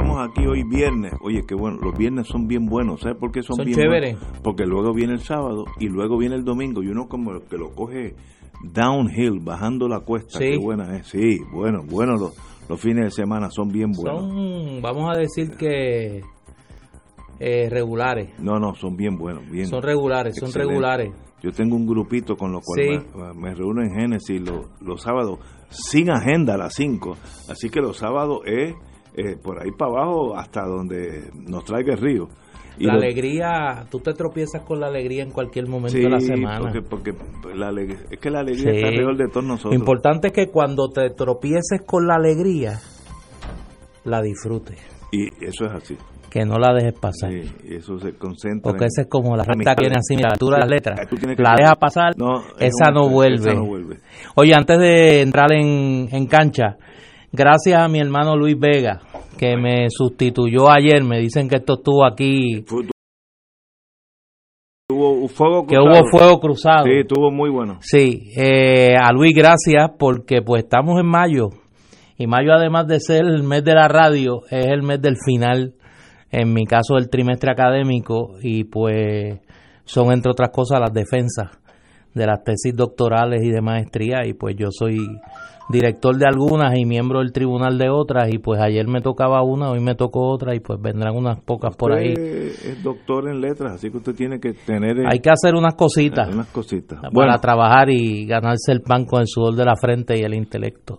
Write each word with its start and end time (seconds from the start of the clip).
estamos 0.00 0.28
aquí 0.30 0.46
hoy 0.46 0.62
viernes. 0.64 1.12
Oye, 1.20 1.42
qué 1.46 1.54
bueno, 1.54 1.78
los 1.82 1.96
viernes 1.96 2.26
son 2.26 2.46
bien 2.46 2.66
buenos. 2.66 3.00
¿Sabes 3.00 3.18
por 3.18 3.30
qué 3.32 3.42
son, 3.42 3.56
Son 3.56 3.64
bien 3.66 3.78
chéveres. 3.78 4.18
buenos? 4.18 4.38
Porque 4.42 4.64
luego 4.66 4.92
viene 4.94 5.12
el 5.14 5.20
sábado 5.20 5.64
y 5.78 5.88
luego 5.88 6.16
viene 6.18 6.36
el 6.36 6.44
domingo 6.44 6.82
y 6.82 6.88
uno 6.88 7.06
como 7.08 7.40
que 7.48 7.56
lo 7.56 7.70
coge 7.74 8.14
downhill, 8.62 9.40
bajando 9.40 9.88
la 9.88 10.00
cuesta. 10.00 10.38
Sí. 10.38 10.50
Qué 10.52 10.58
buena 10.58 10.96
es. 10.96 11.06
Sí, 11.08 11.38
bueno, 11.52 11.82
bueno, 11.88 12.12
los, 12.16 12.34
los 12.68 12.80
fines 12.80 13.04
de 13.04 13.10
semana 13.10 13.50
son 13.50 13.68
bien 13.68 13.92
buenos. 13.92 14.20
Son, 14.28 14.82
vamos 14.82 15.10
a 15.14 15.18
decir 15.18 15.56
que 15.56 16.22
eh, 17.38 17.68
regulares. 17.70 18.30
No, 18.38 18.58
no, 18.58 18.74
son 18.74 18.96
bien 18.96 19.16
buenos. 19.16 19.48
Bien, 19.50 19.66
Son 19.66 19.82
regulares, 19.82 20.36
son 20.38 20.52
regulares. 20.52 21.12
Yo 21.42 21.52
tengo 21.52 21.74
un 21.74 21.86
grupito 21.86 22.36
con 22.36 22.52
lo 22.52 22.60
cual 22.60 22.80
Sí. 23.00 23.18
me, 23.18 23.32
me 23.48 23.54
reúno 23.54 23.82
en 23.82 23.94
Génesis 23.94 24.42
los, 24.42 24.66
los 24.82 25.00
sábados 25.00 25.38
sin 25.70 26.10
agenda 26.10 26.54
a 26.54 26.58
las 26.58 26.74
5. 26.74 27.16
Así 27.48 27.70
que 27.70 27.80
los 27.80 27.96
sábados 27.96 28.40
es 28.44 28.74
eh, 29.16 29.36
por 29.42 29.60
ahí 29.62 29.70
para 29.72 29.92
abajo 29.92 30.36
hasta 30.36 30.62
donde 30.64 31.30
nos 31.34 31.64
traiga 31.64 31.94
el 31.94 32.00
río. 32.00 32.28
Y 32.78 32.84
la 32.86 32.94
lo- 32.94 33.00
alegría, 33.00 33.84
tú 33.90 33.98
te 34.00 34.14
tropiezas 34.14 34.62
con 34.62 34.80
la 34.80 34.86
alegría 34.86 35.22
en 35.22 35.30
cualquier 35.32 35.66
momento 35.68 35.90
Sí, 35.98 36.02
de 36.02 36.08
la 36.08 36.20
semana. 36.20 36.60
porque, 36.60 36.80
porque 36.82 37.12
la 37.54 37.68
alegría- 37.68 37.98
es 38.10 38.18
que 38.18 38.30
la 38.30 38.40
alegría 38.40 38.70
Sí. 38.70 38.76
está 38.76 38.88
alrededor 38.88 39.16
de 39.18 39.28
todos 39.28 39.44
Lo 39.44 39.52
nosotros. 39.52 39.74
importante 39.74 40.28
es 40.28 40.32
que 40.32 40.46
cuando 40.48 40.88
te 40.88 41.10
tropieces 41.10 41.82
con 41.84 42.06
la 42.06 42.14
alegría, 42.14 42.78
la 44.04 44.22
disfrutes, 44.22 44.78
y 45.12 45.26
eso 45.44 45.66
es 45.66 45.72
así. 45.72 45.96
que 46.30 46.44
no 46.44 46.58
la 46.60 46.72
dejes 46.72 46.94
pasar. 46.98 47.32
Sí, 47.32 47.42
eso 47.70 47.98
se 47.98 48.12
concentra. 48.14 48.70
Porque 48.70 48.84
esa 48.86 49.02
es 49.02 49.08
como 49.08 49.36
la 49.36 49.42
recta 49.42 49.74
que 49.74 49.82
viene 49.82 49.96
así, 49.98 50.14
mira, 50.14 50.28
la 50.28 50.34
altura 50.34 50.56
de 50.58 50.60
las 50.60 50.70
letras. 50.70 51.00
La 51.38 51.54
dejas 51.58 51.76
pasar, 51.76 52.16
No, 52.16 52.38
es 52.56 52.72
esa 52.80 52.92
no 52.92 53.08
vuelve. 53.08 53.50
esa 53.50 53.54
no 53.54 53.66
vuelve. 53.66 53.96
Oye, 54.36 54.54
antes 54.54 54.78
de 54.78 55.22
entrar 55.22 55.52
en, 55.52 56.08
en 56.12 56.26
cancha, 56.26 56.76
gracias 57.32 57.80
a 57.80 57.88
mi 57.88 58.00
hermano 58.00 58.36
Luis 58.36 58.58
Vega, 58.58 59.00
que 59.38 59.56
me 59.56 59.86
sustituyó 59.90 60.70
ayer. 60.70 61.02
Me 61.04 61.18
dicen 61.20 61.48
que 61.48 61.56
esto 61.56 61.74
estuvo 61.74 62.04
aquí, 62.06 62.64
Hubo 64.92 65.28
fuego 65.28 65.66
que 65.66 65.76
cruzado. 65.76 66.00
hubo 66.00 66.10
fuego 66.10 66.40
cruzado. 66.40 66.84
Sí, 66.84 66.90
estuvo 67.02 67.30
muy 67.30 67.48
bueno. 67.48 67.78
Sí, 67.80 68.32
eh, 68.36 68.94
a 69.00 69.12
Luis 69.12 69.34
gracias 69.36 69.90
porque 69.98 70.42
pues 70.42 70.64
estamos 70.64 70.98
en 70.98 71.06
mayo 71.06 71.50
y 72.18 72.26
mayo 72.26 72.52
además 72.52 72.86
de 72.88 72.98
ser 72.98 73.24
el 73.24 73.44
mes 73.44 73.64
de 73.64 73.74
la 73.74 73.86
radio 73.88 74.42
es 74.50 74.66
el 74.66 74.82
mes 74.82 75.00
del 75.00 75.16
final, 75.24 75.74
en 76.30 76.52
mi 76.52 76.66
caso 76.66 76.94
del 76.94 77.08
trimestre 77.08 77.52
académico 77.52 78.34
y 78.42 78.64
pues 78.64 79.38
son 79.84 80.12
entre 80.12 80.32
otras 80.32 80.50
cosas 80.50 80.80
las 80.80 80.92
defensas 80.92 81.59
de 82.14 82.26
las 82.26 82.42
tesis 82.44 82.74
doctorales 82.74 83.42
y 83.42 83.50
de 83.50 83.60
maestría 83.60 84.26
y 84.26 84.32
pues 84.34 84.56
yo 84.56 84.68
soy 84.70 84.98
director 85.68 86.16
de 86.16 86.26
algunas 86.26 86.76
y 86.76 86.84
miembro 86.84 87.20
del 87.20 87.30
tribunal 87.32 87.78
de 87.78 87.88
otras 87.88 88.28
y 88.32 88.38
pues 88.38 88.60
ayer 88.60 88.88
me 88.88 89.00
tocaba 89.00 89.42
una, 89.44 89.70
hoy 89.70 89.78
me 89.80 89.94
tocó 89.94 90.28
otra 90.28 90.52
y 90.56 90.58
pues 90.60 90.80
vendrán 90.82 91.14
unas 91.16 91.40
pocas 91.44 91.76
por 91.76 91.92
ahí. 91.92 92.08
Usted 92.14 92.46
es 92.70 92.82
doctor 92.82 93.28
en 93.28 93.40
letras, 93.40 93.74
así 93.74 93.88
que 93.90 93.98
usted 93.98 94.14
tiene 94.16 94.40
que 94.40 94.52
tener 94.52 94.98
eh, 94.98 95.04
Hay 95.06 95.20
que 95.20 95.30
hacer 95.30 95.54
unas 95.54 95.74
cositas. 95.76 96.28
unas 96.28 96.48
cositas. 96.48 96.98
para 97.00 97.10
Bueno, 97.12 97.38
trabajar 97.38 97.88
y 97.88 98.26
ganarse 98.26 98.72
el 98.72 98.80
pan 98.80 99.04
con 99.04 99.20
el 99.20 99.28
sudor 99.28 99.54
de 99.54 99.64
la 99.64 99.76
frente 99.76 100.18
y 100.18 100.22
el 100.22 100.34
intelecto 100.34 100.98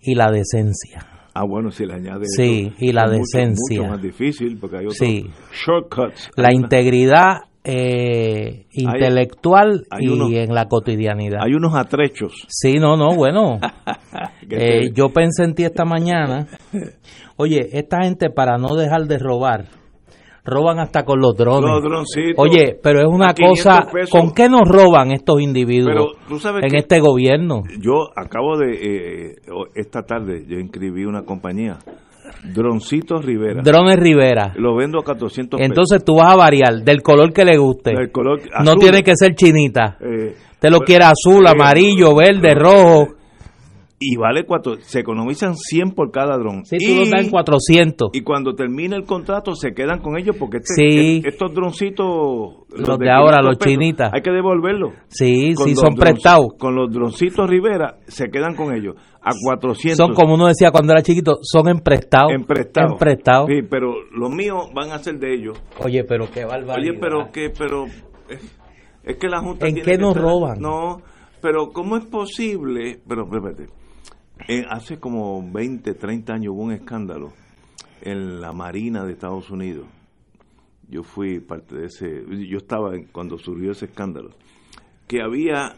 y 0.00 0.16
la 0.16 0.32
decencia. 0.32 1.06
ah, 1.34 1.44
bueno, 1.46 1.70
si 1.70 1.86
le 1.86 1.94
añade 1.94 2.24
Sí, 2.26 2.72
eso, 2.74 2.76
y 2.80 2.92
la 2.92 3.04
es 3.04 3.10
decencia. 3.12 3.82
Mucho 3.82 3.90
más 3.92 4.02
difícil 4.02 4.58
porque 4.60 4.78
hay 4.78 4.82
otros 4.86 4.96
Sí. 4.98 5.30
shortcuts. 5.64 6.28
La 6.36 6.52
integridad 6.52 7.42
eh, 7.64 8.66
intelectual 8.72 9.84
hay 9.90 10.06
y 10.06 10.08
unos- 10.08 10.32
en 10.32 10.54
la 10.54 10.66
cotidianidad. 10.66 11.40
Hay 11.44 11.54
unos 11.54 11.74
atrechos. 11.74 12.32
Sí, 12.48 12.74
no, 12.74 12.96
no, 12.96 13.14
bueno. 13.14 13.58
Eh, 14.54 14.90
yo 14.92 15.08
pensé 15.08 15.44
en 15.44 15.54
ti 15.54 15.64
esta 15.64 15.84
mañana. 15.86 16.46
Oye, 17.36 17.70
esta 17.72 18.02
gente 18.02 18.28
para 18.28 18.58
no 18.58 18.74
dejar 18.76 19.06
de 19.06 19.16
robar, 19.18 19.64
roban 20.44 20.78
hasta 20.78 21.04
con 21.04 21.20
los 21.20 21.34
drones. 21.36 21.70
Los. 21.82 22.08
Oye, 22.36 22.78
pero 22.82 22.98
es 23.00 23.06
una 23.08 23.30
a 23.30 23.34
500 23.34 23.64
cosa, 23.64 23.90
pesos. 23.90 24.10
¿con 24.10 24.32
qué 24.34 24.48
nos 24.50 24.68
roban 24.68 25.10
estos 25.12 25.40
individuos 25.40 25.94
Pero 25.94 26.06
tú 26.28 26.38
sabes 26.38 26.64
en 26.64 26.70
que 26.70 26.78
este 26.78 27.00
gobierno? 27.00 27.62
yo 27.80 28.10
acabo 28.14 28.58
de, 28.58 28.72
eh, 28.74 29.36
esta 29.74 30.02
tarde, 30.02 30.44
yo 30.46 30.58
inscribí 30.58 31.04
una 31.06 31.22
compañía, 31.22 31.78
Droncitos 32.54 33.24
Rivera. 33.24 33.62
Drones 33.62 33.98
Rivera. 33.98 34.52
Lo 34.56 34.74
vendo 34.76 34.98
a 35.00 35.04
400 35.04 35.58
pesos. 35.58 35.68
Entonces 35.70 36.04
tú 36.04 36.16
vas 36.16 36.32
a 36.32 36.36
variar 36.36 36.82
del 36.82 37.02
color 37.02 37.32
que 37.32 37.44
le 37.44 37.56
guste. 37.56 37.92
El 37.92 38.10
color 38.10 38.40
No 38.64 38.74
tiene 38.76 39.02
que 39.02 39.12
ser 39.16 39.34
chinita. 39.34 39.96
Eh, 40.00 40.34
Te 40.58 40.70
lo 40.70 40.78
pues, 40.78 40.86
quiere 40.88 41.04
azul, 41.04 41.46
eh, 41.46 41.50
amarillo, 41.50 42.14
verde, 42.14 42.54
rojo. 42.54 43.08
Y 44.04 44.16
vale 44.16 44.42
cuatro, 44.44 44.78
se 44.80 44.98
economizan 44.98 45.54
100 45.54 45.92
por 45.92 46.10
cada 46.10 46.36
dron. 46.36 46.64
Sí, 46.64 46.76
tú 46.76 46.84
y, 46.90 47.04
lo 47.04 47.08
das 47.08 47.24
en 47.24 47.30
400. 47.30 48.08
y 48.12 48.22
cuando 48.22 48.52
termina 48.56 48.96
el 48.96 49.04
contrato 49.04 49.54
se 49.54 49.74
quedan 49.74 50.00
con 50.00 50.18
ellos 50.18 50.34
porque 50.36 50.56
este- 50.56 50.74
Sí. 50.74 51.22
estos 51.24 51.54
droncitos, 51.54 52.06
Los 52.70 52.98
de 52.98 53.10
ahora, 53.10 53.38
500 53.38 53.44
los 53.44 53.58
pesos, 53.58 53.72
chinitas. 53.72 54.10
hay 54.12 54.20
que 54.22 54.30
devolverlos. 54.32 54.94
Sí, 55.06 55.54
Con 55.54 55.68
sí, 55.68 55.76
son 55.76 55.94
prestados. 55.94 56.48
Con 56.58 56.74
los 56.74 56.90
droncitos 56.90 57.48
Rivera 57.48 57.98
se 58.08 58.28
quedan 58.28 58.56
con 58.56 58.74
ellos 58.74 58.96
a 59.24 59.30
400. 59.40 59.96
Son 59.96 60.14
como 60.14 60.34
uno 60.34 60.48
decía 60.48 60.70
cuando 60.70 60.92
era 60.92 61.02
chiquito, 61.02 61.38
son 61.42 61.68
emprestados. 61.68 62.32
emprestados. 62.32 62.92
Emprestados. 62.92 63.48
Sí, 63.48 63.62
pero 63.68 63.94
los 64.10 64.30
míos 64.30 64.70
van 64.74 64.90
a 64.90 64.98
ser 64.98 65.18
de 65.18 65.34
ellos. 65.34 65.62
Oye, 65.78 66.04
pero 66.04 66.30
qué 66.30 66.44
barbaridad. 66.44 66.76
Oye, 66.78 66.98
pero 67.00 67.30
que, 67.32 67.50
pero 67.56 67.84
es, 68.28 69.16
que 69.16 69.28
la 69.28 69.40
Junta 69.40 69.68
¿En 69.68 69.74
tiene 69.74 69.92
qué 69.92 69.98
nos 69.98 70.16
roban? 70.16 70.60
No, 70.60 71.02
pero 71.40 71.68
¿cómo 71.72 71.96
es 71.96 72.04
posible? 72.06 73.00
Pero, 73.06 73.24
espérate, 73.24 73.66
eh, 74.48 74.64
hace 74.68 74.98
como 74.98 75.40
20, 75.52 75.94
30 75.94 76.32
años 76.34 76.54
hubo 76.54 76.62
un 76.62 76.72
escándalo 76.72 77.32
en 78.00 78.40
la 78.40 78.52
Marina 78.52 79.04
de 79.04 79.12
Estados 79.12 79.50
Unidos. 79.50 79.86
Yo 80.88 81.04
fui 81.04 81.40
parte 81.40 81.76
de 81.76 81.86
ese, 81.86 82.24
yo 82.48 82.58
estaba 82.58 82.90
cuando 83.12 83.38
surgió 83.38 83.70
ese 83.70 83.86
escándalo, 83.86 84.30
que 85.06 85.22
había 85.22 85.76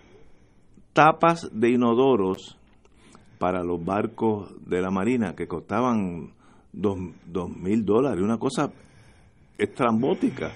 tapas 0.92 1.48
de 1.52 1.70
inodoros 1.70 2.58
para 3.44 3.62
los 3.62 3.84
barcos 3.84 4.54
de 4.66 4.80
la 4.80 4.90
Marina 4.90 5.34
que 5.36 5.46
costaban 5.46 6.30
dos, 6.72 6.96
dos 7.26 7.54
mil 7.54 7.84
dólares, 7.84 8.22
una 8.22 8.38
cosa 8.38 8.72
estrambótica. 9.58 10.50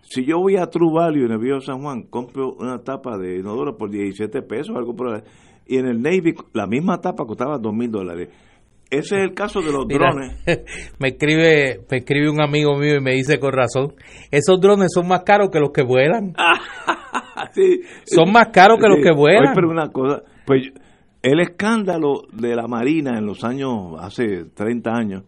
Si 0.00 0.24
yo 0.24 0.38
voy 0.38 0.56
a 0.56 0.64
True 0.68 0.94
Value 0.94 1.26
en 1.26 1.32
el 1.32 1.38
Viejo 1.38 1.60
San 1.60 1.82
Juan, 1.82 2.04
compro 2.04 2.54
una 2.54 2.78
tapa 2.78 3.18
de 3.18 3.38
inodoro 3.38 3.76
por 3.76 3.90
17 3.90 4.40
pesos, 4.44 4.74
algo 4.74 4.96
por 4.96 5.14
ahí, 5.14 5.20
y 5.66 5.76
en 5.76 5.88
el 5.88 6.00
Navy 6.00 6.34
la 6.54 6.66
misma 6.66 7.02
tapa 7.02 7.26
costaba 7.26 7.58
dos 7.58 7.74
mil 7.74 7.90
dólares. 7.90 8.30
Ese 8.88 9.16
es 9.16 9.24
el 9.24 9.34
caso 9.34 9.60
de 9.60 9.70
los 9.70 9.84
Mira, 9.86 10.08
drones. 10.10 10.40
me 10.98 11.08
escribe, 11.08 11.84
me 11.90 11.98
escribe 11.98 12.30
un 12.30 12.40
amigo 12.40 12.78
mío 12.78 12.96
y 12.96 13.02
me 13.02 13.12
dice 13.12 13.38
con 13.38 13.52
razón, 13.52 13.92
esos 14.30 14.58
drones 14.58 14.88
son 14.94 15.06
más 15.06 15.20
caros 15.22 15.50
que 15.50 15.60
los 15.60 15.70
que 15.70 15.82
vuelan. 15.82 16.32
Sí. 17.54 17.82
Son 18.04 18.32
más 18.32 18.48
caros 18.48 18.78
que 18.80 18.88
los 18.88 19.00
que 19.02 19.12
vuelan. 19.12 19.48
Oye, 19.48 19.52
pero 19.54 19.68
una 19.68 19.90
cosa, 19.90 20.22
pues 20.46 20.72
el 21.22 21.40
escándalo 21.40 22.22
de 22.32 22.56
la 22.56 22.66
Marina 22.66 23.16
en 23.16 23.26
los 23.26 23.44
años, 23.44 23.94
hace 24.00 24.44
30 24.44 24.90
años, 24.90 25.24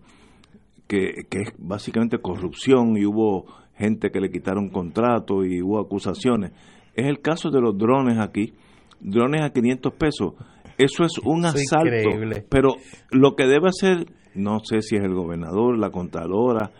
que, 0.88 1.26
que 1.30 1.42
es 1.42 1.52
básicamente 1.58 2.18
corrupción 2.18 2.96
y 2.96 3.06
hubo 3.06 3.46
gente 3.76 4.10
que 4.10 4.20
le 4.20 4.30
quitaron 4.30 4.68
contrato 4.68 5.44
y 5.44 5.62
hubo 5.62 5.80
acusaciones, 5.80 6.52
es 6.94 7.06
el 7.06 7.20
caso 7.20 7.50
de 7.50 7.60
los 7.60 7.76
drones 7.76 8.18
aquí, 8.18 8.54
drones 9.00 9.42
a 9.42 9.50
500 9.50 9.92
pesos. 9.94 10.34
Eso 10.78 11.04
es 11.04 11.18
un 11.24 11.44
es 11.44 11.54
asalto. 11.54 11.94
increíble. 11.94 12.44
Pero 12.48 12.76
lo 13.10 13.36
que 13.36 13.46
debe 13.46 13.68
hacer, 13.68 14.06
no 14.34 14.60
sé 14.64 14.82
si 14.82 14.96
es 14.96 15.02
el 15.02 15.14
gobernador, 15.14 15.78
la 15.78 15.90
contadora 15.90 16.72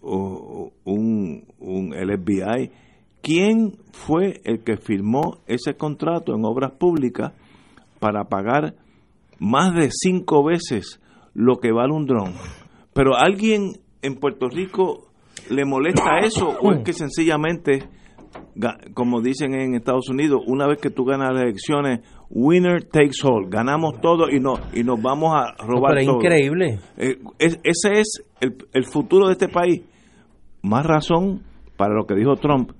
o 0.00 0.72
un, 0.84 1.44
un 1.58 1.94
el 1.94 2.18
FBI, 2.18 2.70
¿quién 3.22 3.76
fue 3.92 4.40
el 4.44 4.64
que 4.64 4.76
firmó 4.76 5.38
ese 5.46 5.74
contrato 5.74 6.34
en 6.34 6.44
obras 6.44 6.72
públicas 6.72 7.32
para 8.02 8.24
pagar 8.24 8.74
más 9.38 9.74
de 9.74 9.90
cinco 9.92 10.44
veces 10.44 11.00
lo 11.34 11.60
que 11.60 11.70
vale 11.70 11.94
un 11.94 12.06
dron? 12.06 12.34
Pero 12.92 13.16
alguien 13.16 13.74
en 14.02 14.16
Puerto 14.16 14.48
Rico 14.48 15.06
le 15.48 15.64
molesta 15.64 16.18
eso 16.18 16.48
o 16.60 16.72
es 16.72 16.82
que 16.84 16.92
sencillamente 16.92 17.88
como 18.94 19.20
dicen 19.20 19.54
en 19.54 19.74
Estados 19.74 20.08
Unidos, 20.08 20.42
una 20.46 20.66
vez 20.66 20.78
que 20.80 20.90
tú 20.90 21.04
ganas 21.04 21.32
las 21.32 21.42
elecciones, 21.42 22.00
winner 22.30 22.82
takes 22.84 23.22
all, 23.24 23.48
ganamos 23.48 24.00
todo 24.00 24.30
y, 24.30 24.40
no, 24.40 24.54
y 24.74 24.84
nos 24.84 25.00
vamos 25.00 25.34
a 25.34 25.54
robar 25.62 25.94
pero 25.94 26.06
todo. 26.06 26.16
increíble. 26.16 26.80
Eh, 26.96 27.18
ese 27.38 28.00
es 28.00 28.22
el, 28.40 28.56
el 28.72 28.84
futuro 28.84 29.26
de 29.26 29.32
este 29.32 29.48
país. 29.48 29.82
Más 30.62 30.86
razón 30.86 31.42
para 31.76 31.94
lo 31.94 32.06
que 32.06 32.14
dijo 32.14 32.36
Trump, 32.36 32.72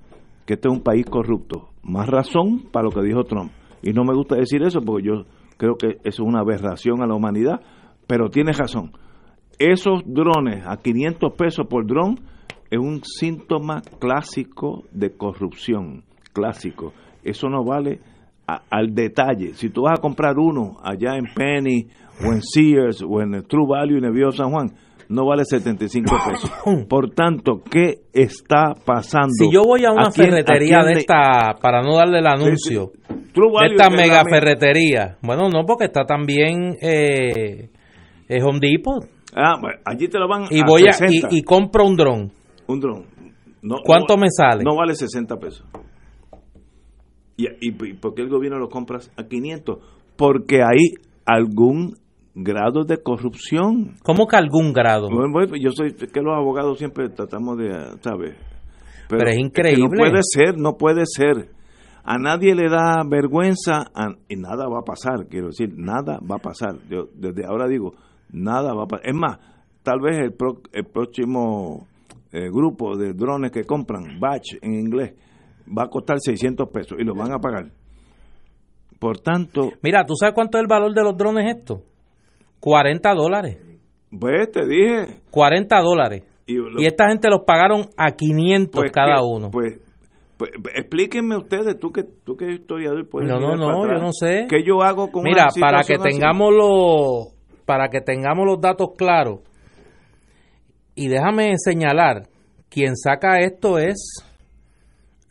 que 0.45 0.55
este 0.55 0.67
es 0.67 0.73
un 0.73 0.81
país 0.81 1.05
corrupto. 1.05 1.69
Más 1.83 2.07
razón 2.07 2.63
para 2.71 2.85
lo 2.85 2.91
que 2.91 3.01
dijo 3.01 3.23
Trump. 3.23 3.51
Y 3.83 3.91
no 3.91 4.03
me 4.03 4.15
gusta 4.15 4.35
decir 4.35 4.63
eso 4.63 4.79
porque 4.81 5.07
yo 5.07 5.25
creo 5.57 5.75
que 5.75 5.97
eso 6.03 6.23
es 6.23 6.27
una 6.27 6.39
aberración 6.39 7.03
a 7.03 7.07
la 7.07 7.15
humanidad, 7.15 7.61
pero 8.07 8.29
tiene 8.29 8.53
razón. 8.53 8.91
Esos 9.59 10.01
drones 10.05 10.65
a 10.65 10.77
500 10.77 11.33
pesos 11.33 11.67
por 11.67 11.85
dron 11.85 12.19
es 12.71 12.79
un 12.79 13.01
síntoma 13.03 13.81
clásico 13.99 14.85
de 14.91 15.15
corrupción, 15.15 16.03
clásico. 16.33 16.93
Eso 17.23 17.49
no 17.49 17.63
vale 17.63 17.99
al 18.47 18.93
detalle. 18.93 19.53
Si 19.53 19.69
tú 19.69 19.83
vas 19.83 19.99
a 19.99 20.01
comprar 20.01 20.37
uno 20.37 20.77
allá 20.83 21.15
en 21.15 21.25
Penny 21.35 21.87
o 22.25 22.33
en 22.33 22.41
Sears 22.41 23.03
o 23.07 23.21
en 23.21 23.35
el 23.35 23.45
True 23.45 23.67
Value 23.67 23.97
en 23.97 24.05
el 24.05 24.11
Viejo 24.11 24.31
San 24.31 24.49
Juan, 24.49 24.71
no 25.13 25.27
vale 25.27 25.45
75 25.45 26.15
pesos. 26.27 26.51
Por 26.89 27.11
tanto, 27.11 27.61
¿qué 27.69 28.01
está 28.11 28.73
pasando? 28.83 29.33
Si 29.37 29.51
yo 29.51 29.61
voy 29.63 29.85
a 29.85 29.91
una 29.91 30.11
ferretería 30.11 30.83
de 30.83 30.93
esta, 30.93 31.55
para 31.61 31.81
no 31.81 31.95
darle 31.95 32.19
el 32.19 32.27
anuncio, 32.27 32.91
de 33.05 33.67
esta 33.71 33.89
mega 33.89 34.23
ferretería, 34.23 35.17
bueno, 35.21 35.49
no, 35.49 35.65
porque 35.65 35.85
está 35.85 36.05
también 36.05 36.77
eh, 36.81 37.69
Home 38.41 38.59
Depot. 38.59 39.05
Ah, 39.35 39.55
bueno, 39.61 39.79
allí 39.85 40.07
te 40.07 40.17
lo 40.17 40.27
van 40.27 40.45
y 40.49 40.63
voy 40.63 40.83
A, 40.87 40.95
y, 41.29 41.43
compro 41.43 41.85
un 41.85 41.95
dron. 41.95 42.31
Un 42.67 42.79
dron. 42.79 43.05
No, 43.61 43.77
¿Cuánto 43.83 44.17
me 44.17 44.27
sale? 44.29 44.63
No 44.63 44.75
vale 44.75 44.95
60 44.95 45.37
pesos. 45.37 45.65
¿Y, 47.37 47.47
y, 47.61 47.71
por 47.71 48.13
qué 48.13 48.21
el 48.21 48.29
gobierno 48.29 48.59
lo 48.59 48.69
compra 48.69 48.99
a 49.15 49.23
500? 49.23 49.77
Porque 50.15 50.61
hay 50.61 50.93
algún 51.25 51.97
grado 52.35 52.83
de 52.83 53.01
corrupción. 53.01 53.95
¿Cómo 54.03 54.27
que 54.27 54.35
algún 54.35 54.73
grado? 54.73 55.09
Bueno, 55.09 55.55
yo 55.55 55.71
soy 55.71 55.93
que 55.93 56.21
los 56.21 56.35
abogados 56.35 56.77
siempre 56.77 57.09
tratamos 57.09 57.57
de, 57.57 57.69
¿sabes? 58.01 58.35
Pero, 59.09 59.29
es 59.29 59.37
increíble. 59.37 59.83
no 59.83 59.89
puede 59.89 60.19
ser, 60.23 60.57
no 60.57 60.77
puede 60.77 61.03
ser. 61.05 61.49
A 62.03 62.17
nadie 62.17 62.53
le 62.55 62.69
da 62.69 63.01
vergüenza 63.07 63.85
y 64.27 64.35
nada 64.35 64.67
va 64.67 64.79
a 64.79 64.83
pasar, 64.83 65.27
quiero 65.29 65.47
decir, 65.47 65.69
nada 65.77 66.19
va 66.19 66.35
a 66.35 66.39
pasar. 66.39 66.75
Yo 66.89 67.07
desde 67.13 67.45
ahora 67.45 67.67
digo, 67.67 67.93
nada 68.31 68.73
va 68.73 68.83
a 68.83 68.87
pasar. 68.87 69.07
Es 69.07 69.15
más, 69.15 69.37
tal 69.83 70.01
vez 70.01 70.17
el, 70.17 70.35
el 70.73 70.85
próximo 70.85 71.87
eh, 72.31 72.49
grupo 72.49 72.97
de 72.97 73.13
drones 73.13 73.51
que 73.51 73.63
compran, 73.63 74.19
batch 74.19 74.55
en 74.61 74.73
inglés, 74.73 75.13
va 75.65 75.83
a 75.83 75.87
costar 75.87 76.17
600 76.19 76.67
pesos 76.69 76.97
y 76.99 77.03
lo 77.03 77.13
van 77.13 77.31
a 77.31 77.39
pagar. 77.39 77.71
Por 78.99 79.19
tanto... 79.19 79.71
Mira, 79.81 80.05
¿tú 80.05 80.15
sabes 80.15 80.33
cuánto 80.33 80.57
es 80.57 80.63
el 80.63 80.67
valor 80.67 80.93
de 80.93 81.03
los 81.03 81.15
drones 81.15 81.55
estos? 81.55 81.81
40 82.63 83.13
dólares. 83.13 83.57
Pues 84.17 84.49
te 84.49 84.65
dije. 84.65 85.19
40 85.31 85.81
dólares. 85.81 86.23
Y, 86.45 86.85
esta 86.85 87.09
gente 87.09 87.27
los 87.29 87.41
pagaron 87.45 87.89
a 87.97 88.11
500 88.11 88.71
pues 88.73 88.89
cada 88.89 89.21
uno. 89.21 89.51
Pues, 89.51 89.79
pues, 90.37 90.51
explíquenme 90.73 91.35
ustedes, 91.35 91.77
tú 91.77 91.91
que 91.91 92.03
tú 92.03 92.37
que 92.37 92.53
historiador 92.53 93.05
pues 93.09 93.27
No, 93.27 93.37
no, 93.37 93.57
no, 93.57 93.85
yo 93.85 93.99
no 93.99 94.13
sé. 94.13 94.45
¿Qué 94.49 94.63
yo 94.63 94.81
hago 94.81 95.11
con 95.11 95.23
Mira, 95.23 95.47
para 95.59 95.83
que 95.83 95.97
tengamos 95.97 96.53
los 96.53 97.33
para 97.65 97.89
que 97.89 97.99
tengamos 97.99 98.45
los 98.45 98.61
datos 98.61 98.91
claros. 98.97 99.41
Y 100.95 101.09
déjame 101.09 101.55
señalar, 101.57 102.29
quien 102.69 102.95
saca 102.95 103.41
esto 103.41 103.77
es 103.77 104.23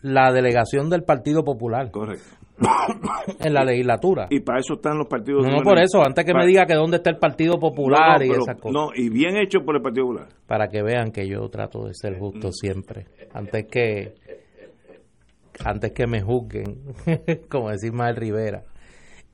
la 0.03 0.33
delegación 0.33 0.91
del 0.91 1.05
Partido 1.05 1.45
Popular. 1.45 1.91
Correcto. 1.91 2.42
en 3.41 3.55
la 3.55 3.65
legislatura. 3.65 4.27
Y 4.31 4.41
para 4.41 4.61
eso 4.61 4.75
están 4.75 4.99
los 4.99 5.07
partidos. 5.07 5.45
No, 5.45 5.59
no 5.59 5.63
por 5.63 5.79
eso, 5.79 6.03
antes 6.05 6.25
que 6.25 6.35
me 6.35 6.47
diga 6.47 6.67
que 6.67 6.75
dónde 6.75 6.99
está 6.99 7.11
el 7.11 7.19
Partido 7.19 7.59
Popular 7.59 8.23
y 8.23 8.31
esas 8.31 8.57
cosas. 8.57 8.73
No, 8.73 8.91
y 8.95 9.09
bien 9.09 9.37
hecho 9.37 9.61
por 9.65 9.77
el 9.77 9.83
Partido 9.83 10.07
Popular. 10.07 10.29
Para 10.47 10.69
que 10.69 10.83
vean 10.83 11.11
que 11.11 11.29
yo 11.29 11.49
trato 11.49 11.87
de 11.87 11.95
ser 11.95 12.19
justo 12.19 12.49
mm. 12.49 12.53
siempre. 12.53 13.07
Antes 13.33 13.67
que 13.67 14.15
antes 15.65 15.93
que 15.93 16.07
me 16.07 16.23
juzguen, 16.23 16.95
como 17.49 17.71
decir 17.71 17.93
Mael 17.93 18.17
Rivera. 18.17 18.63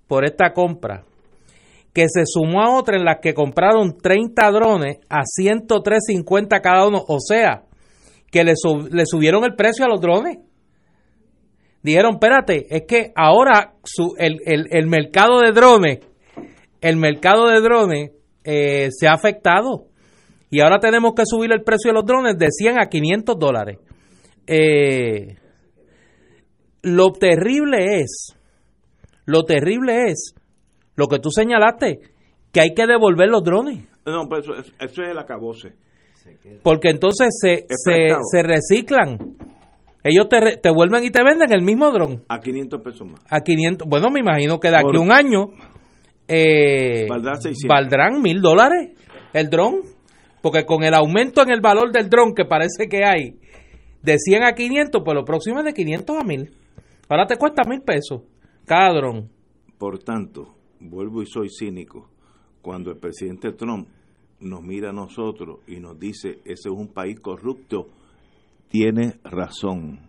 por 0.06 0.24
esta 0.24 0.52
compra, 0.52 1.04
que 1.92 2.06
se 2.08 2.22
sumó 2.24 2.62
a 2.62 2.78
otra 2.78 2.96
en 2.96 3.04
las 3.04 3.18
que 3.20 3.34
compraron 3.34 3.98
30 3.98 4.50
drones 4.50 4.98
a 5.08 5.22
103.50 5.22 6.60
cada 6.62 6.86
uno, 6.86 7.04
o 7.06 7.18
sea, 7.20 7.64
que 8.30 8.44
le, 8.44 8.54
subieron 8.56 9.44
el 9.44 9.54
precio 9.54 9.84
a 9.84 9.88
los 9.88 10.00
drones. 10.00 10.38
Dijeron, 11.82 12.14
espérate, 12.14 12.66
es 12.74 12.82
que 12.86 13.12
ahora 13.14 13.74
el, 14.18 14.86
mercado 14.86 15.40
de 15.40 15.52
drones, 15.52 15.98
el 16.80 16.96
mercado 16.96 17.48
de 17.48 17.60
drones 17.60 18.10
eh, 18.44 18.88
se 18.90 19.06
ha 19.06 19.12
afectado 19.12 19.87
y 20.50 20.60
ahora 20.60 20.78
tenemos 20.78 21.12
que 21.14 21.24
subir 21.26 21.52
el 21.52 21.62
precio 21.62 21.90
de 21.90 21.94
los 21.94 22.04
drones 22.04 22.38
de 22.38 22.48
100 22.50 22.80
a 22.80 22.88
500 22.88 23.38
dólares. 23.38 23.78
Eh, 24.46 25.36
lo 26.82 27.12
terrible 27.12 28.00
es, 28.00 28.34
lo 29.26 29.44
terrible 29.44 30.10
es 30.10 30.34
lo 30.96 31.06
que 31.06 31.18
tú 31.18 31.30
señalaste, 31.30 32.00
que 32.52 32.60
hay 32.60 32.74
que 32.74 32.86
devolver 32.86 33.28
los 33.28 33.42
drones. 33.44 33.84
No, 34.06 34.26
pero 34.28 34.58
eso, 34.58 34.72
es 34.80 34.98
el 34.98 35.18
acabose. 35.18 35.74
Porque 36.62 36.90
entonces 36.90 37.28
se, 37.40 37.66
se, 37.68 38.42
reciclan. 38.42 39.18
Ellos 40.02 40.28
te, 40.28 40.56
te, 40.56 40.70
vuelven 40.70 41.04
y 41.04 41.10
te 41.10 41.22
venden 41.22 41.52
el 41.52 41.62
mismo 41.62 41.90
dron. 41.90 42.24
A 42.28 42.40
500 42.40 42.82
pesos 42.82 43.06
más. 43.06 43.20
A 43.28 43.40
500. 43.40 43.88
Bueno, 43.88 44.08
me 44.10 44.20
imagino 44.20 44.58
que 44.58 44.70
de 44.70 44.76
aquí 44.76 44.96
a 44.96 45.00
un 45.00 45.12
año 45.12 45.50
eh, 46.26 47.06
valdrán 47.66 48.20
mil 48.20 48.40
dólares 48.40 48.90
el 49.32 49.48
dron. 49.50 49.80
Porque 50.42 50.64
con 50.64 50.84
el 50.84 50.94
aumento 50.94 51.42
en 51.42 51.50
el 51.50 51.60
valor 51.60 51.92
del 51.92 52.08
dron 52.08 52.34
que 52.34 52.44
parece 52.44 52.88
que 52.88 53.04
hay 53.04 53.38
de 54.02 54.18
100 54.18 54.44
a 54.44 54.54
500, 54.54 55.02
pues 55.04 55.14
lo 55.14 55.24
próximo 55.24 55.58
es 55.58 55.64
de 55.64 55.74
500 55.74 56.16
a 56.16 56.24
1000. 56.24 56.50
Ahora 57.08 57.26
te 57.26 57.36
cuesta 57.36 57.62
mil 57.64 57.80
pesos 57.80 58.22
cada 58.66 58.92
dron. 58.92 59.30
Por 59.78 59.98
tanto, 59.98 60.54
vuelvo 60.80 61.22
y 61.22 61.26
soy 61.26 61.48
cínico. 61.48 62.08
Cuando 62.62 62.90
el 62.90 62.98
presidente 62.98 63.52
Trump 63.52 63.88
nos 64.40 64.62
mira 64.62 64.90
a 64.90 64.92
nosotros 64.92 65.60
y 65.66 65.80
nos 65.80 65.98
dice, 65.98 66.40
ese 66.44 66.68
es 66.68 66.74
un 66.74 66.88
país 66.88 67.18
corrupto, 67.18 67.88
tiene 68.68 69.14
razón. 69.24 70.00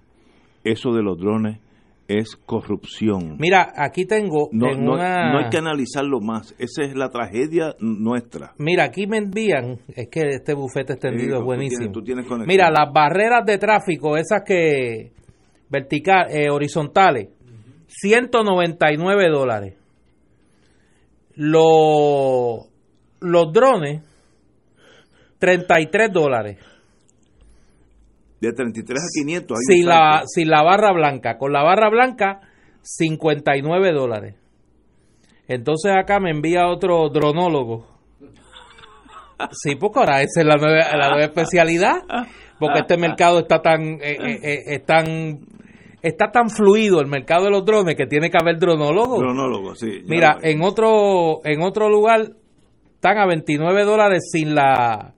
Eso 0.64 0.92
de 0.92 1.02
los 1.02 1.18
drones 1.18 1.60
es 2.10 2.36
corrupción. 2.36 3.38
Mira, 3.40 3.72
aquí 3.76 4.06
tengo 4.06 4.50
no, 4.52 4.96
hay 4.98 5.50
que 5.52 5.58
analizarlo 5.60 6.20
más. 6.20 6.56
Esa 6.58 6.82
es 6.84 6.96
la 6.96 7.10
tragedia 7.10 7.76
nuestra. 7.80 8.54
Mira, 8.58 8.86
aquí 8.86 9.06
me 9.06 9.18
envían, 9.18 9.78
es 9.96 10.10
que 10.10 10.22
este 10.28 10.56
bufete 10.56 10.94
extendido 10.94 11.38
es 11.38 11.44
buenísimo. 11.46 11.94
Mira, 12.48 12.72
las 12.72 12.92
barreras 12.92 13.46
de 13.46 13.60
tráfico, 13.60 14.18
esas 14.18 14.42
que 14.44 15.12
vertical, 15.70 16.26
eh, 16.32 16.50
horizontales, 16.50 17.30
199 17.88 19.30
dólares. 19.30 19.76
Los, 21.36 22.70
los 23.20 23.54
drones, 23.54 24.02
33 25.38 26.12
dólares. 26.12 26.58
De 28.42 28.54
33 28.54 29.00
a 29.00 29.08
500. 29.24 29.58
sin, 29.68 29.86
la, 29.86 30.24
sin 30.26 30.50
la 30.50 30.64
barra 30.64 30.92
blanca. 30.94 31.38
Con 31.38 31.52
la 31.52 31.64
barra 31.64 31.90
blanca, 31.90 32.42
59 32.82 33.92
dólares. 33.92 34.36
Entonces 35.48 35.92
acá 35.96 36.20
me 36.20 36.32
envía 36.32 36.68
otro 36.68 37.10
dronólogo. 37.10 37.86
Sí, 39.52 39.76
porque 39.76 40.00
ahora 40.00 40.22
esa 40.22 40.42
es 40.42 40.46
la 40.46 40.56
nueva, 40.56 40.98
la 40.98 41.10
nueva 41.10 41.24
especialidad. 41.24 41.96
Porque 42.60 42.80
este 42.80 42.98
mercado 42.98 43.40
está 43.40 43.62
tan, 43.62 43.82
eh, 44.02 44.18
eh, 44.22 44.64
eh 44.68 45.38
está 46.02 46.32
tan 46.32 46.50
fluido 46.50 47.00
el 47.00 47.08
mercado 47.08 47.46
de 47.46 47.52
los 47.52 47.66
drones 47.66 47.96
que 47.96 48.06
tiene 48.06 48.30
que 48.30 48.38
haber 48.40 48.60
dronólogos. 48.60 49.20
Dronólogos, 49.20 49.80
sí. 49.80 50.04
Mira, 50.06 50.38
en 50.42 50.62
otro, 50.62 51.40
en 51.46 51.62
otro 51.62 51.90
lugar 51.90 52.32
están 52.96 53.18
a 53.18 53.26
29 53.26 53.86
dólares 53.86 54.30
sin 54.32 54.56
la 54.56 55.14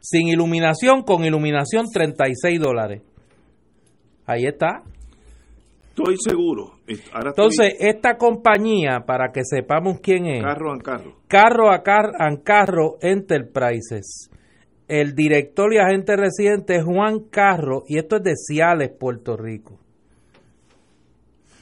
sin 0.00 0.28
iluminación, 0.28 1.02
con 1.02 1.24
iluminación 1.24 1.86
36 1.92 2.60
dólares. 2.60 3.02
Ahí 4.26 4.46
está. 4.46 4.82
Estoy 5.88 6.16
seguro. 6.18 6.78
Entonces, 6.86 7.74
esta 7.78 8.16
compañía, 8.16 9.00
para 9.06 9.32
que 9.32 9.42
sepamos 9.44 10.00
quién 10.00 10.26
es. 10.26 10.42
Carro 10.42 10.72
a 10.72 10.78
carro. 10.78 11.16
Carro 11.28 11.72
a, 11.72 11.82
car 11.82 12.12
carro 12.42 12.96
Enterprises. 13.00 14.30
el 14.88 15.14
director 15.14 15.72
y 15.72 15.78
agente 15.78 16.16
residente 16.16 16.76
es 16.76 16.84
Juan 16.84 17.20
Carro, 17.30 17.84
y 17.86 17.98
esto 17.98 18.16
es 18.16 18.22
de 18.22 18.34
Ciales, 18.36 18.90
Puerto 18.98 19.36
Rico. 19.36 19.74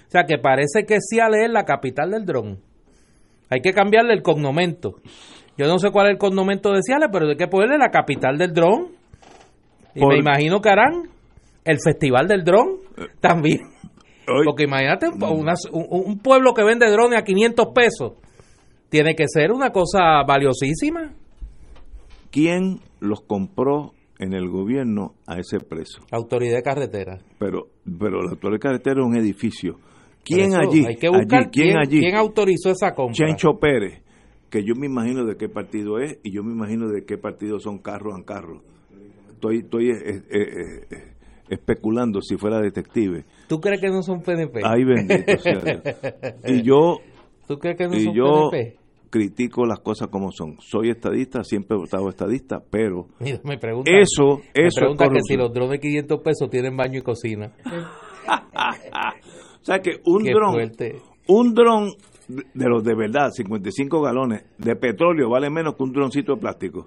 O 0.09 0.11
sea 0.11 0.25
que 0.25 0.39
parece 0.39 0.87
que 0.87 1.01
Ciales 1.01 1.45
es 1.45 1.51
la 1.51 1.65
capital 1.65 2.11
del 2.11 2.25
dron. 2.25 2.59
Hay 3.51 3.61
que 3.61 3.73
cambiarle 3.73 4.15
el 4.15 4.23
cognomento. 4.23 4.97
Yo 5.59 5.67
no 5.67 5.79
sé 5.79 5.91
cuál 5.91 6.07
es 6.07 6.13
el 6.13 6.19
cognomento 6.19 6.73
de 6.73 6.83
Ciales, 6.83 7.09
pero 7.13 7.29
hay 7.29 7.37
que 7.37 7.49
ponerle 7.49 7.79
la 7.79 7.91
capital 7.91 8.39
del 8.39 8.55
dron. 8.55 8.93
Y 9.95 10.07
me 10.07 10.19
imagino 10.19 10.61
que 10.61 10.69
harán 10.69 11.11
el 11.65 11.79
festival 11.85 12.29
del 12.29 12.45
dron 12.45 12.79
también. 13.21 13.63
Porque 14.45 14.65
imagínate 14.65 15.09
un, 15.09 16.21
pueblo 16.21 16.55
que 16.55 16.63
vende 16.63 16.89
drones 16.91 17.19
a 17.19 17.25
500 17.25 17.67
pesos. 17.75 18.13
Tiene 18.89 19.15
que 19.15 19.25
ser 19.27 19.51
una 19.51 19.71
cosa 19.71 20.23
valiosísima. 20.27 21.13
¿Quién 22.31 22.81
los 23.01 23.21
compró 23.23 23.93
en 24.19 24.35
el 24.35 24.49
gobierno 24.49 25.15
a 25.27 25.39
ese 25.39 25.59
precio? 25.59 26.05
Autoridad 26.13 26.57
de 26.57 26.63
carretera. 26.63 27.19
Pero, 27.39 27.69
pero 27.99 28.23
la 28.23 28.31
autoridad 28.31 28.57
de 28.57 28.61
carretera 28.61 29.01
es 29.01 29.07
un 29.07 29.17
edificio. 29.17 29.77
¿Quién 30.25 30.55
allí? 30.55 30.85
Hay 30.87 30.97
que 30.97 31.09
buscar 31.09 31.51
¿quién, 31.51 31.79
allí? 31.79 32.01
¿quién 32.01 32.15
autorizó 32.15 32.71
esa 32.71 32.95
compra? 32.95 33.27
Chencho 33.27 33.59
Pérez, 33.59 34.03
que 34.51 34.65
yo 34.65 34.75
me 34.75 34.87
imagino 34.87 35.25
de 35.25 35.37
qué 35.37 35.49
partido 35.49 35.99
es 35.99 36.19
y 36.23 36.33
yo 36.33 36.43
me 36.43 36.53
imagino 36.53 36.89
de 36.89 37.05
qué 37.05 37.19
partido 37.19 37.59
son 37.61 37.79
carro 37.79 38.15
a 38.15 38.25
carro. 38.25 38.63
Estoy, 39.31 39.59
estoy 39.59 39.91
eh, 39.91 40.23
eh, 40.31 40.87
eh, 40.91 41.15
especulando 41.49 42.21
si 42.21 42.37
fuera 42.37 42.61
detective. 42.61 43.25
¿Tú 43.49 43.61
crees 43.61 43.81
que 43.81 43.89
no 43.89 44.03
son 44.03 44.23
PNP? 44.23 44.61
Ay, 44.65 44.85
bendito 44.85 45.39
sea 45.39 45.61
Y 46.47 46.63
yo, 46.63 46.99
¿Tú 47.47 47.59
crees 47.59 47.77
que 47.77 47.87
no 47.87 47.97
y 47.97 48.05
son 48.05 48.15
yo 48.15 48.51
critico 49.11 49.65
las 49.65 49.81
cosas 49.81 50.09
como 50.09 50.31
son. 50.33 50.57
Soy 50.61 50.91
estadista, 50.91 51.43
siempre 51.43 51.79
he 51.79 51.83
estado 51.83 52.09
estadista, 52.09 52.61
pero 52.71 53.07
Mira, 53.21 53.41
me 53.45 53.59
pregunta, 53.59 53.91
eso, 53.91 54.43
me 54.55 54.67
eso 54.67 54.81
pregunta 54.81 55.09
que 55.09 55.21
si 55.23 55.37
los 55.37 55.53
drones 55.53 55.73
de 55.73 55.81
500 55.81 56.21
pesos 56.21 56.51
tienen 56.51 56.77
baño 56.77 56.99
y 56.99 57.03
cocina. 57.03 57.53
o 59.63 59.65
sea 59.65 59.81
que 59.81 60.01
un 60.05 60.25
dron, 60.25 60.73
un 61.27 61.55
dron 61.55 61.89
de 62.29 62.69
los 62.69 62.85
de 62.85 62.95
verdad, 62.95 63.31
55 63.31 64.03
galones 64.03 64.45
de 64.59 64.77
petróleo 64.77 65.31
vale 65.31 65.49
menos 65.51 65.75
que 65.75 65.83
un 65.83 65.93
droncito 65.93 66.35
de 66.35 66.41
plástico. 66.41 66.87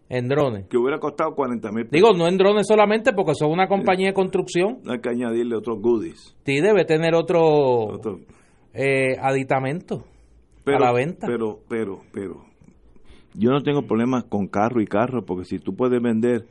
En 0.09 0.29
drones. 0.29 0.67
Que 0.69 0.77
hubiera 0.77 0.99
costado 0.99 1.35
40 1.35 1.73
mil 1.73 1.89
Digo, 1.91 2.13
no 2.13 2.29
en 2.29 2.37
drones 2.37 2.67
solamente 2.67 3.13
porque 3.15 3.35
son 3.35 3.51
una 3.51 3.69
compañía 3.69 4.09
de 4.09 4.15
construcción. 4.15 4.81
No 4.85 4.93
hay 4.93 5.01
que 5.01 5.09
añadirle 5.09 5.57
otros 5.57 5.81
goodies. 5.81 6.37
Sí, 6.45 6.61
debe 6.61 6.85
tener 6.85 7.15
otro, 7.15 7.99
Eh, 8.75 9.17
aditamento 9.21 10.05
a 10.67 10.79
la 10.79 10.93
venta. 10.93 11.27
Pero, 11.27 11.61
pero, 11.69 12.01
pero, 12.13 12.45
yo 13.35 13.51
no 13.51 13.63
tengo 13.63 13.83
problemas 13.83 14.25
con 14.25 14.47
carro 14.47 14.81
y 14.83 14.87
carro 14.87 15.25
porque 15.25 15.45
si 15.45 15.59
tú 15.59 15.75
puedes 15.75 16.03
vender 16.03 16.47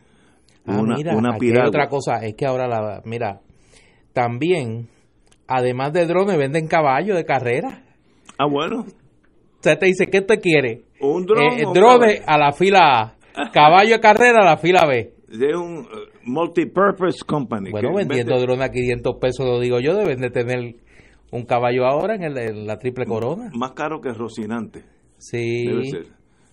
ah, 0.66 0.80
una, 0.80 0.96
mira, 0.96 1.16
una 1.16 1.38
otra 1.68 1.88
cosa, 1.90 2.26
es 2.26 2.36
que 2.36 2.46
ahora 2.46 2.68
la, 2.68 3.02
mira, 3.06 3.42
también 4.14 4.88
además 5.48 5.94
de 5.94 6.06
drones, 6.06 6.38
venden 6.38 6.68
caballos 6.68 7.16
de 7.16 7.26
carrera. 7.26 7.84
Ah, 8.38 8.48
bueno. 8.50 8.86
Usted 9.56 9.78
te 9.78 9.86
dice, 9.86 10.08
¿qué 10.08 10.22
te 10.22 10.40
quiere? 10.40 10.84
Un 11.00 11.26
drone. 11.26 11.62
Eh, 11.62 11.66
drone 11.74 12.22
a 12.26 12.38
la 12.38 12.52
fila 12.52 12.80
A, 12.80 13.16
caballo 13.52 13.96
de 13.96 14.00
carrera 14.00 14.44
la 14.44 14.58
fila 14.58 14.86
B. 14.86 15.14
De 15.28 15.56
un 15.56 15.80
uh, 15.80 15.86
multipurpose 16.24 17.24
company. 17.26 17.72
Bueno, 17.72 17.94
vendiendo 17.96 18.40
drones 18.40 18.70
a 18.70 18.72
500 18.72 19.16
pesos, 19.20 19.46
lo 19.46 19.60
digo 19.60 19.80
yo, 19.80 19.96
deben 19.96 20.22
de 20.22 20.30
tener 20.30 20.76
un 21.32 21.46
caballo 21.46 21.86
ahora 21.86 22.16
en, 22.16 22.24
el, 22.24 22.68
la 22.68 22.78
triple 22.78 23.06
corona. 23.06 23.50
Más 23.56 23.72
caro 23.72 24.00
que 24.02 24.14
Rocinante. 24.14 24.84
Sí. 25.18 25.66
Debe 25.66 25.86
ser. 25.86 26.06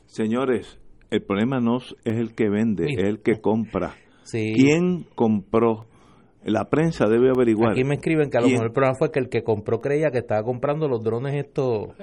Señores, 0.07 0.79
el 1.11 1.23
problema 1.23 1.61
no 1.61 1.79
es 1.79 1.95
el 2.05 2.35
que 2.35 2.49
vende, 2.49 2.87
es 2.89 3.05
el 3.05 3.21
que 3.21 3.41
compra. 3.41 3.95
Sí. 4.23 4.53
¿Quién 4.57 5.05
compró 5.15 5.87
la 6.45 6.71
prensa 6.71 7.07
debe 7.07 7.31
averiguar. 7.31 7.73
Aquí 7.73 7.85
me 7.85 7.97
escriben 7.97 8.31
que 8.31 8.39
a 8.39 8.41
lo 8.41 8.49
mejor 8.49 8.67
el 8.67 8.73
problema 8.73 8.95
fue 8.95 9.11
que 9.11 9.19
el 9.19 9.29
que 9.29 9.43
compró 9.43 9.81
creía 9.81 10.11
que 10.11 10.19
estaba 10.19 10.43
comprando 10.43 10.89
los 10.89 11.03
drones 11.03 11.35
estos 11.35 11.95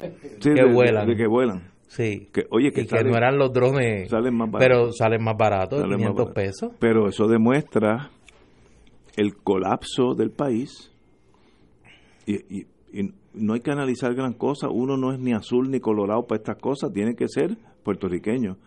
que 0.41 0.65
vuelan. 0.71 1.07
De, 1.07 1.15
que 1.15 1.27
vuelan. 1.27 1.71
Sí. 1.87 2.29
Que, 2.31 2.45
oye, 2.51 2.71
que, 2.71 2.81
y 2.81 2.85
que 2.85 3.03
no 3.03 3.15
eran 3.15 3.37
los 3.37 3.51
drones. 3.51 4.09
Salen 4.09 4.35
más. 4.35 4.49
Pero 4.57 4.91
salen 4.91 5.23
más 5.23 5.35
baratos, 5.37 5.79
salen 5.79 5.97
500 5.97 6.31
pesos. 6.31 6.71
Pero 6.79 7.07
eso 7.07 7.27
demuestra 7.27 8.11
el 9.15 9.35
colapso 9.37 10.13
del 10.13 10.31
país. 10.31 10.91
Y, 12.25 12.35
y, 12.35 12.67
y, 12.93 13.13
no 13.33 13.53
hay 13.53 13.61
que 13.61 13.71
analizar 13.71 14.13
gran 14.13 14.33
cosa. 14.33 14.67
Uno 14.69 14.97
no 14.97 15.13
es 15.13 15.19
ni 15.19 15.33
azul 15.33 15.71
ni 15.71 15.79
colorado 15.79 16.27
para 16.27 16.39
estas 16.39 16.57
cosas. 16.57 16.91
Tiene 16.91 17.15
que 17.15 17.27
ser 17.27 17.57
puertorriqueño 17.83 18.57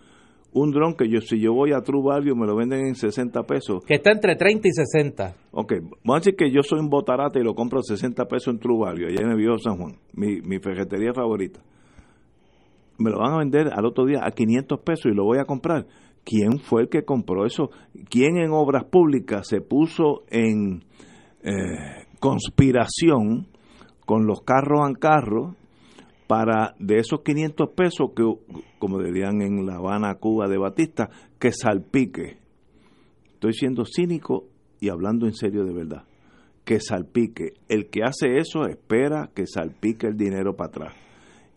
un 0.53 0.73
dron 0.73 0.95
que 0.95 1.09
yo 1.09 1.21
si 1.21 1.41
yo 1.41 1.53
voy 1.53 1.73
a 1.73 1.81
True 1.81 2.03
Value 2.03 2.35
me 2.35 2.47
lo 2.47 2.57
venden 2.57 2.87
en 2.87 2.95
60 2.95 3.43
pesos. 3.45 3.85
Que 3.85 3.95
está 3.95 4.13
entre 4.13 4.37
30 4.37 4.69
y 4.69 4.73
60. 4.73 5.35
Ok, 5.53 5.75
vamos 6.05 6.17
a 6.17 6.19
decir 6.19 6.37
que 6.37 6.51
yo 6.51 6.63
soy 6.63 6.81
un 6.81 6.89
botarate 6.89 7.41
y 7.41 7.45
lo 7.45 7.55
compro 7.55 7.83
60 7.83 8.25
pesos 8.27 8.55
en 8.55 8.59
True 8.61 8.79
Value, 8.79 9.07
allá 9.07 9.23
en 9.23 9.31
el 9.31 9.37
Viejo 9.37 9.59
San 9.59 9.77
Juan, 9.77 9.97
mi, 10.15 10.41
mi 10.41 10.59
ferretería 10.59 11.13
favorita. 11.15 11.61
Me 13.01 13.11
lo 13.11 13.19
van 13.19 13.33
a 13.33 13.39
vender 13.39 13.69
al 13.73 13.87
otro 13.87 14.05
día 14.05 14.21
a 14.23 14.31
500 14.31 14.81
pesos 14.81 15.07
y 15.07 15.15
lo 15.15 15.25
voy 15.25 15.39
a 15.39 15.47
comprar. 15.47 15.87
¿Quién 16.23 16.59
fue 16.59 16.83
el 16.83 16.89
que 16.91 17.05
compró 17.05 17.47
eso? 17.47 17.71
¿Quién 18.11 18.37
en 18.37 18.51
obras 18.53 18.85
públicas 18.85 19.49
se 19.49 19.63
puso 19.63 20.25
en 20.29 20.85
eh, 21.43 22.07
conspiración 22.21 23.49
con 24.05 24.27
los 24.27 24.43
carros 24.43 24.87
en 24.87 24.95
carro 24.97 25.57
para 26.27 26.75
de 26.79 26.99
esos 26.99 27.23
500 27.23 27.71
pesos 27.71 28.11
que, 28.15 28.23
como 28.79 29.03
dirían 29.03 29.41
en 29.41 29.65
La 29.67 29.77
Habana, 29.77 30.15
Cuba 30.17 30.47
de 30.47 30.59
Batista, 30.59 31.09
que 31.39 31.53
salpique. 31.53 32.37
Estoy 33.33 33.55
siendo 33.55 33.85
cínico 33.87 34.45
y 34.79 34.91
hablando 34.91 35.27
en 35.27 35.33
serio 35.33 35.65
de 35.65 35.73
verdad. 35.73 36.05
Que 36.65 36.81
salpique. 36.81 37.55
El 37.69 37.89
que 37.89 38.03
hace 38.03 38.37
eso 38.37 38.67
espera 38.67 39.31
que 39.35 39.47
salpique 39.47 40.07
el 40.07 40.19
dinero 40.19 40.55
para 40.55 40.69
atrás. 40.69 41.10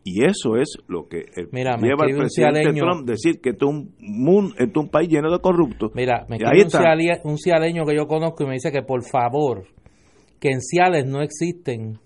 Y 0.06 0.26
eso 0.26 0.58
es 0.58 0.78
lo 0.88 1.08
que 1.08 1.24
lleva 1.48 2.06
al 2.06 2.16
presidente 2.18 2.74
Trump 2.74 3.08
decir 3.08 3.40
que 3.40 3.52
esto 3.52 3.70
es 3.70 3.72
un, 3.72 4.54
es 4.58 4.76
un 4.76 4.90
país 4.90 5.08
lleno 5.10 5.32
de 5.32 5.40
corruptos. 5.40 5.92
Mira, 5.96 6.26
me 6.28 6.36
escribe 6.36 6.68
un, 7.24 7.32
un 7.32 7.38
cialeño 7.38 7.86
que 7.86 7.96
yo 7.96 8.06
conozco 8.06 8.44
y 8.44 8.48
me 8.48 8.54
dice 8.54 8.72
que 8.72 8.82
por 8.82 9.04
favor, 9.10 9.66
que 10.42 10.50
en 10.50 10.60
Ciales 10.60 11.06
no 11.06 11.22
existen 11.22 12.00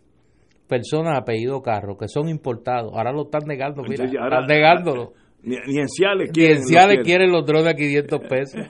personas 0.68 1.13
de 1.13 1.20
apellido 1.20 1.62
Carro 1.63 1.98
que 1.98 2.08
son 2.08 2.30
importados. 2.30 2.92
Ahora 2.94 3.12
lo 3.12 3.24
están 3.24 3.48
negando, 3.48 3.82
mira, 3.82 4.06
están 4.06 4.46
negándolo. 4.46 5.13
Ni, 5.42 5.56
en 5.56 5.89
Ciales 5.89 6.30
quieren, 6.32 6.63
quieren. 7.04 7.32
los 7.32 7.46
drones 7.46 7.74
a 7.74 7.75
500 7.75 8.20
pesos. 8.27 8.62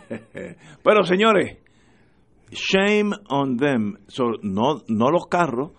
Pero 0.83 1.03
señores, 1.03 1.57
shame 2.51 3.11
on 3.29 3.57
them. 3.57 3.97
no, 4.41 4.83
no 4.87 5.11
los 5.11 5.27
carros, 5.27 5.71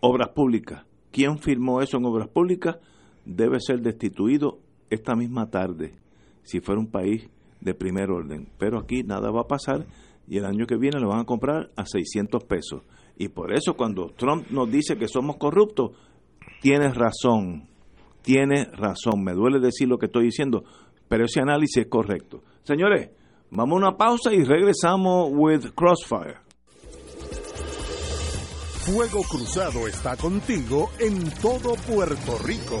obras 0.00 0.30
públicas. 0.34 0.84
¿Quién 1.12 1.38
firmó 1.38 1.80
eso 1.80 1.96
en 1.96 2.04
obras 2.04 2.28
públicas? 2.28 2.76
Debe 3.24 3.58
ser 3.60 3.80
destituido 3.80 4.58
esta 4.90 5.14
misma 5.14 5.50
tarde, 5.50 5.94
si 6.42 6.60
fuera 6.60 6.80
un 6.80 6.90
país 6.90 7.28
de 7.60 7.74
primer 7.74 8.10
orden. 8.10 8.48
Pero 8.58 8.78
aquí 8.78 9.02
nada 9.02 9.30
va 9.30 9.42
a 9.42 9.48
pasar 9.48 9.86
y 10.26 10.38
el 10.38 10.44
año 10.44 10.66
que 10.66 10.76
viene 10.76 11.00
lo 11.00 11.08
van 11.08 11.20
a 11.20 11.24
comprar 11.24 11.70
a 11.76 11.84
600 11.84 12.44
pesos. 12.44 12.82
Y 13.16 13.28
por 13.28 13.52
eso 13.52 13.74
cuando 13.74 14.06
Trump 14.16 14.48
nos 14.50 14.70
dice 14.70 14.96
que 14.96 15.08
somos 15.08 15.36
corruptos, 15.36 15.92
tiene 16.60 16.92
razón, 16.92 17.68
tiene 18.22 18.64
razón. 18.64 19.22
Me 19.22 19.32
duele 19.32 19.60
decir 19.60 19.88
lo 19.88 19.98
que 19.98 20.06
estoy 20.06 20.26
diciendo, 20.26 20.64
pero 21.08 21.24
ese 21.24 21.40
análisis 21.40 21.78
es 21.78 21.88
correcto. 21.88 22.42
Señores, 22.62 23.10
vamos 23.50 23.74
a 23.74 23.88
una 23.88 23.96
pausa 23.96 24.32
y 24.32 24.44
regresamos 24.44 25.30
with 25.32 25.72
Crossfire. 25.74 26.38
Fuego 28.84 29.22
Cruzado 29.28 29.86
está 29.86 30.16
contigo 30.16 30.90
en 30.98 31.30
todo 31.42 31.74
Puerto 31.86 32.38
Rico. 32.38 32.80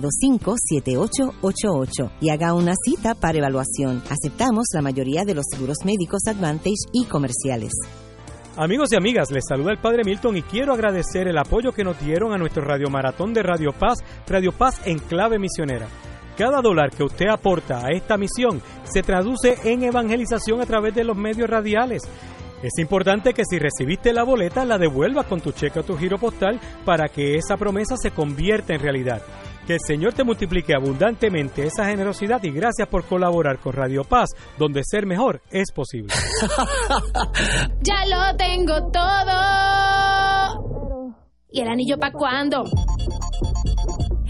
725-7888 0.00 2.12
y 2.20 2.30
haga 2.30 2.54
una 2.54 2.72
cita 2.84 3.14
para 3.14 3.38
evaluación. 3.38 4.02
Aceptamos 4.08 4.66
la 4.74 4.82
mayoría 4.82 5.24
de 5.24 5.34
los 5.34 5.44
seguros 5.50 5.78
médicos 5.84 6.22
Advantage 6.26 6.88
y 6.92 7.04
comerciales. 7.04 7.72
Amigos 8.56 8.92
y 8.92 8.96
amigas, 8.96 9.30
les 9.30 9.44
saluda 9.48 9.70
el 9.70 9.78
Padre 9.78 10.02
Milton 10.04 10.36
y 10.36 10.42
quiero 10.42 10.74
agradecer 10.74 11.26
el 11.26 11.38
apoyo 11.38 11.72
que 11.72 11.84
nos 11.84 11.98
dieron 11.98 12.34
a 12.34 12.38
nuestro 12.38 12.62
Radio 12.62 12.90
Maratón 12.90 13.32
de 13.32 13.42
Radio 13.42 13.72
Paz, 13.72 14.00
Radio 14.26 14.52
Paz 14.52 14.78
en 14.84 14.98
clave 14.98 15.38
misionera. 15.38 15.86
Cada 16.36 16.60
dólar 16.60 16.90
que 16.90 17.02
usted 17.02 17.28
aporta 17.28 17.86
a 17.86 17.90
esta 17.90 18.18
misión 18.18 18.60
se 18.84 19.02
traduce 19.02 19.56
en 19.64 19.84
evangelización 19.84 20.60
a 20.60 20.66
través 20.66 20.94
de 20.94 21.04
los 21.04 21.16
medios 21.16 21.48
radiales. 21.48 22.02
Es 22.62 22.78
importante 22.78 23.32
que 23.32 23.44
si 23.44 23.58
recibiste 23.58 24.12
la 24.12 24.22
boleta 24.22 24.64
la 24.64 24.78
devuelvas 24.78 25.26
con 25.26 25.40
tu 25.40 25.52
cheque 25.52 25.80
o 25.80 25.84
tu 25.84 25.96
giro 25.96 26.18
postal 26.18 26.60
para 26.84 27.08
que 27.08 27.36
esa 27.36 27.56
promesa 27.56 27.96
se 27.96 28.12
convierta 28.12 28.74
en 28.74 28.80
realidad. 28.80 29.22
Que 29.66 29.74
el 29.74 29.80
Señor 29.86 30.12
te 30.12 30.24
multiplique 30.24 30.74
abundantemente 30.74 31.64
esa 31.64 31.84
generosidad 31.86 32.42
y 32.42 32.50
gracias 32.50 32.88
por 32.88 33.04
colaborar 33.04 33.58
con 33.58 33.72
Radio 33.74 34.02
Paz, 34.04 34.30
donde 34.58 34.82
ser 34.84 35.06
mejor 35.06 35.40
es 35.50 35.70
posible. 35.72 36.12
ya 37.82 38.04
lo 38.06 38.36
tengo 38.36 38.90
todo. 38.90 40.32
¿Y 41.50 41.60
el 41.60 41.68
anillo 41.68 41.98
para 41.98 42.12
cuándo? 42.12 42.64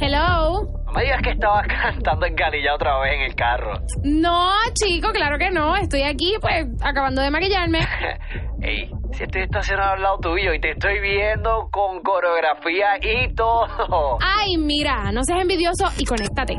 Hello. 0.00 0.62
No 0.86 0.92
me 0.92 1.04
digas 1.04 1.22
que 1.22 1.30
estabas 1.30 1.66
cantando 1.68 2.26
en 2.26 2.34
Galilla 2.34 2.74
otra 2.74 2.98
vez 3.00 3.14
en 3.14 3.20
el 3.22 3.34
carro. 3.34 3.72
No, 4.02 4.50
chico, 4.74 5.10
claro 5.12 5.38
que 5.38 5.50
no. 5.50 5.76
Estoy 5.76 6.02
aquí, 6.02 6.34
pues, 6.40 6.66
acabando 6.82 7.22
de 7.22 7.30
maquillarme. 7.30 7.78
Ey, 8.60 8.90
si 9.16 9.24
estoy 9.24 9.42
estacionado 9.42 9.92
al 9.94 10.02
lado 10.02 10.18
tuyo 10.18 10.52
y 10.54 10.60
te 10.60 10.70
estoy 10.70 11.00
viendo 11.00 11.68
con 11.70 12.00
coreografía 12.02 12.98
y 13.00 13.34
todo. 13.34 14.18
Ay, 14.20 14.56
mira, 14.58 15.12
no 15.12 15.22
seas 15.24 15.40
envidioso 15.40 15.84
y 15.98 16.04
conéctate. 16.04 16.56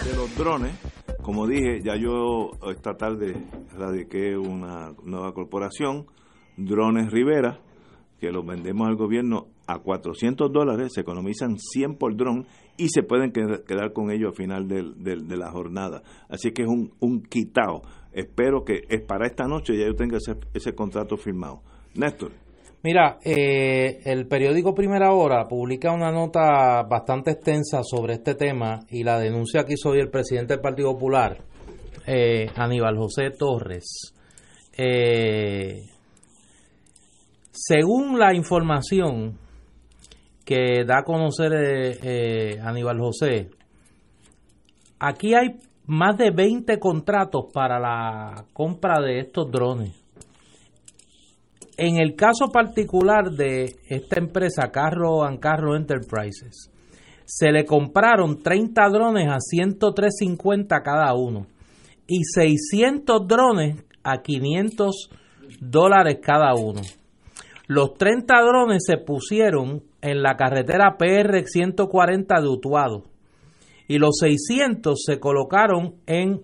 De 0.04 0.14
los 0.14 0.36
drones 0.36 0.93
como 1.24 1.48
dije, 1.48 1.82
ya 1.82 1.96
yo 1.96 2.52
esta 2.70 2.96
tarde 2.96 3.34
radiqué 3.76 4.38
una 4.38 4.94
nueva 5.04 5.34
corporación, 5.34 6.06
Drones 6.58 7.12
Rivera, 7.12 7.60
que 8.20 8.32
los 8.32 8.46
vendemos 8.46 8.88
al 8.88 8.96
gobierno 8.96 9.48
a 9.66 9.80
400 9.80 10.52
dólares, 10.52 10.92
se 10.94 11.02
economizan 11.02 11.58
100 11.58 11.96
por 11.96 12.16
dron 12.16 12.46
y 12.78 12.90
se 12.90 13.04
pueden 13.04 13.32
quedar 13.32 13.94
con 13.94 14.12
ellos 14.12 14.32
al 14.32 14.36
final 14.36 14.68
de 14.68 15.38
la 15.38 15.50
jornada. 15.50 16.04
Así 16.30 16.52
que 16.52 16.64
es 16.64 16.68
un, 16.68 16.94
un 17.00 17.24
quitado. 17.24 17.82
Espero 18.12 18.64
que 18.64 18.84
es 18.90 19.02
para 19.02 19.26
esta 19.26 19.46
noche 19.46 19.78
ya 19.78 19.86
yo 19.86 19.96
tenga 19.96 20.18
ese, 20.18 20.38
ese 20.54 20.76
contrato 20.76 21.18
firmado. 21.18 21.62
Néstor. 21.96 22.43
Mira, 22.84 23.18
eh, 23.24 24.02
el 24.04 24.28
periódico 24.28 24.76
Primera 24.76 25.14
Hora 25.14 25.46
publica 25.48 25.94
una 25.94 26.12
nota 26.12 26.84
bastante 26.84 27.32
extensa 27.32 27.82
sobre 27.82 28.16
este 28.16 28.36
tema 28.36 28.82
y 28.90 29.06
la 29.06 29.18
denuncia 29.20 29.64
que 29.64 29.76
hizo 29.76 29.94
el 29.94 30.10
presidente 30.10 30.56
del 30.56 30.62
Partido 30.62 30.92
Popular, 30.92 31.38
eh, 32.06 32.48
Aníbal 32.54 32.98
José 32.98 33.30
Torres. 33.40 34.14
Eh, 34.78 35.82
según 37.52 38.20
la 38.20 38.36
información 38.36 39.40
que 40.44 40.84
da 40.86 41.00
a 41.00 41.04
conocer 41.04 42.60
Aníbal 42.62 43.00
José, 43.00 43.50
aquí 45.00 45.34
hay 45.34 45.56
más 45.86 46.18
de 46.18 46.32
20 46.32 46.78
contratos 46.80 47.46
para 47.54 47.80
la 47.80 48.44
compra 48.52 49.00
de 49.00 49.20
estos 49.20 49.50
drones 49.50 50.03
en 51.78 51.98
el 51.98 52.16
caso 52.16 52.50
particular 52.52 53.32
de 53.32 53.76
esta 53.88 54.20
empresa, 54.20 54.72
Carro 54.72 55.24
and 55.24 55.40
Carro 55.40 55.76
Enterprises, 55.76 56.70
se 57.26 57.52
le 57.52 57.66
compraron 57.66 58.40
30 58.40 58.90
drones 58.90 59.28
a 59.30 59.38
103.50 59.38 60.82
cada 60.84 61.14
uno 61.14 61.48
y 62.08 62.24
600 62.24 63.28
drones 63.28 63.84
a 64.04 64.22
500 64.22 65.10
dólares 65.60 66.20
cada 66.22 66.54
uno. 66.54 66.82
Los 67.68 67.94
30 67.94 68.42
drones 68.42 68.84
se 68.86 68.98
pusieron 68.98 69.84
en 70.02 70.22
la 70.22 70.36
carretera 70.36 70.98
PR 70.98 71.44
140 71.46 72.42
de 72.42 72.48
Utuado 72.48 73.04
y 73.88 73.98
los 73.98 74.18
600 74.20 75.02
se 75.02 75.20
colocaron 75.20 75.96
en 76.06 76.42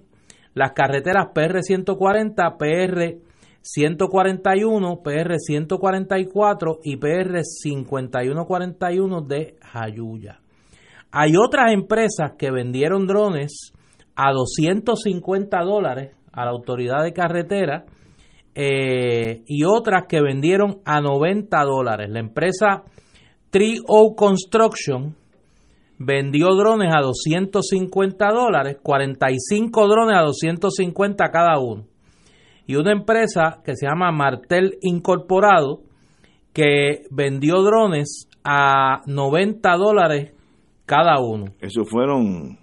las 0.53 0.71
carreteras 0.71 1.27
PR 1.33 1.61
140, 1.61 2.57
PR 2.57 3.28
141, 3.61 5.01
PR 5.03 5.37
144 5.37 6.79
y 6.83 6.97
PR 6.97 7.43
5141 7.43 9.21
de 9.21 9.55
Jayuya. 9.61 10.39
Hay 11.11 11.33
otras 11.35 11.73
empresas 11.73 12.33
que 12.37 12.51
vendieron 12.51 13.07
drones 13.07 13.73
a 14.15 14.31
250 14.31 15.59
dólares 15.63 16.15
a 16.31 16.45
la 16.45 16.51
autoridad 16.51 17.03
de 17.03 17.13
carretera 17.13 17.85
eh, 18.55 19.43
y 19.47 19.63
otras 19.63 20.05
que 20.07 20.21
vendieron 20.21 20.81
a 20.85 21.01
90 21.01 21.63
dólares. 21.63 22.09
La 22.09 22.19
empresa 22.19 22.83
Trio 23.49 24.13
Construction 24.15 25.15
vendió 25.97 26.55
drones 26.55 26.93
a 26.95 27.01
250 27.01 28.27
dólares, 28.31 28.77
45 28.81 29.87
drones 29.87 30.17
a 30.17 30.21
250 30.21 31.29
cada 31.31 31.59
uno 31.59 31.88
y 32.69 32.75
una 32.75 32.91
empresa 32.91 33.63
que 33.65 33.75
se 33.75 33.87
llama 33.87 34.11
Martel 34.11 34.77
Incorporado 34.83 35.79
que 36.53 37.01
vendió 37.09 37.63
drones 37.63 38.29
a 38.43 39.01
90 39.07 39.75
dólares 39.75 40.33
cada 40.85 41.19
uno. 41.19 41.45
Eso 41.59 41.83
fueron... 41.83 42.59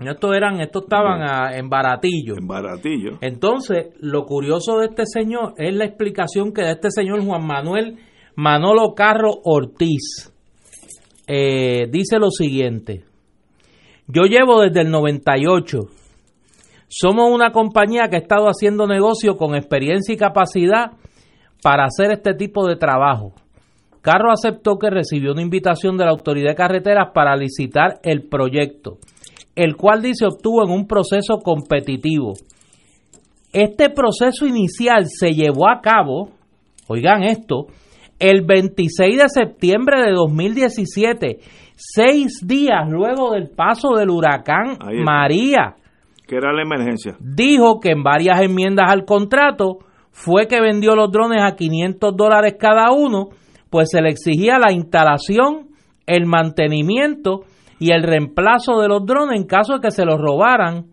Estos 0.00 0.34
eran, 0.34 0.62
estos 0.62 0.84
estaban 0.84 1.54
en 1.54 1.68
baratillo. 1.68 2.34
En 2.38 2.46
baratillo. 2.46 3.18
Entonces, 3.20 3.88
lo 4.00 4.24
curioso 4.24 4.78
de 4.78 4.86
este 4.86 5.04
señor 5.04 5.52
es 5.58 5.74
la 5.74 5.84
explicación 5.84 6.54
que 6.54 6.62
da 6.62 6.70
este 6.70 6.90
señor 6.90 7.22
Juan 7.22 7.46
Manuel 7.46 7.98
Manolo 8.34 8.94
Carro 8.94 9.32
Ortiz. 9.44 10.32
Eh, 11.26 11.88
dice 11.90 12.18
lo 12.18 12.30
siguiente. 12.30 13.04
Yo 14.06 14.22
llevo 14.22 14.62
desde 14.62 14.80
el 14.80 14.90
98 14.90 15.78
somos 16.94 17.30
una 17.30 17.52
compañía 17.52 18.08
que 18.10 18.16
ha 18.16 18.18
estado 18.18 18.48
haciendo 18.48 18.86
negocio 18.86 19.38
con 19.38 19.54
experiencia 19.54 20.12
y 20.12 20.18
capacidad 20.18 20.90
para 21.62 21.86
hacer 21.86 22.12
este 22.12 22.34
tipo 22.34 22.68
de 22.68 22.76
trabajo. 22.76 23.32
Carro 24.02 24.30
aceptó 24.30 24.76
que 24.76 24.90
recibió 24.90 25.32
una 25.32 25.40
invitación 25.40 25.96
de 25.96 26.04
la 26.04 26.10
Autoridad 26.10 26.50
de 26.50 26.54
Carreteras 26.54 27.12
para 27.14 27.34
licitar 27.34 27.98
el 28.02 28.28
proyecto, 28.28 28.98
el 29.56 29.74
cual 29.74 30.02
dice 30.02 30.26
obtuvo 30.26 30.64
en 30.64 30.70
un 30.70 30.86
proceso 30.86 31.38
competitivo. 31.38 32.34
Este 33.54 33.88
proceso 33.88 34.46
inicial 34.46 35.06
se 35.06 35.30
llevó 35.30 35.70
a 35.70 35.80
cabo, 35.80 36.28
oigan 36.88 37.22
esto, 37.22 37.68
el 38.18 38.42
26 38.44 39.16
de 39.16 39.28
septiembre 39.30 40.02
de 40.02 40.12
2017, 40.12 41.38
seis 41.74 42.46
días 42.46 42.86
luego 42.86 43.32
del 43.32 43.48
paso 43.48 43.94
del 43.96 44.10
huracán 44.10 44.76
María 45.02 45.76
era 46.36 46.52
la 46.52 46.62
emergencia. 46.62 47.16
Dijo 47.20 47.80
que 47.80 47.90
en 47.90 48.02
varias 48.02 48.40
enmiendas 48.40 48.90
al 48.90 49.04
contrato 49.04 49.78
fue 50.10 50.46
que 50.46 50.60
vendió 50.60 50.94
los 50.94 51.10
drones 51.10 51.42
a 51.42 51.56
500 51.56 52.16
dólares 52.16 52.56
cada 52.58 52.92
uno, 52.92 53.30
pues 53.70 53.88
se 53.90 54.02
le 54.02 54.10
exigía 54.10 54.58
la 54.58 54.72
instalación, 54.72 55.68
el 56.06 56.26
mantenimiento 56.26 57.44
y 57.78 57.92
el 57.92 58.02
reemplazo 58.02 58.80
de 58.80 58.88
los 58.88 59.04
drones 59.04 59.40
en 59.40 59.46
caso 59.46 59.74
de 59.74 59.80
que 59.80 59.90
se 59.90 60.04
los 60.04 60.20
robaran 60.20 60.86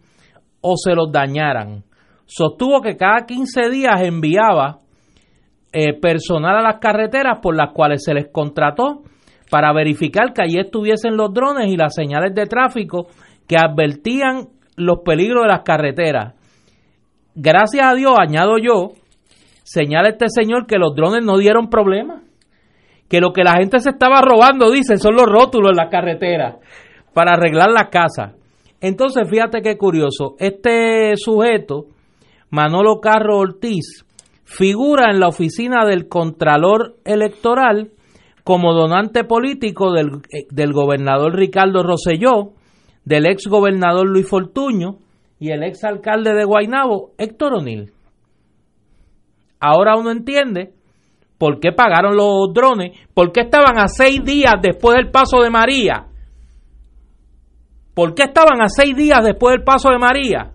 o 0.61 0.75
se 0.77 0.95
los 0.95 1.11
dañaran. 1.11 1.83
Sostuvo 2.25 2.81
que 2.81 2.95
cada 2.95 3.25
15 3.25 3.69
días 3.69 4.01
enviaba 4.01 4.79
eh, 5.71 5.93
personal 5.99 6.57
a 6.57 6.61
las 6.61 6.79
carreteras 6.79 7.39
por 7.41 7.55
las 7.55 7.73
cuales 7.73 8.03
se 8.03 8.13
les 8.13 8.29
contrató 8.31 9.03
para 9.49 9.73
verificar 9.73 10.33
que 10.33 10.41
allí 10.41 10.59
estuviesen 10.59 11.17
los 11.17 11.33
drones 11.33 11.67
y 11.67 11.77
las 11.77 11.93
señales 11.93 12.33
de 12.33 12.45
tráfico 12.45 13.07
que 13.47 13.57
advertían 13.57 14.47
los 14.79 14.99
peligros 15.05 15.43
de 15.43 15.49
las 15.49 15.61
carreteras. 15.61 16.33
Gracias 17.35 17.85
a 17.85 17.93
Dios, 17.93 18.13
añado 18.17 18.57
yo, 18.57 18.93
señala 19.63 20.09
este 20.09 20.25
señor 20.29 20.65
que 20.65 20.77
los 20.77 20.95
drones 20.95 21.23
no 21.23 21.37
dieron 21.37 21.69
problema, 21.69 22.23
que 23.07 23.21
lo 23.21 23.33
que 23.33 23.43
la 23.43 23.53
gente 23.53 23.79
se 23.79 23.91
estaba 23.91 24.21
robando, 24.21 24.71
dice, 24.71 24.97
son 24.97 25.15
los 25.15 25.25
rótulos 25.25 25.71
en 25.71 25.77
las 25.77 25.89
carreteras 25.89 26.55
para 27.13 27.33
arreglar 27.33 27.69
las 27.71 27.89
casas. 27.89 28.33
Entonces, 28.81 29.29
fíjate 29.29 29.61
qué 29.61 29.77
curioso, 29.77 30.35
este 30.39 31.15
sujeto, 31.17 31.85
Manolo 32.49 32.99
Carro 32.99 33.37
Ortiz, 33.37 34.05
figura 34.43 35.11
en 35.11 35.19
la 35.19 35.27
oficina 35.27 35.85
del 35.85 36.07
Contralor 36.07 36.95
Electoral 37.05 37.91
como 38.43 38.73
donante 38.73 39.23
político 39.23 39.91
del, 39.91 40.09
del 40.49 40.73
gobernador 40.73 41.35
Ricardo 41.35 41.83
Rosselló, 41.83 42.53
del 43.09 43.25
ex 43.25 43.47
gobernador 43.47 44.07
Luis 44.07 44.29
Fortuño 44.29 44.99
y 45.39 45.49
el 45.49 45.63
ex 45.63 45.83
alcalde 45.83 46.35
de 46.35 46.45
Guaynabo, 46.45 47.13
Héctor 47.17 47.55
O'Neill. 47.55 47.91
Ahora 49.59 49.97
uno 49.97 50.11
entiende 50.11 50.75
por 51.39 51.59
qué 51.59 51.71
pagaron 51.71 52.15
los 52.15 52.53
drones, 52.53 52.99
por 53.15 53.31
qué 53.31 53.41
estaban 53.41 53.79
a 53.79 53.87
seis 53.87 54.23
días 54.23 54.53
después 54.61 54.95
del 54.95 55.09
paso 55.09 55.41
de 55.41 55.49
María. 55.49 56.05
¿Por 57.95 58.13
qué 58.13 58.25
estaban 58.25 58.61
a 58.61 58.69
seis 58.69 58.95
días 58.95 59.23
después 59.23 59.55
del 59.55 59.63
paso 59.63 59.89
de 59.89 59.97
María? 59.97 60.51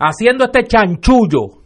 Haciendo 0.00 0.46
este 0.46 0.64
chanchullo 0.64 1.58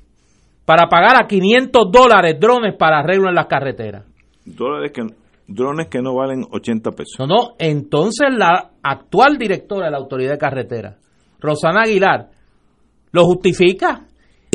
para 0.64 0.88
pagar 0.88 1.22
a 1.22 1.28
500 1.28 1.84
dólares 1.92 2.34
drones 2.40 2.74
para 2.76 2.98
arreglo 2.98 3.28
en 3.28 3.36
las 3.36 3.46
carreteras. 3.46 4.06
Dólares 4.44 4.90
que, 4.92 5.02
drones 5.54 5.88
que 5.88 6.02
no 6.02 6.14
valen 6.14 6.44
80 6.50 6.90
pesos. 6.92 7.16
No, 7.18 7.26
no, 7.26 7.54
entonces 7.58 8.28
la 8.30 8.72
actual 8.82 9.38
directora 9.38 9.86
de 9.86 9.92
la 9.92 9.98
Autoridad 9.98 10.32
de 10.32 10.38
Carretera, 10.38 10.96
Rosana 11.40 11.82
Aguilar, 11.82 12.30
lo 13.12 13.24
justifica. 13.24 14.06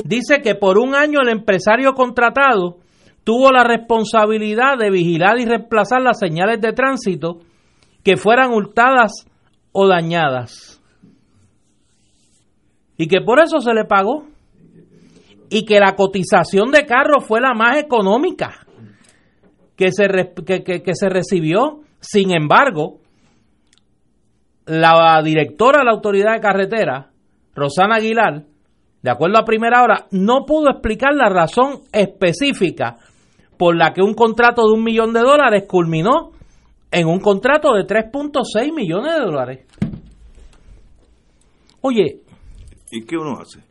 Dice 0.03 0.41
que 0.41 0.55
por 0.55 0.77
un 0.77 0.95
año 0.95 1.19
el 1.21 1.29
empresario 1.29 1.93
contratado 1.93 2.77
tuvo 3.23 3.51
la 3.51 3.63
responsabilidad 3.63 4.77
de 4.77 4.89
vigilar 4.89 5.39
y 5.39 5.45
reemplazar 5.45 6.01
las 6.01 6.19
señales 6.19 6.61
de 6.61 6.73
tránsito 6.73 7.39
que 8.03 8.17
fueran 8.17 8.53
hurtadas 8.53 9.25
o 9.71 9.87
dañadas. 9.87 10.81
Y 12.97 13.07
que 13.07 13.21
por 13.21 13.39
eso 13.39 13.59
se 13.59 13.73
le 13.73 13.85
pagó. 13.85 14.25
Y 15.49 15.65
que 15.65 15.79
la 15.79 15.95
cotización 15.95 16.71
de 16.71 16.85
carro 16.85 17.21
fue 17.21 17.39
la 17.39 17.53
más 17.53 17.77
económica 17.77 18.66
que 19.77 19.91
se, 19.91 20.07
que, 20.45 20.63
que 20.63 20.95
se 20.95 21.07
recibió. 21.07 21.79
Sin 22.01 22.31
embargo, 22.31 22.99
la 24.65 25.21
directora 25.23 25.79
de 25.79 25.85
la 25.85 25.91
Autoridad 25.91 26.33
de 26.33 26.41
Carretera, 26.41 27.11
Rosana 27.55 27.95
Aguilar, 27.95 28.43
de 29.01 29.11
acuerdo 29.11 29.37
a 29.37 29.45
primera 29.45 29.83
hora, 29.83 30.07
no 30.11 30.45
pudo 30.45 30.69
explicar 30.69 31.13
la 31.13 31.29
razón 31.29 31.81
específica 31.93 32.97
por 33.57 33.75
la 33.75 33.93
que 33.93 34.01
un 34.01 34.13
contrato 34.13 34.63
de 34.67 34.73
un 34.73 34.83
millón 34.83 35.13
de 35.13 35.21
dólares 35.21 35.63
culminó 35.67 36.31
en 36.91 37.07
un 37.07 37.19
contrato 37.19 37.73
de 37.73 37.85
3.6 37.85 38.73
millones 38.73 39.13
de 39.13 39.19
dólares. 39.19 39.65
Oye. 41.81 42.21
¿Y 42.91 43.05
qué 43.05 43.15
uno 43.17 43.39
hace? 43.39 43.61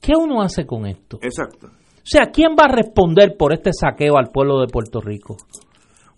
¿Qué 0.00 0.12
uno 0.16 0.42
hace 0.42 0.66
con 0.66 0.86
esto? 0.86 1.18
Exacto. 1.22 1.68
O 2.06 2.08
sea, 2.08 2.26
¿quién 2.26 2.50
va 2.50 2.66
a 2.66 2.72
responder 2.72 3.36
por 3.36 3.52
este 3.52 3.72
saqueo 3.72 4.16
al 4.16 4.30
pueblo 4.30 4.60
de 4.60 4.68
Puerto 4.68 5.00
Rico? 5.00 5.38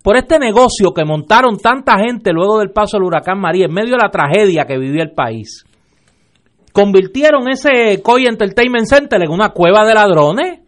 Por 0.03 0.18
este 0.18 0.38
negocio 0.38 0.92
que 0.92 1.07
montaron 1.07 1.57
tanta 1.57 1.96
gente 1.96 2.31
luego 2.31 2.59
del 2.59 2.72
paso 2.72 2.98
del 2.98 3.07
huracán 3.07 3.40
María, 3.40 3.64
en 3.64 3.72
medio 3.72 3.92
de 3.92 4.03
la 4.03 4.11
tragedia 4.11 4.66
que 4.66 4.77
vivía 4.77 5.03
el 5.03 5.12
país. 5.12 5.64
Convirtieron 6.74 7.48
ese 7.48 8.03
Coy 8.03 8.27
Entertainment 8.27 8.85
Center 8.85 9.22
en 9.22 9.31
una 9.31 9.48
cueva 9.48 9.87
de 9.87 9.94
ladrones. 9.94 10.61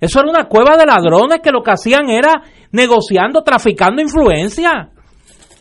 Eso 0.00 0.18
era 0.18 0.30
una 0.30 0.48
cueva 0.48 0.76
de 0.76 0.86
ladrones 0.86 1.38
que 1.40 1.52
lo 1.52 1.62
que 1.62 1.70
hacían 1.70 2.10
era 2.10 2.42
negociando, 2.72 3.42
traficando 3.44 4.02
influencia 4.02 4.90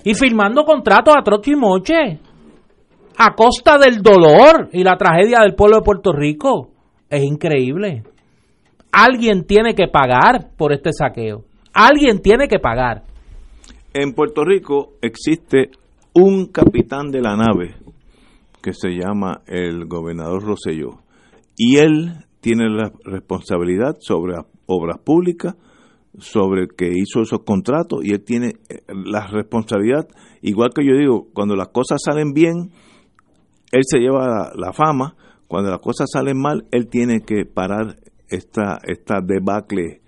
y 0.03 0.15
firmando 0.15 0.65
contratos 0.65 1.13
a 1.15 1.21
troche 1.21 1.51
y 1.51 1.55
moche 1.55 2.19
a 3.15 3.35
costa 3.35 3.77
del 3.77 4.01
dolor 4.01 4.69
y 4.73 4.83
la 4.83 4.97
tragedia 4.97 5.41
del 5.41 5.53
pueblo 5.53 5.77
de 5.77 5.83
Puerto 5.83 6.11
Rico. 6.11 6.71
Es 7.07 7.21
increíble. 7.21 8.05
Alguien 8.91 9.45
tiene 9.45 9.73
que 9.73 9.87
pagar 9.87 10.51
por 10.57 10.73
este 10.73 10.91
saqueo. 10.91 11.43
Alguien 11.73 12.21
tiene 12.21 12.47
que 12.47 12.59
pagar. 12.59 13.03
En 13.93 14.13
Puerto 14.13 14.43
Rico 14.43 14.93
existe 15.01 15.69
un 16.13 16.47
capitán 16.47 17.09
de 17.11 17.21
la 17.21 17.35
nave 17.35 17.75
que 18.61 18.73
se 18.73 18.89
llama 18.89 19.41
el 19.47 19.85
gobernador 19.85 20.43
Roselló 20.43 20.99
y 21.57 21.77
él 21.77 22.25
tiene 22.41 22.69
la 22.69 22.91
responsabilidad 23.05 23.97
sobre 23.99 24.35
obras 24.65 24.97
públicas, 24.99 25.55
sobre 26.17 26.67
que 26.67 26.89
hizo 26.89 27.21
esos 27.21 27.43
contratos 27.43 27.99
y 28.03 28.13
él 28.13 28.23
tiene 28.23 28.55
eh, 28.69 28.81
la 29.05 29.27
responsabilidad, 29.27 30.07
igual 30.41 30.71
que 30.75 30.85
yo 30.85 30.97
digo, 30.97 31.27
cuando 31.33 31.55
las 31.55 31.69
cosas 31.69 32.01
salen 32.03 32.33
bien, 32.33 32.71
él 33.71 33.81
se 33.85 33.99
lleva 33.99 34.27
la, 34.27 34.51
la 34.55 34.73
fama, 34.73 35.15
cuando 35.47 35.69
las 35.69 35.79
cosas 35.79 36.09
salen 36.11 36.39
mal, 36.39 36.65
él 36.71 36.87
tiene 36.87 37.21
que 37.21 37.45
parar 37.45 37.97
esta, 38.31 38.79
esta 38.83 39.21
debacle 39.21 40.01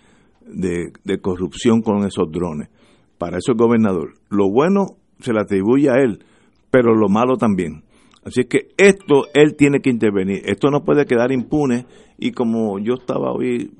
de, 0.46 0.92
de 1.04 1.18
corrupción 1.20 1.82
con 1.82 2.06
esos 2.06 2.32
drones. 2.32 2.70
Para 3.18 3.38
eso 3.38 3.52
el 3.52 3.58
gobernador. 3.58 4.14
Lo 4.30 4.50
bueno 4.50 4.98
se 5.20 5.34
le 5.34 5.42
atribuye 5.42 5.90
a 5.90 6.02
él, 6.02 6.24
pero 6.72 6.96
lo 6.96 7.10
malo 7.10 7.38
también. 7.38 7.84
Así 8.26 8.42
es 8.42 8.48
que 8.48 8.70
esto 8.78 9.26
él 9.34 9.56
tiene 9.56 9.80
que 9.82 9.90
intervenir. 9.90 10.42
Esto 10.46 10.70
no 10.70 10.84
puede 10.84 11.06
quedar 11.06 11.32
impune. 11.32 11.86
Y 12.18 12.32
como 12.32 12.80
yo 12.80 12.96
estaba 12.96 13.32
hoy 13.32 13.72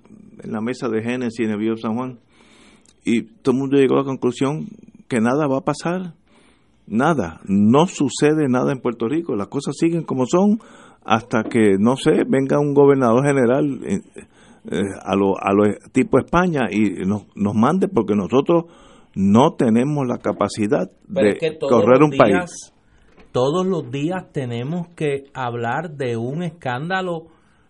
en 0.44 0.52
la 0.52 0.62
mesa 0.62 0.90
de 0.90 1.02
Génesis 1.02 1.46
en 1.46 1.52
el 1.52 1.60
Vío 1.60 1.78
San 1.78 1.96
Juan, 1.96 2.20
y 3.06 3.24
todo 3.24 3.54
el 3.54 3.60
mundo 3.60 3.78
llegó 3.78 3.96
a 3.96 4.00
la 4.00 4.06
conclusión 4.06 4.68
que 5.08 5.20
nada 5.20 5.48
va 5.48 5.58
a 5.58 5.66
pasar. 5.66 6.14
Nada. 6.86 7.40
No 7.46 7.88
sucede 7.88 8.48
nada 8.50 8.74
en 8.74 8.82
Puerto 8.82 9.08
Rico. 9.08 9.36
Las 9.36 9.48
cosas 9.48 9.76
siguen 9.78 10.04
como 10.04 10.26
son 10.26 10.60
hasta 11.06 11.44
que, 11.44 11.78
no 11.80 11.96
sé, 11.96 12.24
venga 12.28 12.60
un 12.60 12.74
gobernador 12.74 13.26
general 13.26 13.80
eh, 13.86 14.02
eh, 14.72 14.82
a 15.04 15.16
lo, 15.16 15.36
a 15.38 15.54
lo 15.54 15.64
tipo 15.92 16.18
España 16.18 16.68
y 16.72 17.06
nos, 17.06 17.24
nos 17.36 17.54
mande 17.54 17.88
porque 17.88 18.16
nosotros 18.16 18.66
no 19.16 19.54
tenemos 19.54 20.08
la 20.08 20.18
capacidad 20.18 20.90
Pero 21.14 21.28
de 21.28 21.34
es 21.34 21.40
que 21.40 21.52
todos 21.52 21.72
correr 21.72 22.00
los 22.00 22.12
un 22.12 22.18
país. 22.18 22.74
Todos 23.32 23.66
los 23.66 23.90
días 23.92 24.32
tenemos 24.32 24.88
que 24.96 25.26
hablar 25.34 25.92
de 25.92 26.18
un 26.18 26.44
escándalo 26.44 27.28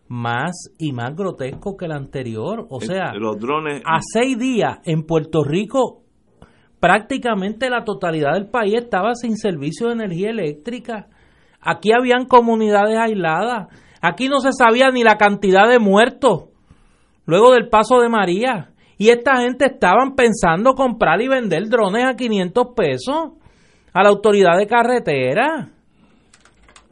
más 0.09 0.51
y 0.77 0.91
más 0.91 1.15
grotesco 1.15 1.77
que 1.77 1.85
el 1.85 1.93
anterior. 1.93 2.67
O 2.69 2.81
sea, 2.81 3.11
Eh, 3.13 3.19
los 3.19 3.39
drones 3.39 3.81
a 3.85 3.99
seis 4.01 4.37
días 4.37 4.79
en 4.83 5.03
Puerto 5.03 5.43
Rico 5.43 6.03
prácticamente 6.79 7.69
la 7.69 7.85
totalidad 7.85 8.33
del 8.33 8.49
país 8.49 8.75
estaba 8.75 9.15
sin 9.15 9.37
servicio 9.37 9.87
de 9.87 9.93
energía 9.93 10.31
eléctrica. 10.31 11.07
Aquí 11.63 11.91
habían 11.93 12.25
comunidades 12.25 12.97
aisladas. 12.97 13.67
Aquí 14.01 14.27
no 14.27 14.39
se 14.39 14.51
sabía 14.51 14.91
ni 14.91 15.03
la 15.03 15.17
cantidad 15.17 15.67
de 15.69 15.79
muertos 15.79 16.45
luego 17.25 17.53
del 17.53 17.69
paso 17.69 17.99
de 17.99 18.09
María. 18.09 18.69
Y 18.97 19.09
esta 19.09 19.37
gente 19.37 19.65
estaban 19.65 20.15
pensando 20.15 20.75
comprar 20.75 21.21
y 21.21 21.27
vender 21.27 21.67
drones 21.69 22.05
a 22.05 22.15
500 22.15 22.67
pesos 22.75 23.31
a 23.93 24.03
la 24.03 24.09
autoridad 24.09 24.57
de 24.57 24.67
carretera. 24.67 25.69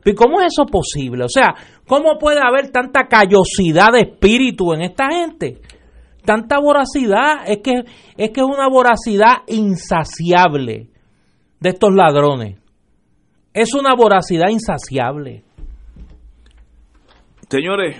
¿Y 0.03 0.13
cómo 0.13 0.41
es 0.41 0.47
eso 0.47 0.65
posible? 0.65 1.25
O 1.25 1.29
sea, 1.29 1.53
¿cómo 1.87 2.17
puede 2.17 2.39
haber 2.41 2.71
tanta 2.71 3.07
callosidad 3.07 3.91
de 3.91 4.01
espíritu 4.01 4.73
en 4.73 4.81
esta 4.81 5.09
gente? 5.11 5.61
Tanta 6.25 6.59
voracidad, 6.59 7.43
es 7.47 7.59
que 7.59 7.83
es 8.17 8.29
que 8.31 8.41
es 8.41 8.47
una 8.47 8.67
voracidad 8.67 9.43
insaciable 9.47 10.89
de 11.59 11.69
estos 11.69 11.93
ladrones. 11.93 12.60
Es 13.53 13.73
una 13.73 13.93
voracidad 13.95 14.47
insaciable. 14.49 15.43
Señores, 17.49 17.97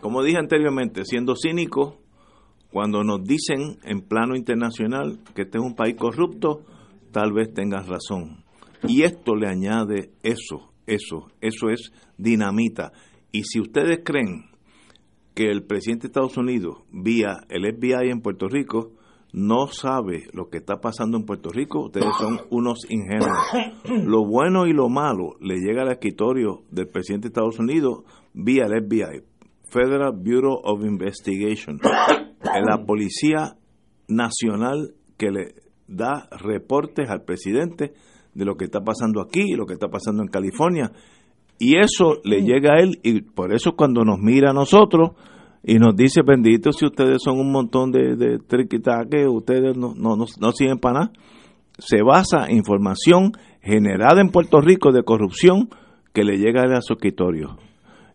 como 0.00 0.22
dije 0.24 0.38
anteriormente, 0.38 1.04
siendo 1.04 1.36
cínico, 1.36 1.98
cuando 2.72 3.04
nos 3.04 3.22
dicen 3.22 3.78
en 3.84 4.00
plano 4.00 4.34
internacional 4.34 5.20
que 5.36 5.42
este 5.42 5.58
es 5.58 5.64
un 5.64 5.76
país 5.76 5.94
corrupto, 5.96 6.64
tal 7.12 7.32
vez 7.32 7.54
tengas 7.54 7.86
razón. 7.86 8.44
Y 8.82 9.02
esto 9.02 9.36
le 9.36 9.46
añade 9.46 10.10
eso, 10.24 10.72
eso, 10.86 11.28
eso 11.40 11.70
es 11.70 11.92
dinamita. 12.16 12.90
Y 13.30 13.44
si 13.44 13.60
ustedes 13.60 14.00
creen 14.04 14.50
que 15.34 15.52
el 15.52 15.62
presidente 15.62 16.02
de 16.02 16.08
Estados 16.08 16.36
Unidos, 16.36 16.78
vía 16.90 17.44
el 17.48 17.62
FBI 17.62 18.10
en 18.10 18.22
Puerto 18.22 18.48
Rico, 18.48 18.90
no 19.38 19.68
sabe 19.68 20.26
lo 20.32 20.48
que 20.48 20.58
está 20.58 20.80
pasando 20.80 21.16
en 21.16 21.24
Puerto 21.24 21.50
Rico, 21.50 21.84
ustedes 21.84 22.12
son 22.18 22.40
unos 22.50 22.78
ingenuos. 22.90 23.38
Lo 24.04 24.26
bueno 24.26 24.66
y 24.66 24.72
lo 24.72 24.88
malo 24.88 25.36
le 25.40 25.60
llega 25.60 25.82
al 25.82 25.92
escritorio 25.92 26.62
del 26.72 26.88
presidente 26.88 27.28
de 27.28 27.28
Estados 27.28 27.58
Unidos 27.60 28.02
vía 28.34 28.64
el 28.66 28.84
FBI, 28.84 29.22
Federal 29.70 30.12
Bureau 30.12 30.60
of 30.64 30.84
Investigation, 30.84 31.78
la 32.42 32.84
policía 32.84 33.56
nacional 34.08 34.94
que 35.16 35.30
le 35.30 35.54
da 35.86 36.28
reportes 36.32 37.08
al 37.08 37.22
presidente 37.22 37.92
de 38.34 38.44
lo 38.44 38.56
que 38.56 38.64
está 38.64 38.80
pasando 38.80 39.20
aquí, 39.20 39.54
lo 39.54 39.66
que 39.66 39.74
está 39.74 39.88
pasando 39.88 40.22
en 40.22 40.28
California. 40.28 40.90
Y 41.60 41.76
eso 41.76 42.16
le 42.24 42.42
llega 42.42 42.74
a 42.74 42.80
él 42.80 42.98
y 43.04 43.22
por 43.22 43.54
eso 43.54 43.76
cuando 43.76 44.04
nos 44.04 44.18
mira 44.18 44.50
a 44.50 44.54
nosotros 44.54 45.10
y 45.68 45.78
nos 45.78 45.94
dice, 45.94 46.22
bendito 46.22 46.72
si 46.72 46.86
ustedes 46.86 47.18
son 47.22 47.38
un 47.38 47.52
montón 47.52 47.92
de, 47.92 48.16
de 48.16 48.38
triquitaques, 48.38 49.28
ustedes 49.28 49.76
no, 49.76 49.92
no, 49.94 50.16
no, 50.16 50.52
siguen 50.52 50.78
para 50.78 51.00
nada. 51.00 51.12
Se 51.76 52.00
basa 52.00 52.46
en 52.48 52.56
información 52.56 53.32
generada 53.60 54.22
en 54.22 54.30
Puerto 54.30 54.62
Rico 54.62 54.92
de 54.92 55.02
corrupción 55.02 55.68
que 56.14 56.24
le 56.24 56.38
llega 56.38 56.62
a 56.62 56.80
su 56.80 56.94
escritorio. 56.94 57.58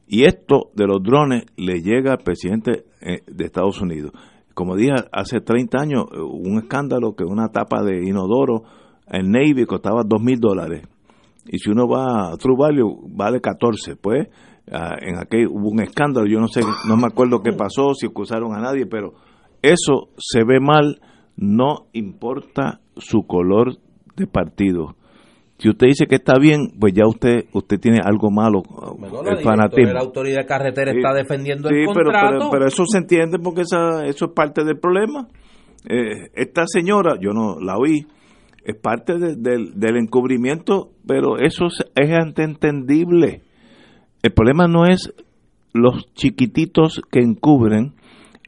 Y 0.08 0.24
esto 0.24 0.72
de 0.74 0.88
los 0.88 1.04
drones 1.04 1.44
le 1.56 1.82
llega 1.82 2.14
al 2.14 2.24
presidente 2.24 2.86
eh, 3.02 3.22
de 3.28 3.46
Estados 3.46 3.80
Unidos. 3.80 4.14
Como 4.56 4.76
dije, 4.76 4.96
hace 5.12 5.40
30 5.40 5.78
años 5.80 6.06
eh, 6.12 6.22
un 6.22 6.58
escándalo 6.58 7.16
que 7.16 7.24
una 7.24 7.50
tapa 7.50 7.84
de 7.84 8.04
inodoro 8.04 8.64
en 9.06 9.30
Navy 9.30 9.68
costaba 9.68 10.02
dos 10.04 10.24
mil 10.24 10.40
dólares. 10.40 10.88
Y 11.46 11.60
si 11.60 11.70
uno 11.70 11.88
va 11.88 12.32
a 12.32 12.38
True 12.38 12.56
Value, 12.58 13.00
vale 13.10 13.42
14. 13.42 13.96
Pues 13.96 14.28
ah, 14.72 14.96
en 15.02 15.18
aquel 15.18 15.48
hubo 15.48 15.70
un 15.70 15.82
escándalo, 15.82 16.28
yo 16.28 16.40
no 16.40 16.48
sé, 16.48 16.62
no 16.88 16.98
me 16.98 17.08
acuerdo 17.08 17.42
qué 17.42 17.52
pasó, 17.54 17.94
si 17.94 18.08
acusaron 18.08 18.54
a 18.56 18.60
nadie, 18.62 18.86
pero 18.86 19.14
eso 19.62 20.10
se 20.18 20.44
ve 20.44 20.60
mal, 20.60 21.00
no 21.38 21.88
importa 21.94 22.80
su 22.98 23.24
color 23.28 23.78
de 24.16 24.28
partido. 24.28 24.96
Si 25.60 25.70
usted 25.70 25.88
dice 25.88 26.08
que 26.08 26.16
está 26.16 26.34
bien, 26.40 26.74
pues 26.80 26.94
ya 26.94 27.08
usted 27.08 27.46
usted 27.54 27.80
tiene 27.80 28.00
algo 28.04 28.30
malo. 28.32 28.64
el 29.26 29.38
fanatismo. 29.44 29.94
La 29.94 30.02
autoridad 30.02 30.46
carretera 30.48 30.92
Sí. 30.92 30.98
está 30.98 31.14
defendiendo 31.14 31.70
Sí, 31.70 31.76
el 31.76 31.86
contrato. 31.86 32.38
pero, 32.38 32.50
pero 32.52 32.68
eso 32.68 32.84
se 32.86 32.98
entiende 32.98 33.38
porque 33.40 33.62
esa, 33.62 34.04
eso 34.06 34.26
es 34.26 34.32
parte 34.34 34.64
del 34.66 34.78
problema. 34.80 35.28
Eh, 35.88 36.30
esta 36.34 36.64
señora, 36.68 37.16
yo 37.20 37.32
no 37.32 37.60
la 37.62 37.78
oí, 37.78 38.06
es 38.66 38.76
parte 38.82 39.18
de- 39.18 39.36
del- 39.38 39.80
del 39.80 39.98
encubrimiento, 39.98 40.90
pero 41.08 41.38
eso 41.38 41.68
es, 41.68 41.86
es 41.96 42.10
entendible. 42.38 43.42
El 44.24 44.32
problema 44.32 44.68
no 44.70 44.86
es 44.86 45.14
los 45.74 46.14
chiquititos 46.14 47.02
que 47.12 47.20
encubren, 47.20 47.94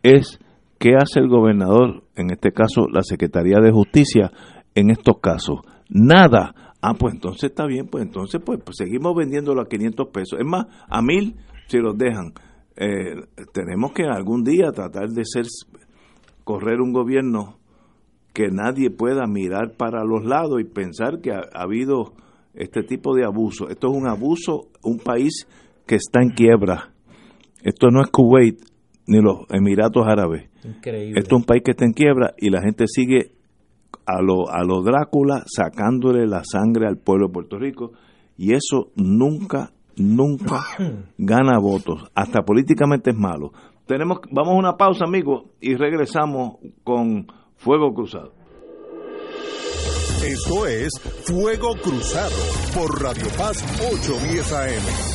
es 0.04 0.40
qué 0.80 0.96
hace 0.96 1.20
el 1.20 1.28
gobernador, 1.28 2.04
en 2.16 2.32
este 2.32 2.54
caso 2.54 2.88
la 2.90 3.02
Secretaría 3.04 3.60
de 3.60 3.74
Justicia, 3.74 4.32
en 4.74 4.90
estos 4.90 5.20
casos. 5.20 5.60
Nada. 5.90 6.74
Ah, 6.82 6.94
pues 6.98 7.16
entonces 7.16 7.50
está 7.50 7.66
bien, 7.66 7.88
pues 7.88 8.06
entonces 8.06 8.42
pues, 8.46 8.60
pues 8.64 8.78
seguimos 8.78 9.16
vendiéndolo 9.18 9.62
a 9.62 9.68
500 9.68 10.08
pesos. 10.14 10.40
Es 10.40 10.46
más, 10.46 10.66
a 10.88 11.02
mil 11.02 11.36
si 11.68 11.80
los 11.80 11.98
dejan. 11.98 12.32
Eh, 12.78 13.16
tenemos 13.52 13.92
que 13.92 14.04
algún 14.04 14.46
día 14.46 14.72
tratar 14.72 15.10
de 15.10 15.26
ser 15.26 15.46
correr 16.46 16.80
un 16.80 16.94
gobierno 16.94 17.58
que 18.34 18.48
nadie 18.50 18.92
pueda 18.92 19.28
mirar 19.28 19.74
para 19.76 20.06
los 20.06 20.24
lados 20.24 20.62
y 20.62 20.64
pensar 20.64 21.20
que 21.20 21.32
ha, 21.32 21.42
ha 21.54 21.64
habido 21.64 22.14
este 22.54 22.84
tipo 22.84 23.14
de 23.14 23.26
abuso. 23.26 23.68
Esto 23.68 23.92
es 23.92 23.98
un 23.98 24.08
abuso, 24.08 24.68
un 24.84 25.00
país 25.00 25.46
que 25.86 25.96
está 25.96 26.22
en 26.22 26.30
quiebra. 26.30 26.92
Esto 27.64 27.90
no 27.90 28.02
es 28.02 28.10
Kuwait 28.10 28.60
ni 29.08 29.22
los 29.22 29.46
Emiratos 29.50 30.06
Árabes. 30.08 30.50
Increíble. 30.64 31.20
Esto 31.20 31.36
es 31.36 31.42
un 31.42 31.46
país 31.46 31.64
que 31.64 31.72
está 31.72 31.86
en 31.86 31.94
quiebra 31.94 32.34
y 32.38 32.50
la 32.50 32.62
gente 32.62 32.86
sigue 32.88 33.32
a 34.06 34.22
lo, 34.22 34.50
a 34.50 34.64
lo 34.64 34.82
Drácula 34.82 35.44
sacándole 35.46 36.28
la 36.28 36.44
sangre 36.44 36.88
al 36.88 36.98
pueblo 36.98 37.28
de 37.28 37.34
Puerto 37.34 37.58
Rico 37.58 37.92
y 38.38 38.54
eso 38.54 38.92
nunca, 38.96 39.72
nunca 39.96 40.64
gana 41.18 41.60
votos. 41.60 42.12
Hasta 42.16 42.44
políticamente 42.44 43.12
es 43.12 43.18
malo. 43.18 43.52
Tenemos, 43.86 44.20
vamos 44.32 44.54
a 44.56 44.58
una 44.58 44.78
pausa, 44.78 45.06
amigos, 45.06 45.44
y 45.62 45.76
regresamos 45.76 46.58
con 46.84 47.28
Fuego 47.56 47.94
Cruzado. 47.94 48.34
Esto 50.26 50.66
es 50.66 50.90
Fuego 51.26 51.76
Cruzado 51.84 52.36
por 52.74 53.02
Radio 53.04 53.28
Paz 53.38 53.64
810 53.92 54.54
AM. 54.54 55.15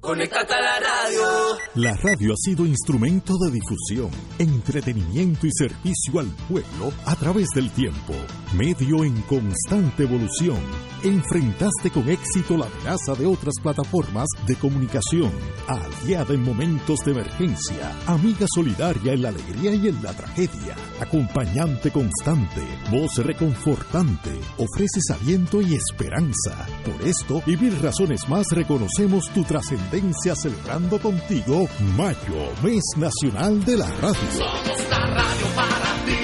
Conéctate 0.00 0.54
a 0.54 0.60
la 0.62 0.80
radio. 0.80 1.58
La 1.74 1.94
radio 1.94 2.32
ha 2.32 2.36
sido 2.36 2.64
instrumento 2.64 3.34
de 3.36 3.50
difusión, 3.50 4.10
entretenimiento 4.38 5.46
y 5.46 5.50
servicio 5.52 6.20
al 6.20 6.28
pueblo 6.48 6.90
a 7.04 7.14
través 7.16 7.48
del 7.54 7.70
tiempo. 7.70 8.14
medio 8.54 9.04
en 9.04 9.20
constante 9.22 10.04
evolución, 10.04 10.58
enfrentaste 11.04 11.90
con 11.92 12.08
éxito 12.08 12.56
la 12.56 12.66
amenaza 12.66 13.14
de 13.14 13.26
otras 13.26 13.54
plataformas 13.62 14.26
de 14.46 14.56
comunicación, 14.56 15.30
aliada 15.68 16.32
en 16.32 16.42
momentos 16.42 17.00
de 17.04 17.12
emergencia, 17.12 17.94
amiga 18.06 18.46
solidaria 18.52 19.12
en 19.12 19.22
la 19.22 19.28
alegría 19.28 19.74
y 19.74 19.88
en 19.88 20.02
la 20.02 20.14
tragedia, 20.14 20.76
acompañante 20.98 21.90
constante, 21.90 22.62
voz 22.90 23.18
reconfortante, 23.18 24.30
ofreces 24.56 25.10
aliento 25.10 25.60
y 25.60 25.74
esperanza. 25.74 26.66
Por 26.84 27.06
esto 27.06 27.42
y 27.46 27.56
mil 27.58 27.78
razones 27.78 28.26
más 28.28 28.46
reconocemos 28.52 29.28
tu 29.34 29.42
trascendencia 29.44 30.34
celebrando 30.34 30.98
contigo 30.98 31.68
Mayo, 31.94 32.52
mes 32.62 32.82
nacional 32.96 33.62
de 33.64 33.76
la 33.76 33.86
radio. 33.86 34.14
Somos 34.32 34.88
la 34.88 35.06
radio 35.06 35.46
para 35.54 35.94
ti, 36.06 36.16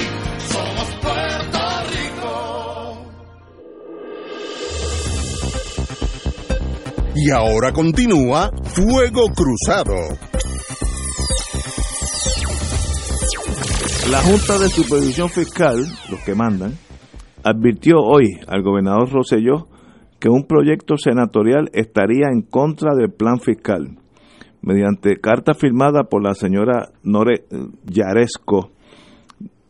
somos 0.48 0.88
Puerto 1.02 1.58
Rico. 1.92 2.32
Y 7.16 7.30
ahora 7.30 7.72
continúa 7.72 8.50
Fuego 8.64 9.26
Cruzado. 9.34 9.94
La 14.10 14.22
Junta 14.22 14.58
de 14.58 14.68
Supervisión 14.68 15.28
Fiscal, 15.28 15.86
los 16.08 16.20
que 16.20 16.34
mandan, 16.34 16.78
advirtió 17.44 17.96
hoy 17.98 18.40
al 18.46 18.62
gobernador 18.62 19.10
Rosselló 19.10 19.68
que 20.26 20.30
un 20.30 20.42
proyecto 20.42 20.96
senatorial 20.96 21.70
estaría 21.72 22.26
en 22.32 22.42
contra 22.42 22.96
del 22.96 23.12
plan 23.12 23.38
fiscal. 23.38 23.96
Mediante 24.60 25.20
carta 25.20 25.54
firmada 25.54 26.02
por 26.10 26.20
la 26.20 26.34
señora 26.34 26.88
Nore 27.04 27.44
Yaresco, 27.84 28.72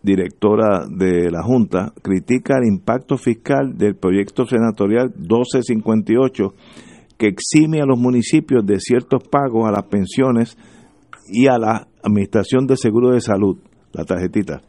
directora 0.02 0.86
de 0.88 1.30
la 1.30 1.42
Junta, 1.42 1.92
critica 2.00 2.54
el 2.56 2.72
impacto 2.72 3.18
fiscal 3.18 3.76
del 3.76 3.96
proyecto 3.96 4.46
senatorial 4.46 5.12
1258 5.14 6.54
que 7.18 7.26
exime 7.26 7.82
a 7.82 7.86
los 7.86 7.98
municipios 7.98 8.64
de 8.64 8.80
ciertos 8.80 9.28
pagos 9.28 9.68
a 9.68 9.72
las 9.72 9.84
pensiones 9.90 10.56
y 11.28 11.48
a 11.48 11.58
la 11.58 11.86
Administración 12.02 12.66
de 12.66 12.78
Seguro 12.78 13.10
de 13.10 13.20
Salud, 13.20 13.58
la 13.92 14.04
tarjetita. 14.04 14.62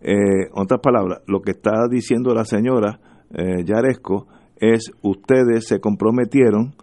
Eh, 0.00 0.48
otras 0.54 0.80
palabras, 0.80 1.20
lo 1.26 1.42
que 1.42 1.50
está 1.50 1.86
diciendo 1.90 2.32
la 2.32 2.46
señora 2.46 2.98
eh, 3.30 3.62
Yaresco 3.62 4.26
es 4.56 4.92
ustedes 5.02 5.66
se 5.66 5.80
comprometieron 5.80 6.74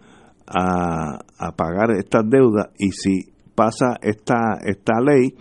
a, 0.46 1.18
a, 1.38 1.52
pagar 1.52 1.92
estas 1.92 2.28
deudas 2.28 2.70
y 2.78 2.90
si 2.90 3.32
pasa 3.54 3.96
esta, 4.02 4.58
esta 4.64 5.00
ley 5.00 5.34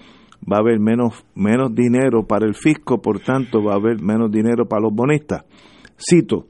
va 0.49 0.57
a 0.57 0.59
haber 0.59 0.79
menos, 0.79 1.25
menos 1.35 1.73
dinero 1.73 2.25
para 2.25 2.45
el 2.45 2.55
fisco, 2.55 3.01
por 3.01 3.19
tanto 3.19 3.63
va 3.63 3.73
a 3.73 3.77
haber 3.77 4.01
menos 4.01 4.31
dinero 4.31 4.65
para 4.67 4.83
los 4.83 4.93
bonistas. 4.93 5.43
Cito, 5.97 6.45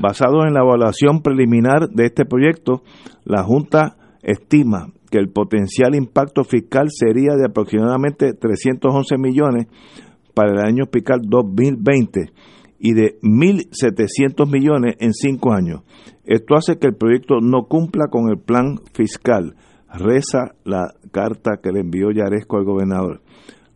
basado 0.00 0.46
en 0.46 0.54
la 0.54 0.62
evaluación 0.62 1.22
preliminar 1.22 1.88
de 1.88 2.06
este 2.06 2.24
proyecto, 2.24 2.82
la 3.24 3.42
Junta 3.42 3.96
estima 4.22 4.88
que 5.10 5.18
el 5.18 5.28
potencial 5.30 5.94
impacto 5.94 6.44
fiscal 6.44 6.88
sería 6.90 7.34
de 7.34 7.46
aproximadamente 7.46 8.32
311 8.34 9.18
millones 9.18 9.66
para 10.34 10.52
el 10.52 10.58
año 10.58 10.84
fiscal 10.90 11.20
2020 11.22 12.32
y 12.84 12.94
de 12.94 13.20
1.700 13.22 14.50
millones 14.50 14.96
en 14.98 15.12
cinco 15.14 15.52
años. 15.52 15.82
Esto 16.24 16.56
hace 16.56 16.78
que 16.78 16.88
el 16.88 16.96
proyecto 16.96 17.36
no 17.40 17.68
cumpla 17.68 18.08
con 18.10 18.28
el 18.28 18.40
plan 18.40 18.80
fiscal. 18.92 19.54
Reza 19.88 20.56
la 20.64 20.92
carta 21.12 21.60
que 21.62 21.70
le 21.70 21.80
envió 21.80 22.10
Yaresco 22.10 22.56
al 22.56 22.64
gobernador. 22.64 23.22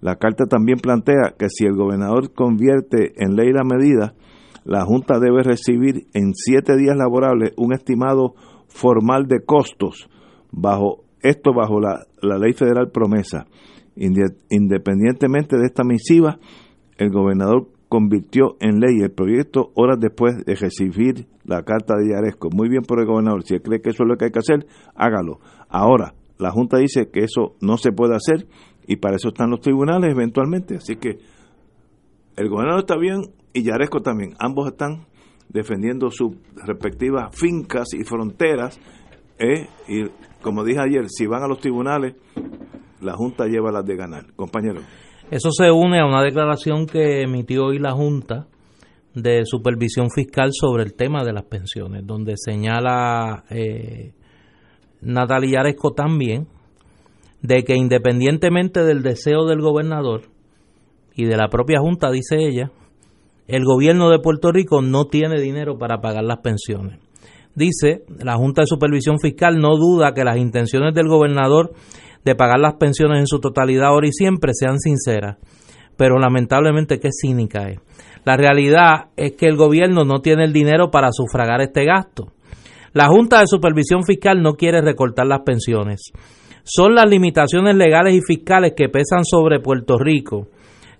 La 0.01 0.16
carta 0.16 0.47
también 0.47 0.81
plantea 0.81 1.35
que 1.38 1.49
si 1.49 1.66
el 1.66 1.77
gobernador 1.77 2.33
convierte 2.35 3.12
en 3.23 3.37
ley 3.37 3.53
la 3.53 3.62
medida, 3.62 4.14
la 4.64 4.85
Junta 4.85 5.21
debe 5.21 5.45
recibir 5.45 6.09
en 6.12 6.35
siete 6.35 6.77
días 6.77 6.97
laborables 6.97 7.53
un 7.57 7.75
estimado 7.75 8.35
formal 8.66 9.29
de 9.29 9.45
costos, 9.45 10.09
bajo 10.51 11.05
esto 11.23 11.53
bajo 11.55 11.81
la, 11.81 12.07
la 12.23 12.38
ley 12.38 12.55
federal 12.55 12.90
promesa. 12.90 13.47
Independientemente 13.95 15.57
de 15.57 15.66
esta 15.66 15.85
misiva, 15.85 16.40
el 16.99 17.11
gobernador 17.11 17.69
convirtió 17.88 18.57
en 18.61 18.81
ley 18.81 19.01
el 19.01 19.11
proyecto 19.11 19.70
horas 19.75 19.99
después 20.01 20.44
de 20.44 20.55
recibir 20.55 21.27
la 21.44 21.62
carta 21.62 21.94
de 21.96 22.11
Yaresco. 22.11 22.49
Muy 22.53 22.68
bien 22.68 22.83
por 22.83 23.01
el 23.01 23.07
gobernador. 23.07 23.42
Si 23.44 23.55
él 23.55 23.62
cree 23.62 23.81
que 23.81 23.90
eso 23.90 24.03
es 24.03 24.09
lo 24.09 24.16
que 24.16 24.27
hay 24.27 24.31
que 24.31 24.40
hacer, 24.40 24.66
hágalo. 24.94 25.38
Ahora, 25.68 26.14
la 26.38 26.51
Junta 26.51 26.79
dice 26.79 27.09
que 27.11 27.20
eso 27.20 27.55
no 27.61 27.77
se 27.77 27.92
puede 27.92 28.14
hacer 28.14 28.46
y 28.87 28.96
para 28.96 29.16
eso 29.16 29.29
están 29.29 29.51
los 29.51 29.61
tribunales 29.61 30.11
eventualmente. 30.11 30.77
Así 30.77 30.96
que 30.96 31.18
el 32.37 32.49
gobernador 32.49 32.81
está 32.81 32.96
bien 32.99 33.22
y 33.53 33.62
Yaresco 33.62 34.01
también. 34.03 34.35
Ambos 34.38 34.68
están 34.68 35.07
defendiendo 35.49 36.11
sus 36.11 36.37
respectivas 36.66 37.35
fincas 37.35 37.94
y 37.94 38.05
fronteras. 38.05 38.81
¿eh? 39.38 39.68
Y 39.88 40.05
como 40.42 40.64
dije 40.64 40.81
ayer, 40.81 41.09
si 41.09 41.27
van 41.27 41.42
a 41.42 41.49
los 41.49 41.61
tribunales, 41.61 42.14
la 43.01 43.14
Junta 43.14 43.46
lleva 43.46 43.70
las 43.70 43.85
de 43.85 43.96
ganar. 43.96 44.35
Compañero. 44.35 44.81
Eso 45.31 45.51
se 45.51 45.73
une 45.73 45.99
a 45.99 46.07
una 46.07 46.23
declaración 46.23 46.87
que 46.87 47.23
emitió 47.23 47.67
hoy 47.67 47.81
la 47.81 47.93
Junta 47.93 48.47
de 49.12 49.45
Supervisión 49.45 50.09
Fiscal 50.11 50.51
sobre 50.53 50.85
el 50.85 50.95
tema 50.95 51.25
de 51.25 51.33
las 51.33 51.43
pensiones, 51.45 52.07
donde 52.07 52.35
señala 52.37 53.45
eh, 53.51 54.12
Natalia 55.01 55.62
Yaresco 55.62 55.95
también 55.95 56.47
de 57.43 57.65
que 57.65 57.75
independientemente 57.75 58.85
del 58.85 59.03
deseo 59.03 59.47
del 59.47 59.61
gobernador 59.61 60.23
y 61.15 61.25
de 61.25 61.37
la 61.37 61.49
propia 61.49 61.81
Junta, 61.81 62.11
dice 62.12 62.37
ella, 62.39 62.71
el 63.49 63.65
gobierno 63.65 64.11
de 64.11 64.21
Puerto 64.21 64.53
Rico 64.53 64.81
no 64.81 65.07
tiene 65.07 65.41
dinero 65.41 65.77
para 65.77 66.01
pagar 66.01 66.23
las 66.23 66.39
pensiones. 66.39 67.01
Dice, 67.57 68.05
la 68.23 68.37
Junta 68.37 68.62
de 68.62 68.67
Supervisión 68.67 69.19
Fiscal 69.19 69.59
no 69.59 69.77
duda 69.77 70.12
que 70.15 70.25
las 70.25 70.37
intenciones 70.37 70.95
del 70.95 71.09
gobernador 71.09 71.73
de 72.27 72.35
pagar 72.35 72.59
las 72.59 72.75
pensiones 72.75 73.21
en 73.21 73.29
su 73.29 73.39
totalidad 73.39 73.87
ahora 73.87 74.09
y 74.09 74.12
siempre 74.12 74.51
sean 74.53 74.81
sinceras, 74.81 75.37
pero 75.97 76.19
lamentablemente 76.19 76.99
qué 76.99 77.11
cínica 77.12 77.69
es. 77.69 77.79
La 78.25 78.37
realidad 78.37 79.11
es 79.17 79.35
que 79.37 79.47
el 79.47 79.57
gobierno 79.57 80.05
no 80.05 80.19
tiene 80.19 80.45
el 80.45 80.53
dinero 80.53 80.91
para 80.91 81.12
sufragar 81.12 81.61
este 81.61 81.85
gasto. 81.85 82.33
La 82.93 83.07
Junta 83.07 83.39
de 83.39 83.47
Supervisión 83.47 84.03
Fiscal 84.03 84.43
no 84.43 84.55
quiere 84.55 84.81
recortar 84.81 85.29
las 85.29 85.43
pensiones. 85.43 86.11
Son 86.65 86.97
las 86.97 87.09
limitaciones 87.09 87.77
legales 87.77 88.15
y 88.15 88.21
fiscales 88.27 88.73
que 88.77 88.89
pesan 88.89 89.25
sobre 89.25 89.61
Puerto 89.61 89.97
Rico, 89.97 90.49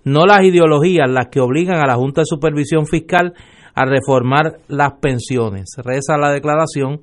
no 0.05 0.25
las 0.25 0.43
ideologías 0.43 1.09
las 1.09 1.27
que 1.29 1.41
obligan 1.41 1.81
a 1.81 1.87
la 1.87 1.95
Junta 1.95 2.21
de 2.21 2.25
Supervisión 2.25 2.85
Fiscal 2.85 3.33
a 3.75 3.85
reformar 3.85 4.59
las 4.69 4.93
pensiones. 5.01 5.75
Reza 5.83 6.17
la 6.17 6.31
declaración 6.31 7.01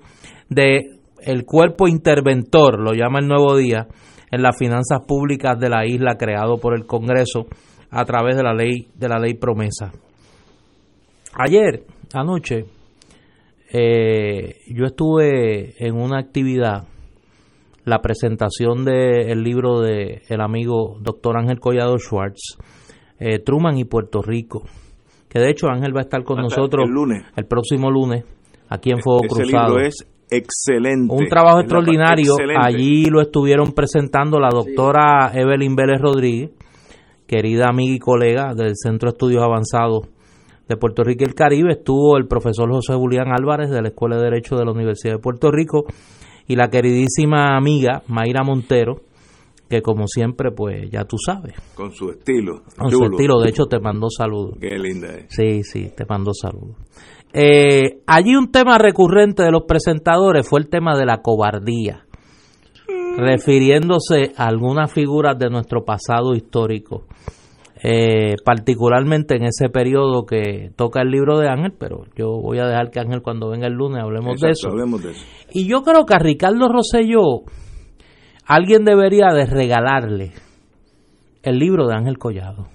de 0.48 0.94
el 1.20 1.44
cuerpo 1.44 1.88
interventor, 1.88 2.80
lo 2.80 2.92
llama 2.94 3.18
el 3.18 3.28
Nuevo 3.28 3.56
Día, 3.56 3.86
en 4.34 4.42
las 4.42 4.58
finanzas 4.58 5.00
públicas 5.06 5.58
de 5.58 5.68
la 5.68 5.86
isla 5.86 6.16
creado 6.16 6.58
por 6.58 6.74
el 6.74 6.86
Congreso 6.86 7.46
a 7.90 8.04
través 8.04 8.36
de 8.36 8.42
la 8.42 8.52
ley 8.52 8.88
de 8.94 9.08
la 9.08 9.18
ley 9.18 9.34
promesa. 9.34 9.92
Ayer 11.34 11.84
anoche 12.12 12.64
eh, 13.72 14.56
yo 14.68 14.86
estuve 14.86 15.74
en 15.84 15.94
una 15.94 16.18
actividad, 16.18 16.84
la 17.84 18.00
presentación 18.00 18.84
del 18.84 19.42
libro 19.42 19.80
de 19.80 20.22
el 20.28 20.40
amigo 20.40 20.96
doctor 21.00 21.36
Ángel 21.38 21.60
Collado 21.60 21.98
Schwartz, 21.98 22.58
eh, 23.20 23.38
Truman 23.38 23.78
y 23.78 23.84
Puerto 23.84 24.20
Rico, 24.20 24.64
que 25.28 25.38
de 25.38 25.50
hecho 25.50 25.68
Ángel 25.68 25.94
va 25.94 26.00
a 26.00 26.04
estar 26.04 26.24
con 26.24 26.38
nosotros 26.38 26.86
el, 26.88 26.94
lunes. 26.94 27.24
el 27.36 27.46
próximo 27.46 27.90
lunes 27.90 28.24
aquí 28.68 28.90
en 28.90 29.00
Fuego 29.00 29.20
Ese 29.24 29.42
Cruzado. 29.42 29.68
libro 29.68 29.86
es 29.86 30.06
excelente. 30.36 31.14
Un 31.14 31.26
trabajo 31.26 31.60
extraordinario. 31.60 32.34
Allí 32.60 33.06
lo 33.06 33.20
estuvieron 33.20 33.72
presentando 33.72 34.38
la 34.38 34.48
doctora 34.50 35.30
Evelyn 35.34 35.74
Vélez 35.76 36.00
Rodríguez, 36.00 36.50
querida 37.26 37.68
amiga 37.68 37.94
y 37.94 37.98
colega 37.98 38.54
del 38.54 38.72
Centro 38.76 39.08
de 39.10 39.14
Estudios 39.14 39.42
Avanzados 39.42 40.08
de 40.68 40.76
Puerto 40.76 41.02
Rico 41.04 41.24
y 41.24 41.28
el 41.28 41.34
Caribe. 41.34 41.72
Estuvo 41.72 42.16
el 42.16 42.26
profesor 42.26 42.70
José 42.70 42.94
Julián 42.94 43.28
Álvarez 43.32 43.70
de 43.70 43.82
la 43.82 43.88
Escuela 43.88 44.16
de 44.16 44.24
Derecho 44.24 44.56
de 44.56 44.64
la 44.64 44.72
Universidad 44.72 45.14
de 45.14 45.18
Puerto 45.20 45.50
Rico 45.50 45.84
y 46.46 46.56
la 46.56 46.68
queridísima 46.68 47.56
amiga 47.56 48.02
Mayra 48.08 48.42
Montero, 48.44 49.00
que 49.68 49.80
como 49.80 50.06
siempre, 50.06 50.50
pues 50.52 50.90
ya 50.90 51.04
tú 51.04 51.16
sabes, 51.18 51.54
Con 51.74 51.92
su 51.92 52.10
estilo. 52.10 52.62
con 52.76 52.90
su 52.90 53.04
estilo, 53.04 53.40
de 53.40 53.48
hecho 53.48 53.64
te 53.64 53.78
mandó 53.80 54.08
saludos. 54.10 54.58
Qué 54.60 54.78
linda 54.78 55.08
es. 55.14 55.26
Sí, 55.28 55.62
sí, 55.64 55.90
te 55.96 56.04
mando 56.06 56.32
saludos. 56.34 56.76
Eh, 57.36 58.00
allí 58.06 58.36
un 58.36 58.52
tema 58.52 58.78
recurrente 58.78 59.42
de 59.42 59.50
los 59.50 59.64
presentadores 59.64 60.48
fue 60.48 60.60
el 60.60 60.68
tema 60.68 60.96
de 60.96 61.04
la 61.04 61.20
cobardía, 61.20 62.06
refiriéndose 63.16 64.32
a 64.36 64.46
algunas 64.46 64.92
figuras 64.92 65.36
de 65.36 65.50
nuestro 65.50 65.84
pasado 65.84 66.36
histórico, 66.36 67.06
eh, 67.82 68.36
particularmente 68.44 69.34
en 69.34 69.46
ese 69.46 69.68
periodo 69.68 70.24
que 70.24 70.70
toca 70.76 71.02
el 71.02 71.10
libro 71.10 71.40
de 71.40 71.48
Ángel, 71.48 71.72
pero 71.76 72.04
yo 72.16 72.40
voy 72.40 72.60
a 72.60 72.66
dejar 72.66 72.92
que 72.92 73.00
Ángel 73.00 73.20
cuando 73.20 73.50
venga 73.50 73.66
el 73.66 73.74
lunes 73.74 74.00
hablemos 74.00 74.40
de 74.40 74.50
eso. 74.50 74.68
hablemos 74.68 75.02
de 75.02 75.10
eso. 75.10 75.24
Y 75.52 75.66
yo 75.66 75.82
creo 75.82 76.06
que 76.06 76.14
a 76.14 76.20
Ricardo 76.20 76.68
Rosselló 76.68 77.42
alguien 78.46 78.84
debería 78.84 79.34
de 79.34 79.46
regalarle 79.46 80.32
el 81.42 81.58
libro 81.58 81.88
de 81.88 81.96
Ángel 81.96 82.16
Collado. 82.16 82.68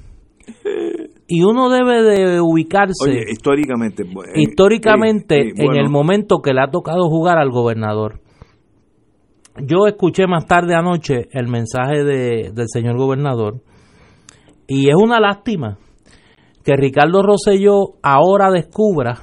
Y 1.32 1.44
uno 1.44 1.70
debe 1.70 2.02
de 2.02 2.42
ubicarse 2.42 3.08
Oye, 3.08 3.24
históricamente. 3.32 4.04
eh, 4.04 4.42
históricamente 4.42 5.54
sí, 5.56 5.62
en 5.64 5.76
el 5.76 5.90
momento 5.90 6.40
que 6.44 6.54
le 6.54 6.62
ha 6.62 6.72
tocado 6.72 7.08
jugar 7.08 7.38
al 7.38 7.52
gobernador. 7.52 8.20
Yo 9.62 9.88
escuché 9.88 10.26
más 10.28 10.46
tarde 10.48 10.74
anoche 10.76 11.28
el 11.32 11.48
mensaje 11.48 12.04
de- 12.04 12.52
del 12.54 12.66
señor 12.68 12.98
gobernador 12.98 13.62
y 14.68 14.90
es 14.90 14.96
una 14.96 15.20
lástima 15.20 15.78
que 16.64 16.76
Ricardo 16.76 17.22
Rosselló 17.24 17.96
ahora 18.02 18.52
descubra 18.52 19.18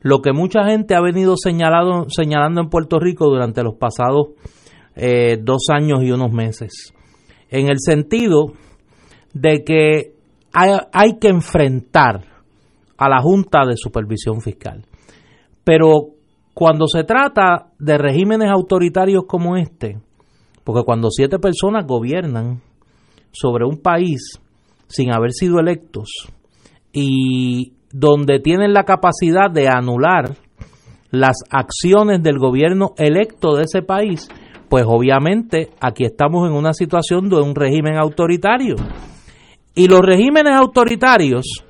lo 0.00 0.20
que 0.20 0.32
mucha 0.32 0.64
gente 0.68 0.94
ha 0.94 1.00
venido 1.00 1.34
señalado, 1.36 2.06
señalando 2.08 2.60
en 2.60 2.68
Puerto 2.68 2.98
Rico 3.00 3.26
durante 3.26 3.62
los 3.62 3.74
pasados 3.74 4.28
eh, 4.94 5.38
dos 5.42 5.66
años 5.72 6.00
y 6.02 6.10
unos 6.10 6.32
meses. 6.32 6.92
En 7.50 7.68
el 7.68 7.78
sentido 7.78 8.52
de 9.32 9.62
que 9.64 10.12
hay, 10.52 11.18
que 11.20 11.28
enfrentar 11.28 12.24
a 12.96 13.08
la 13.08 13.20
Junta 13.20 13.64
de 13.66 13.76
Supervisión 13.76 14.40
Fiscal. 14.40 14.84
Pero 15.64 16.14
cuando 16.54 16.86
se 16.86 17.04
trata 17.04 17.68
de 17.78 17.98
regímenes 17.98 18.50
autoritarios 18.50 19.24
como 19.26 19.56
este, 19.56 19.98
porque 20.64 20.82
cuando 20.84 21.10
siete 21.10 21.38
personas 21.38 21.86
gobiernan 21.86 22.60
sobre 23.30 23.64
un 23.64 23.80
país 23.80 24.40
sin 24.88 25.12
haber 25.12 25.32
sido 25.32 25.60
electos 25.60 26.08
y 26.92 27.74
donde 27.92 28.40
tienen 28.40 28.72
la 28.72 28.84
capacidad 28.84 29.50
de 29.50 29.68
anular 29.68 30.36
las 31.10 31.36
acciones 31.50 32.22
del 32.22 32.38
gobierno 32.38 32.92
electo 32.96 33.54
de 33.56 33.62
ese 33.62 33.82
país, 33.82 34.28
pues 34.68 34.84
obviamente 34.86 35.70
aquí 35.80 36.04
estamos 36.04 36.48
en 36.48 36.54
una 36.54 36.72
situación 36.72 37.28
de 37.28 37.36
un 37.36 37.54
régimen 37.54 37.96
autoritario. 37.96 38.76
Y 39.74 39.88
los 39.88 40.00
regímenes 40.00 40.54
autoritarios, 40.54 41.64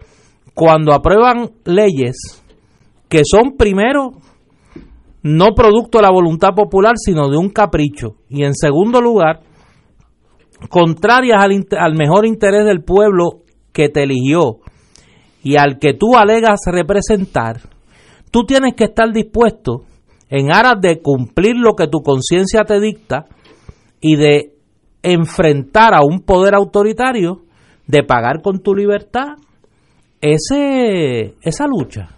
cuando 0.54 0.92
aprueban 0.92 1.50
leyes 1.64 2.42
que 3.08 3.22
son 3.24 3.56
primero 3.56 4.12
no 5.22 5.54
producto 5.54 5.98
de 5.98 6.02
la 6.02 6.10
voluntad 6.10 6.54
popular, 6.54 6.94
sino 6.96 7.28
de 7.28 7.36
un 7.36 7.50
capricho, 7.50 8.16
y 8.28 8.44
en 8.44 8.54
segundo 8.54 9.00
lugar, 9.00 9.40
contrarias 10.70 11.42
al, 11.42 11.66
al 11.78 11.94
mejor 11.94 12.26
interés 12.26 12.64
del 12.64 12.82
pueblo 12.82 13.42
que 13.72 13.88
te 13.88 14.04
eligió 14.04 14.58
y 15.42 15.56
al 15.56 15.78
que 15.78 15.94
tú 15.94 16.16
alegas 16.16 16.60
representar, 16.66 17.60
tú 18.30 18.44
tienes 18.44 18.74
que 18.74 18.84
estar 18.84 19.12
dispuesto 19.12 19.84
en 20.28 20.52
aras 20.52 20.80
de 20.80 21.00
cumplir 21.00 21.56
lo 21.56 21.74
que 21.74 21.86
tu 21.88 22.00
conciencia 22.00 22.64
te 22.64 22.80
dicta 22.80 23.26
y 24.00 24.16
de 24.16 24.52
enfrentar 25.02 25.94
a 25.94 26.00
un 26.02 26.20
poder 26.20 26.54
autoritario, 26.54 27.42
de 27.88 28.04
pagar 28.04 28.42
con 28.42 28.60
tu 28.60 28.74
libertad 28.74 29.36
ese, 30.20 31.34
esa 31.42 31.66
lucha. 31.66 32.10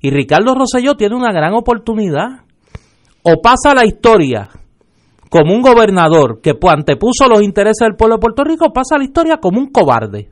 Y 0.00 0.10
Ricardo 0.10 0.54
Rosselló 0.54 0.94
tiene 0.94 1.16
una 1.16 1.32
gran 1.32 1.52
oportunidad. 1.54 2.44
O 3.22 3.42
pasa 3.42 3.74
la 3.74 3.84
historia 3.84 4.48
como 5.28 5.52
un 5.52 5.62
gobernador 5.62 6.40
que 6.40 6.52
antepuso 6.68 7.28
los 7.28 7.42
intereses 7.42 7.84
del 7.84 7.96
pueblo 7.96 8.16
de 8.16 8.20
Puerto 8.20 8.44
Rico, 8.44 8.72
pasa 8.72 8.96
la 8.96 9.04
historia 9.04 9.38
como 9.38 9.58
un 9.58 9.72
cobarde, 9.72 10.30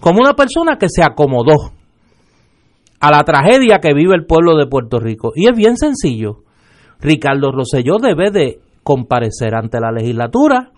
como 0.00 0.18
una 0.18 0.34
persona 0.34 0.76
que 0.76 0.88
se 0.88 1.04
acomodó 1.04 1.72
a 2.98 3.10
la 3.12 3.22
tragedia 3.22 3.78
que 3.78 3.94
vive 3.94 4.16
el 4.16 4.26
pueblo 4.26 4.56
de 4.56 4.66
Puerto 4.66 4.98
Rico. 4.98 5.32
Y 5.36 5.48
es 5.48 5.56
bien 5.56 5.76
sencillo. 5.76 6.42
Ricardo 6.98 7.52
Rosselló 7.52 7.98
debe 7.98 8.32
de 8.32 8.60
comparecer 8.82 9.54
ante 9.54 9.78
la 9.78 9.92
legislatura, 9.92 10.72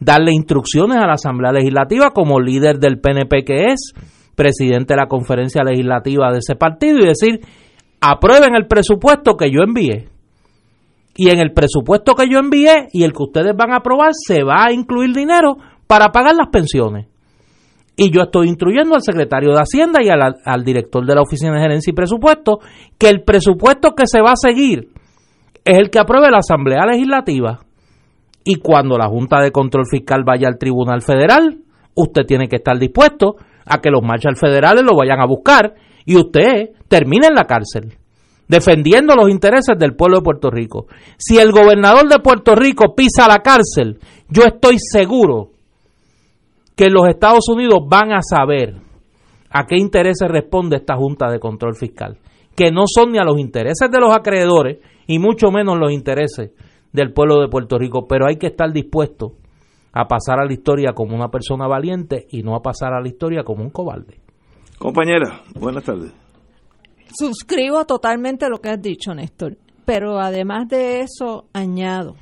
darle 0.00 0.32
instrucciones 0.32 0.98
a 0.98 1.06
la 1.06 1.14
Asamblea 1.14 1.52
Legislativa 1.52 2.10
como 2.10 2.40
líder 2.40 2.78
del 2.78 3.00
PNP 3.00 3.44
que 3.44 3.66
es, 3.72 3.92
presidente 4.34 4.94
de 4.94 5.00
la 5.00 5.08
conferencia 5.08 5.64
legislativa 5.64 6.30
de 6.30 6.38
ese 6.38 6.54
partido 6.54 6.98
y 6.98 7.06
decir, 7.06 7.40
aprueben 8.00 8.54
el 8.54 8.66
presupuesto 8.66 9.36
que 9.36 9.50
yo 9.50 9.62
envié. 9.62 10.08
Y 11.16 11.30
en 11.30 11.40
el 11.40 11.52
presupuesto 11.52 12.14
que 12.14 12.28
yo 12.30 12.38
envié 12.38 12.88
y 12.92 13.04
el 13.04 13.12
que 13.12 13.22
ustedes 13.22 13.56
van 13.56 13.72
a 13.72 13.78
aprobar 13.78 14.10
se 14.12 14.44
va 14.44 14.66
a 14.66 14.72
incluir 14.72 15.14
dinero 15.14 15.56
para 15.86 16.12
pagar 16.12 16.34
las 16.36 16.48
pensiones. 16.48 17.06
Y 17.96 18.10
yo 18.10 18.20
estoy 18.20 18.48
instruyendo 18.48 18.94
al 18.94 19.00
secretario 19.00 19.52
de 19.52 19.60
Hacienda 19.60 20.00
y 20.02 20.10
al, 20.10 20.36
al 20.44 20.64
director 20.64 21.06
de 21.06 21.14
la 21.14 21.22
Oficina 21.22 21.54
de 21.54 21.62
Gerencia 21.62 21.90
y 21.90 21.94
Presupuesto 21.94 22.58
que 22.98 23.08
el 23.08 23.22
presupuesto 23.22 23.94
que 23.94 24.06
se 24.06 24.20
va 24.20 24.32
a 24.32 24.36
seguir 24.36 24.90
es 25.64 25.78
el 25.78 25.88
que 25.88 25.98
apruebe 25.98 26.30
la 26.30 26.38
Asamblea 26.38 26.84
Legislativa. 26.84 27.60
Y 28.48 28.60
cuando 28.60 28.96
la 28.96 29.08
Junta 29.08 29.42
de 29.42 29.50
Control 29.50 29.86
Fiscal 29.90 30.22
vaya 30.24 30.46
al 30.46 30.56
Tribunal 30.56 31.02
Federal, 31.02 31.58
usted 31.96 32.24
tiene 32.24 32.46
que 32.46 32.56
estar 32.56 32.78
dispuesto 32.78 33.34
a 33.64 33.80
que 33.80 33.90
los 33.90 34.02
marchas 34.02 34.38
federales 34.38 34.84
lo 34.84 34.96
vayan 34.96 35.20
a 35.20 35.26
buscar 35.26 35.74
y 36.04 36.16
usted 36.16 36.70
termine 36.86 37.26
en 37.26 37.34
la 37.34 37.44
cárcel 37.44 37.98
defendiendo 38.48 39.16
los 39.16 39.28
intereses 39.28 39.76
del 39.76 39.96
pueblo 39.96 40.18
de 40.18 40.22
Puerto 40.22 40.50
Rico. 40.50 40.86
Si 41.18 41.38
el 41.38 41.50
gobernador 41.50 42.08
de 42.08 42.20
Puerto 42.20 42.54
Rico 42.54 42.94
pisa 42.94 43.26
la 43.26 43.38
cárcel, 43.38 43.98
yo 44.28 44.44
estoy 44.44 44.76
seguro 44.78 45.50
que 46.76 46.88
los 46.88 47.08
Estados 47.08 47.48
Unidos 47.48 47.80
van 47.88 48.12
a 48.12 48.20
saber 48.22 48.76
a 49.50 49.66
qué 49.66 49.76
intereses 49.76 50.28
responde 50.28 50.76
esta 50.76 50.94
Junta 50.96 51.28
de 51.28 51.40
Control 51.40 51.74
Fiscal, 51.74 52.18
que 52.54 52.70
no 52.70 52.84
son 52.86 53.10
ni 53.10 53.18
a 53.18 53.24
los 53.24 53.40
intereses 53.40 53.90
de 53.90 53.98
los 53.98 54.14
acreedores 54.14 54.78
y 55.08 55.18
mucho 55.18 55.50
menos 55.50 55.78
los 55.78 55.90
intereses 55.90 56.52
del 56.96 57.12
pueblo 57.12 57.40
de 57.40 57.48
Puerto 57.48 57.78
Rico, 57.78 58.06
pero 58.08 58.26
hay 58.26 58.36
que 58.36 58.46
estar 58.46 58.72
dispuesto 58.72 59.34
a 59.92 60.08
pasar 60.08 60.40
a 60.40 60.46
la 60.46 60.52
historia 60.52 60.94
como 60.94 61.14
una 61.14 61.28
persona 61.28 61.68
valiente 61.68 62.26
y 62.30 62.42
no 62.42 62.56
a 62.56 62.62
pasar 62.62 62.94
a 62.94 63.00
la 63.00 63.08
historia 63.08 63.44
como 63.44 63.62
un 63.62 63.70
cobarde. 63.70 64.18
Compañera, 64.78 65.42
buenas 65.54 65.84
tardes. 65.84 66.12
Suscribo 67.16 67.84
totalmente 67.84 68.48
lo 68.48 68.58
que 68.58 68.70
has 68.70 68.80
dicho, 68.80 69.14
Néstor. 69.14 69.58
Pero 69.84 70.18
además 70.18 70.68
de 70.68 71.00
eso, 71.00 71.46
añado, 71.52 72.16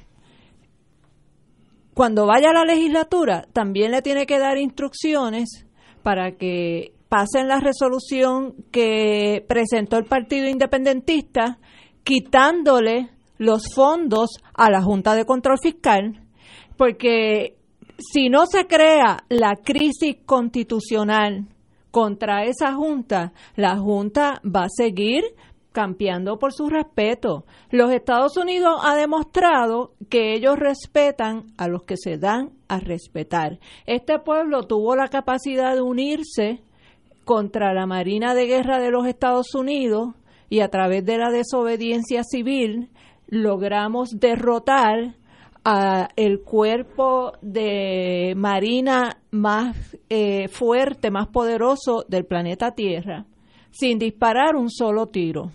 cuando 1.95 2.27
vaya 2.27 2.51
a 2.51 2.53
la 2.53 2.65
legislatura, 2.65 3.47
también 3.53 3.93
le 3.93 4.03
tiene 4.03 4.27
que 4.27 4.39
dar 4.39 4.59
instrucciones 4.59 5.67
para 6.03 6.33
que 6.33 6.93
pasen 7.09 7.47
la 7.47 7.61
resolución 7.61 8.55
que 8.73 9.45
presentó 9.49 9.97
el 9.97 10.05
Partido 10.05 10.49
Independentista, 10.49 11.59
quitándole 12.03 13.14
los 13.39 13.75
fondos 13.75 14.31
a 14.55 14.71
la 14.71 14.83
Junta 14.83 15.15
de 15.15 15.25
Control 15.25 15.59
Fiscal, 15.63 16.21
porque 16.77 17.57
si 17.99 18.29
no 18.29 18.47
se 18.47 18.67
crea 18.67 19.25
la 19.29 19.55
crisis 19.57 20.17
constitucional 20.27 21.47
contra 21.91 22.45
esa 22.45 22.75
junta, 22.75 23.33
la 23.57 23.77
junta 23.77 24.41
va 24.45 24.65
a 24.65 24.69
seguir 24.69 25.23
campeando 25.75 26.39
por 26.39 26.53
su 26.53 26.69
respeto. 26.69 27.45
Los 27.71 27.93
Estados 27.93 28.37
Unidos 28.37 28.81
ha 28.83 28.95
demostrado 28.95 29.93
que 30.09 30.35
ellos 30.35 30.57
respetan 30.57 31.53
a 31.57 31.67
los 31.69 31.83
que 31.83 31.97
se 31.97 32.17
dan 32.17 32.51
a 32.69 32.79
respetar. 32.79 33.59
Este 33.85 34.19
pueblo 34.21 34.63
tuvo 34.63 34.95
la 34.95 35.09
capacidad 35.09 35.75
de 35.75 35.83
unirse 35.83 36.63
contra 37.25 37.75
la 37.75 37.87
Marina 37.87 38.35
de 38.35 38.47
Guerra 38.47 38.79
de 38.79 38.91
los 38.91 39.07
Estados 39.07 39.55
Unidos 39.55 40.15
y 40.49 40.61
a 40.61 40.69
través 40.69 41.05
de 41.05 41.19
la 41.19 41.31
desobediencia 41.31 42.23
civil 42.23 42.91
logramos 43.29 44.19
derrotar 44.19 45.17
a 45.65 46.09
el 46.17 46.43
cuerpo 46.43 47.33
de 47.41 48.35
marina 48.37 49.19
más 49.31 49.97
eh, 50.11 50.49
fuerte, 50.49 51.11
más 51.11 51.29
poderoso 51.29 52.05
del 52.07 52.27
planeta 52.27 52.73
Tierra, 52.73 53.27
sin 53.71 53.99
disparar 53.99 54.57
un 54.57 54.71
solo 54.71 55.07
tiro. 55.07 55.53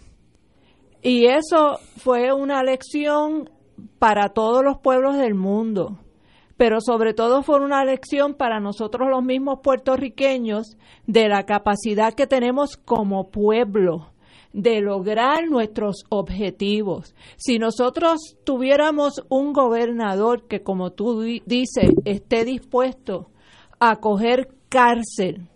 Y 1.02 1.28
eso 1.28 1.78
fue 1.98 2.34
una 2.34 2.64
lección 2.64 3.50
para 4.00 4.30
todos 4.30 4.64
los 4.64 4.80
pueblos 4.80 5.16
del 5.18 5.36
mundo, 5.36 6.00
pero 6.58 6.82
sobre 6.82 7.14
todo 7.14 7.44
fue 7.44 7.62
una 7.62 7.86
lección 7.86 8.34
para 8.34 8.60
nosotros 8.60 9.08
los 9.10 9.24
mismos 9.24 9.60
puertorriqueños 9.64 10.76
de 11.06 11.30
la 11.30 11.46
capacidad 11.46 12.14
que 12.14 12.28
tenemos 12.28 12.76
como 12.76 13.30
pueblo 13.30 14.12
de 14.54 14.82
lograr 14.82 15.48
nuestros 15.48 16.04
objetivos. 16.10 17.14
Si 17.38 17.60
nosotros 17.60 18.38
tuviéramos 18.44 19.24
un 19.30 19.54
gobernador 19.54 20.48
que, 20.48 20.64
como 20.64 20.92
tú 20.92 21.22
di- 21.22 21.44
dices, 21.46 21.92
esté 22.06 22.46
dispuesto 22.46 23.30
a 23.80 23.98
coger 23.98 24.50
cárcel 24.70 25.48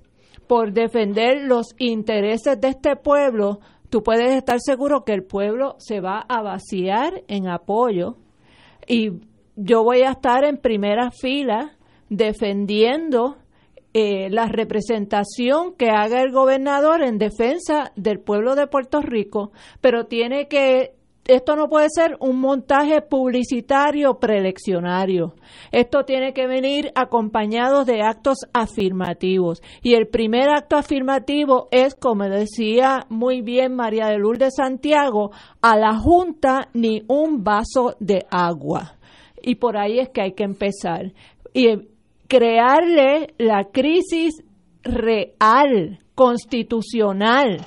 por 0.47 0.73
defender 0.73 1.43
los 1.43 1.73
intereses 1.79 2.59
de 2.61 2.67
este 2.69 2.95
pueblo, 2.95 3.59
tú 3.89 4.03
puedes 4.03 4.35
estar 4.35 4.59
seguro 4.59 5.03
que 5.03 5.13
el 5.13 5.23
pueblo 5.23 5.75
se 5.79 5.99
va 5.99 6.19
a 6.27 6.41
vaciar 6.41 7.23
en 7.27 7.47
apoyo 7.47 8.17
y 8.87 9.11
yo 9.55 9.83
voy 9.83 10.01
a 10.01 10.11
estar 10.11 10.43
en 10.43 10.57
primera 10.57 11.11
fila 11.11 11.77
defendiendo 12.09 13.37
eh, 13.93 14.29
la 14.29 14.47
representación 14.47 15.75
que 15.75 15.89
haga 15.89 16.21
el 16.21 16.31
gobernador 16.31 17.03
en 17.03 17.17
defensa 17.17 17.91
del 17.95 18.19
pueblo 18.19 18.55
de 18.55 18.67
Puerto 18.67 19.01
Rico, 19.01 19.51
pero 19.81 20.05
tiene 20.07 20.47
que 20.47 20.95
esto 21.25 21.55
no 21.55 21.69
puede 21.69 21.87
ser 21.89 22.17
un 22.19 22.39
montaje 22.39 23.01
publicitario 23.01 24.19
preeleccionario. 24.19 25.35
Esto 25.71 26.03
tiene 26.03 26.33
que 26.33 26.47
venir 26.47 26.91
acompañado 26.95 27.85
de 27.85 28.01
actos 28.01 28.39
afirmativos. 28.51 29.61
Y 29.81 29.93
el 29.93 30.07
primer 30.07 30.49
acto 30.49 30.75
afirmativo 30.75 31.69
es, 31.71 31.95
como 31.95 32.25
decía 32.25 33.05
muy 33.07 33.41
bien 33.41 33.73
María 33.73 34.07
de 34.07 34.17
Lourdes 34.17 34.55
Santiago, 34.57 35.31
a 35.61 35.77
la 35.77 35.95
Junta 35.95 36.67
ni 36.73 37.03
un 37.07 37.43
vaso 37.43 37.95
de 37.99 38.25
agua. 38.29 38.95
Y 39.41 39.55
por 39.55 39.77
ahí 39.77 39.99
es 39.99 40.09
que 40.09 40.21
hay 40.21 40.33
que 40.33 40.43
empezar. 40.43 41.13
Y 41.53 41.92
crearle 42.27 43.33
la 43.37 43.65
crisis 43.71 44.43
real, 44.83 45.99
constitucional, 46.15 47.59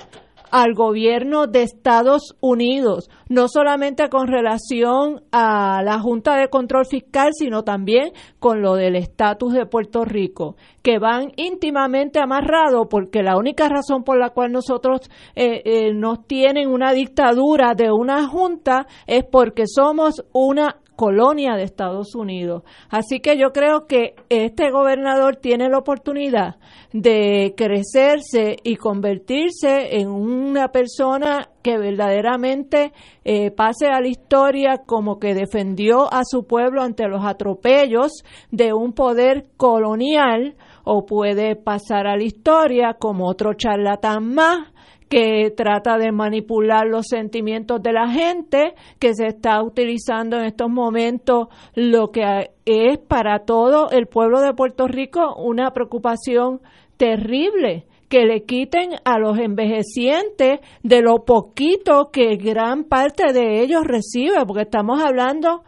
al 0.51 0.73
gobierno 0.73 1.47
de 1.47 1.63
Estados 1.63 2.35
Unidos, 2.39 3.09
no 3.29 3.47
solamente 3.47 4.09
con 4.09 4.27
relación 4.27 5.21
a 5.31 5.81
la 5.83 5.99
Junta 5.99 6.35
de 6.37 6.49
Control 6.49 6.85
Fiscal, 6.85 7.31
sino 7.33 7.63
también 7.63 8.11
con 8.39 8.61
lo 8.61 8.75
del 8.75 8.95
estatus 8.95 9.53
de 9.53 9.65
Puerto 9.65 10.05
Rico, 10.05 10.55
que 10.81 10.99
van 10.99 11.31
íntimamente 11.35 12.19
amarrados 12.19 12.87
porque 12.89 13.23
la 13.23 13.37
única 13.37 13.67
razón 13.69 14.03
por 14.03 14.17
la 14.17 14.29
cual 14.29 14.51
nosotros 14.51 15.01
eh, 15.35 15.61
eh, 15.65 15.93
nos 15.93 16.25
tienen 16.27 16.69
una 16.69 16.93
dictadura 16.93 17.73
de 17.75 17.91
una 17.91 18.27
junta 18.27 18.87
es 19.05 19.25
porque 19.25 19.63
somos 19.67 20.23
una 20.33 20.77
colonia 20.97 21.55
de 21.55 21.63
Estados 21.63 22.15
Unidos. 22.15 22.63
Así 22.89 23.21
que 23.21 23.37
yo 23.37 23.53
creo 23.53 23.85
que 23.85 24.15
este 24.29 24.71
gobernador 24.71 25.37
tiene 25.37 25.69
la 25.69 25.77
oportunidad 25.77 26.55
de 26.91 27.53
crecerse 27.55 28.57
y 28.63 28.75
convertirse 28.75 29.99
en 29.99 30.09
una 30.09 30.69
persona 30.69 31.49
que 31.61 31.77
verdaderamente 31.77 32.93
eh, 33.23 33.51
pase 33.51 33.87
a 33.87 34.01
la 34.01 34.07
historia 34.07 34.81
como 34.85 35.19
que 35.19 35.35
defendió 35.35 36.11
a 36.11 36.23
su 36.25 36.47
pueblo 36.47 36.81
ante 36.81 37.07
los 37.07 37.23
atropellos 37.23 38.23
de 38.49 38.73
un 38.73 38.93
poder 38.93 39.45
colonial 39.55 40.55
o 40.83 41.05
puede 41.05 41.55
pasar 41.55 42.07
a 42.07 42.17
la 42.17 42.23
historia 42.23 42.95
como 42.97 43.27
otro 43.27 43.53
charlatán 43.53 44.33
más 44.33 44.73
que 45.09 45.51
trata 45.55 45.97
de 45.97 46.11
manipular 46.11 46.85
los 46.85 47.07
sentimientos 47.07 47.81
de 47.81 47.93
la 47.93 48.09
gente, 48.09 48.73
que 48.99 49.13
se 49.13 49.27
está 49.27 49.63
utilizando 49.63 50.37
en 50.37 50.45
estos 50.45 50.69
momentos 50.69 51.47
lo 51.75 52.11
que 52.11 52.51
es 52.65 52.97
para 52.99 53.39
todo 53.39 53.89
el 53.91 54.07
pueblo 54.07 54.41
de 54.41 54.53
Puerto 54.53 54.87
Rico 54.87 55.35
una 55.37 55.71
preocupación 55.71 56.61
terrible 56.97 57.85
que 58.09 58.25
le 58.25 58.43
quiten 58.43 58.91
a 59.03 59.19
los 59.19 59.37
envejecientes 59.37 60.59
de 60.83 61.01
lo 61.01 61.25
poquito 61.25 62.09
que 62.11 62.37
gran 62.37 62.85
parte 62.85 63.33
de 63.33 63.61
ellos 63.61 63.83
recibe, 63.83 64.45
porque 64.45 64.63
estamos 64.63 65.01
hablando 65.03 65.63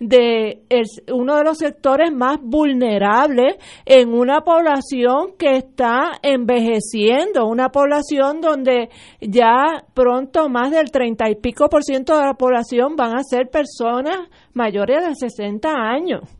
de 0.00 0.62
uno 1.12 1.36
de 1.36 1.44
los 1.44 1.58
sectores 1.58 2.10
más 2.10 2.38
vulnerables 2.42 3.56
en 3.84 4.14
una 4.14 4.40
población 4.40 5.34
que 5.38 5.56
está 5.56 6.12
envejeciendo, 6.22 7.46
una 7.46 7.68
población 7.68 8.40
donde 8.40 8.88
ya 9.20 9.84
pronto 9.94 10.48
más 10.48 10.70
del 10.70 10.90
treinta 10.90 11.28
y 11.28 11.36
pico 11.36 11.68
por 11.68 11.84
ciento 11.84 12.18
de 12.18 12.24
la 12.24 12.34
población 12.34 12.96
van 12.96 13.14
a 13.14 13.22
ser 13.22 13.50
personas 13.50 14.28
mayores 14.54 15.06
de 15.06 15.14
60 15.14 15.68
años 15.68 16.39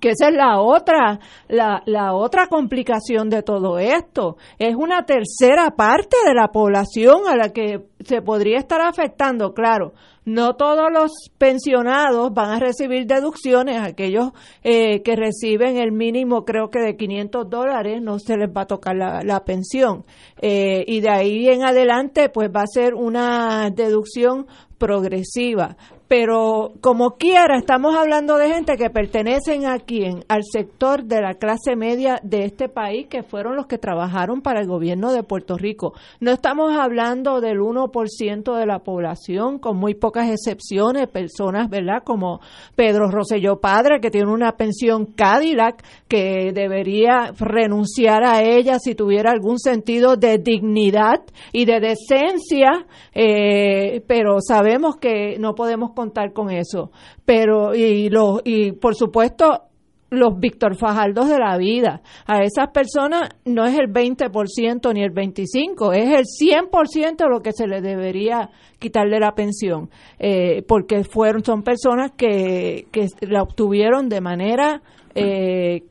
que 0.00 0.10
esa 0.10 0.28
es 0.28 0.34
la 0.34 0.60
otra, 0.60 1.18
la, 1.48 1.82
la, 1.86 2.14
otra 2.14 2.46
complicación 2.48 3.28
de 3.30 3.42
todo 3.42 3.78
esto. 3.78 4.36
Es 4.58 4.74
una 4.74 5.04
tercera 5.04 5.70
parte 5.76 6.16
de 6.26 6.34
la 6.34 6.48
población 6.48 7.22
a 7.28 7.36
la 7.36 7.52
que 7.52 7.86
se 8.04 8.22
podría 8.22 8.58
estar 8.58 8.80
afectando, 8.80 9.52
claro. 9.54 9.92
No 10.24 10.56
todos 10.56 10.90
los 10.92 11.12
pensionados 11.38 12.34
van 12.34 12.50
a 12.50 12.58
recibir 12.58 13.06
deducciones, 13.06 13.78
aquellos 13.80 14.32
eh, 14.64 15.00
que 15.02 15.14
reciben 15.14 15.76
el 15.76 15.92
mínimo 15.92 16.44
creo 16.44 16.68
que 16.68 16.80
de 16.80 16.96
500 16.96 17.48
dólares 17.48 18.02
no 18.02 18.18
se 18.18 18.36
les 18.36 18.48
va 18.50 18.62
a 18.62 18.66
tocar 18.66 18.96
la, 18.96 19.22
la 19.22 19.44
pensión. 19.44 20.04
Eh, 20.42 20.84
y 20.88 21.00
de 21.00 21.10
ahí 21.10 21.48
en 21.48 21.62
adelante 21.62 22.28
pues 22.28 22.50
va 22.50 22.62
a 22.62 22.66
ser 22.66 22.94
una 22.94 23.70
deducción 23.70 24.48
progresiva 24.78 25.76
pero 26.08 26.72
como 26.80 27.16
quiera, 27.16 27.56
estamos 27.56 27.96
hablando 27.96 28.36
de 28.36 28.48
gente 28.48 28.76
que 28.76 28.90
pertenecen 28.90 29.66
a 29.66 29.78
quién, 29.78 30.24
al 30.28 30.42
sector 30.44 31.04
de 31.04 31.20
la 31.20 31.34
clase 31.34 31.74
media 31.74 32.20
de 32.22 32.44
este 32.44 32.68
país, 32.68 33.08
que 33.08 33.24
fueron 33.24 33.56
los 33.56 33.66
que 33.66 33.78
trabajaron 33.78 34.40
para 34.40 34.60
el 34.60 34.68
gobierno 34.68 35.12
de 35.12 35.24
Puerto 35.24 35.56
Rico. 35.56 35.94
No 36.20 36.30
estamos 36.30 36.78
hablando 36.78 37.40
del 37.40 37.58
1% 37.58 38.56
de 38.56 38.66
la 38.66 38.80
población, 38.80 39.58
con 39.58 39.78
muy 39.78 39.94
pocas 39.94 40.30
excepciones, 40.30 41.08
personas, 41.08 41.68
¿verdad? 41.68 42.04
Como 42.04 42.40
Pedro 42.76 43.10
Rosselló 43.10 43.60
Padre, 43.60 44.00
que 44.00 44.10
tiene 44.10 44.30
una 44.30 44.52
pensión 44.52 45.06
Cadillac, 45.06 45.82
que 46.06 46.52
debería 46.54 47.32
renunciar 47.36 48.22
a 48.22 48.42
ella 48.42 48.78
si 48.78 48.94
tuviera 48.94 49.32
algún 49.32 49.58
sentido 49.58 50.16
de 50.16 50.38
dignidad 50.38 51.22
y 51.52 51.64
de 51.64 51.80
decencia, 51.80 52.86
eh, 53.12 54.02
pero 54.06 54.36
sabemos 54.40 54.96
que 54.96 55.36
no 55.40 55.54
podemos 55.54 55.95
contar 55.96 56.32
con 56.32 56.50
eso. 56.50 56.92
Pero, 57.24 57.74
y, 57.74 58.08
los, 58.08 58.42
y 58.44 58.70
por 58.72 58.94
supuesto, 58.94 59.62
los 60.10 60.38
Víctor 60.38 60.76
Fajardos 60.76 61.28
de 61.28 61.38
la 61.38 61.56
vida. 61.56 62.02
A 62.26 62.42
esas 62.42 62.70
personas 62.70 63.30
no 63.44 63.64
es 63.64 63.76
el 63.76 63.92
20% 63.92 64.94
ni 64.94 65.02
el 65.02 65.12
25%, 65.12 65.94
es 65.94 66.10
el 66.10 66.24
100% 66.24 67.28
lo 67.28 67.40
que 67.40 67.52
se 67.52 67.66
les 67.66 67.82
debería 67.82 68.50
quitarle 68.78 69.18
la 69.18 69.34
pensión, 69.34 69.90
eh, 70.18 70.62
porque 70.68 71.02
fueron 71.02 71.44
son 71.44 71.62
personas 71.62 72.12
que, 72.16 72.86
que 72.92 73.08
la 73.22 73.42
obtuvieron 73.42 74.08
de 74.08 74.20
manera 74.20 74.82
eh, 75.14 75.82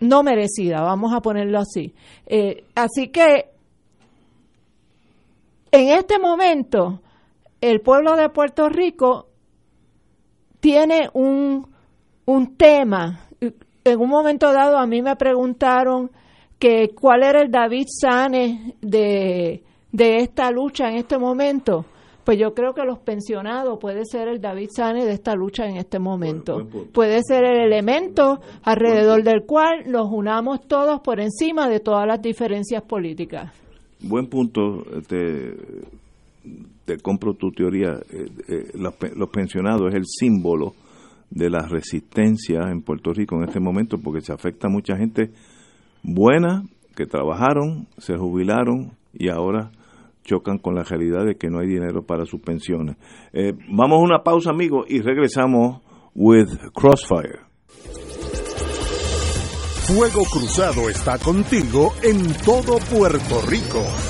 no 0.00 0.22
merecida, 0.22 0.82
vamos 0.82 1.12
a 1.12 1.20
ponerlo 1.20 1.58
así. 1.58 1.94
Eh, 2.26 2.64
así 2.74 3.08
que 3.08 3.46
en 5.72 5.88
este 5.88 6.18
momento 6.18 7.00
el 7.60 7.80
pueblo 7.80 8.16
de 8.16 8.28
Puerto 8.28 8.68
Rico 8.68 9.29
tiene 10.60 11.08
un, 11.12 11.66
un 12.26 12.56
tema. 12.56 13.26
En 13.82 13.98
un 13.98 14.08
momento 14.08 14.52
dado 14.52 14.78
a 14.78 14.86
mí 14.86 15.02
me 15.02 15.16
preguntaron 15.16 16.10
que 16.58 16.90
cuál 16.94 17.22
era 17.22 17.40
el 17.40 17.50
David 17.50 17.86
Sanes 17.88 18.74
de, 18.80 19.62
de 19.90 20.16
esta 20.18 20.50
lucha 20.50 20.88
en 20.88 20.96
este 20.96 21.18
momento. 21.18 21.86
Pues 22.24 22.38
yo 22.38 22.54
creo 22.54 22.74
que 22.74 22.84
los 22.84 22.98
pensionados 22.98 23.78
puede 23.80 24.04
ser 24.04 24.28
el 24.28 24.40
David 24.40 24.68
Sanes 24.76 25.06
de 25.06 25.12
esta 25.12 25.34
lucha 25.34 25.66
en 25.66 25.78
este 25.78 25.98
momento. 25.98 26.66
puede 26.92 27.22
ser 27.22 27.44
el 27.44 27.60
elemento 27.60 28.40
alrededor 28.62 29.22
del 29.24 29.44
cual 29.46 29.84
nos 29.86 30.08
unamos 30.12 30.60
todos 30.68 31.00
por 31.00 31.18
encima 31.18 31.68
de 31.68 31.80
todas 31.80 32.06
las 32.06 32.20
diferencias 32.20 32.82
políticas. 32.82 33.52
Buen 34.02 34.28
punto. 34.28 34.84
Este, 34.96 35.56
te 36.90 36.98
compro 36.98 37.34
tu 37.34 37.52
teoría, 37.52 38.00
eh, 38.10 38.26
eh, 38.48 38.72
los, 38.74 39.30
pensionados 39.30 39.90
es 39.90 39.94
el 39.94 40.06
símbolo 40.06 40.74
de 41.30 41.48
la 41.48 41.60
resistencia 41.60 42.62
en 42.68 42.82
Puerto 42.82 43.12
Rico 43.12 43.36
en 43.36 43.44
este 43.44 43.60
momento 43.60 43.98
porque 43.98 44.20
se 44.20 44.32
afecta 44.32 44.66
a 44.66 44.70
mucha 44.70 44.96
gente 44.96 45.30
buena 46.02 46.64
que 46.96 47.06
trabajaron, 47.06 47.86
se 47.98 48.16
jubilaron 48.16 48.90
y 49.12 49.28
ahora 49.28 49.70
chocan 50.24 50.58
con 50.58 50.74
la 50.74 50.82
realidad 50.82 51.24
de 51.24 51.36
que 51.36 51.48
no 51.48 51.60
hay 51.60 51.68
dinero 51.68 52.02
para 52.02 52.26
sus 52.26 52.40
pensiones. 52.40 52.96
Eh, 53.32 53.52
vamos 53.68 54.00
a 54.00 54.02
una 54.02 54.22
pausa, 54.24 54.50
amigos, 54.50 54.86
y 54.88 55.00
regresamos 55.00 55.82
with 56.16 56.48
Crossfire. 56.74 57.38
Fuego 59.86 60.22
Cruzado 60.24 60.90
está 60.90 61.18
contigo 61.18 61.92
en 62.02 62.32
todo 62.44 62.78
Puerto 62.90 63.40
Rico. 63.48 64.09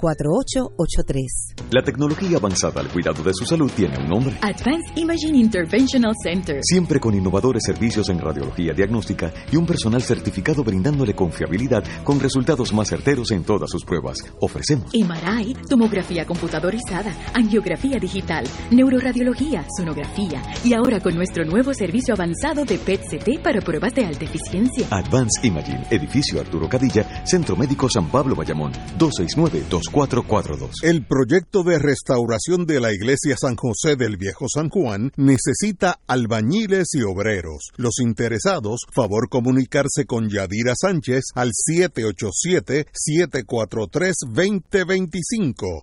510-4883. 0.00 1.72
La 1.72 1.82
tecnología 1.82 2.38
avanzada 2.38 2.80
al 2.80 2.88
cuidado 2.88 3.22
de 3.22 3.34
su 3.34 3.44
salud 3.44 3.70
tiene 3.76 3.98
un 3.98 4.08
nombre. 4.08 4.38
Advanced 4.40 4.96
Imaging 4.96 5.34
Interventional 5.34 6.14
Center. 6.22 6.60
Siempre 6.62 7.00
con 7.00 7.14
innovadores 7.14 7.64
servicios 7.64 8.08
en 8.08 8.18
radiología 8.18 8.72
diagnóstica 8.72 9.30
y 9.52 9.56
un 9.56 9.66
personal 9.66 10.00
certificado 10.00 10.64
brindándole 10.64 11.14
confiabilidad 11.14 11.84
con 12.02 12.18
resultados 12.18 12.72
más 12.72 12.88
certeros 12.88 13.30
en 13.32 13.44
todas 13.44 13.68
sus 13.70 13.84
pruebas. 13.84 14.05
Ofrecemos 14.40 14.90
MRI, 14.94 15.54
tomografía 15.68 16.24
computadorizada, 16.24 17.14
angiografía 17.34 17.98
digital, 17.98 18.46
neuroradiología, 18.70 19.66
sonografía 19.76 20.42
y 20.64 20.72
ahora 20.74 21.00
con 21.00 21.14
nuestro 21.14 21.44
nuevo 21.44 21.74
servicio 21.74 22.14
avanzado 22.14 22.64
de 22.64 22.78
PET-CT 22.78 23.42
para 23.42 23.60
pruebas 23.60 23.94
de 23.94 24.06
alta 24.06 24.24
eficiencia. 24.24 24.86
Advanced 24.90 25.44
Imaging, 25.44 25.84
edificio 25.90 26.40
Arturo 26.40 26.68
Cadilla, 26.68 27.26
Centro 27.26 27.56
Médico 27.56 27.88
San 27.88 28.10
Pablo 28.10 28.36
Bayamón, 28.36 28.72
269-2442. 28.98 30.82
El 30.82 31.04
proyecto 31.04 31.62
de 31.62 31.78
restauración 31.78 32.66
de 32.66 32.80
la 32.80 32.92
iglesia 32.92 33.36
San 33.36 33.54
José 33.56 33.96
del 33.96 34.16
Viejo 34.16 34.46
San 34.48 34.68
Juan 34.68 35.12
necesita 35.16 36.00
albañiles 36.06 36.88
y 36.94 37.02
obreros. 37.02 37.72
Los 37.76 37.98
interesados, 38.00 38.80
favor 38.92 39.28
comunicarse 39.28 40.06
con 40.06 40.28
Yadira 40.28 40.74
Sánchez 40.76 41.24
al 41.34 41.50
787-743-2025. 41.50 43.95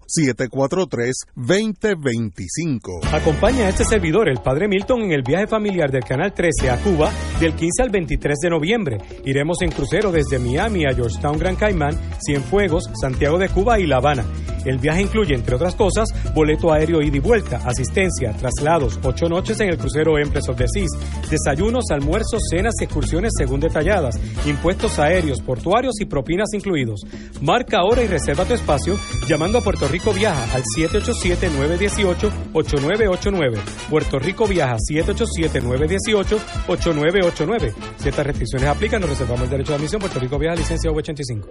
743-2025. 0.08 3.04
Acompaña 3.12 3.66
a 3.66 3.70
este 3.70 3.86
servidor, 3.86 4.30
el 4.30 4.38
Padre 4.38 4.68
Milton, 4.68 5.02
en 5.04 5.14
el 5.14 5.24
viaje 5.24 5.48
familiar 5.48 5.90
del 5.92 6.04
Canal 6.04 6.32
13 6.34 6.70
a 6.70 6.78
Cuba 6.82 7.12
del 7.40 7.56
15 7.56 7.82
al 7.82 7.90
23 7.90 8.38
de 8.40 8.50
noviembre. 8.50 8.98
Iremos 9.26 9.62
en 9.62 9.72
crucero 9.72 10.12
desde 10.12 10.38
Miami 10.40 10.86
a 10.86 10.94
Georgetown, 10.94 11.40
Gran 11.40 11.56
Caimán, 11.56 11.98
Cienfuegos, 12.24 12.84
Santiago 13.00 13.40
de 13.40 13.48
Cuba 13.50 13.80
y 13.80 13.88
La 13.88 13.98
Habana. 13.98 14.26
El 14.66 14.78
viaje 14.78 15.02
incluye, 15.02 15.36
entre 15.36 15.56
otras 15.56 15.76
cosas, 15.76 16.08
boleto 16.34 16.72
aéreo 16.72 17.02
ida 17.02 17.18
y 17.18 17.20
vuelta, 17.20 17.62
asistencia, 17.66 18.34
traslados, 18.34 18.98
ocho 19.04 19.28
noches 19.28 19.60
en 19.60 19.70
el 19.70 19.78
crucero 19.78 20.18
Empress 20.18 20.48
of 20.48 20.58
the 20.58 20.66
Seas, 20.68 20.92
desayunos, 21.30 21.86
almuerzos, 21.90 22.42
cenas 22.50 22.74
excursiones 22.80 23.34
según 23.38 23.60
detalladas, 23.60 24.18
impuestos 24.46 25.00
aéreos, 25.00 25.42
portuarios 25.42 26.00
y 26.00 26.06
propinas 26.06 26.54
incluidos. 26.54 27.02
Marca 27.42 27.80
ahora 27.80 28.03
y 28.04 28.08
reserva 28.08 28.46
tu 28.46 28.54
espacio 28.54 29.00
llamando 29.28 29.58
a 29.58 29.62
Puerto 29.62 29.88
Rico 29.88 30.14
Viaja 30.14 30.54
al 30.54 30.62
787-918-8989. 30.78 33.58
Puerto 33.90 34.20
Rico 34.20 34.46
Viaja 34.48 34.76
787-918-8989. 34.76 37.74
Si 37.98 38.10
estas 38.10 38.26
restricciones 38.26 38.70
aplican, 38.70 39.02
nos 39.02 39.10
reservamos 39.10 39.46
el 39.46 39.50
derecho 39.50 39.72
de 39.72 39.78
admisión. 39.78 40.00
Puerto 40.02 40.20
Rico 40.20 40.38
Viaja, 40.38 40.56
licencia 40.56 40.92
V85. 40.92 41.48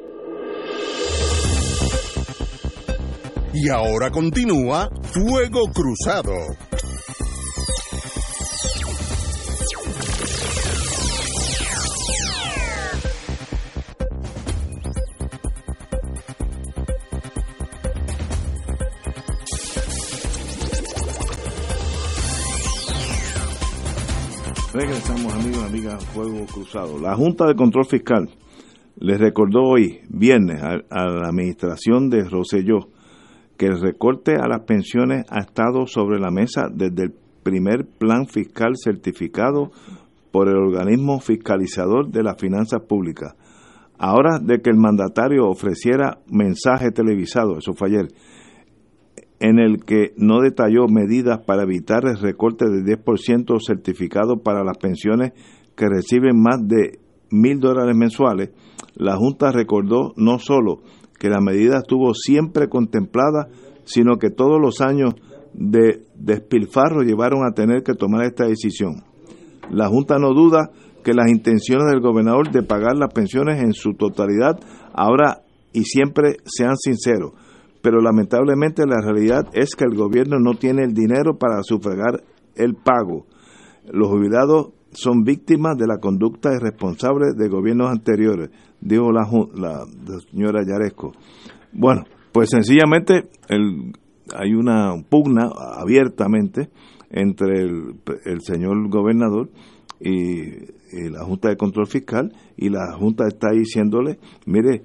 Y 3.54 3.68
ahora 3.68 4.10
continúa 4.10 4.88
Fuego 5.12 5.64
Cruzado. 5.72 6.32
Regresamos, 24.74 25.34
amigos, 25.34 25.64
amigas, 25.64 26.02
Fuego 26.06 26.46
Cruzado. 26.46 26.98
La 26.98 27.14
Junta 27.14 27.46
de 27.46 27.54
Control 27.54 27.84
Fiscal 27.84 28.30
les 28.96 29.20
recordó 29.20 29.64
hoy, 29.64 30.00
viernes, 30.08 30.62
a, 30.62 30.78
a 30.88 31.08
la 31.10 31.28
administración 31.28 32.08
de 32.08 32.24
Roselló 32.24 32.88
que 33.58 33.66
el 33.66 33.78
recorte 33.82 34.36
a 34.36 34.48
las 34.48 34.60
pensiones 34.64 35.26
ha 35.28 35.40
estado 35.40 35.86
sobre 35.86 36.18
la 36.18 36.30
mesa 36.30 36.68
desde 36.72 37.04
el 37.04 37.14
primer 37.42 37.84
plan 37.98 38.26
fiscal 38.26 38.72
certificado 38.82 39.72
por 40.30 40.48
el 40.48 40.56
organismo 40.56 41.20
fiscalizador 41.20 42.08
de 42.10 42.22
las 42.22 42.40
finanzas 42.40 42.80
públicas. 42.88 43.34
Ahora 43.98 44.38
de 44.40 44.62
que 44.62 44.70
el 44.70 44.78
mandatario 44.78 45.48
ofreciera 45.48 46.18
mensaje 46.30 46.90
televisado, 46.92 47.58
eso 47.58 47.74
fue 47.74 47.88
ayer, 47.88 48.08
en 49.42 49.58
el 49.58 49.84
que 49.84 50.14
no 50.16 50.40
detalló 50.40 50.86
medidas 50.86 51.40
para 51.44 51.64
evitar 51.64 52.06
el 52.06 52.16
recorte 52.16 52.64
del 52.66 52.84
10% 52.84 53.58
certificado 53.60 54.36
para 54.36 54.62
las 54.62 54.78
pensiones 54.78 55.32
que 55.74 55.88
reciben 55.88 56.40
más 56.40 56.60
de 56.68 57.00
mil 57.28 57.58
dólares 57.58 57.96
mensuales, 57.96 58.50
la 58.94 59.16
Junta 59.16 59.50
recordó 59.50 60.12
no 60.16 60.38
solo 60.38 60.82
que 61.18 61.28
la 61.28 61.40
medida 61.40 61.78
estuvo 61.78 62.14
siempre 62.14 62.68
contemplada, 62.68 63.48
sino 63.82 64.16
que 64.18 64.30
todos 64.30 64.60
los 64.60 64.80
años 64.80 65.14
de 65.54 66.04
despilfarro 66.14 67.02
llevaron 67.02 67.40
a 67.44 67.52
tener 67.52 67.82
que 67.82 67.94
tomar 67.94 68.24
esta 68.24 68.46
decisión. 68.46 69.02
La 69.72 69.88
Junta 69.88 70.18
no 70.20 70.34
duda 70.34 70.70
que 71.02 71.14
las 71.14 71.28
intenciones 71.28 71.90
del 71.90 72.00
gobernador 72.00 72.52
de 72.52 72.62
pagar 72.62 72.96
las 72.96 73.12
pensiones 73.12 73.60
en 73.60 73.72
su 73.72 73.94
totalidad 73.94 74.60
ahora 74.92 75.42
y 75.72 75.82
siempre 75.82 76.36
sean 76.44 76.76
sinceros, 76.76 77.32
pero 77.82 78.00
lamentablemente 78.00 78.86
la 78.86 79.00
realidad 79.00 79.48
es 79.52 79.74
que 79.74 79.84
el 79.84 79.96
gobierno 79.96 80.38
no 80.38 80.54
tiene 80.54 80.84
el 80.84 80.94
dinero 80.94 81.36
para 81.36 81.62
sufragar 81.62 82.22
el 82.54 82.74
pago. 82.74 83.26
Los 83.90 84.08
jubilados 84.08 84.68
son 84.92 85.24
víctimas 85.24 85.76
de 85.76 85.86
la 85.86 85.98
conducta 85.98 86.54
irresponsable 86.54 87.32
de 87.36 87.48
gobiernos 87.48 87.90
anteriores, 87.90 88.50
dijo 88.80 89.10
la, 89.12 89.84
señora 90.30 90.60
Yaresco. 90.66 91.12
Bueno, 91.72 92.04
pues 92.30 92.50
sencillamente 92.50 93.28
hay 93.48 94.54
una 94.54 94.94
pugna 95.08 95.50
abiertamente 95.76 96.70
entre 97.10 97.62
el, 97.62 98.00
el 98.24 98.40
señor 98.42 98.88
gobernador 98.88 99.50
y, 100.00 100.40
y, 100.92 101.10
la 101.10 101.24
Junta 101.24 101.48
de 101.48 101.56
Control 101.56 101.86
Fiscal 101.86 102.32
y 102.56 102.68
la 102.68 102.92
Junta 102.98 103.26
está 103.26 103.50
diciéndole, 103.50 104.18
mire, 104.46 104.82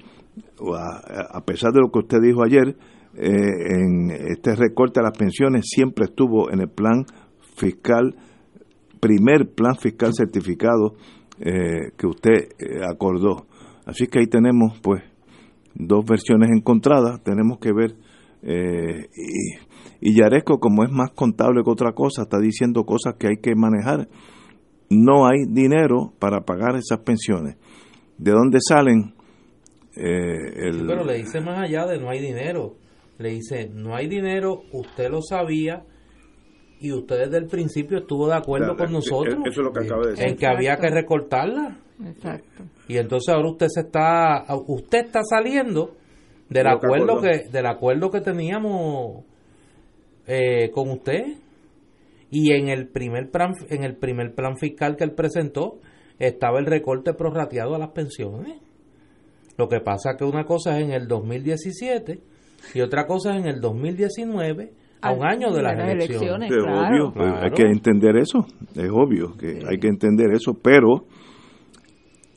a, 0.75 1.41
pesar 1.45 1.71
de 1.71 1.81
lo 1.81 1.91
que 1.91 1.99
usted 1.99 2.19
dijo 2.21 2.43
ayer, 2.43 2.75
eh, 3.15 3.29
en 3.29 4.11
este 4.11 4.55
recorte 4.55 4.99
a 4.99 5.03
las 5.03 5.17
pensiones 5.17 5.65
siempre 5.67 6.05
estuvo 6.05 6.51
en 6.51 6.61
el 6.61 6.69
plan 6.69 7.05
fiscal, 7.55 8.15
primer 8.99 9.53
plan 9.53 9.75
fiscal 9.75 10.13
certificado 10.13 10.95
eh, 11.39 11.91
que 11.97 12.07
usted 12.07 12.49
eh, 12.59 12.81
acordó. 12.89 13.47
Así 13.85 14.07
que 14.07 14.19
ahí 14.19 14.27
tenemos 14.27 14.79
pues 14.81 15.03
dos 15.73 16.05
versiones 16.05 16.49
encontradas, 16.55 17.21
tenemos 17.23 17.59
que 17.59 17.71
ver 17.71 17.95
y, 18.43 19.57
y 19.99 20.15
Yaresco 20.15 20.59
como 20.59 20.83
es 20.83 20.91
más 20.91 21.11
contable 21.11 21.63
que 21.63 21.71
otra 21.71 21.93
cosa, 21.93 22.23
está 22.23 22.39
diciendo 22.39 22.83
cosas 22.83 23.15
que 23.17 23.27
hay 23.27 23.37
que 23.41 23.55
manejar. 23.55 24.07
No 24.89 25.25
hay 25.25 25.45
dinero 25.49 26.13
para 26.19 26.41
pagar 26.41 26.75
esas 26.75 26.99
pensiones. 26.99 27.57
¿De 28.17 28.31
dónde 28.31 28.59
salen? 28.61 29.16
Eh, 29.97 30.67
el... 30.67 30.73
sí, 30.73 30.85
pero 30.87 31.03
le 31.03 31.15
dice 31.15 31.41
más 31.41 31.59
allá 31.59 31.85
de 31.85 31.99
no 31.99 32.09
hay 32.09 32.19
dinero. 32.19 32.75
Le 33.17 33.29
dice, 33.29 33.69
no 33.73 33.95
hay 33.95 34.07
dinero, 34.07 34.61
usted 34.71 35.09
lo 35.09 35.23
sabía, 35.23 35.83
y 36.79 36.91
usted 36.91 37.25
desde 37.25 37.37
el 37.37 37.47
principio 37.47 37.99
estuvo 37.99 38.27
de 38.27 38.35
acuerdo 38.35 38.75
claro, 38.75 38.85
con 38.85 38.93
nosotros 38.93 39.37
eso 39.45 39.61
es 39.61 39.65
lo 39.65 39.71
que 39.71 39.85
acaba 39.85 40.03
de 40.03 40.11
decir. 40.11 40.27
en 40.27 40.35
que 40.35 40.47
había 40.47 40.77
que 40.77 40.89
recortarla. 40.89 41.79
Exacto. 42.05 42.63
Y 42.87 42.97
entonces 42.97 43.33
ahora 43.33 43.49
usted 43.49 43.67
se 43.69 43.81
está 43.81 44.45
usted 44.67 45.05
está 45.05 45.21
saliendo 45.23 45.95
del 46.49 46.67
acuerdo 46.67 47.19
que 47.21 47.49
del 47.51 47.65
acuerdo 47.65 48.11
que 48.11 48.21
teníamos 48.21 49.25
eh, 50.27 50.69
con 50.71 50.91
usted 50.91 51.25
y 52.29 52.51
en 52.53 52.69
el 52.69 52.87
primer 52.87 53.31
plan 53.31 53.53
en 53.69 53.83
el 53.83 53.95
primer 53.95 54.35
plan 54.35 54.57
fiscal 54.57 54.95
que 54.95 55.03
él 55.03 55.13
presentó 55.13 55.79
estaba 56.19 56.59
el 56.59 56.65
recorte 56.65 57.13
prorrateado 57.13 57.75
a 57.75 57.79
las 57.79 57.89
pensiones. 57.89 58.59
Lo 59.57 59.67
que 59.67 59.79
pasa 59.79 60.15
que 60.17 60.23
una 60.23 60.45
cosa 60.45 60.77
es 60.77 60.85
en 60.85 60.91
el 60.91 61.07
2017 61.07 62.19
y 62.73 62.81
otra 62.81 63.05
cosa 63.05 63.35
es 63.35 63.41
en 63.41 63.47
el 63.47 63.59
2019 63.59 64.71
a 65.01 65.11
un 65.11 65.25
año 65.25 65.51
de 65.51 65.61
las, 65.61 65.77
las 65.77 65.89
elecciones. 65.89 66.49
elecciones 66.49 66.51
claro. 66.51 66.87
obvio, 66.87 67.11
claro. 67.13 67.39
hay 67.43 67.51
que 67.51 67.63
entender 67.63 68.17
eso, 68.17 68.45
es 68.75 68.89
obvio 68.91 69.37
que 69.37 69.59
hay 69.67 69.77
que 69.79 69.87
entender 69.87 70.31
eso, 70.31 70.53
pero 70.53 71.05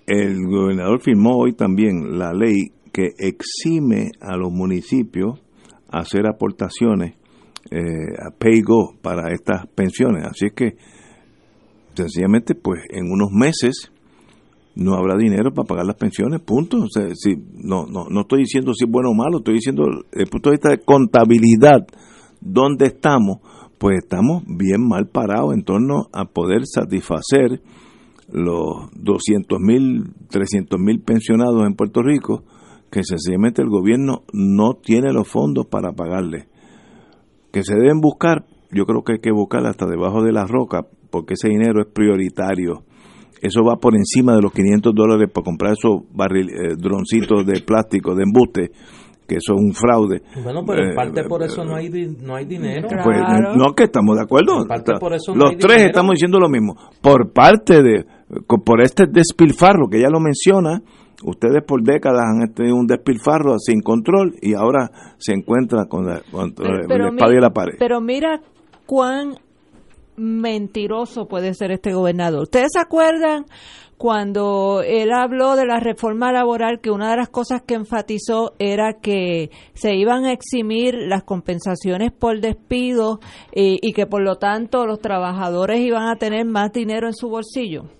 el 0.06 0.46
gobernador 0.46 1.00
firmó 1.00 1.36
hoy 1.38 1.52
también 1.52 2.18
la 2.18 2.32
ley 2.32 2.72
que 2.92 3.10
exime 3.18 4.10
a 4.20 4.36
los 4.36 4.50
municipios 4.50 5.40
a 5.88 6.00
hacer 6.00 6.26
aportaciones 6.26 7.14
eh, 7.70 8.16
a 8.18 8.30
PayGo 8.36 8.96
para 9.00 9.32
estas 9.32 9.66
pensiones. 9.68 10.24
Así 10.26 10.46
es 10.46 10.52
que, 10.52 10.76
sencillamente, 11.94 12.54
pues 12.54 12.80
en 12.90 13.10
unos 13.10 13.30
meses 13.30 13.92
no 14.80 14.94
habrá 14.94 15.14
dinero 15.16 15.52
para 15.52 15.66
pagar 15.66 15.84
las 15.84 15.96
pensiones, 15.96 16.40
punto. 16.40 16.78
O 16.78 16.88
sea, 16.88 17.14
si, 17.14 17.36
no, 17.52 17.84
no, 17.84 18.06
no 18.08 18.22
estoy 18.22 18.40
diciendo 18.40 18.72
si 18.72 18.86
es 18.86 18.90
bueno 18.90 19.10
o 19.10 19.14
malo, 19.14 19.38
estoy 19.38 19.54
diciendo 19.54 19.84
desde 19.84 20.24
el 20.24 20.30
punto 20.30 20.48
de 20.48 20.54
vista 20.54 20.70
de 20.70 20.78
contabilidad, 20.78 21.86
¿dónde 22.40 22.86
estamos? 22.86 23.40
Pues 23.78 23.98
estamos 23.98 24.42
bien 24.46 24.88
mal 24.88 25.06
parados 25.08 25.52
en 25.52 25.64
torno 25.64 26.08
a 26.14 26.24
poder 26.24 26.62
satisfacer 26.64 27.60
los 28.32 28.90
200 28.94 29.58
mil, 29.60 30.14
300 30.30 30.80
mil 30.80 31.00
pensionados 31.02 31.66
en 31.66 31.74
Puerto 31.74 32.02
Rico, 32.02 32.44
que 32.90 33.04
sencillamente 33.04 33.60
el 33.60 33.68
gobierno 33.68 34.22
no 34.32 34.74
tiene 34.82 35.12
los 35.12 35.28
fondos 35.28 35.66
para 35.66 35.92
pagarle. 35.92 36.48
Que 37.52 37.64
se 37.64 37.74
deben 37.74 38.00
buscar, 38.00 38.46
yo 38.70 38.86
creo 38.86 39.02
que 39.02 39.12
hay 39.12 39.20
que 39.20 39.32
buscar 39.32 39.66
hasta 39.66 39.84
debajo 39.86 40.22
de 40.22 40.32
la 40.32 40.46
roca, 40.46 40.86
porque 41.10 41.34
ese 41.34 41.48
dinero 41.48 41.82
es 41.82 41.88
prioritario 41.92 42.84
eso 43.40 43.62
va 43.62 43.76
por 43.76 43.94
encima 43.94 44.34
de 44.34 44.42
los 44.42 44.52
500 44.52 44.94
dólares 44.94 45.30
para 45.32 45.44
comprar 45.44 45.72
esos 45.72 46.02
barril, 46.14 46.50
eh, 46.50 46.76
droncitos 46.76 47.46
de 47.46 47.60
plástico, 47.62 48.14
de 48.14 48.24
embuste, 48.24 48.70
que 49.26 49.36
eso 49.36 49.54
es 49.54 49.60
un 49.60 49.72
fraude. 49.72 50.22
Bueno, 50.42 50.64
pero 50.66 50.84
en 50.84 50.94
parte 50.94 51.24
por 51.24 51.42
eso 51.42 51.64
no 51.64 51.76
hay, 51.76 51.88
no 51.88 52.34
hay 52.34 52.46
dinero. 52.46 52.88
Pues, 52.88 53.18
no, 53.56 53.72
que 53.74 53.84
estamos 53.84 54.16
de 54.16 54.22
acuerdo. 54.22 54.66
los 55.34 55.56
tres 55.56 55.84
estamos 55.84 56.12
diciendo 56.12 56.38
lo 56.38 56.48
mismo. 56.48 56.74
Por 57.00 57.32
parte 57.32 57.82
de, 57.82 58.04
por 58.64 58.82
este 58.82 59.06
despilfarro 59.06 59.88
que 59.88 60.00
ya 60.00 60.08
lo 60.10 60.18
menciona, 60.18 60.82
ustedes 61.24 61.62
por 61.64 61.82
décadas 61.82 62.24
han 62.24 62.52
tenido 62.52 62.76
un 62.76 62.86
despilfarro 62.86 63.58
sin 63.58 63.82
control 63.82 64.34
y 64.42 64.54
ahora 64.54 64.90
se 65.18 65.32
encuentra 65.32 65.86
con 65.86 66.06
la, 66.06 66.16
espada 66.16 67.32
y 67.32 67.40
la 67.40 67.50
pared. 67.50 67.74
Pero 67.78 68.00
mira 68.00 68.40
cuán 68.84 69.34
mentiroso 70.20 71.26
puede 71.26 71.54
ser 71.54 71.72
este 71.72 71.92
gobernador. 71.92 72.42
¿Ustedes 72.42 72.68
se 72.72 72.78
acuerdan 72.78 73.46
cuando 73.96 74.82
él 74.82 75.12
habló 75.12 75.56
de 75.56 75.66
la 75.66 75.80
reforma 75.80 76.32
laboral 76.32 76.80
que 76.80 76.90
una 76.90 77.10
de 77.10 77.16
las 77.16 77.28
cosas 77.28 77.62
que 77.62 77.74
enfatizó 77.74 78.54
era 78.58 78.94
que 78.94 79.50
se 79.74 79.94
iban 79.94 80.24
a 80.24 80.32
eximir 80.32 80.94
las 80.94 81.24
compensaciones 81.24 82.12
por 82.12 82.40
despido 82.40 83.20
y, 83.54 83.78
y 83.82 83.92
que 83.92 84.06
por 84.06 84.22
lo 84.22 84.36
tanto 84.36 84.86
los 84.86 85.00
trabajadores 85.00 85.80
iban 85.80 86.08
a 86.08 86.16
tener 86.16 86.46
más 86.46 86.72
dinero 86.72 87.08
en 87.08 87.14
su 87.14 87.28
bolsillo? 87.28 87.90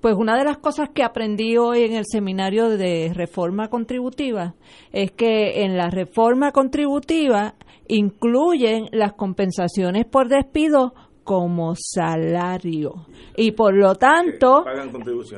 Pues 0.00 0.14
una 0.14 0.38
de 0.38 0.44
las 0.44 0.58
cosas 0.58 0.90
que 0.94 1.02
aprendí 1.02 1.56
hoy 1.56 1.82
en 1.82 1.94
el 1.94 2.04
seminario 2.06 2.68
de 2.68 3.10
reforma 3.12 3.68
contributiva 3.68 4.54
es 4.92 5.10
que 5.10 5.64
en 5.64 5.76
la 5.76 5.90
reforma 5.90 6.52
contributiva 6.52 7.56
incluyen 7.88 8.88
las 8.92 9.14
compensaciones 9.14 10.04
por 10.04 10.28
despido 10.28 10.94
como 11.28 11.74
salario. 11.76 13.04
Y 13.36 13.52
por 13.52 13.74
lo 13.74 13.96
tanto 13.96 14.64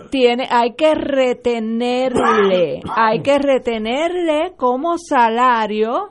tiene 0.08 0.46
hay 0.48 0.74
que 0.74 0.94
retenerle 0.94 2.80
hay 2.94 3.22
que 3.22 3.38
retenerle 3.40 4.52
como 4.56 4.98
salario. 4.98 6.10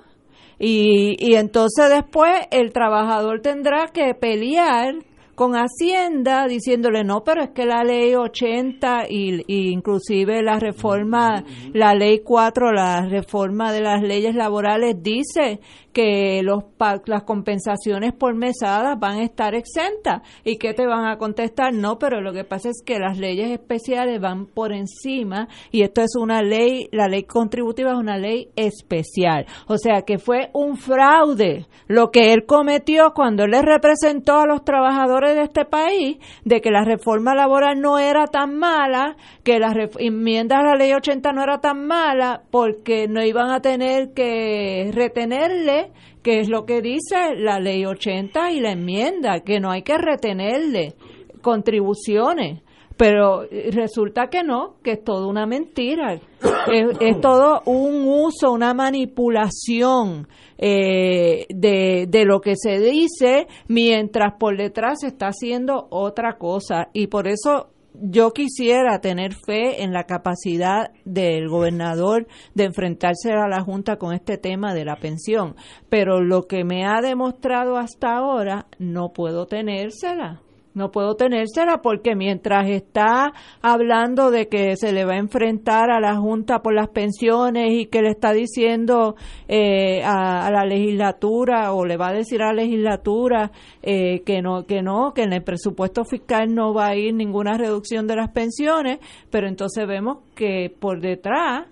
Y, 0.60 1.16
y 1.18 1.36
entonces 1.36 1.90
después 1.90 2.30
el 2.52 2.74
trabajador 2.74 3.40
tendrá 3.40 3.88
que 3.94 4.14
pelear 4.14 4.96
con 5.40 5.54
Hacienda 5.54 6.48
diciéndole 6.50 7.06
no, 7.06 7.24
pero 7.24 7.42
es 7.42 7.52
que 7.52 7.66
la 7.66 7.86
ley 7.86 8.14
80 8.14 9.04
y, 9.10 9.42
y, 9.48 9.70
inclusive 9.72 10.44
la 10.44 10.60
reforma, 10.60 11.46
la 11.72 11.94
ley 11.94 12.20
4, 12.26 12.74
la 12.74 13.08
reforma 13.08 13.72
de 13.72 13.80
las 13.80 14.02
leyes 14.02 14.36
laborales 14.36 15.02
dice 15.02 15.62
que 15.94 16.42
los 16.44 16.64
las 17.06 17.24
compensaciones 17.24 18.14
por 18.14 18.36
mesadas 18.36 19.00
van 19.00 19.18
a 19.18 19.24
estar 19.24 19.56
exentas 19.56 20.22
y 20.44 20.58
que 20.58 20.74
te 20.74 20.86
van 20.86 21.06
a 21.06 21.18
contestar 21.18 21.74
no 21.74 21.98
pero 21.98 22.22
lo 22.22 22.32
que 22.32 22.44
pasa 22.44 22.70
es 22.70 22.82
que 22.86 23.00
las 23.00 23.18
leyes 23.18 23.52
especiales 23.52 24.22
van 24.22 24.46
por 24.46 24.72
encima 24.72 25.48
y 25.72 25.82
esto 25.82 26.02
es 26.02 26.16
una 26.16 26.42
ley 26.42 26.88
la 26.92 27.08
ley 27.08 27.24
contributiva 27.24 27.92
es 27.92 27.98
una 27.98 28.18
ley 28.18 28.50
especial 28.56 29.46
o 29.68 29.78
sea 29.78 30.04
que 30.04 30.20
fue 30.20 30.50
un 30.54 30.78
fraude 30.78 31.66
lo 31.88 32.12
que 32.12 32.34
él 32.34 32.46
cometió 32.46 33.14
cuando 33.14 33.44
él 33.44 33.52
le 33.52 33.62
representó 33.62 34.40
a 34.40 34.48
los 34.48 34.64
trabajadores 34.64 35.29
de 35.34 35.44
este 35.44 35.66
país 35.66 36.18
de 36.46 36.62
que 36.62 36.72
la 36.72 36.84
reforma 36.84 37.36
laboral 37.36 37.80
no 37.80 38.00
era 38.00 38.28
tan 38.28 38.58
mala 38.58 39.16
que 39.44 39.60
las 39.60 39.76
enmiendas 39.98 40.60
a 40.60 40.64
la 40.64 40.76
ley 40.76 40.94
80 40.94 41.32
no 41.32 41.44
era 41.44 41.60
tan 41.60 41.86
mala 41.86 42.42
porque 42.52 43.08
no 43.08 43.24
iban 43.24 43.50
a 43.52 43.62
tener 43.62 44.14
que 44.14 44.92
retenerle 44.94 45.92
que 46.22 46.40
es 46.40 46.50
lo 46.50 46.66
que 46.66 46.82
dice 46.82 47.36
la 47.36 47.60
ley 47.60 47.86
80 47.86 48.52
y 48.52 48.60
la 48.60 48.72
enmienda, 48.72 49.40
que 49.42 49.60
no 49.60 49.72
hay 49.72 49.84
que 49.84 49.98
retenerle 49.98 50.94
contribuciones. 51.42 52.62
Pero 52.98 53.44
resulta 53.72 54.28
que 54.28 54.44
no, 54.44 54.76
que 54.84 54.92
es 54.92 55.04
todo 55.04 55.30
una 55.30 55.46
mentira. 55.46 56.16
Es, 56.16 57.22
todo 57.22 57.62
un 57.66 58.06
uso, 58.06 58.52
una 58.52 58.74
manipulación 58.74 60.28
eh, 60.62 61.46
de, 61.50 62.06
de 62.10 62.26
lo 62.26 62.42
que 62.42 62.56
se 62.58 62.80
dice, 62.80 63.48
mientras 63.68 64.34
por 64.38 64.58
detrás 64.58 65.00
se 65.00 65.08
está 65.08 65.28
haciendo 65.28 65.88
otra 65.90 66.38
cosa. 66.38 66.90
Y 66.94 67.08
por 67.08 67.28
eso 67.28 67.70
yo 67.94 68.32
quisiera 68.32 69.00
tener 69.00 69.34
fe 69.34 69.84
en 69.84 69.94
la 69.94 70.04
capacidad 70.04 70.92
del 71.06 71.50
gobernador 71.50 72.28
de 72.54 72.66
enfrentarse 72.66 73.32
a 73.32 73.48
la 73.48 73.62
Junta 73.62 73.98
con 73.98 74.14
este 74.14 74.38
tema 74.38 74.74
de 74.74 74.86
la 74.86 74.98
pensión, 74.98 75.56
pero 75.90 76.22
lo 76.22 76.48
que 76.48 76.64
me 76.64 76.86
ha 76.86 77.02
demostrado 77.02 77.78
hasta 77.78 78.16
ahora 78.16 78.68
no 78.78 79.12
puedo 79.14 79.48
tenérsela. 79.48 80.42
No 80.74 80.92
puedo 80.92 81.16
tenérsela 81.16 81.82
porque 81.82 82.16
mientras 82.16 82.70
está 82.70 83.34
hablando 83.62 84.30
de 84.30 84.48
que 84.48 84.76
se 84.78 84.94
le 84.94 85.04
va 85.04 85.14
a 85.14 85.18
enfrentar 85.18 85.90
a 85.90 86.00
la 86.00 86.16
Junta 86.16 86.62
por 86.62 86.74
las 86.74 86.90
pensiones 86.90 87.72
y 87.72 87.88
que 87.88 88.04
le 88.04 88.10
está 88.10 88.34
diciendo 88.34 89.16
eh, 89.48 90.04
a, 90.04 90.50
la 90.52 90.66
legislatura 90.66 91.74
o 91.74 91.86
le 91.86 91.98
va 91.98 92.10
a 92.10 92.14
decir 92.14 92.44
a 92.44 92.54
la 92.54 92.62
legislatura 92.62 93.52
eh, 93.82 94.22
que 94.24 94.42
no, 94.42 94.66
que 94.66 94.84
no, 94.84 95.14
que 95.14 95.24
en 95.24 95.34
el 95.34 95.44
presupuesto 95.44 96.06
fiscal 96.06 96.54
no 96.54 96.74
va 96.74 96.88
a 96.88 96.96
ir 96.96 97.16
ninguna 97.16 97.58
reducción 97.58 98.06
de 98.06 98.16
las 98.16 98.30
pensiones, 98.30 99.00
pero 99.32 99.48
entonces 99.48 99.88
vemos 99.88 100.20
que 100.36 100.74
por 100.80 101.02
detrás 101.02 101.66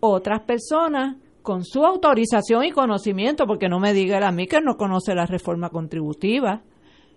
otras 0.00 0.40
personas 0.42 1.16
con 1.42 1.64
su 1.64 1.84
autorización 1.84 2.64
y 2.64 2.72
conocimiento, 2.72 3.46
porque 3.46 3.68
no 3.68 3.78
me 3.78 3.92
diga 3.92 4.26
a 4.26 4.32
mí 4.32 4.46
que 4.46 4.60
no 4.60 4.76
conoce 4.76 5.14
la 5.14 5.26
reforma 5.26 5.70
contributiva, 5.70 6.62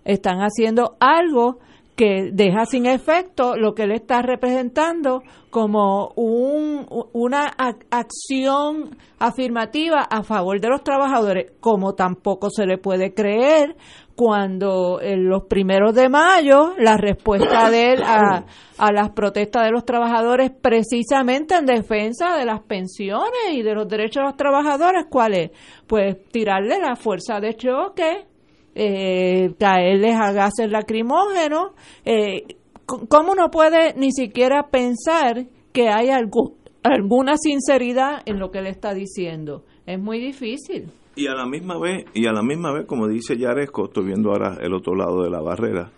están 0.05 0.39
haciendo 0.39 0.95
algo 0.99 1.59
que 1.95 2.31
deja 2.33 2.65
sin 2.65 2.87
efecto 2.87 3.55
lo 3.55 3.75
que 3.75 3.83
él 3.83 3.91
está 3.91 4.21
representando 4.21 5.21
como 5.51 6.11
un, 6.15 6.87
una 7.13 7.45
acción 7.91 8.97
afirmativa 9.19 10.01
a 10.01 10.23
favor 10.23 10.59
de 10.59 10.69
los 10.69 10.83
trabajadores, 10.83 11.51
como 11.59 11.93
tampoco 11.93 12.49
se 12.49 12.65
le 12.65 12.79
puede 12.79 13.13
creer 13.13 13.75
cuando 14.15 14.99
en 15.01 15.27
los 15.27 15.43
primeros 15.43 15.93
de 15.93 16.09
mayo 16.09 16.73
la 16.77 16.97
respuesta 16.97 17.69
de 17.69 17.93
él 17.93 18.03
a, 18.03 18.45
a 18.77 18.91
las 18.91 19.11
protestas 19.11 19.65
de 19.65 19.71
los 19.71 19.85
trabajadores 19.85 20.51
precisamente 20.51 21.55
en 21.55 21.65
defensa 21.65 22.35
de 22.37 22.45
las 22.45 22.61
pensiones 22.61 23.51
y 23.51 23.61
de 23.61 23.75
los 23.75 23.87
derechos 23.87 24.21
de 24.21 24.27
los 24.29 24.37
trabajadores, 24.37 25.05
¿cuál 25.09 25.35
es? 25.35 25.51
Pues 25.85 26.27
tirarle 26.31 26.79
la 26.79 26.95
fuerza 26.95 27.39
de 27.39 27.55
choque 27.55 28.32
eh, 28.75 29.53
caerles 29.59 30.15
a 30.15 30.31
gases 30.31 30.69
lacrimógenos. 30.69 31.71
Eh, 32.05 32.43
¿Cómo 32.85 33.31
uno 33.31 33.49
puede 33.49 33.93
ni 33.95 34.11
siquiera 34.11 34.69
pensar 34.69 35.45
que 35.71 35.89
hay 35.89 36.09
algo, 36.09 36.55
alguna 36.83 37.37
sinceridad 37.37 38.21
en 38.25 38.39
lo 38.39 38.51
que 38.51 38.61
le 38.61 38.69
está 38.69 38.93
diciendo? 38.93 39.63
Es 39.85 39.99
muy 39.99 40.19
difícil. 40.19 40.91
Y 41.15 41.27
a 41.27 41.35
la 41.35 41.45
misma 41.45 41.79
vez, 41.79 42.05
y 42.13 42.25
a 42.25 42.33
la 42.33 42.41
misma 42.41 42.73
vez, 42.73 42.85
como 42.85 43.07
dice 43.07 43.37
Yaresco, 43.37 43.85
estoy 43.85 44.05
viendo 44.05 44.31
ahora 44.31 44.57
el 44.61 44.73
otro 44.73 44.95
lado 44.95 45.23
de 45.23 45.29
la 45.29 45.41
barrera, 45.41 45.91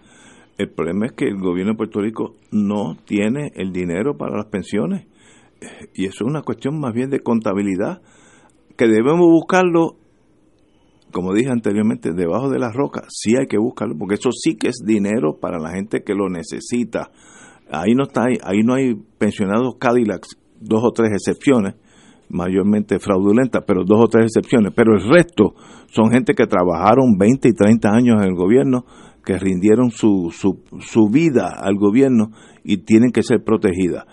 el 0.57 0.69
problema 0.69 1.07
es 1.07 1.13
que 1.13 1.25
el 1.25 1.37
gobierno 1.37 1.73
de 1.73 1.77
Puerto 1.77 2.01
Rico 2.01 2.35
no 2.51 2.95
tiene 3.05 3.51
el 3.55 3.71
dinero 3.71 4.17
para 4.17 4.37
las 4.37 4.47
pensiones. 4.47 5.07
Y 5.93 6.05
eso 6.05 6.25
es 6.25 6.29
una 6.29 6.43
cuestión 6.43 6.79
más 6.79 6.93
bien 6.93 7.09
de 7.09 7.21
contabilidad, 7.21 8.01
que 8.77 8.87
debemos 8.87 9.27
buscarlo 9.27 9.95
como 11.15 11.33
dije 11.33 11.49
anteriormente, 11.49 12.11
debajo 12.11 12.49
de 12.49 12.59
las 12.59 12.73
rocas, 12.73 13.05
sí 13.07 13.37
hay 13.37 13.47
que 13.47 13.57
buscarlo, 13.57 13.97
porque 13.97 14.15
eso 14.15 14.31
sí 14.33 14.57
que 14.57 14.67
es 14.67 14.83
dinero 14.85 15.37
para 15.39 15.59
la 15.59 15.71
gente 15.71 16.03
que 16.03 16.13
lo 16.13 16.27
necesita. 16.27 17.09
Ahí 17.71 17.93
no 17.95 18.03
está, 18.03 18.25
ahí 18.43 18.63
no 18.65 18.73
hay 18.73 18.95
pensionados 19.17 19.77
Cadillacs, 19.79 20.37
dos 20.59 20.81
o 20.83 20.91
tres 20.91 21.11
excepciones, 21.13 21.75
mayormente 22.27 22.99
fraudulentas, 22.99 23.63
pero 23.65 23.85
dos 23.85 24.03
o 24.03 24.07
tres 24.09 24.25
excepciones, 24.25 24.73
pero 24.75 24.93
el 24.93 25.09
resto 25.09 25.55
son 25.87 26.11
gente 26.11 26.33
que 26.33 26.47
trabajaron 26.47 27.17
20 27.17 27.47
y 27.47 27.53
30 27.53 27.89
años 27.89 28.17
en 28.21 28.27
el 28.27 28.35
gobierno, 28.35 28.83
que 29.23 29.37
rindieron 29.37 29.91
su, 29.91 30.33
su, 30.33 30.63
su 30.81 31.07
vida 31.09 31.47
al 31.57 31.75
gobierno 31.77 32.31
y 32.65 32.79
tienen 32.79 33.13
que 33.13 33.23
ser 33.23 33.41
protegidas. 33.41 34.03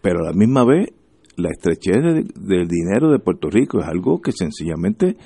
Pero 0.00 0.20
a 0.20 0.30
la 0.30 0.32
misma 0.32 0.64
vez, 0.64 0.90
la 1.36 1.50
estrechez 1.50 1.96
del 2.36 2.68
dinero 2.68 3.10
de 3.10 3.18
Puerto 3.18 3.50
Rico 3.50 3.80
es 3.80 3.88
algo 3.88 4.20
que 4.20 4.30
sencillamente 4.30 5.16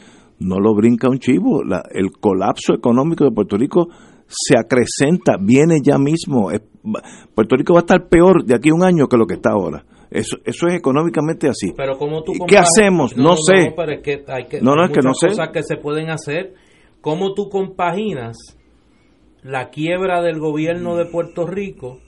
no 0.41 0.59
lo 0.59 0.75
brinca 0.75 1.09
un 1.09 1.19
chivo. 1.19 1.63
el 1.93 2.11
colapso 2.21 2.75
económico 2.75 3.25
de 3.25 3.31
Puerto 3.31 3.57
Rico 3.57 3.89
se 4.27 4.57
acrecenta, 4.59 5.37
viene 5.41 5.79
ya 5.83 5.99
mismo. 5.99 6.51
Puerto 7.35 7.57
Rico 7.57 7.75
va 7.75 7.81
a 7.81 7.83
estar 7.83 8.09
peor 8.09 8.45
de 8.45 8.55
aquí 8.55 8.71
a 8.71 8.75
un 8.75 8.83
año 8.85 9.07
que 9.07 9.17
lo 9.17 9.27
que 9.27 9.35
está 9.35 9.51
ahora. 9.53 9.85
Eso, 10.11 10.39
eso 10.45 10.67
es 10.67 10.75
económicamente 10.75 11.49
así. 11.49 11.73
Pero 11.77 11.97
¿cómo 11.97 12.23
tú 12.25 12.33
¿Y 12.35 12.39
¿Qué 12.47 12.59
hacemos? 12.59 13.17
No, 13.17 13.37
sé. 13.37 13.73
pero 13.77 13.93
es 13.93 14.03
que 14.03 14.25
hay 14.27 14.47
que, 14.47 14.61
No, 14.61 14.75
no, 14.75 14.83
hay 14.83 14.89
es 14.89 14.93
que 14.95 15.03
no 15.03 15.11
muchas 15.11 15.21
sé. 15.21 15.29
cosas 15.29 15.49
que 15.53 15.63
se 15.63 15.77
pueden 15.77 16.11
hacer. 16.11 16.55
¿Cómo 17.01 17.33
tú 17.35 17.49
compaginas 17.49 18.37
la 19.43 19.71
quiebra 19.71 20.21
del 20.21 20.39
gobierno 20.39 20.97
de 20.97 21.07
Puerto 21.07 21.47
Rico, 21.47 21.99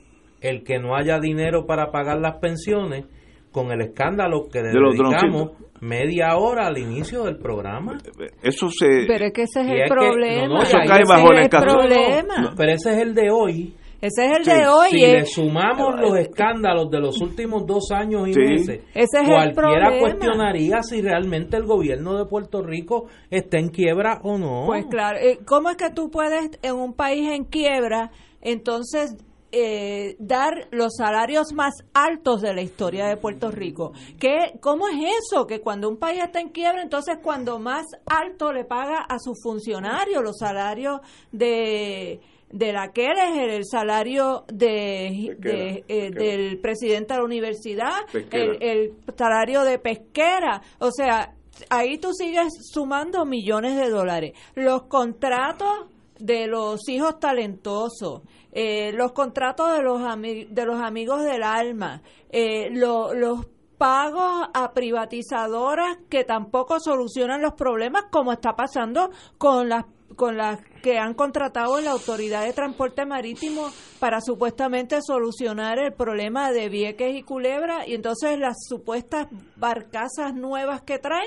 el 0.41 0.65
que 0.65 0.79
no 0.79 0.97
haya 0.97 1.19
dinero 1.21 1.67
para 1.67 1.91
pagar 1.93 2.19
las 2.21 2.39
pensiones, 2.39 3.07
con 3.53 3.71
el 3.71 3.83
escándalo 3.83 4.49
que 4.53 4.61
le 4.63 4.69
De 4.71 4.81
los 4.81 4.97
dedicamos 4.97 5.51
media 5.81 6.37
hora 6.37 6.67
al 6.69 6.79
inicio 6.79 7.25
del 7.25 7.37
programa? 7.39 7.99
Eso 8.43 8.69
se... 8.71 9.05
Pero 9.07 9.27
es 9.27 9.33
que 9.33 9.43
ese 9.43 9.61
es 9.61 9.67
Y 9.69 9.71
el 9.73 9.77
es 9.83 9.89
que- 9.89 9.95
problema. 9.95 10.47
no, 10.49 10.55
no, 10.55 10.63
Eso 10.63 10.79
cae 10.87 11.03
bajo 11.09 11.33
el 11.33 11.49
problema. 11.49 12.39
No, 12.43 12.51
pero 12.57 12.73
ese 12.73 12.91
es 12.93 12.99
el 12.99 13.15
de 13.15 13.31
hoy. 13.31 13.75
Ese 14.01 14.25
es 14.27 14.37
el 14.39 14.45
Sí, 14.45 14.51
de 14.51 14.67
hoy. 14.67 14.89
Si 14.91 15.05
eh. 15.05 15.13
le 15.13 15.27
sumamos 15.27 16.01
los 16.01 16.19
escándalos 16.19 16.91
de 16.91 16.99
los 16.99 17.21
últimos 17.21 17.65
dos 17.67 17.93
años 17.93 18.27
y 18.29 18.35
Sí. 18.35 18.41
meses, 18.41 18.81
Ese 18.95 19.03
es 19.03 19.15
el 19.23 19.27
cualquiera 19.29 19.55
problema. 19.55 19.99
cuestionaría 20.01 20.83
si 20.83 21.01
realmente 21.03 21.57
el 21.57 21.65
gobierno 21.67 22.19
de 22.19 22.25
Puerto 22.27 22.63
Rico 22.63 23.07
está 23.31 23.59
en 23.59 23.69
quiebra 23.69 24.19
o 24.25 24.39
no. 24.39 24.65
Pues 24.67 24.87
claro, 24.91 25.19
eh, 25.21 25.39
¿cómo 25.47 25.71
es 25.71 25.77
que 25.77 25.91
tú 25.91 26.11
puedes 26.11 26.51
en 26.63 26.75
un 26.75 26.95
país 26.95 27.29
en 27.31 27.45
quiebra 27.45 28.11
entonces 28.41 29.17
eh, 29.53 30.17
dar 30.19 30.69
los 30.71 30.97
salarios 30.97 31.53
más 31.53 31.75
altos 31.95 32.41
de 32.41 32.55
la 32.55 32.63
historia 32.63 33.07
de 33.07 33.17
Puerto 33.17 33.51
Rico? 33.51 33.93
¿Qué, 34.19 34.55
¿Cómo 34.61 34.89
es 34.89 34.97
eso? 35.21 35.47
Que 35.47 35.61
cuando 35.61 35.89
un 35.89 35.99
país 35.99 36.23
está 36.23 36.41
en 36.41 36.49
quiebra, 36.49 36.83
entonces 36.83 37.19
cuando 37.23 37.59
más 37.59 37.87
alto 38.07 38.53
le 38.53 38.65
paga 38.65 39.05
a 39.09 39.19
sus 39.19 39.41
funcionarios, 39.43 40.23
los 40.23 40.39
salarios 40.39 41.01
de 41.31 42.21
de 42.53 42.71
la 42.71 42.93
que 42.93 43.07
es 43.07 43.39
el, 43.39 43.51
el 43.51 43.65
salario 43.65 44.45
de, 44.47 45.35
de, 45.39 45.85
eh, 45.89 46.11
del 46.11 46.59
presidente 46.61 47.15
de 47.15 47.21
la 47.21 47.25
universidad, 47.25 48.01
el, 48.13 48.63
el 48.63 48.93
salario 49.17 49.63
de 49.65 49.79
pesquera, 49.79 50.61
o 50.79 50.91
sea, 50.91 51.35
ahí 51.71 51.99
tú 51.99 52.13
sigues 52.13 52.49
sumando 52.71 53.25
millones 53.25 53.77
de 53.77 53.89
dólares. 53.89 54.33
Los 54.55 54.83
contratos 54.85 55.87
de 56.19 56.47
los 56.47 56.89
hijos 56.89 57.19
talentosos, 57.19 58.23
eh, 58.53 58.93
los 58.93 59.13
contratos 59.13 59.73
de 59.77 59.83
los, 59.83 60.01
de 60.03 60.65
los 60.67 60.81
amigos 60.81 61.25
del 61.25 61.43
alma, 61.43 62.03
eh, 62.31 62.69
lo- 62.71 63.15
los 63.15 63.47
pagos 63.79 64.49
a 64.55 64.73
privatizadoras 64.73 65.99
que 66.09 66.25
tampoco 66.25 66.79
solucionan 66.79 67.43
los 67.43 67.55
problemas 67.55 68.05
como 68.11 68.33
está 68.33 68.55
pasando 68.55 69.11
con 69.39 69.69
las 69.69 69.85
con 70.15 70.37
las 70.37 70.61
que 70.83 70.99
han 70.99 71.15
contratado 71.15 71.79
en 71.79 71.87
la 71.87 71.93
Autoridad 71.93 72.45
de 72.45 72.53
Transporte 72.53 73.07
Marítimo 73.07 73.71
para 73.99 74.21
supuestamente 74.21 74.99
solucionar 75.01 75.79
el 75.79 75.95
problema 75.95 76.53
de 76.53 76.69
Vieques 76.69 77.17
y 77.17 77.23
Culebra 77.23 77.89
y 77.89 77.95
entonces 77.95 78.39
las 78.39 78.57
supuestas 78.69 79.29
barcazas 79.57 80.35
nuevas 80.35 80.83
que 80.83 80.99
traen 80.99 81.27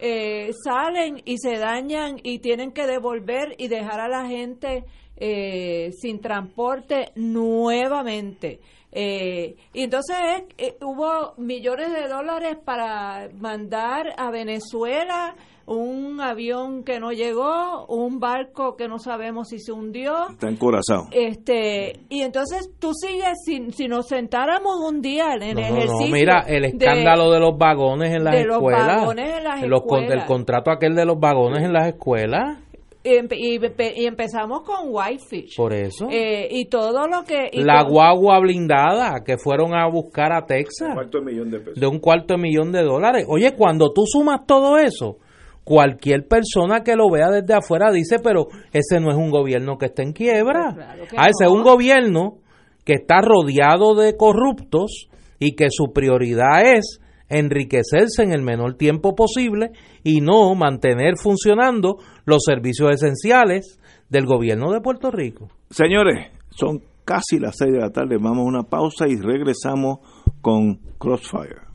eh, 0.00 0.50
salen 0.64 1.22
y 1.26 1.38
se 1.38 1.58
dañan 1.58 2.16
y 2.24 2.40
tienen 2.40 2.72
que 2.72 2.88
devolver 2.88 3.54
y 3.56 3.68
dejar 3.68 4.00
a 4.00 4.08
la 4.08 4.26
gente 4.26 4.84
eh, 5.20 5.90
sin 5.92 6.20
transporte 6.20 7.10
nuevamente. 7.16 8.60
Eh, 8.90 9.54
y 9.74 9.82
entonces 9.82 10.16
eh, 10.56 10.76
hubo 10.80 11.34
millones 11.36 11.92
de 11.92 12.08
dólares 12.08 12.56
para 12.64 13.28
mandar 13.38 14.14
a 14.16 14.30
Venezuela 14.30 15.34
un 15.66 16.18
avión 16.22 16.82
que 16.82 16.98
no 16.98 17.12
llegó, 17.12 17.84
un 17.88 18.18
barco 18.20 18.74
que 18.74 18.88
no 18.88 18.98
sabemos 18.98 19.48
si 19.48 19.58
se 19.58 19.70
hundió. 19.72 20.30
Está 20.30 20.48
encorazado. 20.48 21.08
Este, 21.12 22.00
y 22.08 22.22
entonces 22.22 22.70
tú 22.78 22.92
sigues, 22.94 23.34
si, 23.44 23.70
si 23.72 23.86
nos 23.86 24.08
sentáramos 24.08 24.76
un 24.82 25.02
día 25.02 25.34
en 25.34 25.42
el 25.42 25.54
No, 25.56 25.60
no, 25.60 25.68
no, 25.68 25.76
ejercicio. 25.76 26.14
mira, 26.14 26.44
el 26.48 26.62
de- 26.62 26.68
escándalo 26.68 27.30
de, 27.30 27.40
los 27.40 27.58
vagones 27.58 28.14
en 28.14 28.24
las 28.24 28.34
de 28.34 28.44
los 28.46 28.56
escuelas. 28.56 28.86
vagones 28.86 29.36
en 29.36 29.44
las 29.44 29.62
los 29.68 29.82
el 30.08 30.24
contrato 30.24 30.70
aquel 30.70 30.94
de 30.94 31.04
los 31.04 31.20
vagones 31.20 31.62
en 31.62 31.74
las 31.74 31.88
escuelas. 31.88 32.60
Y, 33.04 33.10
empe- 33.10 33.36
y 33.38 33.58
empe- 33.58 33.92
y 33.96 34.06
empezamos 34.06 34.62
con 34.62 34.88
Whitefish. 34.90 35.56
Por 35.56 35.72
eso. 35.72 36.08
Eh, 36.10 36.48
y 36.50 36.66
todo 36.66 37.06
lo 37.06 37.22
que. 37.24 37.48
y 37.52 37.62
la 37.62 37.84
to- 37.84 37.90
guagua 37.90 38.38
blindada 38.40 39.22
que 39.24 39.38
fueron 39.38 39.74
a 39.74 39.88
buscar 39.88 40.32
a 40.32 40.44
Texas 40.46 40.94
Cuarto 40.94 41.18
de 41.20 41.24
millón 41.24 41.50
de 41.50 41.58
pesos. 41.60 41.80
de 41.80 41.86
un 41.86 41.98
cuarto 42.00 42.34
de 42.34 42.40
millón 42.42 42.72
de 42.72 42.82
dólares. 42.82 43.24
Oye, 43.28 43.54
cuando 43.54 43.92
tú 43.92 44.02
sumas 44.06 44.40
todo 44.46 44.78
eso, 44.78 45.18
cualquier 45.64 46.26
persona 46.26 46.82
que 46.82 46.96
lo 46.96 47.10
vea 47.10 47.30
desde 47.30 47.54
afuera 47.54 47.90
dice, 47.92 48.18
pero 48.22 48.48
ese 48.72 49.00
no 49.00 49.10
es 49.10 49.16
un 49.16 49.30
gobierno 49.30 49.76
que 49.78 49.86
está 49.86 50.02
en 50.02 50.12
quiebra. 50.12 50.74
Pues 50.98 51.10
que 51.10 51.16
ah, 51.18 51.28
ese 51.28 51.44
es 51.44 51.50
un 51.50 51.62
gobierno 51.62 52.38
que 52.84 52.94
está 52.94 53.20
rodeado 53.20 53.94
de 53.94 54.16
corruptos 54.16 55.08
y 55.38 55.54
que 55.54 55.68
su 55.70 55.92
prioridad 55.92 56.62
es 56.74 57.00
enriquecerse 57.28 58.22
en 58.22 58.32
el 58.32 58.42
menor 58.42 58.74
tiempo 58.74 59.14
posible 59.14 59.72
y 60.02 60.20
no 60.20 60.54
mantener 60.54 61.14
funcionando 61.16 61.98
los 62.24 62.42
servicios 62.44 62.92
esenciales 62.92 63.78
del 64.08 64.26
gobierno 64.26 64.72
de 64.72 64.80
Puerto 64.80 65.10
Rico. 65.10 65.48
Señores, 65.70 66.30
son 66.50 66.82
casi 67.04 67.38
las 67.38 67.56
6 67.58 67.72
de 67.72 67.78
la 67.80 67.90
tarde. 67.90 68.16
Vamos 68.20 68.40
a 68.40 68.48
una 68.48 68.62
pausa 68.64 69.06
y 69.08 69.16
regresamos 69.16 69.98
con 70.40 70.78
Crossfire. 70.98 71.68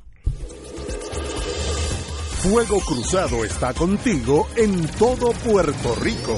Fuego 2.43 2.79
Cruzado 2.85 3.45
está 3.45 3.73
contigo 3.73 4.47
en 4.57 4.85
todo 4.99 5.31
Puerto 5.45 5.95
Rico. 6.01 6.37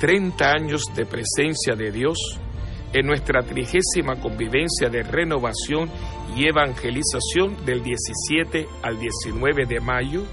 30 0.00 0.50
años 0.50 0.82
de 0.96 1.04
presencia 1.04 1.76
de 1.76 1.92
Dios 1.92 2.16
en 2.92 3.06
nuestra 3.06 3.42
trigésima 3.42 4.20
convivencia 4.20 4.90
de 4.90 5.02
renovación 5.02 5.90
y 6.34 6.48
evangelización 6.48 7.64
del 7.64 7.82
17 7.82 8.68
al 8.82 8.98
19 8.98 9.66
de 9.66 9.80
mayo 9.80 10.24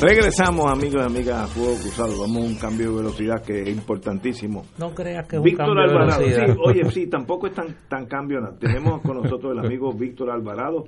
Regresamos, 0.00 0.70
amigos 0.70 1.02
y 1.02 1.06
amigas, 1.06 1.44
a 1.44 1.46
Fuego 1.46 1.74
Cruzado. 1.80 2.20
Vamos 2.20 2.36
a 2.44 2.46
un 2.46 2.54
cambio 2.56 2.90
de 2.90 2.96
velocidad 2.98 3.42
que 3.42 3.62
es 3.62 3.68
importantísimo. 3.68 4.64
No 4.78 4.94
creas 4.94 5.26
que 5.26 5.36
es 5.36 5.40
un 5.40 5.44
Víctor 5.44 5.74
de 5.74 5.82
Alvarado. 5.84 6.20
velocidad. 6.20 6.46
Sí, 6.54 6.60
oye, 6.62 6.90
sí, 6.90 7.06
tampoco 7.06 7.46
es 7.46 7.54
tan, 7.54 7.74
tan 7.88 8.04
cambio. 8.06 8.40
Tenemos 8.60 9.00
con 9.00 9.22
nosotros 9.22 9.52
el 9.52 9.64
amigo 9.64 9.92
Víctor 9.94 10.30
Alvarado, 10.30 10.84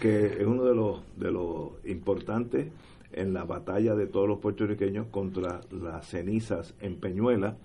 que 0.00 0.26
es 0.26 0.46
uno 0.46 0.64
de 0.64 0.74
los, 0.74 1.00
de 1.16 1.30
los 1.30 1.70
importantes 1.86 2.68
en 3.12 3.32
la 3.32 3.44
batalla 3.44 3.94
de 3.94 4.06
todos 4.06 4.28
los 4.28 4.38
puertorriqueños 4.38 5.06
contra 5.10 5.60
las 5.70 6.06
cenizas 6.06 6.74
en 6.80 6.96
Peñuela. 7.00 7.56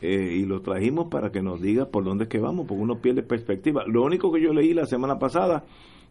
eh, 0.00 0.32
y 0.36 0.44
lo 0.44 0.60
trajimos 0.60 1.08
para 1.10 1.30
que 1.30 1.42
nos 1.42 1.60
diga 1.60 1.86
por 1.86 2.04
dónde 2.04 2.24
es 2.24 2.30
que 2.30 2.38
vamos, 2.38 2.66
porque 2.68 2.82
uno 2.82 3.00
pierde 3.00 3.22
perspectiva. 3.22 3.82
Lo 3.86 4.04
único 4.04 4.30
que 4.32 4.40
yo 4.40 4.52
leí 4.52 4.74
la 4.74 4.86
semana 4.86 5.18
pasada, 5.18 5.64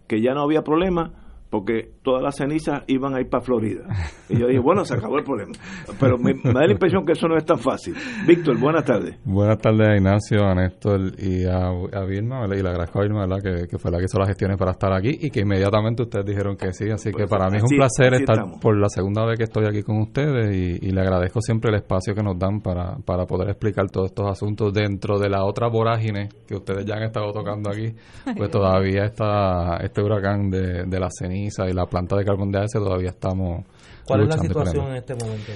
que 0.08 0.22
ya 0.22 0.34
no 0.34 0.42
había 0.42 0.62
problema, 0.64 1.12
porque 1.60 1.89
todas 2.03 2.22
las 2.22 2.36
cenizas 2.36 2.84
iban 2.88 3.16
a 3.16 3.22
ir 3.22 3.30
para 3.30 3.41
Florida. 3.43 3.84
Y 4.30 4.38
yo 4.39 4.47
dije, 4.47 4.60
bueno, 4.60 4.84
se 4.84 4.95
acabó 4.95 5.18
el 5.18 5.24
problema. 5.24 5.53
Pero 5.99 6.18
me, 6.18 6.34
me 6.34 6.51
da 6.53 6.66
la 6.66 6.72
impresión 6.74 7.06
que 7.06 7.14
eso 7.14 7.28
no 7.28 7.38
es 7.38 7.45
tan 7.45 7.58
fácil. 7.60 7.95
Víctor, 8.28 8.60
buenas 8.60 8.84
tardes. 8.84 9.18
Buenas 9.24 9.58
tardes 9.60 9.88
a 9.88 9.95
Ignacio, 9.95 10.43
a 10.45 10.53
Néstor 10.56 11.14
y 11.18 11.45
a, 11.45 11.68
a 11.68 12.06
Vilma, 12.06 12.41
¿verdad? 12.41 12.58
y 12.58 12.62
le 12.64 12.70
agradezco 12.70 12.99
a 12.99 13.03
Vilma, 13.03 13.26
¿verdad? 13.26 13.41
Que, 13.41 13.68
que 13.68 13.78
fue 13.78 13.89
la 13.91 13.99
que 13.99 14.06
hizo 14.06 14.20
las 14.20 14.28
gestiones 14.28 14.58
para 14.58 14.72
estar 14.72 14.91
aquí 14.93 15.18
y 15.22 15.30
que 15.30 15.39
inmediatamente 15.41 16.03
ustedes 16.03 16.26
dijeron 16.26 16.58
que 16.58 16.74
sí, 16.74 16.89
así 16.91 17.12
que 17.12 17.26
para 17.28 17.49
mí 17.49 17.58
es 17.58 17.64
un 17.64 17.68
así- 17.68 17.76
placer 17.78 18.14
así 18.14 18.24
estar 18.24 18.36
estamos. 18.38 18.60
por 18.60 18.78
la 18.78 18.89
segunda 18.89 19.26
vez 19.26 19.38
que 19.38 19.43
estoy 19.45 19.66
aquí 19.66 19.82
con 19.84 19.99
ustedes 20.01 20.53
y, 20.56 20.88
y 20.88 20.91
le 20.91 21.01
agradezco 21.01 21.39
siempre 21.41 21.70
el 21.70 21.78
espacio 21.78 22.14
que 22.14 22.22
nos 22.24 22.38
dan 22.38 22.60
para, 22.62 22.97
para 23.06 23.26
poder 23.26 23.49
explicar 23.49 23.89
todos 23.89 24.08
estos 24.08 24.30
asuntos 24.30 24.74
dentro 24.74 25.18
de 25.20 25.30
la 25.30 25.45
otra 25.45 25.68
vorágine 25.70 26.30
que 26.47 26.56
ustedes 26.56 26.86
ya 26.86 26.95
han 26.95 27.03
estado 27.03 27.32
tocando 27.32 27.70
aquí, 27.70 27.93
pues 28.36 28.49
todavía 28.51 29.06
está 29.06 29.78
este 29.78 30.01
huracán 30.01 30.49
de, 30.49 30.84
de 30.86 30.99
la 30.99 31.08
ceniza 31.10 31.45
y 31.46 31.74
la 31.74 31.86
planta 31.86 32.16
de 32.16 32.26
carbón 32.26 32.52
de 32.52 32.60
AS 32.60 32.72
todavía 32.72 33.10
estamos 33.10 33.64
¿Cuál 34.06 34.22
es 34.22 34.28
la 34.28 34.38
situación 34.38 34.88
en 34.88 34.96
este 34.98 35.16
momento? 35.16 35.52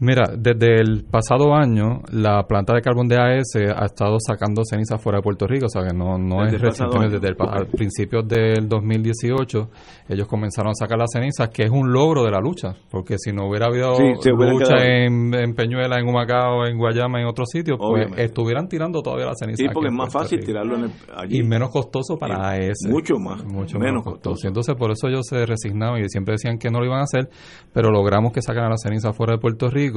Mira, 0.00 0.24
desde 0.36 0.80
el 0.80 1.04
pasado 1.10 1.54
año, 1.54 2.02
la 2.12 2.44
planta 2.46 2.72
de 2.74 2.80
carbón 2.82 3.08
de 3.08 3.16
AES 3.20 3.56
ha 3.74 3.84
estado 3.86 4.16
sacando 4.24 4.62
cenizas 4.64 5.02
fuera 5.02 5.18
de 5.18 5.22
Puerto 5.22 5.46
Rico, 5.46 5.66
o 5.66 5.68
sea 5.68 5.82
que 5.82 5.92
no, 5.96 6.16
no 6.18 6.44
Desde 6.44 6.56
es 6.56 6.62
reciente, 6.62 7.08
desde 7.08 7.28
el 7.28 7.36
a 7.40 7.64
principios 7.64 8.26
del 8.28 8.68
2018, 8.68 9.68
ellos 10.08 10.28
comenzaron 10.28 10.70
a 10.70 10.74
sacar 10.74 10.98
las 10.98 11.10
cenizas, 11.12 11.48
que 11.48 11.64
es 11.64 11.70
un 11.70 11.92
logro 11.92 12.22
de 12.24 12.30
la 12.30 12.38
lucha, 12.40 12.74
porque 12.90 13.16
si 13.18 13.32
no 13.32 13.48
hubiera 13.48 13.66
habido 13.66 13.96
Sí, 13.96 14.30
lucha 14.30 14.76
en, 14.84 15.34
en 15.34 15.54
Peñuela, 15.54 15.98
en 15.98 16.08
Humacao, 16.08 16.66
en 16.66 16.78
Guayama, 16.78 17.20
en 17.20 17.26
otros 17.26 17.48
sitios, 17.50 17.76
pues 17.78 17.90
Obviamente. 17.90 18.24
estuvieran 18.24 18.68
tirando 18.68 19.02
todavía 19.02 19.26
las 19.26 19.38
cenizas. 19.40 19.58
Sí, 19.58 19.66
porque 19.72 19.88
es 19.88 19.94
más 19.94 20.12
fácil 20.12 20.38
Rico. 20.38 20.46
tirarlo 20.52 20.76
en 20.76 20.84
el- 20.84 20.90
allí. 21.16 21.38
Y 21.38 21.42
menos 21.42 21.70
costoso 21.70 22.16
para 22.16 22.56
Y 22.56 22.60
AES. 22.66 22.86
mucho 22.88 23.16
más, 23.18 23.44
Mucho 23.44 23.78
menos 23.78 24.04
costoso. 24.04 24.46
Entonces, 24.46 24.74
por 24.76 24.90
eso 24.92 25.08
ellos 25.08 25.26
se 25.28 25.44
resignaban 25.44 26.00
y 26.00 26.08
siempre 26.08 26.34
decían 26.34 26.56
que 26.58 26.70
no 26.70 26.78
lo 26.78 26.86
iban 26.86 27.00
a 27.00 27.02
hacer, 27.02 27.28
pero 27.72 27.90
logramos 27.90 28.32
que 28.32 28.42
sacaran 28.42 28.70
la 28.70 28.76
ceniza 28.78 29.12
fuera 29.12 29.32
de 29.34 29.38
Puerto 29.40 29.68
Rico. 29.68 29.87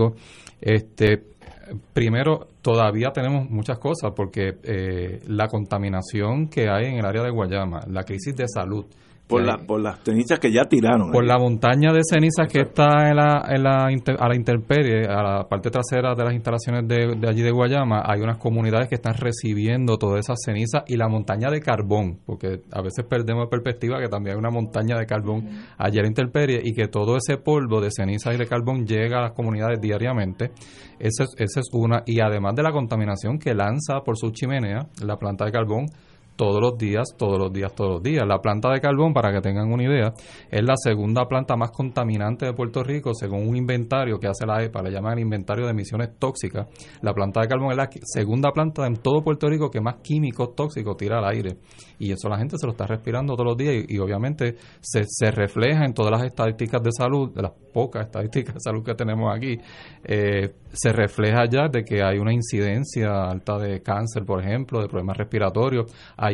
Este, 0.60 1.24
primero, 1.94 2.48
todavía 2.62 3.12
tenemos 3.12 3.50
muchas 3.50 3.80
cosas 3.80 4.12
porque 4.16 4.58
eh, 4.64 5.22
la 5.28 5.48
contaminación 5.48 6.48
que 6.48 6.70
hay 6.70 6.86
en 6.86 6.98
el 6.98 7.06
área 7.06 7.24
de 7.24 7.32
Guayama, 7.32 7.82
la 7.88 8.04
crisis 8.04 8.36
de 8.36 8.46
salud. 8.48 8.86
Por, 9.32 9.44
la, 9.44 9.58
por 9.58 9.82
las 9.82 10.00
cenizas 10.04 10.40
que 10.40 10.52
ya 10.52 10.66
tiraron. 10.66 11.12
por 11.12 11.24
ahí. 11.24 11.28
la 11.30 11.40
montaña 11.40 11.92
de 11.92 12.02
cenizas 12.04 12.48
que 12.52 12.62
está 12.62 13.10
en 13.10 13.16
la, 13.16 13.44
en 13.50 13.64
la 13.64 13.92
inter- 13.92 14.18
a 14.20 14.28
la 14.28 14.36
intemperie, 14.36 15.06
a 15.08 15.24
la 15.24 15.48
parte 15.50 15.70
trasera 15.70 16.14
de 16.16 16.24
las 16.24 16.34
instalaciones 16.34 16.88
de, 16.88 17.16
de 17.20 17.30
allí 17.30 17.42
de 17.42 17.52
Guayama, 17.52 18.04
hay 18.06 18.22
unas 18.22 18.38
comunidades 18.38 18.88
que 18.90 18.96
están 18.96 19.14
recibiendo 19.16 19.98
todas 19.98 20.20
esas 20.20 20.38
cenizas 20.46 20.84
y 20.88 20.98
la 20.98 21.08
montaña 21.08 21.50
de 21.50 21.62
carbón, 21.62 22.20
porque 22.26 22.62
a 22.72 22.82
veces 22.82 23.06
perdemos 23.10 23.46
de 23.46 23.50
perspectiva 23.50 24.00
que 24.00 24.08
también 24.10 24.36
hay 24.36 24.40
una 24.40 24.50
montaña 24.52 24.98
de 24.98 25.06
carbón 25.06 25.48
allí 25.78 26.00
a 26.00 26.02
la 26.02 26.08
intemperie 26.08 26.62
y 26.64 26.74
que 26.74 26.88
todo 26.88 27.18
ese 27.18 27.38
polvo 27.38 27.82
de 27.82 27.90
ceniza 27.92 28.34
y 28.34 28.38
de 28.38 28.46
carbón 28.48 28.86
llega 28.86 29.20
a 29.20 29.22
las 29.22 29.32
comunidades 29.34 29.80
diariamente. 29.82 30.52
Esa 31.00 31.24
es, 31.24 31.30
esa 31.38 31.60
es 31.62 31.70
una. 31.74 32.04
Y 32.06 32.20
además 32.20 32.54
de 32.56 32.64
la 32.64 32.72
contaminación 32.72 33.40
que 33.40 33.54
lanza 33.56 34.02
por 34.06 34.18
su 34.18 34.30
chimenea, 34.32 34.88
la 35.06 35.18
planta 35.18 35.46
de 35.46 35.52
carbón, 35.52 35.86
todos 36.42 36.60
los 36.60 36.76
días, 36.76 37.04
todos 37.20 37.38
los 37.38 37.54
días, 37.54 37.72
todos 37.76 37.92
los 37.92 38.02
días. 38.02 38.26
La 38.26 38.42
planta 38.42 38.72
de 38.72 38.82
carbón, 38.82 39.14
para 39.14 39.32
que 39.32 39.42
tengan 39.42 39.72
una 39.72 39.84
idea, 39.84 40.12
es 40.50 40.64
la 40.64 40.74
segunda 40.76 41.28
planta 41.28 41.56
más 41.56 41.70
contaminante 41.70 42.48
de 42.48 42.54
Puerto 42.54 42.84
Rico, 42.84 43.14
según 43.14 43.48
un 43.48 43.56
inventario 43.56 44.20
que 44.20 44.26
hace 44.26 44.48
la 44.48 44.64
EPA, 44.64 44.82
le 44.82 44.90
llaman 44.90 45.14
el 45.14 45.20
inventario 45.20 45.66
de 45.66 45.72
emisiones 45.72 46.18
tóxicas. 46.18 46.66
La 47.04 47.14
planta 47.14 47.42
de 47.42 47.48
carbón 47.48 47.70
es 47.70 47.78
la 47.78 47.88
segunda 48.02 48.52
planta 48.52 48.88
en 48.88 48.96
todo 48.96 49.24
Puerto 49.24 49.48
Rico 49.48 49.70
que 49.70 49.82
más 49.82 49.98
químicos 50.02 50.56
tóxicos 50.56 50.98
tira 50.98 51.20
al 51.20 51.26
aire. 51.26 51.58
Y 52.00 52.12
eso 52.12 52.28
la 52.28 52.40
gente 52.40 52.58
se 52.58 52.66
lo 52.66 52.72
está 52.72 52.88
respirando 52.88 53.36
todos 53.36 53.50
los 53.50 53.58
días 53.58 53.86
y, 53.88 54.00
obviamente 54.00 54.56
se, 54.82 55.30
refleja 55.30 55.86
en 55.86 55.94
todas 55.94 56.12
las 56.12 56.24
estadísticas 56.24 56.82
de 56.82 56.92
salud, 56.92 57.32
de 57.36 57.44
las 57.44 57.52
pocas 57.72 58.08
estadísticas 58.08 58.56
de 58.56 58.60
salud 58.60 58.84
que 58.84 58.96
tenemos 58.96 59.32
aquí, 59.32 59.60
eh, 60.04 60.56
se 60.74 60.92
refleja 60.92 61.46
ya 61.48 61.68
de 61.68 61.84
que 61.84 62.02
hay 62.02 62.18
una 62.18 62.34
incidencia 62.34 63.26
alta 63.30 63.60
de 63.60 63.84
cáncer, 63.84 64.26
por 64.26 64.42
ejemplo, 64.42 64.82
de 64.82 64.88
problemas 64.88 65.18
respiratorios. 65.18 65.86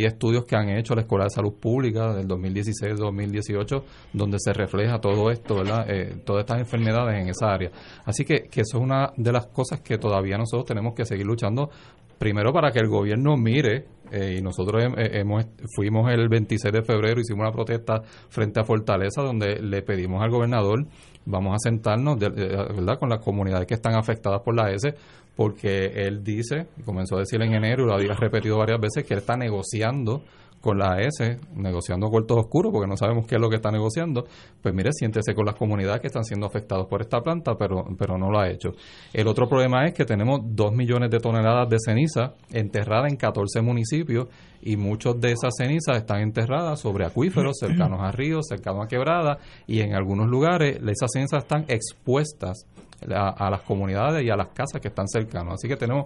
Estudios 0.05 0.45
que 0.45 0.55
han 0.55 0.69
hecho 0.69 0.95
la 0.95 1.01
Escuela 1.01 1.25
de 1.25 1.29
Salud 1.31 1.53
Pública 1.53 2.13
del 2.13 2.27
2016-2018 2.27 3.83
donde 4.13 4.37
se 4.39 4.53
refleja 4.53 4.99
todo 4.99 5.29
esto, 5.31 5.55
¿verdad? 5.55 5.85
Eh, 5.89 6.21
todas 6.25 6.41
estas 6.41 6.59
enfermedades 6.59 7.21
en 7.21 7.29
esa 7.29 7.51
área. 7.51 7.71
Así 8.05 8.25
que, 8.25 8.49
eso 8.51 8.77
es 8.77 8.83
una 8.83 9.11
de 9.15 9.31
las 9.31 9.47
cosas 9.47 9.81
que 9.81 9.97
todavía 9.97 10.37
nosotros 10.37 10.65
tenemos 10.65 10.93
que 10.93 11.05
seguir 11.05 11.25
luchando. 11.25 11.69
Primero 12.17 12.51
para 12.51 12.71
que 12.71 12.79
el 12.79 12.87
gobierno 12.87 13.37
mire, 13.37 13.85
eh, 14.11 14.37
y 14.39 14.41
nosotros 14.41 14.83
eh, 14.97 15.19
hemos, 15.19 15.45
fuimos 15.75 16.11
el 16.11 16.27
26 16.27 16.73
de 16.73 16.81
febrero, 16.81 17.21
hicimos 17.21 17.41
una 17.41 17.51
protesta 17.51 18.01
frente 18.29 18.59
a 18.59 18.63
Fortaleza 18.63 19.21
donde 19.21 19.61
le 19.61 19.83
pedimos 19.83 20.23
al 20.23 20.31
gobernador, 20.31 20.87
vamos 21.25 21.53
a 21.53 21.57
sentarnos, 21.59 22.17
¿verdad?, 22.17 22.97
con 22.97 23.09
las 23.09 23.23
comunidades 23.23 23.67
que 23.67 23.75
están 23.75 23.95
afectadas 23.95 24.41
por 24.41 24.55
la 24.55 24.71
S, 24.71 24.95
porque 25.37 26.07
él 26.07 26.23
dice, 26.23 26.65
comenzó 26.83 27.15
a 27.15 27.19
decir 27.19 27.39
en 27.43 27.53
enero 27.53 27.83
y 27.83 27.85
lo 27.85 27.93
había 27.93 28.15
repetido 28.15 28.57
varias 28.57 28.81
veces, 28.81 29.05
que 29.05 29.13
él 29.13 29.19
está 29.19 29.37
negociando 29.37 30.23
con 30.61 30.77
la 30.77 30.95
AS, 30.95 31.37
negociando 31.55 32.07
cuartos 32.09 32.37
oscuros, 32.37 32.71
porque 32.71 32.87
no 32.87 32.97
sabemos 32.97 33.25
qué 33.25 33.35
es 33.35 33.41
lo 33.41 33.49
que 33.49 33.57
está 33.57 33.71
negociando, 33.71 34.25
pues 34.61 34.73
mire, 34.73 34.91
siéntese 34.91 35.33
con 35.33 35.45
las 35.45 35.55
comunidades 35.55 36.01
que 36.01 36.07
están 36.07 36.23
siendo 36.23 36.47
afectadas 36.47 36.87
por 36.87 37.01
esta 37.01 37.21
planta, 37.21 37.55
pero, 37.57 37.85
pero 37.97 38.17
no 38.17 38.29
lo 38.29 38.39
ha 38.39 38.49
hecho. 38.49 38.71
El 39.13 39.27
otro 39.27 39.47
problema 39.47 39.85
es 39.85 39.93
que 39.93 40.05
tenemos 40.05 40.41
dos 40.43 40.71
millones 40.73 41.09
de 41.11 41.19
toneladas 41.19 41.69
de 41.69 41.77
ceniza 41.79 42.33
enterradas 42.51 43.11
en 43.11 43.17
14 43.17 43.61
municipios 43.61 44.27
y 44.61 44.75
muchos 44.75 45.19
de 45.21 45.33
esas 45.33 45.53
cenizas 45.57 45.97
están 45.97 46.21
enterradas 46.21 46.79
sobre 46.79 47.05
acuíferos 47.05 47.57
cercanos 47.59 48.01
a 48.01 48.11
ríos, 48.11 48.47
cercanos 48.49 48.85
a 48.85 48.87
quebradas 48.87 49.37
y 49.67 49.81
en 49.81 49.93
algunos 49.93 50.27
lugares 50.27 50.77
esas 50.77 51.11
cenizas 51.13 51.43
están 51.43 51.65
expuestas 51.67 52.65
a, 53.09 53.29
a 53.29 53.49
las 53.51 53.61
comunidades 53.61 54.25
y 54.25 54.29
a 54.29 54.35
las 54.35 54.49
casas 54.49 54.81
que 54.81 54.87
están 54.87 55.07
cercanos. 55.07 55.53
Así 55.55 55.67
que 55.67 55.75
tenemos 55.75 56.05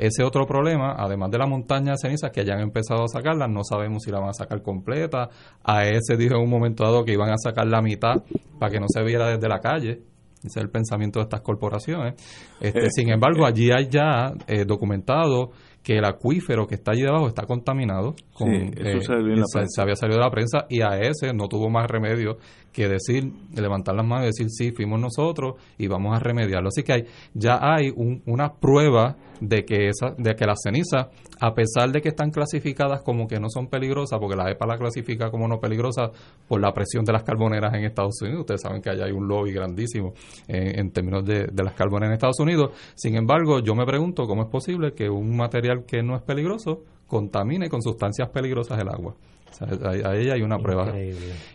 ese 0.00 0.24
otro 0.24 0.46
problema, 0.46 0.94
además 0.98 1.30
de 1.30 1.38
la 1.38 1.46
montaña 1.46 1.92
de 1.92 1.98
cenizas 1.98 2.30
que 2.32 2.44
ya 2.44 2.54
han 2.54 2.60
empezado 2.60 3.04
a 3.04 3.08
sacarla, 3.08 3.46
no 3.46 3.62
sabemos 3.64 4.02
si 4.02 4.10
la 4.10 4.18
van 4.20 4.30
a 4.30 4.34
sacar 4.34 4.62
completa. 4.62 5.28
A 5.62 5.84
ese 5.86 6.16
dijo 6.16 6.34
en 6.36 6.42
un 6.42 6.50
momento 6.50 6.82
dado 6.84 7.04
que 7.04 7.12
iban 7.12 7.30
a 7.30 7.36
sacar 7.36 7.66
la 7.66 7.80
mitad 7.82 8.22
para 8.58 8.72
que 8.72 8.80
no 8.80 8.86
se 8.88 9.02
viera 9.02 9.28
desde 9.28 9.48
la 9.48 9.60
calle. 9.60 10.02
Ese 10.42 10.58
es 10.58 10.64
el 10.64 10.70
pensamiento 10.70 11.18
de 11.18 11.24
estas 11.24 11.42
corporaciones. 11.42 12.14
Este, 12.60 12.90
sin 12.90 13.10
embargo, 13.10 13.44
allí 13.44 13.70
hay 13.70 13.88
ya 13.88 14.32
eh, 14.46 14.64
documentado 14.64 15.50
que 15.82 15.98
el 15.98 16.04
acuífero 16.04 16.66
que 16.66 16.74
está 16.76 16.92
allí 16.92 17.02
debajo 17.02 17.26
está 17.28 17.44
contaminado. 17.46 18.14
Con, 18.32 18.48
Sí, 18.50 18.70
eso 18.76 18.98
eh, 18.98 19.02
salió 19.02 19.32
en 19.34 19.40
la 19.40 19.44
se- 19.46 19.66
se 19.68 19.80
había 19.82 19.96
salido 19.96 20.18
de 20.18 20.24
la 20.24 20.30
prensa 20.30 20.64
y 20.68 20.80
a 20.80 20.98
ese 20.98 21.32
no 21.34 21.46
tuvo 21.48 21.68
más 21.70 21.86
remedio 21.90 22.38
que 22.72 22.88
decir, 22.88 23.32
levantar 23.54 23.94
las 23.96 24.06
manos 24.06 24.24
y 24.24 24.26
decir 24.28 24.46
sí, 24.50 24.70
fuimos 24.72 25.00
nosotros 25.00 25.54
y 25.78 25.86
vamos 25.88 26.16
a 26.16 26.20
remediarlo. 26.20 26.68
Así 26.68 26.82
que 26.82 26.92
hay, 26.92 27.04
ya 27.34 27.58
hay 27.60 27.90
un- 27.94 28.22
una 28.26 28.52
prueba 28.52 29.16
de 29.40 29.64
que 29.64 29.88
esa, 29.88 30.10
de 30.18 30.34
que 30.36 30.44
las 30.46 30.58
cenizas, 30.62 31.06
a 31.40 31.54
pesar 31.54 31.90
de 31.90 32.00
que 32.02 32.10
están 32.10 32.30
clasificadas 32.30 33.02
como 33.02 33.26
que 33.26 33.40
no 33.40 33.48
son 33.48 33.68
peligrosas, 33.68 34.18
porque 34.20 34.36
la 34.36 34.50
EPA 34.50 34.66
la 34.66 34.76
clasifica 34.78 35.30
como 35.30 35.48
no 35.48 35.58
peligrosa 35.58 36.10
por 36.46 36.60
la 36.60 36.72
presión 36.72 37.04
de 37.04 37.12
las 37.12 37.22
carboneras 37.22 37.72
en 37.74 37.84
Estados 37.84 38.20
Unidos, 38.22 38.40
ustedes 38.40 38.60
saben 38.60 38.82
que 38.82 38.90
allá 38.90 39.06
hay 39.06 39.12
un 39.12 39.26
lobby 39.26 39.52
grandísimo 39.52 40.12
eh, 40.46 40.74
en 40.76 40.90
términos 40.90 41.24
de, 41.24 41.46
de 41.50 41.62
las 41.64 41.74
carboneras 41.74 42.10
en 42.10 42.14
Estados 42.14 42.38
Unidos. 42.40 42.70
Sin 42.94 43.16
embargo, 43.16 43.60
yo 43.60 43.74
me 43.74 43.86
pregunto 43.86 44.26
cómo 44.26 44.42
es 44.42 44.48
posible 44.48 44.92
que 44.92 45.08
un 45.08 45.36
material 45.36 45.84
que 45.86 46.02
no 46.02 46.14
es 46.16 46.22
peligroso 46.22 46.82
contamine 47.06 47.68
con 47.68 47.82
sustancias 47.82 48.28
peligrosas 48.28 48.78
el 48.80 48.88
agua. 48.88 49.14
O 49.50 49.52
sea, 49.52 49.68
ahí, 50.10 50.30
hay 50.30 50.42
una 50.42 50.58
prueba. 50.58 50.84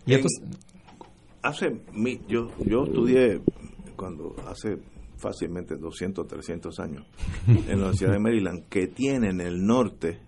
Y 0.06 0.14
esto 0.16 0.28
es- 0.28 0.42
hace 1.48 1.82
mi- 1.94 2.20
yo 2.28 2.52
yo 2.66 2.84
estudié 2.86 3.42
cuando 3.96 4.36
hace 4.48 4.78
fácilmente 5.18 5.76
200 5.78 6.28
300 6.28 6.80
años 6.80 7.06
en 7.48 7.68
la 7.68 7.76
Universidad 7.76 8.12
de 8.12 8.20
Maryland 8.20 8.64
que 8.70 8.88
tiene 8.88 9.30
en 9.30 9.40
el 9.42 9.66
norte 9.66 10.20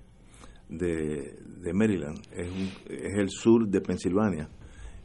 de, 0.70 1.36
de 1.62 1.74
Maryland 1.74 2.20
es, 2.32 2.50
un- 2.50 2.72
es 2.94 3.14
el 3.18 3.30
sur 3.30 3.68
de 3.68 3.82
Pensilvania 3.82 4.50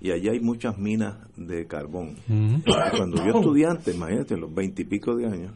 y 0.01 0.11
allí 0.11 0.29
hay 0.29 0.41
muchas 0.41 0.77
minas 0.79 1.17
de 1.37 1.65
carbón. 1.69 2.17
Ujú. 2.29 2.63
Cuando 2.97 3.25
yo 3.25 3.39
estudiante, 3.39 3.93
imagínate, 3.93 4.37
los 4.37 4.53
veintipico 4.53 5.15
de 5.15 5.27
años, 5.27 5.53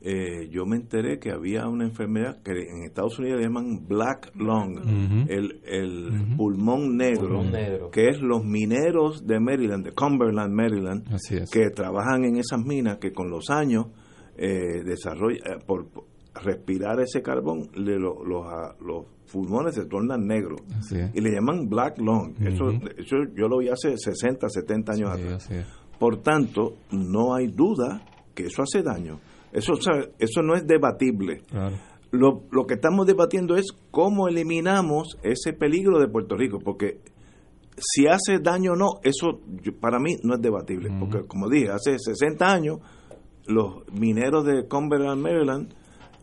eh, 0.00 0.48
yo 0.50 0.64
me 0.64 0.76
enteré 0.76 1.18
que 1.18 1.32
había 1.32 1.66
una 1.66 1.84
enfermedad 1.84 2.40
que 2.42 2.52
en 2.52 2.84
Estados 2.84 3.18
Unidos 3.18 3.40
llaman 3.42 3.86
black 3.88 4.30
lung, 4.36 4.78
el, 5.28 5.60
el 5.64 6.36
pulmón, 6.36 6.96
negro, 6.96 7.22
Pulmón 7.28 7.50
negro. 7.50 7.90
que 7.90 8.06
es 8.08 8.20
los 8.20 8.44
mineros 8.44 9.26
de 9.26 9.40
Maryland, 9.40 9.84
de 9.84 9.92
Cumberland, 9.92 10.52
Maryland, 10.54 11.12
Así 11.12 11.36
es. 11.36 11.50
que 11.50 11.70
trabajan 11.70 12.24
en 12.24 12.36
esas 12.36 12.60
minas 12.64 12.98
que 12.98 13.12
con 13.12 13.28
los 13.30 13.50
años 13.50 13.86
eh, 14.36 14.82
desarrolla 14.84 15.38
eh, 15.44 15.58
por, 15.66 15.88
por 15.88 16.04
respirar 16.44 17.00
ese 17.00 17.20
carbón 17.20 17.68
le- 17.74 17.98
lo- 17.98 18.22
los, 18.24 18.46
ah, 18.46 18.76
los 18.80 19.06
pulmones 19.32 19.74
se 19.74 19.86
tornan 19.86 20.24
negros. 20.26 20.60
Y 21.12 21.20
le 21.20 21.32
llaman 21.32 21.68
black 21.68 21.98
lung. 21.98 22.34
Eso, 22.40 22.70
eso 22.96 23.16
yo 23.36 23.48
lo 23.48 23.58
vi 23.58 23.68
hace 23.68 23.96
60 23.98 24.48
70 24.48 24.92
años 24.92 25.10
Sí, 25.16 25.22
atrás. 25.24 25.50
por 25.98 26.22
tanto 26.22 26.76
no 26.92 27.34
hay 27.34 27.48
duda 27.48 28.00
que 28.34 28.44
eso 28.44 28.62
hace 28.62 28.82
daño 28.84 29.18
eso 29.52 29.72
eso 30.18 30.42
no 30.42 30.54
es 30.54 30.66
debatible 30.66 31.42
Claro. 31.48 31.76
lo, 32.10 32.42
lo 32.50 32.66
que 32.66 32.74
estamos 32.74 33.06
debatiendo 33.06 33.56
es 33.56 33.66
cómo 33.90 34.28
eliminamos 34.28 35.16
ese 35.22 35.52
peligro 35.52 35.98
de 35.98 36.08
Puerto 36.08 36.36
Rico, 36.36 36.58
porque 36.58 37.00
si 37.80 38.06
hace 38.06 38.40
daño 38.40 38.72
o 38.72 38.76
no, 38.76 38.86
eso 39.02 39.40
para 39.80 39.98
mí 40.00 40.16
no 40.24 40.34
es 40.34 40.40
debatible, 40.40 40.90
porque 40.98 41.26
como 41.26 41.48
dije, 41.48 41.70
hace 41.70 41.96
60 41.98 42.44
años 42.52 42.78
los 43.46 43.84
mineros 43.92 44.44
de 44.44 44.66
Cumberland, 44.66 45.22
Maryland, 45.22 45.72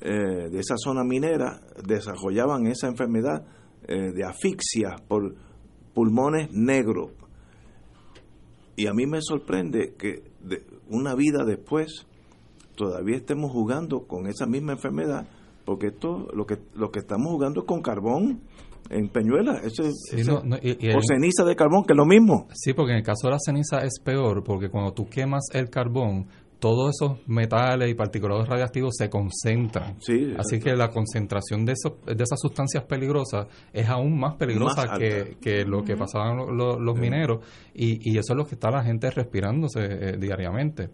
eh, 0.01 0.49
de 0.51 0.59
esa 0.59 0.75
zona 0.77 1.03
minera, 1.03 1.61
desarrollaban 1.87 2.67
esa 2.67 2.87
enfermedad 2.87 3.45
eh, 3.87 4.11
de 4.11 4.23
asfixia 4.25 4.97
por 5.07 5.33
pulmones 5.93 6.51
negros. 6.51 7.11
Y 8.75 8.87
a 8.87 8.93
mí 8.93 9.05
me 9.07 9.19
sorprende 9.21 9.95
que 9.97 10.23
de 10.41 10.65
una 10.89 11.15
vida 11.15 11.45
después 11.45 12.05
todavía 12.75 13.17
estemos 13.17 13.51
jugando 13.51 14.05
con 14.07 14.27
esa 14.27 14.45
misma 14.45 14.73
enfermedad, 14.73 15.25
porque 15.65 15.87
esto 15.87 16.27
lo 16.33 16.45
que 16.45 16.57
lo 16.75 16.91
que 16.91 16.99
estamos 16.99 17.27
jugando 17.31 17.61
es 17.61 17.65
con 17.67 17.81
carbón 17.81 18.41
en 18.89 19.09
Peñuela, 19.09 19.59
ese, 19.63 19.91
Sí, 19.91 20.19
ese- 20.21 20.31
no, 20.31 20.41
no, 20.43 20.57
y- 20.57 20.77
y 20.79 20.89
o 20.91 20.99
ceniza 21.01 21.43
de 21.43 21.55
carbón, 21.55 21.83
que 21.85 21.93
es 21.93 21.97
lo 21.97 22.05
mismo. 22.05 22.47
Sí, 22.53 22.73
porque 22.73 22.91
en 22.91 22.97
el 22.99 23.03
caso 23.03 23.27
de 23.27 23.31
la 23.31 23.39
ceniza 23.43 23.79
es 23.83 23.99
peor, 24.03 24.43
porque 24.43 24.69
cuando 24.69 24.93
tú 24.93 25.07
quemas 25.07 25.43
el 25.53 25.69
carbón, 25.71 26.27
todos 26.59 26.95
esos 26.95 27.27
metales 27.27 27.89
y 27.91 27.95
partículas 27.95 28.47
radiactivos 28.47 28.95
se 28.97 29.09
concentran. 29.09 29.95
Sí, 30.01 30.33
Así 30.37 30.59
que 30.59 30.75
la 30.75 30.89
concentración 30.89 31.65
de, 31.65 31.73
esos, 31.73 31.93
de 32.05 32.23
esas 32.23 32.39
sustancias 32.39 32.83
peligrosas 32.85 33.47
es 33.73 33.87
aún 33.89 34.17
más 34.17 34.35
peligrosa 34.35 34.85
Más 34.85 34.99
que, 34.99 35.37
que 35.41 35.65
lo 35.65 35.83
que 35.83 35.95
pasaban 35.97 36.37
lo- 36.37 36.51
lo- 36.51 36.79
los 36.79 36.97
mineros 36.97 37.43
y, 37.73 38.09
y 38.09 38.17
eso 38.17 38.33
es 38.33 38.37
lo 38.37 38.45
que 38.45 38.55
está 38.55 38.71
la 38.71 38.83
gente 38.83 39.11
respirándose 39.11 39.79
eh, 39.83 40.17
diariamente. 40.17 40.89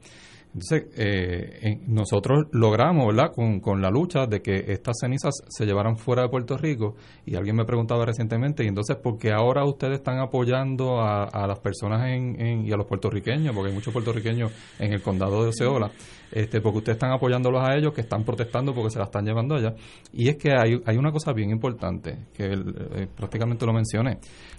Entonces, 0.53 0.87
eh, 0.97 1.79
nosotros 1.87 2.47
logramos, 2.51 3.07
¿verdad?, 3.07 3.31
con, 3.33 3.61
con 3.61 3.81
la 3.81 3.89
lucha 3.89 4.25
de 4.27 4.41
que 4.41 4.65
estas 4.67 4.97
cenizas 4.99 5.33
se 5.47 5.65
llevaran 5.65 5.95
fuera 5.97 6.23
de 6.23 6.29
Puerto 6.29 6.57
Rico. 6.57 6.95
Y 7.25 7.35
alguien 7.35 7.55
me 7.55 7.63
preguntaba 7.63 8.05
recientemente, 8.05 8.63
y 8.65 8.67
entonces, 8.67 8.97
¿por 8.97 9.17
qué 9.17 9.31
ahora 9.31 9.63
ustedes 9.63 9.99
están 9.99 10.19
apoyando 10.19 11.01
a, 11.01 11.47
las 11.47 11.59
personas 11.59 12.05
en, 12.09 12.39
en- 12.41 12.65
y 12.65 12.71
a 12.73 12.75
los 12.75 12.85
puertorriqueños? 12.85 13.55
Porque 13.55 13.69
hay 13.69 13.75
muchos 13.75 13.93
puertorriqueños 13.93 14.51
en 14.77 14.91
el 14.91 15.01
condado 15.01 15.41
de 15.43 15.49
Oceola. 15.49 15.89
Este, 16.31 16.59
porque 16.61 16.79
ustedes 16.79 16.95
están 16.97 17.11
apoyándolos 17.11 17.61
a 17.63 17.75
ellos, 17.75 17.93
que 17.93 18.01
están 18.01 18.23
protestando 18.23 18.73
porque 18.73 18.89
se 18.89 18.99
la 18.99 19.05
están 19.05 19.25
llevando 19.25 19.55
allá. 19.55 19.73
Y 20.11 20.27
es 20.29 20.35
que 20.37 20.51
hay, 20.51 20.81
hay 20.85 20.97
una 20.97 21.11
cosa 21.11 21.31
bien 21.33 21.49
importante, 21.49 22.27
que 22.33 22.53
eh, 22.53 23.07
prácticamente 23.15 23.65
lo 23.65 23.73
mencioné. 23.73 24.17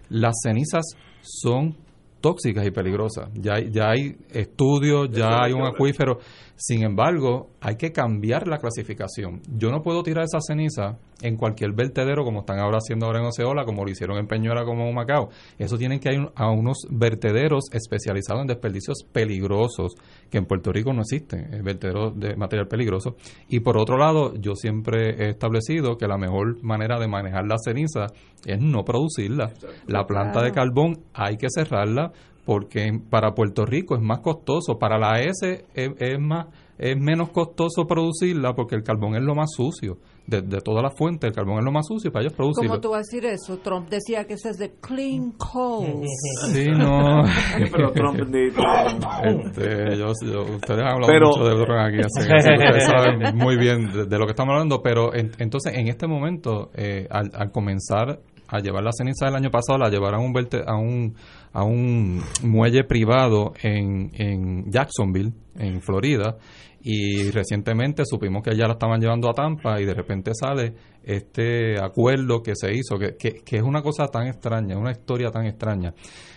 Las 0.08 0.34
cenizas 0.42 0.84
son 1.22 1.76
tóxicas 2.22 2.66
y 2.66 2.70
peligrosas. 2.70 3.28
Ya 3.34 3.56
hay, 3.56 3.70
ya 3.70 3.90
hay 3.90 4.16
estudios, 4.30 5.10
ya 5.10 5.42
hay 5.42 5.52
un 5.52 5.66
acuífero. 5.66 6.20
Sin 6.56 6.82
embargo, 6.82 7.50
hay 7.60 7.76
que 7.76 7.92
cambiar 7.92 8.46
la 8.46 8.58
clasificación. 8.58 9.40
Yo 9.56 9.70
no 9.70 9.82
puedo 9.82 10.02
tirar 10.02 10.24
esa 10.24 10.40
ceniza 10.40 10.98
en 11.22 11.36
cualquier 11.36 11.72
vertedero 11.72 12.24
como 12.24 12.40
están 12.40 12.58
ahora 12.58 12.78
haciendo 12.78 13.06
ahora 13.06 13.20
en 13.20 13.26
Oceola, 13.26 13.64
como 13.64 13.84
lo 13.84 13.90
hicieron 13.90 14.18
en 14.18 14.26
Peñuela, 14.26 14.64
como 14.64 14.86
en 14.86 14.94
Macao. 14.94 15.28
Eso 15.58 15.78
tienen 15.78 16.00
que 16.00 16.12
ir 16.12 16.28
a 16.34 16.50
unos 16.50 16.86
vertederos 16.90 17.64
especializados 17.72 18.42
en 18.42 18.48
desperdicios 18.48 19.04
peligrosos, 19.12 19.94
que 20.30 20.38
en 20.38 20.46
Puerto 20.46 20.72
Rico 20.72 20.92
no 20.92 21.02
existen, 21.02 21.62
vertederos 21.62 22.18
de 22.18 22.36
material 22.36 22.66
peligroso. 22.68 23.16
Y 23.48 23.60
por 23.60 23.78
otro 23.78 23.96
lado, 23.96 24.34
yo 24.34 24.54
siempre 24.54 25.24
he 25.24 25.30
establecido 25.30 25.96
que 25.96 26.08
la 26.08 26.18
mejor 26.18 26.62
manera 26.62 26.98
de 26.98 27.08
manejar 27.08 27.46
la 27.46 27.56
ceniza 27.62 28.06
es 28.44 28.60
no 28.60 28.84
producirla. 28.84 29.52
La 29.86 30.06
planta 30.06 30.42
de 30.42 30.50
carbón 30.50 31.04
hay 31.14 31.36
que 31.36 31.46
cerrarla 31.48 32.12
porque 32.44 32.90
para 33.10 33.34
Puerto 33.34 33.64
Rico 33.64 33.94
es 33.94 34.02
más 34.02 34.20
costoso, 34.20 34.78
para 34.78 34.98
la 34.98 35.20
S 35.20 35.64
es, 35.74 35.90
es 35.98 36.18
más 36.18 36.46
es 36.78 36.96
menos 36.98 37.28
costoso 37.30 37.86
producirla 37.86 38.54
porque 38.54 38.74
el 38.74 38.82
carbón 38.82 39.14
es 39.14 39.22
lo 39.22 39.34
más 39.36 39.50
sucio 39.54 39.98
de, 40.26 40.40
de 40.42 40.60
todas 40.60 40.82
las 40.82 40.96
fuentes, 40.96 41.28
el 41.28 41.34
carbón 41.34 41.58
es 41.58 41.64
lo 41.64 41.70
más 41.70 41.86
sucio 41.86 42.08
y 42.08 42.12
para 42.12 42.24
ellos 42.24 42.32
producirlo. 42.36 42.70
¿Cómo 42.70 42.80
tú 42.80 42.90
vas 42.90 42.98
a 42.98 43.02
decir 43.16 43.24
eso? 43.26 43.58
Trump 43.58 43.88
decía 43.88 44.24
que 44.24 44.34
ese 44.34 44.50
es 44.50 44.56
de 44.56 44.72
clean 44.80 45.32
coal. 45.32 46.00
Sí, 46.52 46.66
no. 46.70 47.22
Pero 47.70 47.92
Trump 47.92 48.18
ni- 48.30 48.48
Este, 48.48 49.96
yo- 49.96 50.12
yo- 50.24 50.42
ustedes 50.42 50.80
han 50.80 50.88
hablado 50.88 51.06
Pero- 51.12 51.28
mucho 51.28 51.44
de 51.44 51.54
droga 51.56 51.86
aquí, 51.86 51.98
así 51.98 52.28
que 52.28 52.34
ustedes 52.36 52.84
saben 52.86 53.36
muy 53.36 53.56
bien 53.56 53.92
de, 53.92 54.06
de 54.06 54.18
lo 54.18 54.24
que 54.26 54.30
estamos 54.32 54.52
hablando, 54.54 54.82
pero 54.82 55.14
en- 55.14 55.30
entonces 55.38 55.74
en 55.76 55.88
este 55.88 56.06
momento, 56.08 56.70
eh, 56.74 57.06
al, 57.10 57.30
al 57.34 57.52
comenzar 57.52 58.20
a 58.52 58.60
llevar 58.60 58.84
la 58.84 58.92
ceniza 58.92 59.24
del 59.26 59.34
año 59.34 59.50
pasado, 59.50 59.78
la 59.78 59.88
llevaron 59.88 60.20
a 60.20 60.24
un, 60.24 60.32
verte- 60.34 60.62
a 60.66 60.76
un, 60.76 61.14
a 61.52 61.64
un 61.64 62.22
muelle 62.42 62.84
privado 62.84 63.54
en, 63.62 64.10
en 64.14 64.70
Jacksonville, 64.70 65.32
en 65.58 65.80
Florida, 65.80 66.36
y 66.82 67.30
recientemente 67.30 68.04
supimos 68.04 68.42
que 68.42 68.56
ya 68.56 68.66
la 68.66 68.72
estaban 68.72 69.00
llevando 69.00 69.30
a 69.30 69.32
Tampa 69.32 69.80
y 69.80 69.84
de 69.84 69.94
repente 69.94 70.32
sale 70.34 70.74
este 71.04 71.78
acuerdo 71.80 72.42
que 72.42 72.54
se 72.56 72.72
hizo, 72.72 72.98
que, 72.98 73.16
que, 73.16 73.42
que 73.44 73.56
es 73.56 73.62
una 73.62 73.82
cosa 73.82 74.06
tan 74.06 74.26
extraña, 74.26 74.76
una 74.76 74.90
historia 74.90 75.30
tan 75.30 75.46
extraña. 75.46 75.94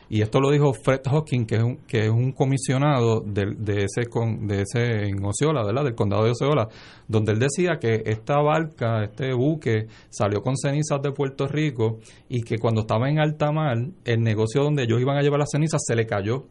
Y 0.07 0.21
esto 0.21 0.39
lo 0.39 0.51
dijo 0.51 0.71
Fred 0.73 1.01
Hawking, 1.03 1.45
que 1.45 1.55
es 1.55 1.63
un, 1.63 1.77
que 1.87 2.05
es 2.05 2.09
un 2.11 2.31
comisionado 2.31 3.21
de, 3.21 3.55
de 3.57 3.85
ese 3.85 4.07
con, 4.07 4.45
de 4.45 4.61
ese 4.61 5.07
en 5.07 5.23
Osceola, 5.25 5.63
¿verdad? 5.65 5.83
Del 5.83 5.95
condado 5.95 6.25
de 6.25 6.31
Osceola, 6.31 6.67
donde 7.07 7.31
él 7.31 7.39
decía 7.39 7.77
que 7.79 8.03
esta 8.05 8.39
barca, 8.39 9.03
este 9.03 9.33
buque, 9.33 9.87
salió 10.09 10.41
con 10.43 10.57
cenizas 10.57 11.01
de 11.01 11.11
Puerto 11.11 11.47
Rico 11.47 11.97
y 12.29 12.43
que 12.43 12.59
cuando 12.59 12.81
estaba 12.81 13.09
en 13.09 13.19
alta 13.19 13.51
mar, 13.51 13.77
el 14.03 14.21
negocio 14.21 14.61
donde 14.61 14.83
ellos 14.83 15.01
iban 15.01 15.17
a 15.17 15.21
llevar 15.21 15.39
las 15.39 15.49
cenizas 15.51 15.81
se 15.83 15.95
le 15.95 16.05
cayó. 16.05 16.45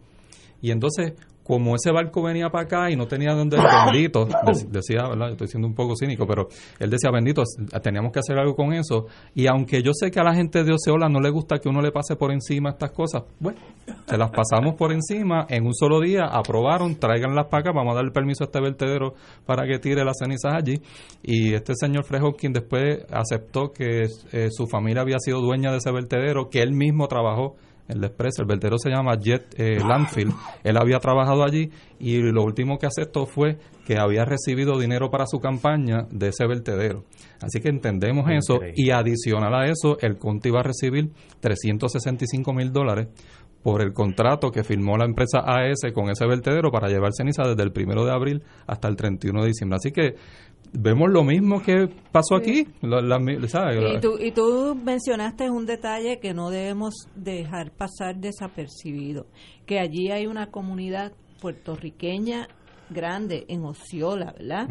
Y 0.60 0.72
entonces, 0.72 1.12
como 1.44 1.74
ese 1.76 1.92
barco 1.92 2.22
venía 2.22 2.48
para 2.48 2.64
acá 2.64 2.90
y 2.90 2.96
no 2.96 3.06
tenía 3.06 3.34
donde 3.34 3.58
bendito, 3.92 4.26
dec- 4.26 4.66
decía, 4.68 5.06
¿verdad? 5.08 5.32
Estoy 5.32 5.46
siendo 5.46 5.68
un 5.68 5.74
poco 5.74 5.94
cínico, 5.94 6.26
pero 6.26 6.48
él 6.78 6.88
decía, 6.90 7.10
bendito, 7.12 7.42
teníamos 7.82 8.12
que 8.12 8.20
hacer 8.20 8.38
algo 8.38 8.56
con 8.56 8.72
eso. 8.72 9.06
Y 9.34 9.46
aunque 9.46 9.82
yo 9.82 9.92
sé 9.92 10.10
que 10.10 10.18
a 10.18 10.24
la 10.24 10.34
gente 10.34 10.64
de 10.64 10.72
Oceola 10.72 11.08
no 11.08 11.20
le 11.20 11.28
gusta 11.30 11.58
que 11.58 11.68
uno 11.68 11.82
le 11.82 11.92
pase 11.92 12.16
por 12.16 12.32
encima 12.32 12.70
estas 12.70 12.92
cosas, 12.92 13.24
bueno, 13.38 13.58
se 14.06 14.16
las 14.16 14.30
pasamos 14.30 14.74
por 14.74 14.90
encima 14.92 15.46
en 15.50 15.66
un 15.66 15.74
solo 15.74 16.00
día, 16.00 16.24
aprobaron, 16.24 16.96
tráiganlas 16.96 17.46
para 17.46 17.60
acá, 17.60 17.72
vamos 17.74 17.92
a 17.92 17.96
darle 17.96 18.10
permiso 18.10 18.44
a 18.44 18.46
este 18.46 18.60
vertedero 18.60 19.12
para 19.44 19.66
que 19.66 19.78
tire 19.78 20.02
las 20.04 20.16
cenizas 20.18 20.54
allí. 20.54 20.80
Y 21.22 21.52
este 21.52 21.74
señor 21.76 22.04
Fred 22.04 22.22
Hawkins 22.22 22.54
después 22.54 23.04
aceptó 23.10 23.70
que 23.70 24.04
eh, 24.32 24.48
su 24.50 24.66
familia 24.66 25.02
había 25.02 25.18
sido 25.18 25.40
dueña 25.40 25.70
de 25.70 25.76
ese 25.76 25.92
vertedero, 25.92 26.48
que 26.48 26.62
él 26.62 26.72
mismo 26.72 27.06
trabajó 27.06 27.56
el 27.88 28.02
Express, 28.02 28.38
el 28.38 28.46
vertedero 28.46 28.78
se 28.78 28.90
llama 28.90 29.18
Jet 29.18 29.54
eh, 29.58 29.78
Landfill. 29.78 30.32
Él 30.62 30.76
había 30.76 30.98
trabajado 30.98 31.44
allí 31.44 31.70
y 31.98 32.20
lo 32.20 32.42
último 32.42 32.78
que 32.78 32.86
aceptó 32.86 33.26
fue 33.26 33.58
que 33.86 33.98
había 33.98 34.24
recibido 34.24 34.78
dinero 34.78 35.10
para 35.10 35.26
su 35.26 35.38
campaña 35.38 36.06
de 36.10 36.28
ese 36.28 36.46
vertedero. 36.46 37.04
Así 37.40 37.60
que 37.60 37.68
entendemos 37.68 38.30
eso 38.30 38.60
y 38.74 38.90
adicional 38.90 39.54
a 39.54 39.66
eso, 39.68 39.98
el 40.00 40.16
Conti 40.16 40.48
iba 40.48 40.60
a 40.60 40.62
recibir 40.62 41.10
365 41.40 42.52
mil 42.54 42.72
dólares 42.72 43.08
por 43.64 43.80
el 43.80 43.94
contrato 43.94 44.50
que 44.50 44.62
firmó 44.62 44.98
la 44.98 45.06
empresa 45.06 45.38
AS 45.38 45.90
con 45.94 46.10
ese 46.10 46.26
vertedero 46.26 46.70
para 46.70 46.88
llevar 46.88 47.12
ceniza 47.16 47.44
desde 47.44 47.62
el 47.62 47.72
primero 47.72 48.04
de 48.04 48.12
abril 48.12 48.42
hasta 48.66 48.88
el 48.88 48.94
31 48.94 49.40
de 49.40 49.46
diciembre. 49.46 49.76
Así 49.76 49.90
que 49.90 50.16
vemos 50.78 51.10
lo 51.10 51.22
mismo 51.24 51.62
que 51.62 51.88
pasó 52.12 52.34
aquí. 52.36 52.66
La- 52.82 53.00
la- 53.00 53.48
¿sabes? 53.48 53.78
Y 53.96 54.00
tú, 54.00 54.18
y 54.20 54.32
tú 54.32 54.74
mencionaste 54.74 55.48
un 55.50 55.66
detalle 55.66 56.18
que 56.20 56.34
no 56.34 56.50
debemos 56.50 56.94
dejar 57.14 57.70
pasar 57.72 58.16
desapercibido, 58.16 59.26
que 59.66 59.78
allí 59.78 60.10
hay 60.10 60.26
una 60.26 60.50
comunidad 60.50 61.12
puertorriqueña 61.40 62.48
grande 62.90 63.44
en 63.48 63.64
Osceola, 63.64 64.34
¿verdad? 64.38 64.68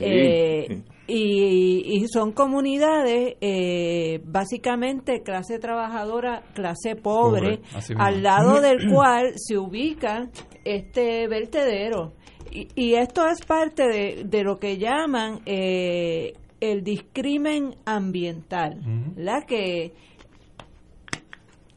Eh, 0.00 0.64
Sí, 0.68 0.74
sí. 0.76 0.82
Y, 1.10 2.02
y 2.02 2.06
son 2.08 2.32
comunidades 2.32 3.36
eh, 3.40 4.20
básicamente 4.26 5.22
clase 5.22 5.58
trabajadora, 5.58 6.42
clase 6.54 6.96
pobre, 6.96 7.58
Pobre, 7.58 7.94
al 7.96 8.22
lado 8.22 8.60
del 8.60 8.86
cual 8.92 9.32
se 9.36 9.56
ubica 9.56 10.28
este 10.64 11.26
vertedero. 11.26 12.12
Y, 12.50 12.68
y 12.74 12.94
esto 12.94 13.26
es 13.26 13.44
parte 13.44 13.86
de, 13.88 14.24
de 14.24 14.42
lo 14.42 14.58
que 14.58 14.78
llaman 14.78 15.40
eh, 15.46 16.32
el 16.60 16.82
discrimen 16.82 17.76
ambiental, 17.84 18.80
¿verdad? 19.16 19.44
Que 19.46 19.92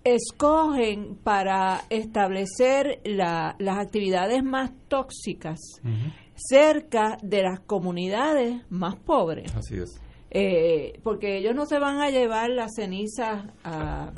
escogen 0.03 1.15
para 1.23 1.81
establecer 1.89 2.99
la- 3.05 3.55
las 3.59 3.77
actividades 3.77 4.43
más 4.43 4.71
tóxicas 4.87 5.59
cerca 6.35 7.17
de 7.21 7.43
las 7.43 7.59
comunidades 7.59 8.61
más 8.69 8.95
pobres. 8.95 9.53
Así 9.55 9.75
es. 9.77 10.01
Eh, 10.31 10.99
porque 11.03 11.37
ellos 11.37 11.53
no 11.53 11.65
se 11.65 11.77
van 11.77 11.99
a 12.01 12.09
llevar 12.09 12.49
las 12.49 12.71
cenizas 12.75 13.45
a, 13.63 14.11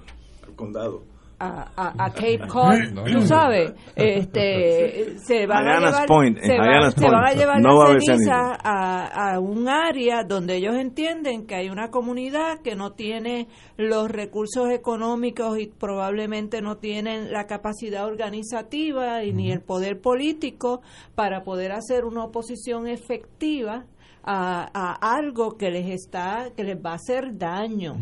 Al 0.45 0.55
condado. 0.55 1.03
A, 1.43 1.71
a- 1.75 2.05
a 2.05 2.09
Cape 2.11 2.39
Cod, 2.47 2.77
No. 2.93 3.03
tú 3.03 3.21
sabes, 3.21 3.73
este, 3.95 5.17
se 5.25 5.45
van 5.47 5.67
a 5.67 5.79
llevar, 5.79 6.05
Point, 6.07 6.37
se 6.39 6.57
va- 6.57 6.91
se 6.91 7.05
van 7.09 7.25
a 7.25 7.33
llevar 7.33 7.61
No 7.61 7.83
las 7.83 8.03
cenizas 8.03 8.17
ceniza. 8.17 8.57
a, 8.63 9.33
a 9.35 9.39
un 9.39 9.67
área 9.69 10.23
donde 10.23 10.55
ellos 10.55 10.75
entienden 10.75 11.45
que 11.45 11.55
hay 11.55 11.69
una 11.69 11.89
comunidad 11.89 12.59
que 12.63 12.75
no 12.75 12.91
tiene 12.93 13.47
los 13.77 14.09
recursos 14.09 14.69
económicos 14.71 15.59
y 15.59 15.67
probablemente 15.67 16.61
no 16.61 16.77
tienen 16.77 17.31
la 17.31 17.45
capacidad 17.47 18.05
organizativa 18.05 19.23
y 19.23 19.33
ni 19.33 19.51
el 19.51 19.61
poder 19.61 19.99
político 19.99 20.81
para 21.15 21.43
poder 21.43 21.71
hacer 21.71 22.05
una 22.05 22.23
oposición 22.23 22.87
efectiva 22.87 23.85
a, 24.23 24.69
a 24.73 25.15
algo 25.15 25.57
que 25.57 25.69
les 25.69 25.89
está 25.89 26.51
que 26.55 26.63
les 26.63 26.77
va 26.77 26.91
a 26.91 26.95
hacer 26.95 27.37
daño. 27.37 27.95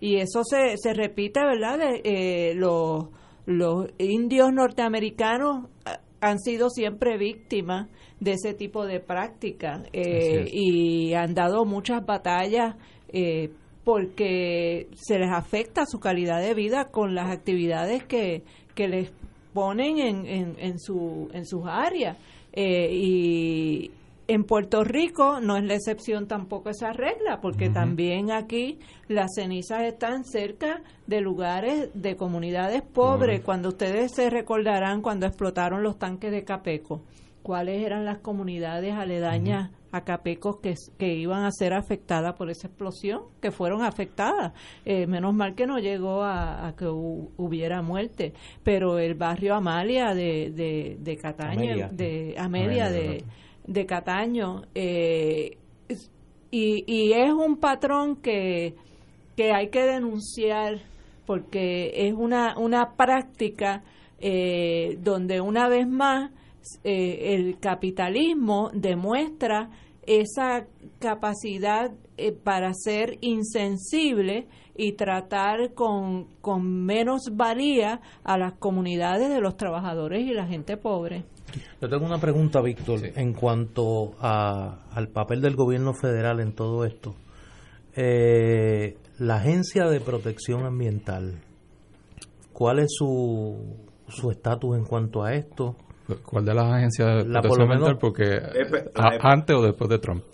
Y 0.00 0.16
eso 0.16 0.42
se, 0.44 0.76
se 0.76 0.94
repite 0.94 1.40
verdad 1.40 1.78
de, 1.78 2.00
eh, 2.04 2.54
los 2.54 3.06
los 3.46 3.86
indios 3.98 4.52
norteamericanos 4.52 5.68
ah, 5.86 6.00
han 6.20 6.38
sido 6.38 6.68
siempre 6.68 7.16
víctimas 7.16 7.88
de 8.20 8.32
ese 8.32 8.52
tipo 8.52 8.84
de 8.84 9.00
práctica 9.00 9.84
eh, 9.92 10.48
y 10.52 11.14
han 11.14 11.34
dado 11.34 11.64
muchas 11.64 12.04
batallas 12.04 12.74
eh, 13.08 13.50
porque 13.84 14.88
se 14.94 15.18
les 15.18 15.30
afecta 15.30 15.86
su 15.86 15.98
calidad 15.98 16.42
de 16.42 16.52
vida 16.52 16.86
con 16.90 17.14
las 17.14 17.30
actividades 17.30 18.04
que, 18.04 18.42
que 18.74 18.88
les 18.88 19.10
ponen 19.54 19.98
en, 19.98 20.26
en, 20.26 20.56
en, 20.58 20.78
su, 20.78 21.30
en 21.32 21.46
sus 21.46 21.62
áreas. 21.66 22.18
Eh, 22.52 22.90
y 22.92 23.90
en 24.28 24.44
Puerto 24.44 24.84
Rico 24.84 25.40
no 25.40 25.56
es 25.56 25.64
la 25.64 25.74
excepción 25.74 26.28
tampoco 26.28 26.68
esa 26.70 26.92
regla, 26.92 27.40
porque 27.40 27.70
también 27.70 28.30
aquí 28.30 28.78
las 29.08 29.30
cenizas 29.34 29.82
están 29.84 30.24
cerca 30.24 30.82
de 31.06 31.20
lugares 31.22 31.90
de 31.94 32.14
comunidades 32.14 32.82
pobres. 32.82 33.40
Cuando 33.40 33.70
ustedes 33.70 34.12
se 34.14 34.28
recordarán 34.30 35.00
cuando 35.02 35.26
explotaron 35.26 35.82
los 35.82 35.98
tanques 35.98 36.30
de 36.30 36.44
Capeco, 36.44 37.02
cuáles 37.42 37.82
eran 37.82 38.04
las 38.04 38.18
comunidades 38.18 38.92
aledañas 38.94 39.70
a 39.90 40.04
Capecos 40.04 40.58
que, 40.60 40.74
que 40.98 41.14
iban 41.14 41.44
a 41.46 41.50
ser 41.50 41.72
afectadas 41.72 42.34
por 42.34 42.50
esa 42.50 42.66
explosión, 42.66 43.22
que 43.40 43.50
fueron 43.50 43.82
afectadas. 43.82 44.52
Eh, 44.84 45.06
menos 45.06 45.32
mal 45.32 45.54
que 45.54 45.66
no 45.66 45.78
llegó 45.78 46.22
a, 46.22 46.68
a 46.68 46.76
que 46.76 46.84
hu- 46.84 47.30
hubiera 47.38 47.80
muerte, 47.80 48.34
pero 48.62 48.98
el 48.98 49.14
barrio 49.14 49.54
Amalia 49.54 50.12
de, 50.14 50.50
de, 50.54 50.98
de 51.00 51.16
Cataño, 51.16 51.62
Amelia. 51.62 51.88
de 51.88 52.34
Amelia, 52.36 52.86
Amelia, 52.86 52.90
de. 52.90 53.24
De 53.68 53.86
Cataño, 53.86 54.62
eh, 54.74 55.56
y, 56.50 56.84
y 56.86 57.12
es 57.12 57.30
un 57.30 57.58
patrón 57.58 58.16
que, 58.16 58.74
que 59.36 59.52
hay 59.52 59.68
que 59.68 59.84
denunciar 59.84 60.80
porque 61.26 61.92
es 61.94 62.14
una, 62.14 62.58
una 62.58 62.96
práctica 62.96 63.84
eh, 64.18 64.98
donde 65.02 65.40
una 65.40 65.68
vez 65.68 65.86
más 65.86 66.32
eh, 66.82 67.34
el 67.34 67.58
capitalismo 67.60 68.70
demuestra 68.72 69.70
esa 70.06 70.66
capacidad 70.98 71.92
eh, 72.16 72.32
para 72.32 72.72
ser 72.72 73.18
insensible 73.20 74.48
y 74.74 74.92
tratar 74.92 75.74
con, 75.74 76.28
con 76.40 76.84
menos 76.86 77.30
valía 77.32 78.00
a 78.24 78.38
las 78.38 78.54
comunidades 78.54 79.28
de 79.28 79.40
los 79.40 79.56
trabajadores 79.56 80.26
y 80.26 80.32
la 80.32 80.46
gente 80.46 80.78
pobre. 80.78 81.24
Yo 81.80 81.88
tengo 81.88 82.04
una 82.06 82.18
pregunta, 82.18 82.60
Víctor, 82.60 83.00
en 83.14 83.32
cuanto 83.32 84.14
a, 84.20 84.86
al 84.92 85.08
papel 85.08 85.40
del 85.40 85.54
gobierno 85.56 85.94
federal 85.94 86.40
en 86.40 86.52
todo 86.52 86.84
esto. 86.84 87.14
Eh, 87.96 88.96
la 89.18 89.36
Agencia 89.36 89.86
de 89.86 90.00
Protección 90.00 90.64
Ambiental, 90.64 91.40
¿cuál 92.52 92.78
es 92.80 92.88
su 92.90 93.76
su 94.08 94.30
estatus 94.30 94.76
en 94.76 94.84
cuanto 94.84 95.22
a 95.22 95.34
esto? 95.34 95.76
¿Cuál 96.24 96.44
de 96.46 96.54
las 96.54 96.72
agencias 96.72 97.08
de 97.08 97.28
La, 97.28 97.40
protección 97.42 97.48
por 97.48 97.58
lo 97.58 97.66
menos- 97.66 97.88
ambiental? 97.88 97.98
Porque 97.98 98.24
a- 99.02 99.10
la 99.10 99.16
Epe- 99.16 99.20
antes 99.22 99.56
o 99.56 99.62
después 99.62 99.90
de 99.90 99.98
Trump. 99.98 100.24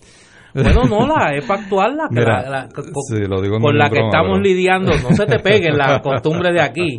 Bueno, 0.55 0.85
no, 0.85 1.07
la 1.07 1.35
EPA 1.37 1.55
actual, 1.55 1.97
la, 1.97 2.09
que 2.09 2.15
Mira, 2.15 2.43
la- 2.43 2.51
la- 2.51 2.69
con, 2.69 2.85
sí, 2.85 3.27
lo 3.29 3.43
digo 3.43 3.59
con 3.59 3.73
en 3.73 3.79
la 3.79 3.89
broma, 3.89 3.91
que 3.91 4.07
estamos 4.07 4.39
pero- 4.39 4.43
lidiando, 4.43 4.93
no 5.03 5.15
se 5.17 5.27
te 5.27 5.39
peguen 5.41 5.77
las 5.77 6.01
costumbres 6.03 6.55
de 6.55 6.61
aquí. 6.61 6.99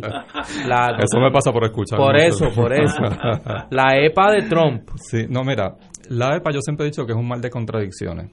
La- 0.66 0.96
Eso 0.98 1.18
me 1.20 1.30
pasa 1.30 1.52
por 1.52 1.64
escuchar. 1.64 1.98
Por 1.98 2.16
eso, 2.16 2.50
por 2.54 2.72
eso. 2.72 3.02
La 3.70 3.96
EPA 3.98 4.30
de 4.32 4.42
Trump. 4.42 4.82
Sí, 4.96 5.26
no, 5.28 5.42
mira, 5.42 5.74
la 6.10 6.36
EPA 6.36 6.50
yo 6.52 6.60
siempre 6.60 6.86
he 6.86 6.90
dicho 6.90 7.04
que 7.06 7.12
es 7.12 7.18
un 7.18 7.26
mal 7.26 7.40
de 7.40 7.50
contradicciones. 7.50 8.30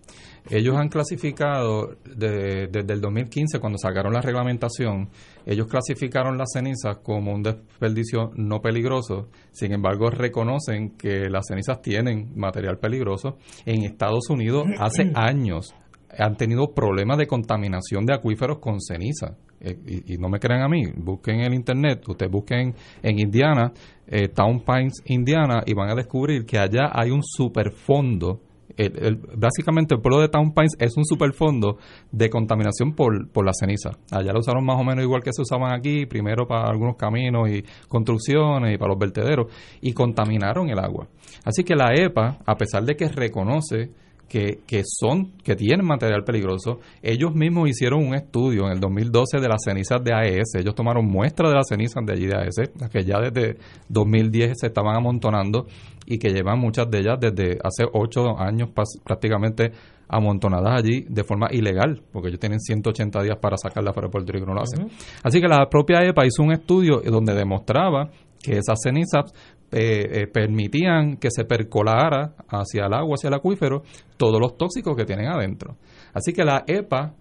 Ellos 0.49 0.75
han 0.75 0.89
clasificado 0.89 1.95
de- 2.03 2.67
desde 2.67 2.93
el 2.93 2.99
2015, 3.01 3.59
cuando 3.59 3.77
sacaron 3.77 4.13
la 4.13 4.21
reglamentación, 4.21 5.09
ellos 5.45 5.67
clasificaron 5.67 6.37
las 6.37 6.51
cenizas 6.53 6.97
como 6.97 7.33
un 7.33 7.43
desperdicio 7.43 8.31
no 8.35 8.61
peligroso. 8.61 9.29
Sin 9.51 9.71
embargo, 9.71 10.09
reconocen 10.09 10.97
que 10.97 11.29
las 11.29 11.45
cenizas 11.47 11.81
tienen 11.81 12.33
material 12.35 12.77
peligroso. 12.77 13.37
En 13.65 13.83
Estados 13.83 14.29
Unidos, 14.29 14.65
hace 14.79 15.11
años, 15.15 15.73
han 16.17 16.35
tenido 16.35 16.73
problemas 16.73 17.17
de 17.17 17.25
contaminación 17.27 18.05
de 18.05 18.13
acuíferos 18.13 18.59
con 18.59 18.79
ceniza. 18.81 19.35
Eh, 19.61 19.77
y, 19.87 20.13
y 20.15 20.17
no 20.17 20.27
me 20.27 20.39
crean 20.39 20.61
a 20.61 20.67
mí, 20.67 20.83
busquen 20.97 21.35
en 21.39 21.45
el 21.45 21.53
internet, 21.53 22.03
ustedes 22.07 22.29
busquen 22.31 22.75
en 23.01 23.17
Indiana, 23.17 23.71
eh, 24.07 24.27
Town 24.27 24.59
Pines, 24.65 25.01
Indiana, 25.05 25.63
y 25.65 25.73
van 25.73 25.89
a 25.89 25.95
descubrir 25.95 26.45
que 26.45 26.59
allá 26.59 26.91
hay 26.93 27.11
un 27.11 27.21
superfondo. 27.23 28.41
El, 28.77 29.19
básicamente 29.35 29.95
el 29.95 30.01
pueblo 30.01 30.19
de 30.21 30.29
Town 30.29 30.53
Pines 30.53 30.75
es 30.79 30.97
un 30.97 31.05
superfondo 31.05 31.77
de 32.11 32.29
contaminación 32.29 32.93
por, 32.93 33.29
por 33.29 33.45
la 33.45 33.51
ceniza. 33.53 33.91
Allá 34.11 34.33
lo 34.33 34.39
usaron 34.39 34.65
más 34.65 34.79
o 34.79 34.83
menos 34.83 35.03
igual 35.03 35.21
que 35.21 35.31
se 35.33 35.41
usaban 35.41 35.73
aquí, 35.73 36.05
primero 36.05 36.47
para 36.47 36.69
algunos 36.69 36.95
caminos 36.95 37.49
y 37.49 37.63
construcciones 37.87 38.73
y 38.73 38.77
para 38.77 38.89
los 38.89 38.99
vertederos, 38.99 39.47
y 39.81 39.93
contaminaron 39.93 40.69
el 40.69 40.79
agua. 40.79 41.07
Así 41.45 41.63
que 41.63 41.75
la 41.75 41.93
EPA, 41.93 42.39
a 42.45 42.55
pesar 42.55 42.83
de 42.83 42.95
que 42.95 43.07
reconoce 43.07 43.91
que, 44.33 44.61
que 44.65 44.81
son, 44.83 45.33
que 45.43 45.55
tienen 45.55 45.85
material 45.85 46.23
peligroso. 46.23 46.79
Ellos 47.03 47.35
mismos 47.35 47.69
hicieron 47.69 48.03
un 48.03 48.15
estudio 48.15 48.65
en 48.65 48.71
el 48.71 48.79
2012 48.79 49.39
de 49.39 49.47
las 49.47 49.61
cenizas 49.63 50.03
de 50.03 50.11
AES. 50.11 50.55
Ellos 50.55 50.73
tomaron 50.73 51.05
muestras 51.05 51.51
de 51.51 51.55
las 51.55 51.67
cenizas 51.67 52.03
de 52.03 52.13
allí 52.13 52.25
de 52.25 52.35
AES, 52.35 52.71
las 52.79 52.89
que 52.89 53.03
ya 53.03 53.19
desde 53.19 53.57
2010 53.89 54.53
se 54.59 54.67
estaban 54.67 54.95
amontonando 54.95 55.67
y 56.05 56.17
que 56.17 56.29
llevan 56.29 56.59
muchas 56.59 56.89
de 56.89 56.99
ellas 56.99 57.17
desde 57.19 57.57
hace 57.63 57.85
ocho 57.91 58.37
años 58.37 58.69
prácticamente 59.03 59.71
amontonadas 60.07 60.79
allí 60.79 61.05
de 61.09 61.23
forma 61.23 61.47
ilegal, 61.51 62.01
porque 62.11 62.29
ellos 62.29 62.39
tienen 62.39 62.59
180 62.59 63.23
días 63.23 63.37
para 63.41 63.57
sacarlas 63.57 63.93
para 63.95 64.09
Puerto 64.09 64.31
Rico 64.31 64.45
y 64.45 64.47
no 64.47 64.53
lo 64.53 64.61
hacen. 64.61 64.87
Así 65.23 65.41
que 65.41 65.47
la 65.47 65.67
propia 65.69 66.01
EPA 66.03 66.25
hizo 66.25 66.43
un 66.43 66.51
estudio 66.51 67.01
donde 67.03 67.33
demostraba 67.33 68.09
que 68.41 68.57
esas 68.57 68.79
cenizas 68.83 69.33
eh, 69.71 70.21
eh, 70.21 70.27
permitían 70.27 71.17
que 71.17 71.29
se 71.31 71.45
percolara 71.45 72.35
hacia 72.47 72.85
el 72.85 72.93
agua, 72.93 73.15
hacia 73.15 73.29
el 73.29 73.33
acuífero, 73.33 73.81
todos 74.17 74.39
los 74.39 74.55
tóxicos 74.55 74.95
que 74.95 75.05
tienen 75.05 75.27
adentro. 75.27 75.77
Así 76.13 76.31
que 76.31 76.43
la 76.43 76.63
EPA, 76.67 77.15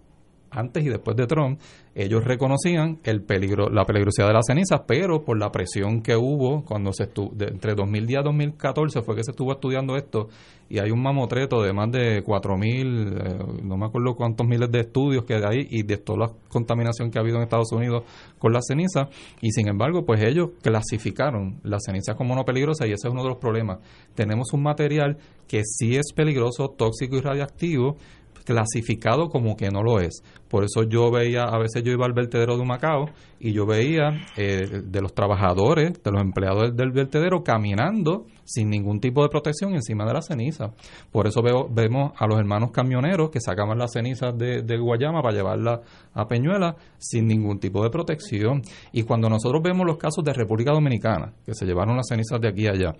antes 0.53 0.85
y 0.85 0.89
después 0.89 1.15
de 1.17 1.27
Trump, 1.27 1.59
ellos 1.95 2.23
reconocían 2.23 2.99
el 3.03 3.21
peligro, 3.21 3.69
la 3.69 3.85
peligrosidad 3.85 4.27
de 4.27 4.33
las 4.33 4.45
cenizas, 4.47 4.81
pero 4.87 5.23
por 5.23 5.37
la 5.37 5.51
presión 5.51 6.01
que 6.01 6.15
hubo 6.15 6.63
cuando 6.63 6.91
se 6.93 7.03
estuvo, 7.03 7.31
entre 7.39 7.75
2010 7.75 8.21
y 8.21 8.23
2014 8.23 9.01
fue 9.01 9.15
que 9.15 9.23
se 9.23 9.31
estuvo 9.31 9.51
estudiando 9.51 9.95
esto 9.95 10.29
y 10.69 10.79
hay 10.79 10.89
un 10.89 11.03
mamotreto 11.03 11.61
de 11.61 11.71
más 11.71 11.91
de 11.91 12.23
4.000, 12.23 12.63
eh, 12.71 13.61
no 13.63 13.77
me 13.77 13.85
acuerdo 13.85 14.15
cuántos 14.15 14.47
miles 14.47 14.71
de 14.71 14.79
estudios 14.79 15.23
que 15.25 15.35
hay 15.35 15.67
y 15.69 15.83
de 15.83 15.97
toda 15.97 16.19
la 16.19 16.31
contaminación 16.47 17.11
que 17.11 17.19
ha 17.19 17.21
habido 17.21 17.37
en 17.37 17.43
Estados 17.43 17.71
Unidos 17.71 18.03
con 18.39 18.53
las 18.53 18.65
cenizas 18.67 19.09
y 19.41 19.51
sin 19.51 19.67
embargo 19.67 20.05
pues 20.05 20.23
ellos 20.23 20.49
clasificaron 20.61 21.59
las 21.63 21.83
cenizas 21.85 22.15
como 22.15 22.35
no 22.35 22.43
peligrosas 22.43 22.87
y 22.87 22.91
ese 22.91 23.07
es 23.07 23.13
uno 23.13 23.23
de 23.23 23.29
los 23.29 23.37
problemas. 23.37 23.79
Tenemos 24.15 24.51
un 24.53 24.63
material 24.63 25.17
que 25.47 25.61
sí 25.63 25.95
es 25.95 26.13
peligroso, 26.13 26.69
tóxico 26.69 27.17
y 27.17 27.21
radiactivo, 27.21 27.97
clasificado 28.43 29.29
como 29.29 29.55
que 29.55 29.69
no 29.69 29.83
lo 29.83 29.99
es. 29.99 30.23
Por 30.49 30.63
eso 30.63 30.83
yo 30.83 31.09
veía, 31.09 31.45
a 31.45 31.57
veces 31.57 31.83
yo 31.83 31.91
iba 31.91 32.05
al 32.05 32.13
vertedero 32.13 32.57
de 32.57 32.65
Macao 32.65 33.05
y 33.39 33.53
yo 33.53 33.65
veía 33.65 34.27
eh, 34.37 34.83
de 34.85 35.01
los 35.01 35.13
trabajadores, 35.13 36.01
de 36.03 36.11
los 36.11 36.21
empleados 36.21 36.75
del, 36.75 36.91
vertedero 36.91 37.43
caminando 37.43 38.25
sin 38.45 38.69
ningún 38.69 38.99
tipo 38.99 39.23
de 39.23 39.29
protección 39.29 39.73
encima 39.73 40.05
de 40.05 40.13
la 40.13 40.21
ceniza. 40.21 40.71
Por 41.11 41.27
eso 41.27 41.41
vemos 41.41 42.11
a 42.17 42.27
los 42.27 42.37
hermanos 42.37 42.71
camioneros 42.71 43.31
que 43.31 43.39
sacaban 43.39 43.79
las 43.79 43.93
cenizas 43.93 44.37
de, 44.37 44.77
Guayama 44.77 45.21
para 45.21 45.35
llevarla 45.35 45.81
a 46.13 46.27
Peñuela 46.27 46.75
sin 46.97 47.25
ningún 47.25 47.59
tipo 47.59 47.83
de 47.83 47.89
protección. 47.89 48.61
Y 48.91 49.03
cuando 49.03 49.29
nosotros 49.29 49.61
vemos 49.63 49.87
los 49.87 49.97
casos 49.97 50.23
de 50.23 50.33
República 50.33 50.71
Dominicana, 50.71 51.33
que 51.45 51.53
se 51.53 51.65
llevaron 51.65 51.95
las 51.95 52.07
cenizas 52.07 52.39
de 52.39 52.49
aquí 52.49 52.67
a 52.67 52.71
allá, 52.71 52.93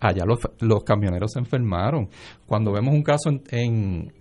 allá 0.00 0.24
los, 0.24 0.84
camioneros 0.84 1.32
se 1.32 1.40
enfermaron. 1.40 2.08
Cuando 2.46 2.72
vemos 2.72 2.94
un 2.94 3.02
caso 3.02 3.30
en 3.50 4.12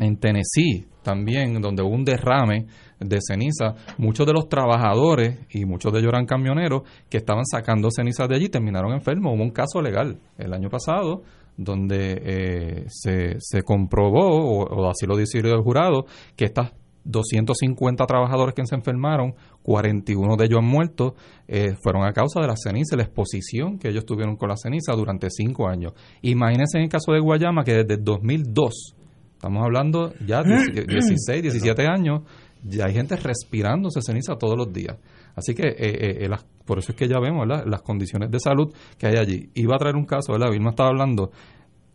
en 0.00 0.16
Tennessee 0.16 0.86
también, 1.02 1.60
donde 1.60 1.82
hubo 1.82 1.94
un 1.94 2.04
derrame 2.04 2.66
de 3.00 3.18
ceniza. 3.20 3.74
Muchos 3.96 4.26
de 4.26 4.32
los 4.32 4.48
trabajadores 4.48 5.38
y 5.50 5.64
muchos 5.64 5.92
de 5.92 6.00
ellos 6.00 6.10
eran 6.12 6.26
camioneros 6.26 6.82
que 7.08 7.18
estaban 7.18 7.46
sacando 7.46 7.88
cenizas 7.90 8.28
de 8.28 8.36
allí 8.36 8.48
terminaron 8.48 8.92
enfermos. 8.92 9.34
Hubo 9.34 9.42
un 9.42 9.50
caso 9.50 9.80
legal 9.80 10.18
el 10.36 10.52
año 10.52 10.68
pasado 10.68 11.22
donde 11.56 12.22
eh, 12.24 12.84
se, 12.88 13.36
se 13.40 13.62
comprobó, 13.62 14.64
o, 14.64 14.88
así 14.88 15.06
lo 15.06 15.16
decidió 15.16 15.54
el 15.54 15.62
jurado, 15.62 16.06
que 16.36 16.44
estas 16.44 16.72
250 17.04 18.06
trabajadores 18.06 18.54
que 18.54 18.64
se 18.64 18.76
enfermaron, 18.76 19.34
41 19.62 20.36
de 20.36 20.44
ellos 20.44 20.58
han 20.60 20.68
muerto, 20.68 21.14
eh, 21.48 21.74
fueron 21.82 22.04
a 22.04 22.12
causa 22.12 22.40
de 22.40 22.46
la 22.46 22.54
ceniza, 22.56 22.96
la 22.96 23.02
exposición 23.02 23.78
que 23.78 23.88
ellos 23.88 24.06
tuvieron 24.06 24.36
con 24.36 24.50
la 24.50 24.56
ceniza 24.56 24.92
durante 24.92 25.28
cinco 25.30 25.68
años. 25.68 25.94
Imagínense 26.22 26.78
en 26.78 26.84
el 26.84 26.90
caso 26.90 27.12
de 27.12 27.20
Guayama 27.20 27.64
que 27.64 27.82
desde 27.82 27.96
2002, 27.96 28.94
estamos 29.38 29.62
hablando 29.62 30.12
ya 30.26 30.42
de 30.42 30.84
16, 30.84 31.42
17 31.42 31.86
años, 31.86 32.22
ya 32.64 32.86
hay 32.86 32.94
gente 32.94 33.14
respirándose 33.14 34.00
ceniza 34.02 34.36
todos 34.36 34.56
los 34.58 34.72
días. 34.72 34.96
Así 35.36 35.54
que 35.54 35.68
eh, 35.68 36.24
eh, 36.24 36.30
por 36.64 36.80
eso 36.80 36.90
es 36.90 36.98
que 36.98 37.06
ya 37.06 37.20
vemos 37.20 37.46
las 37.46 37.82
condiciones 37.82 38.32
de 38.32 38.40
salud 38.40 38.74
que 38.98 39.06
hay 39.06 39.16
allí. 39.16 39.50
Iba 39.54 39.76
a 39.76 39.78
traer 39.78 39.94
un 39.94 40.04
caso, 40.04 40.32
¿verdad? 40.32 40.50
Vilma 40.50 40.70
estaba 40.70 40.88
hablando 40.88 41.30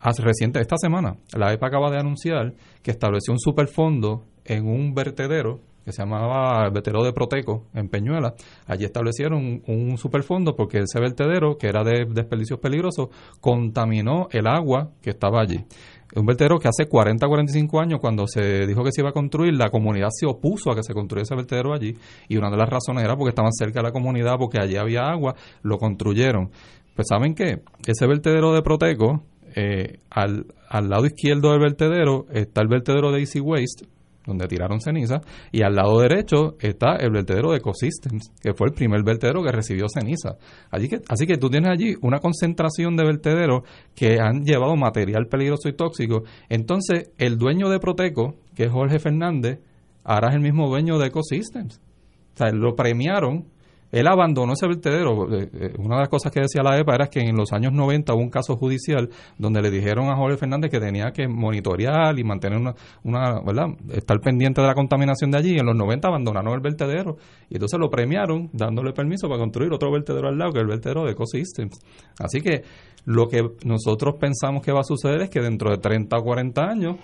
hace 0.00 0.22
reciente, 0.22 0.60
esta 0.60 0.76
semana, 0.78 1.16
la 1.36 1.52
EPA 1.52 1.66
acaba 1.66 1.90
de 1.90 1.98
anunciar 1.98 2.54
que 2.82 2.90
estableció 2.90 3.32
un 3.32 3.38
superfondo 3.38 4.24
en 4.44 4.66
un 4.66 4.94
vertedero 4.94 5.60
que 5.84 5.92
se 5.92 6.02
llamaba 6.02 6.64
el 6.64 6.72
vertedero 6.72 7.04
de 7.04 7.12
Proteco 7.12 7.66
en 7.74 7.88
Peñuela. 7.88 8.34
Allí 8.66 8.84
establecieron 8.84 9.62
un, 9.66 9.98
superfondo 9.98 10.56
porque 10.56 10.78
ese 10.78 10.98
vertedero, 10.98 11.58
que 11.58 11.68
era 11.68 11.84
de 11.84 12.06
desperdicios 12.08 12.58
peligrosos, 12.58 13.08
contaminó 13.40 14.28
el 14.30 14.46
agua 14.46 14.90
que 15.02 15.10
estaba 15.10 15.42
allí. 15.42 15.64
Un 16.16 16.26
vertedero 16.26 16.58
que 16.58 16.68
hace 16.68 16.86
40, 16.86 17.26
45 17.26 17.80
años, 17.80 18.00
cuando 18.00 18.26
se 18.26 18.66
dijo 18.66 18.84
que 18.84 18.92
se 18.92 19.00
iba 19.00 19.10
a 19.10 19.12
construir, 19.12 19.54
la 19.54 19.70
comunidad 19.70 20.08
se 20.10 20.26
opuso 20.26 20.70
a 20.70 20.76
que 20.76 20.82
se 20.82 20.94
construyese 20.94 21.34
ese 21.34 21.36
vertedero 21.36 21.72
allí. 21.72 21.96
Y 22.28 22.36
una 22.36 22.50
de 22.50 22.56
las 22.56 22.68
razones 22.68 23.04
era 23.04 23.16
porque 23.16 23.30
estaban 23.30 23.52
cerca 23.52 23.80
de 23.80 23.88
la 23.88 23.92
comunidad, 23.92 24.36
porque 24.38 24.58
allí 24.58 24.76
había 24.76 25.08
agua, 25.08 25.34
lo 25.62 25.78
construyeron. 25.78 26.50
Pues 26.94 27.08
¿saben 27.08 27.34
qué? 27.34 27.62
Ese 27.84 28.06
vertedero 28.06 28.52
de 28.52 28.62
Proteco, 28.62 29.24
eh, 29.56 29.98
al, 30.10 30.46
al 30.68 30.88
lado 30.88 31.06
izquierdo 31.06 31.50
del 31.50 31.60
vertedero 31.60 32.26
está 32.32 32.60
el 32.62 32.68
vertedero 32.68 33.10
de 33.10 33.20
Easy 33.20 33.40
Waste, 33.40 33.86
donde 34.26 34.46
tiraron 34.46 34.80
ceniza, 34.80 35.20
y 35.52 35.62
al 35.62 35.74
lado 35.74 36.00
derecho 36.00 36.56
está 36.60 36.96
el 36.96 37.10
vertedero 37.10 37.50
de 37.50 37.58
Ecosystems, 37.58 38.32
que 38.40 38.54
fue 38.54 38.68
el 38.68 38.74
primer 38.74 39.02
vertedero 39.02 39.42
que 39.42 39.52
recibió 39.52 39.86
ceniza. 39.88 40.36
Allí 40.70 40.88
que, 40.88 41.00
así 41.08 41.26
que 41.26 41.36
tú 41.36 41.50
tienes 41.50 41.70
allí 41.70 41.94
una 42.02 42.20
concentración 42.20 42.96
de 42.96 43.04
vertederos 43.04 43.62
que 43.94 44.18
han 44.20 44.44
llevado 44.44 44.76
material 44.76 45.26
peligroso 45.26 45.68
y 45.68 45.74
tóxico. 45.74 46.24
Entonces, 46.48 47.10
el 47.18 47.38
dueño 47.38 47.68
de 47.68 47.78
Proteco, 47.78 48.36
que 48.54 48.64
es 48.64 48.72
Jorge 48.72 48.98
Fernández, 48.98 49.60
ahora 50.04 50.28
es 50.28 50.34
el 50.34 50.40
mismo 50.40 50.68
dueño 50.68 50.98
de 50.98 51.08
Ecosystems. 51.08 51.80
O 52.34 52.36
sea, 52.36 52.50
lo 52.50 52.74
premiaron 52.74 53.46
él 53.94 54.08
abandonó 54.08 54.54
ese 54.54 54.66
vertedero. 54.66 55.32
Eh, 55.32 55.48
eh, 55.52 55.72
una 55.78 55.94
de 55.96 56.00
las 56.00 56.08
cosas 56.08 56.32
que 56.32 56.40
decía 56.40 56.62
la 56.64 56.76
EPA 56.76 56.96
era 56.96 57.06
que 57.06 57.20
en 57.20 57.36
los 57.36 57.52
años 57.52 57.72
90 57.72 58.12
hubo 58.12 58.22
un 58.22 58.28
caso 58.28 58.56
judicial 58.56 59.08
donde 59.38 59.62
le 59.62 59.70
dijeron 59.70 60.10
a 60.10 60.16
Jorge 60.16 60.36
Fernández 60.36 60.70
que 60.70 60.80
tenía 60.80 61.12
que 61.12 61.28
monitorear 61.28 62.18
y 62.18 62.24
mantener 62.24 62.58
una, 62.58 62.74
una 63.04 63.40
¿verdad? 63.40 63.66
Estar 63.92 64.18
pendiente 64.20 64.60
de 64.60 64.66
la 64.66 64.74
contaminación 64.74 65.30
de 65.30 65.38
allí. 65.38 65.56
En 65.56 65.66
los 65.66 65.76
90 65.76 66.08
abandonaron 66.08 66.52
el 66.54 66.60
vertedero. 66.60 67.18
Y 67.48 67.54
entonces 67.54 67.78
lo 67.78 67.88
premiaron 67.88 68.50
dándole 68.52 68.92
permiso 68.92 69.28
para 69.28 69.38
construir 69.38 69.72
otro 69.72 69.92
vertedero 69.92 70.28
al 70.28 70.38
lado, 70.38 70.52
que 70.52 70.58
es 70.58 70.62
el 70.62 70.68
vertedero 70.68 71.04
de 71.04 71.12
Ecosystems. 71.12 71.78
Así 72.18 72.40
que 72.40 72.62
lo 73.04 73.28
que 73.28 73.42
nosotros 73.64 74.16
pensamos 74.18 74.62
que 74.62 74.72
va 74.72 74.80
a 74.80 74.84
suceder 74.84 75.22
es 75.22 75.30
que 75.30 75.40
dentro 75.40 75.70
de 75.70 75.78
30 75.78 76.16
o 76.16 76.22
40 76.22 76.62
años 76.62 76.96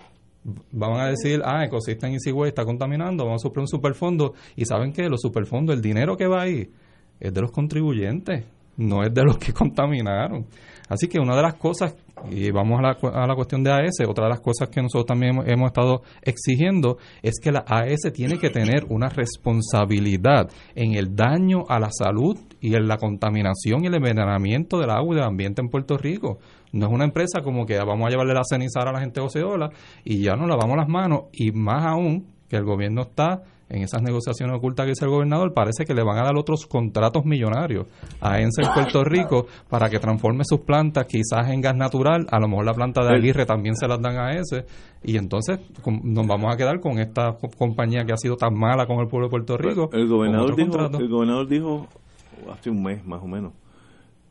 van 0.44 1.00
a 1.00 1.06
decir, 1.06 1.42
ah, 1.44 1.64
Ecosystem 1.64 2.12
Easy 2.12 2.32
está 2.46 2.64
contaminando, 2.64 3.24
vamos 3.24 3.42
a 3.42 3.48
sufrir 3.48 3.60
un 3.60 3.68
superfondo. 3.68 4.34
Y 4.56 4.64
saben 4.64 4.92
que 4.92 5.08
los 5.08 5.20
superfondos, 5.20 5.74
el 5.74 5.82
dinero 5.82 6.16
que 6.16 6.26
va 6.26 6.42
ahí, 6.42 6.70
es 7.18 7.32
de 7.32 7.40
los 7.40 7.50
contribuyentes, 7.50 8.44
no 8.76 9.02
es 9.02 9.12
de 9.12 9.22
los 9.22 9.38
que 9.38 9.52
contaminaron. 9.54 10.46
Así 10.88 11.06
que 11.06 11.20
una 11.20 11.36
de 11.36 11.42
las 11.42 11.54
cosas, 11.54 11.94
y 12.28 12.50
vamos 12.50 12.80
a 12.80 12.82
la, 12.82 13.22
a 13.22 13.26
la 13.26 13.36
cuestión 13.36 13.62
de 13.62 13.70
AES, 13.70 14.00
otra 14.08 14.24
de 14.24 14.30
las 14.30 14.40
cosas 14.40 14.70
que 14.70 14.82
nosotros 14.82 15.06
también 15.06 15.40
hemos, 15.46 15.68
estado 15.68 16.02
exigiendo 16.20 16.98
es 17.22 17.38
que 17.40 17.52
la 17.52 17.64
AES 17.64 18.12
tiene 18.12 18.38
que 18.38 18.50
tener 18.50 18.86
una 18.88 19.08
responsabilidad 19.08 20.50
en 20.74 20.94
el 20.94 21.14
daño 21.14 21.64
a 21.68 21.78
la 21.78 21.90
salud 21.92 22.36
y 22.60 22.74
en 22.74 22.88
la 22.88 22.96
contaminación 22.96 23.84
y 23.84 23.86
el 23.86 23.94
envenenamiento 23.94 24.80
del 24.80 24.90
agua 24.90 25.14
y 25.14 25.18
del 25.18 25.28
ambiente 25.28 25.62
en 25.62 25.68
Puerto 25.68 25.96
Rico. 25.96 26.38
No 26.72 26.86
es 26.86 26.92
una 26.92 27.04
empresa 27.04 27.42
como 27.42 27.66
que 27.66 27.78
vamos 27.78 28.06
a 28.06 28.10
llevarle 28.10 28.34
la 28.34 28.42
cenizar 28.44 28.86
a 28.88 28.92
la 28.92 29.00
gente 29.00 29.20
de 29.20 29.26
Oceola 29.26 29.70
y 30.04 30.22
ya 30.22 30.36
nos 30.36 30.48
lavamos 30.48 30.76
las 30.76 30.88
manos 30.88 31.24
y 31.32 31.52
más 31.52 31.84
aún 31.84 32.26
que 32.48 32.56
el 32.56 32.64
gobierno 32.64 33.02
está 33.02 33.42
en 33.70 33.82
esas 33.82 34.02
negociaciones 34.02 34.56
ocultas 34.56 34.84
que 34.84 34.90
dice 34.90 35.04
el 35.04 35.12
gobernador, 35.12 35.54
parece 35.54 35.84
que 35.84 35.94
le 35.94 36.02
van 36.02 36.18
a 36.18 36.24
dar 36.24 36.36
otros 36.36 36.66
contratos 36.66 37.24
millonarios 37.24 37.86
a 38.20 38.40
ENSE 38.40 38.62
en 38.62 38.72
Puerto 38.74 39.04
Rico 39.04 39.46
para 39.68 39.88
que 39.88 40.00
transforme 40.00 40.42
sus 40.44 40.60
plantas 40.60 41.06
quizás 41.06 41.48
en 41.50 41.60
gas 41.60 41.76
natural, 41.76 42.26
a 42.30 42.40
lo 42.40 42.48
mejor 42.48 42.66
la 42.66 42.74
planta 42.74 43.04
de 43.04 43.14
Aguirre 43.14 43.46
también 43.46 43.76
se 43.76 43.86
las 43.86 44.02
dan 44.02 44.18
a 44.18 44.32
ese, 44.32 44.66
y 45.04 45.16
entonces 45.16 45.60
nos 46.02 46.26
vamos 46.26 46.52
a 46.52 46.56
quedar 46.56 46.80
con 46.80 46.98
esta 46.98 47.36
compañía 47.56 48.04
que 48.04 48.12
ha 48.12 48.16
sido 48.16 48.36
tan 48.36 48.58
mala 48.58 48.86
con 48.86 48.98
el 48.98 49.06
pueblo 49.06 49.28
de 49.28 49.30
Puerto 49.30 49.56
Rico. 49.56 49.88
El 49.92 50.08
gobernador, 50.08 50.56
dijo, 50.56 50.98
el 50.98 51.08
gobernador 51.08 51.46
dijo 51.46 51.86
hace 52.52 52.70
un 52.70 52.82
mes 52.82 53.06
más 53.06 53.22
o 53.22 53.26
menos 53.28 53.52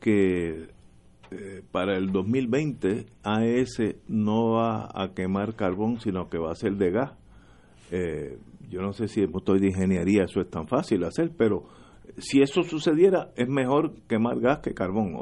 que 0.02 0.68
eh, 1.32 1.62
para 1.72 1.96
el 1.96 2.12
2020 2.12 3.06
AES 3.24 3.96
no 4.08 4.54
va 4.54 4.90
a 4.94 5.14
quemar 5.14 5.56
carbón, 5.56 6.00
sino 6.00 6.30
que 6.30 6.38
va 6.38 6.52
a 6.52 6.56
ser 6.56 6.74
de 6.74 6.92
gas. 6.92 7.12
Eh, 7.92 8.38
yo 8.70 8.82
no 8.82 8.94
sé 8.94 9.08
si 9.08 9.22
estoy 9.22 9.60
de 9.60 9.68
ingeniería 9.68 10.24
eso 10.24 10.42
es 10.42 10.50
tan 10.50 10.68
fácil 10.68 11.04
hacer, 11.04 11.32
pero 11.36 11.66
si 12.18 12.42
eso 12.42 12.64
sucediera 12.64 13.32
es 13.36 13.48
mejor 13.48 13.94
quemar 14.08 14.40
gas 14.40 14.60
que 14.60 14.74
carbón. 14.74 15.16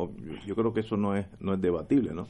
Yo 0.46 0.56
creo 0.56 0.74
que 0.74 0.82
eso 0.82 0.98
no 0.98 1.16
es 1.16 1.28
no 1.40 1.54
es 1.54 1.62
debatible, 1.62 2.14
¿no? 2.14 2.28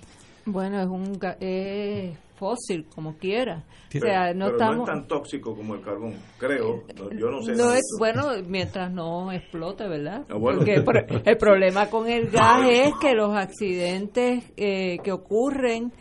Bueno, 0.48 0.82
es 0.82 0.88
un 0.88 1.20
es 1.42 2.18
fósil, 2.38 2.86
como 2.94 3.18
quiera. 3.18 3.66
o 3.94 4.00
sea, 4.00 4.34
no, 4.34 4.48
estamos... 4.48 4.78
no 4.78 4.84
es 4.84 4.90
tan 4.90 5.08
tóxico 5.08 5.54
como 5.54 5.76
el 5.76 5.82
carbón, 5.82 6.16
creo. 6.38 6.84
yo 7.18 7.30
no 7.30 7.42
sé. 7.42 7.54
No 7.54 7.74
es, 7.74 7.84
bueno, 8.00 8.30
mientras 8.48 8.92
no 8.92 9.32
explote, 9.32 9.88
¿verdad? 9.88 10.26
Ah, 10.30 10.38
Porque 10.40 10.76
el, 11.26 11.38
problema 11.38 11.90
con 11.90 12.08
el 12.08 12.28
gas 12.32 12.66
es 12.70 12.94
que 13.02 13.14
los 13.14 13.36
accidentes 13.36 14.46
eh, 14.56 15.00
que 15.04 15.12
ocurren 15.12 15.92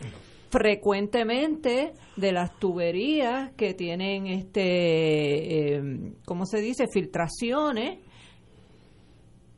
frecuentemente 0.49 1.91
de 2.15 2.31
las 2.31 2.57
tuberías 2.57 3.51
que 3.57 3.73
tienen 3.73 4.27
este 4.27 5.75
eh, 5.75 6.13
cómo 6.25 6.45
se 6.45 6.61
dice 6.61 6.85
filtraciones 6.87 7.99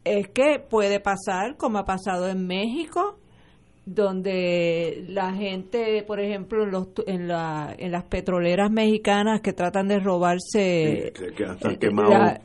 es 0.04 0.30
que 0.30 0.60
puede 0.60 1.00
pasar 1.00 1.58
como 1.58 1.78
ha 1.78 1.86
pasado 1.86 2.28
en 2.28 2.48
México 2.48 3.20
donde 3.96 5.04
la 5.08 5.34
gente, 5.34 6.04
por 6.06 6.20
ejemplo, 6.20 6.64
en, 6.64 6.72
los, 6.72 6.90
en, 7.08 7.28
la, 7.28 7.74
en 7.76 7.92
las 7.92 8.04
petroleras 8.04 8.70
mexicanas 8.72 9.42
que 9.42 9.52
tratan 9.52 9.88
de 9.88 10.00
robarse 10.00 11.08
eh, 11.08 11.14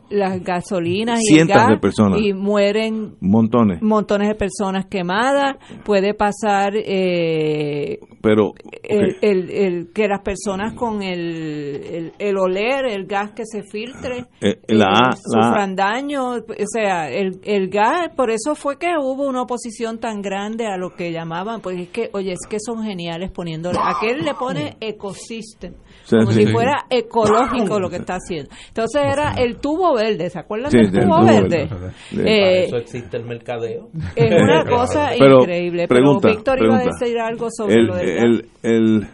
las 0.09 0.43
gasolinas 0.43 1.21
y 1.23 1.39
el 1.39 1.47
gas 1.47 1.79
y 2.16 2.33
mueren 2.33 3.16
montones. 3.21 3.83
montones 3.83 4.29
de 4.29 4.35
personas 4.37 4.87
quemadas, 4.87 5.57
puede 5.85 6.15
pasar 6.15 6.73
eh, 6.77 7.99
pero 8.23 8.55
el, 8.83 9.16
el, 9.21 9.93
que 9.93 10.09
las 10.09 10.23
personas 10.23 10.73
con 10.73 11.03
el, 11.03 12.12
el, 12.19 12.39
oler, 12.39 12.87
el 12.87 13.05
gas 13.05 13.33
que 13.33 13.45
se 13.45 13.62
filtre, 13.65 14.25
eh, 14.41 14.61
la, 14.69 15.11
sufran 15.12 15.77
daño, 15.77 16.37
o 16.37 16.66
sea, 16.73 17.11
el, 17.11 17.41
el 17.45 17.69
gas, 17.69 18.15
por 18.16 18.31
eso 18.31 18.55
fue 18.55 18.79
que 18.79 18.95
hubo 18.99 19.29
una 19.29 19.43
oposición 19.43 19.99
tan 19.99 20.23
grande 20.23 20.66
a 20.66 20.79
lo 20.79 20.91
que 20.91 21.12
llamaban 21.12 21.34
pues 21.62 21.81
es 21.81 21.89
que, 21.89 22.11
oye, 22.12 22.32
es 22.32 22.47
que 22.48 22.59
son 22.61 22.82
geniales 22.82 23.31
poniéndole, 23.31 23.78
aquel 23.82 24.24
le 24.24 24.35
pone 24.35 24.77
ecosystem, 24.81 25.74
como 26.09 26.32
si 26.32 26.47
fuera 26.47 26.86
ecológico 26.90 27.81
lo 27.81 27.89
que 27.89 27.97
está 27.97 28.15
haciendo. 28.15 28.51
Entonces 28.69 29.02
era 29.05 29.32
el 29.35 29.56
tubo 29.56 29.94
verde, 29.94 30.31
¿se 30.31 30.39
acuerdan 30.39 30.70
del 30.70 30.93
tubo, 30.93 31.24
verde? 31.24 31.69
Eh, 32.12 32.65
eso 32.66 32.77
existe 32.77 33.16
el 33.16 33.24
mercadeo. 33.24 33.89
Es 34.15 34.31
una 34.31 34.65
cosa 34.69 35.15
increíble, 35.16 35.86
pero 35.89 36.20
Víctor 36.20 36.59
iba 36.62 36.77
a 36.77 36.85
decir 36.85 37.19
algo 37.19 37.48
sobre 37.51 37.82
lo 37.82 37.97
del 37.97 38.48
el, 38.62 39.09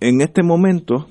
en 0.00 0.20
este 0.20 0.42
momento 0.42 1.06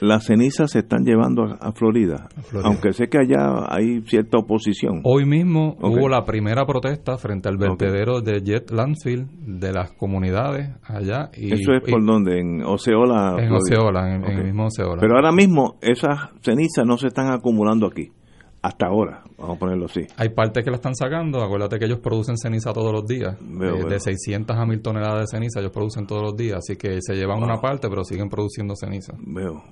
las 0.00 0.24
cenizas 0.24 0.70
se 0.70 0.80
están 0.80 1.04
llevando 1.04 1.44
a, 1.44 1.72
Florida, 1.72 2.28
aunque 2.64 2.92
sé 2.92 3.08
que 3.08 3.18
allá 3.18 3.66
hay 3.68 4.00
cierta 4.02 4.38
oposición. 4.38 5.00
Hoy 5.04 5.24
mismo 5.24 5.76
hubo 5.80 6.08
la 6.08 6.24
primera 6.24 6.64
protesta 6.66 7.16
frente 7.16 7.48
al 7.48 7.58
vertedero 7.58 8.20
de 8.20 8.40
Jet 8.42 8.70
Landfill 8.70 9.26
de 9.60 9.72
las 9.72 9.92
comunidades 9.92 10.70
allá. 10.84 11.30
Y, 11.36 11.52
¿Eso 11.52 11.72
es 11.72 11.82
por 11.88 12.04
donde? 12.04 12.40
¿En 12.40 12.62
Oceola? 12.64 13.36
En 13.38 13.52
Oceola, 13.52 14.14
en, 14.14 14.24
el 14.24 14.44
mismo 14.44 14.66
Oceola. 14.66 15.00
Pero 15.00 15.16
ahora 15.16 15.32
mismo 15.32 15.76
esas 15.80 16.30
cenizas 16.40 16.84
no 16.86 16.96
se 16.96 17.08
están 17.08 17.32
acumulando 17.32 17.86
aquí. 17.86 18.10
Hasta 18.62 18.88
ahora, 18.88 19.22
vamos 19.38 19.56
a 19.56 19.58
ponerlo 19.58 19.86
así. 19.86 20.02
Hay 20.18 20.30
partes 20.30 20.62
que 20.62 20.70
la 20.70 20.76
están 20.76 20.94
sacando. 20.94 21.42
Acuérdate 21.42 21.78
que 21.78 21.86
ellos 21.86 22.00
producen 22.00 22.36
ceniza 22.36 22.74
todos 22.74 22.92
los 22.92 23.06
días. 23.06 23.38
Eh, 23.40 23.84
de 23.88 23.98
600 23.98 24.54
a 24.54 24.66
1000 24.66 24.82
toneladas 24.82 25.20
de 25.20 25.26
ceniza 25.38 25.60
ellos 25.60 25.72
producen 25.72 26.06
todos 26.06 26.22
los 26.22 26.36
días. 26.36 26.58
Así 26.58 26.76
que 26.76 26.98
se 27.00 27.14
llevan 27.14 27.42
una 27.42 27.58
parte, 27.58 27.88
pero 27.88 28.04
siguen 28.04 28.28
produciendo 28.28 28.74
ceniza. 28.76 29.14
Veo. 29.18 29.62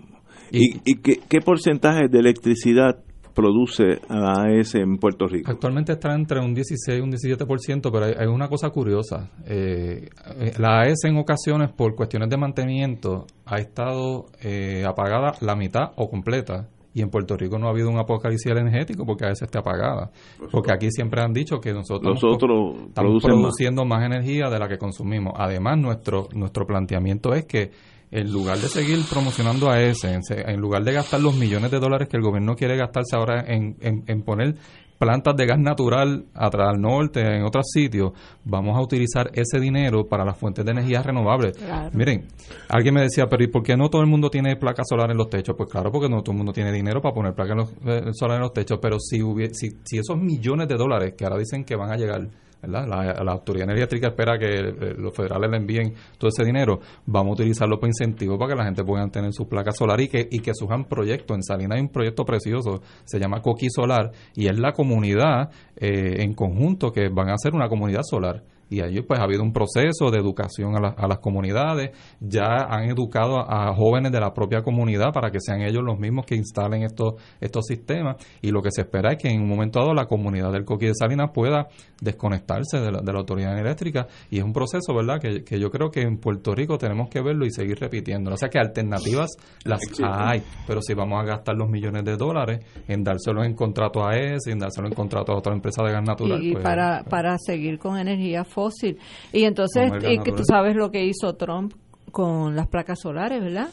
¿Y, 0.53 0.81
y 0.85 0.97
qué, 1.01 1.21
qué 1.29 1.41
porcentaje 1.41 2.09
de 2.09 2.19
electricidad 2.19 2.99
produce 3.35 4.01
a 4.09 4.43
AES 4.43 4.75
en 4.75 4.97
Puerto 4.99 5.27
Rico? 5.29 5.51
Actualmente 5.51 5.93
está 5.93 6.13
entre 6.15 6.41
un 6.41 6.55
16 6.55 6.99
y 6.99 7.01
un 7.01 7.13
17%, 7.13 7.91
pero 7.93 8.05
hay, 8.07 8.15
hay 8.19 8.27
una 8.27 8.49
cosa 8.49 8.71
curiosa. 8.71 9.31
Eh, 9.47 10.09
eh, 10.41 10.53
la 10.59 10.81
AES 10.83 11.05
en 11.05 11.17
ocasiones, 11.19 11.71
por 11.71 11.95
cuestiones 11.95 12.29
de 12.31 12.37
mantenimiento, 12.37 13.27
ha 13.47 13.59
estado 13.59 14.27
eh, 14.43 14.85
apagada 14.87 15.35
la 15.41 15.55
mitad 15.55 15.93
o 15.97 16.09
completa. 16.11 16.69
Y 16.95 17.03
en 17.03 17.11
Puerto 17.11 17.37
Rico 17.37 17.59
no 17.61 17.69
ha 17.69 17.71
habido 17.71 17.91
un 17.91 17.99
apocalipsis 17.99 18.51
energético 18.51 19.05
porque 19.07 19.27
AES 19.27 19.43
esté 19.43 19.59
apagada. 19.59 20.11
Porque 20.51 20.73
aquí 20.73 20.91
siempre 20.91 21.21
han 21.23 21.33
dicho 21.33 21.61
que 21.61 21.73
nosotros, 21.73 22.15
Nosotros 22.15 22.75
estamos 22.89 22.93
producen 22.95 23.31
más. 23.31 23.41
produciendo 23.41 23.85
más. 23.85 24.05
energía 24.05 24.49
de 24.51 24.59
la 24.59 24.67
que 24.69 24.79
consumimos. 24.79 25.35
Además, 25.37 25.79
nuestro, 25.79 26.27
nuestro 26.35 26.67
planteamiento 26.67 27.35
es 27.35 27.45
que 27.47 27.71
en 28.11 28.33
lugar 28.33 28.59
de 28.59 28.69
seguir 28.69 28.99
promocionando 29.11 29.71
a 29.71 29.81
ese, 29.83 30.19
en, 30.29 30.61
lugar 30.61 30.83
de 30.85 30.93
gastar 30.93 31.21
los 31.21 31.35
millones 31.37 31.71
de 31.71 31.79
dólares 31.79 32.09
que 32.09 32.17
el 32.17 32.23
gobierno 32.23 32.57
quiere 32.57 32.77
gastarse 32.77 33.17
ahora 33.17 33.45
en, 33.47 33.77
en- 33.81 34.05
en 34.07 34.23
poner 34.23 34.55
plantas 34.99 35.37
de 35.37 35.47
gas 35.47 35.61
natural 35.61 36.25
atrás 36.35 36.71
al 36.75 36.81
norte, 36.81 37.21
en 37.21 37.45
otros 37.45 37.67
sitios, 37.73 38.13
vamos 38.45 38.77
a 38.77 38.81
utilizar 38.81 39.31
ese 39.33 39.61
dinero 39.61 40.09
para 40.09 40.25
las 40.25 40.37
fuentes 40.37 40.65
de 40.65 40.73
energía 40.73 41.03
renovables. 41.05 41.57
Claro. 41.57 41.91
Miren, 41.93 42.27
alguien 42.69 42.95
me 42.95 43.03
decía, 43.03 43.27
pero 43.29 43.45
¿y 43.45 43.47
por 43.47 43.63
qué 43.63 43.77
no 43.77 43.89
todo 43.91 44.03
el 44.03 44.09
mundo 44.09 44.29
tiene 44.29 44.57
placas 44.57 44.87
solares 44.89 45.13
en 45.13 45.19
los 45.19 45.31
techos? 45.31 45.55
Pues 45.57 45.71
claro, 45.71 45.93
porque 45.93 46.09
no 46.09 46.21
todo 46.23 46.33
el 46.33 46.39
mundo 46.39 46.53
tiene 46.53 46.73
dinero 46.73 47.01
para 47.01 47.15
poner 47.15 47.33
placas 47.33 47.53
en 47.53 47.59
los- 47.59 47.73
eh, 47.87 48.11
solares 48.13 48.39
en 48.39 48.43
los 48.43 48.53
techos, 48.53 48.81
pero 48.83 48.99
si, 48.99 49.21
hubie- 49.21 49.51
si, 49.53 49.69
si 49.85 49.99
esos 49.99 50.17
millones 50.19 50.67
de 50.67 50.75
dólares 50.77 51.15
que 51.17 51.25
ahora 51.25 51.39
dicen 51.39 51.63
que 51.65 51.77
van 51.77 51.93
a 51.93 51.97
llegar 51.97 52.27
¿verdad? 52.63 52.87
La, 52.89 53.25
la 53.25 53.33
Autoridad 53.33 53.69
Energética 53.71 54.09
espera 54.09 54.39
que 54.39 54.47
eh, 54.47 54.95
los 54.97 55.15
federales 55.15 55.51
le 55.51 55.57
envíen 55.57 55.95
todo 56.19 56.29
ese 56.29 56.45
dinero. 56.45 56.81
Vamos 57.07 57.31
a 57.31 57.43
utilizarlo 57.43 57.79
para 57.79 57.91
incentivos 57.91 58.39
para 58.39 58.53
que 58.53 58.59
la 58.59 58.65
gente 58.65 58.85
pueda 58.85 59.07
tener 59.09 59.33
sus 59.33 59.47
placas 59.47 59.77
solares 59.77 60.07
y 60.07 60.09
que, 60.09 60.29
y 60.31 60.41
que 60.41 60.53
surjan 60.55 60.85
proyectos. 60.85 61.37
En 61.37 61.43
Salinas 61.43 61.77
hay 61.77 61.83
un 61.83 61.91
proyecto 61.91 62.25
precioso, 62.25 62.83
se 63.05 63.19
llama 63.19 63.41
Coqui 63.41 63.69
Solar, 63.71 64.11
y 64.35 64.49
es 64.49 64.59
la 64.59 64.73
comunidad 64.73 65.51
eh, 65.77 66.23
en 66.23 66.35
conjunto 66.35 66.91
que 66.91 67.09
van 67.09 67.31
a 67.31 67.35
hacer 67.35 67.55
una 67.55 67.69
comunidad 67.69 68.03
solar. 68.03 68.43
Y 68.71 68.81
allí 68.81 69.01
pues 69.03 69.19
ha 69.21 69.25
habido 69.25 69.43
un 69.43 69.53
proceso 69.53 70.11
de 70.11 70.19
educación 70.19 70.77
a, 70.77 70.81
la- 70.81 70.95
a 70.97 71.07
las 71.09 71.19
comunidades, 71.19 71.91
ya 72.21 72.67
han 72.69 72.85
educado 72.91 73.39
a, 73.39 73.69
a 73.71 73.75
jóvenes 73.75 74.13
de 74.13 74.21
la 74.21 74.33
propia 74.35 74.63
comunidad 74.63 75.13
para 75.13 75.31
que 75.31 75.39
sean 75.41 75.63
ellos 75.63 75.83
los 75.83 75.99
mismos 75.99 76.27
que 76.27 76.35
instalen 76.35 76.83
estos, 76.83 77.15
estos 77.41 77.65
sistemas. 77.67 78.17
Y 78.43 78.51
lo 78.51 78.61
que 78.63 78.71
se 78.71 78.83
espera 78.83 79.13
es 79.13 79.19
que 79.23 79.29
en 79.29 79.41
un 79.43 79.49
momento 79.49 79.79
dado 79.81 79.95
la 79.95 80.07
comunidad 80.07 80.53
del 80.53 80.65
Coqui 80.65 80.87
de 80.87 80.93
Salinas 80.95 81.31
pueda 81.33 81.69
desconectarse 82.01 82.79
de 82.81 82.93
la, 82.93 83.01
de 83.01 83.13
la 83.13 83.19
autoridad 83.19 83.59
eléctrica. 83.59 84.07
Y 84.31 84.39
es 84.39 84.45
un 84.45 84.53
proceso, 84.53 84.95
¿verdad? 84.95 85.21
Que, 85.21 85.43
que 85.45 85.59
yo 85.59 85.71
creo 85.71 85.91
que 85.91 86.03
en 86.03 86.19
Puerto 86.19 86.55
Rico 86.55 86.79
tenemos 86.79 87.09
que 87.09 87.21
verlo 87.21 87.45
y 87.47 87.51
seguir 87.51 87.79
repitiendo. 87.79 88.33
O 88.33 88.37
sea 88.37 88.49
que 88.49 88.59
alternativas 88.59 89.31
las 89.65 89.81
hay, 90.03 90.43
pero 90.67 90.81
si 90.83 90.95
vamos 90.95 91.21
a 91.21 91.25
gastar 91.25 91.57
los 91.57 91.69
millones 91.69 92.05
de 92.05 92.17
dólares 92.17 92.65
en 92.87 93.03
dárselos 93.03 93.47
en 93.47 93.55
contrato 93.55 94.07
a 94.07 94.17
ES, 94.17 94.47
en 94.47 94.59
dárselo 94.59 94.89
en 94.89 94.95
contrato 94.95 95.33
a 95.33 95.37
otra 95.39 95.53
empresa 95.53 95.83
de 95.85 95.93
gas 95.93 96.05
natural, 96.05 96.43
y 96.43 96.53
pues, 96.53 96.65
para, 96.65 97.05
para 97.05 97.37
seguir 97.39 97.79
con 97.79 97.99
energía 97.99 98.45
fósil. 98.59 98.99
Y 99.33 99.45
entonces, 99.45 99.93
y 100.09 100.19
que 100.19 100.33
tú 100.33 100.43
sabes 100.45 100.75
lo 100.75 100.91
que 100.91 101.05
hizo 101.05 101.35
Trump 101.37 101.73
con 102.11 102.57
las 102.57 102.67
placas 102.67 102.99
solares, 103.01 103.41
¿verdad? 103.43 103.69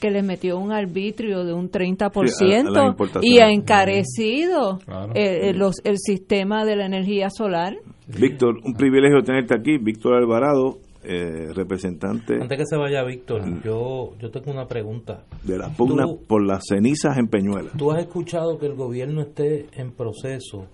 Que 0.00 0.10
le 0.10 0.22
metió 0.22 0.58
un 0.58 0.72
arbitrio 0.72 1.44
de 1.44 1.52
un 1.52 1.68
30% 1.70 2.28
Sí, 2.28 2.52
a- 2.54 3.18
a 3.18 3.20
y 3.22 3.38
ha 3.40 3.50
encarecido 3.50 4.78
Claro. 4.78 5.12
eh, 5.14 5.50
eh, 5.50 5.52
los, 5.54 5.76
el 5.84 5.98
sistema 5.98 6.64
de 6.64 6.76
la 6.76 6.86
energía 6.86 7.28
solar. 7.30 7.74
Víctor, 8.06 8.56
un 8.64 8.74
privilegio 8.74 9.22
tenerte 9.22 9.54
aquí. 9.54 9.76
Víctor 9.78 10.14
Alvarado, 10.14 10.78
eh, 11.04 11.48
representante 11.54 12.34
Antes 12.40 12.58
que 12.58 12.64
se 12.66 12.76
vaya 12.76 13.02
Víctor, 13.04 13.42
yo, 13.62 14.12
yo 14.18 14.30
tengo 14.30 14.50
una 14.52 14.66
pregunta. 14.66 15.24
de 15.44 15.58
la 15.58 15.68
pugna 15.68 16.04
por 16.28 16.42
las 16.46 16.62
cenizas 16.68 17.16
en 17.18 17.26
Peñuela. 17.28 17.70
¿Tú 17.76 17.90
has 17.90 18.00
escuchado 18.00 18.58
que 18.58 18.66
el 18.66 18.74
gobierno 18.74 19.20
esté 19.22 19.66
en 19.74 19.92
proceso 19.92 20.66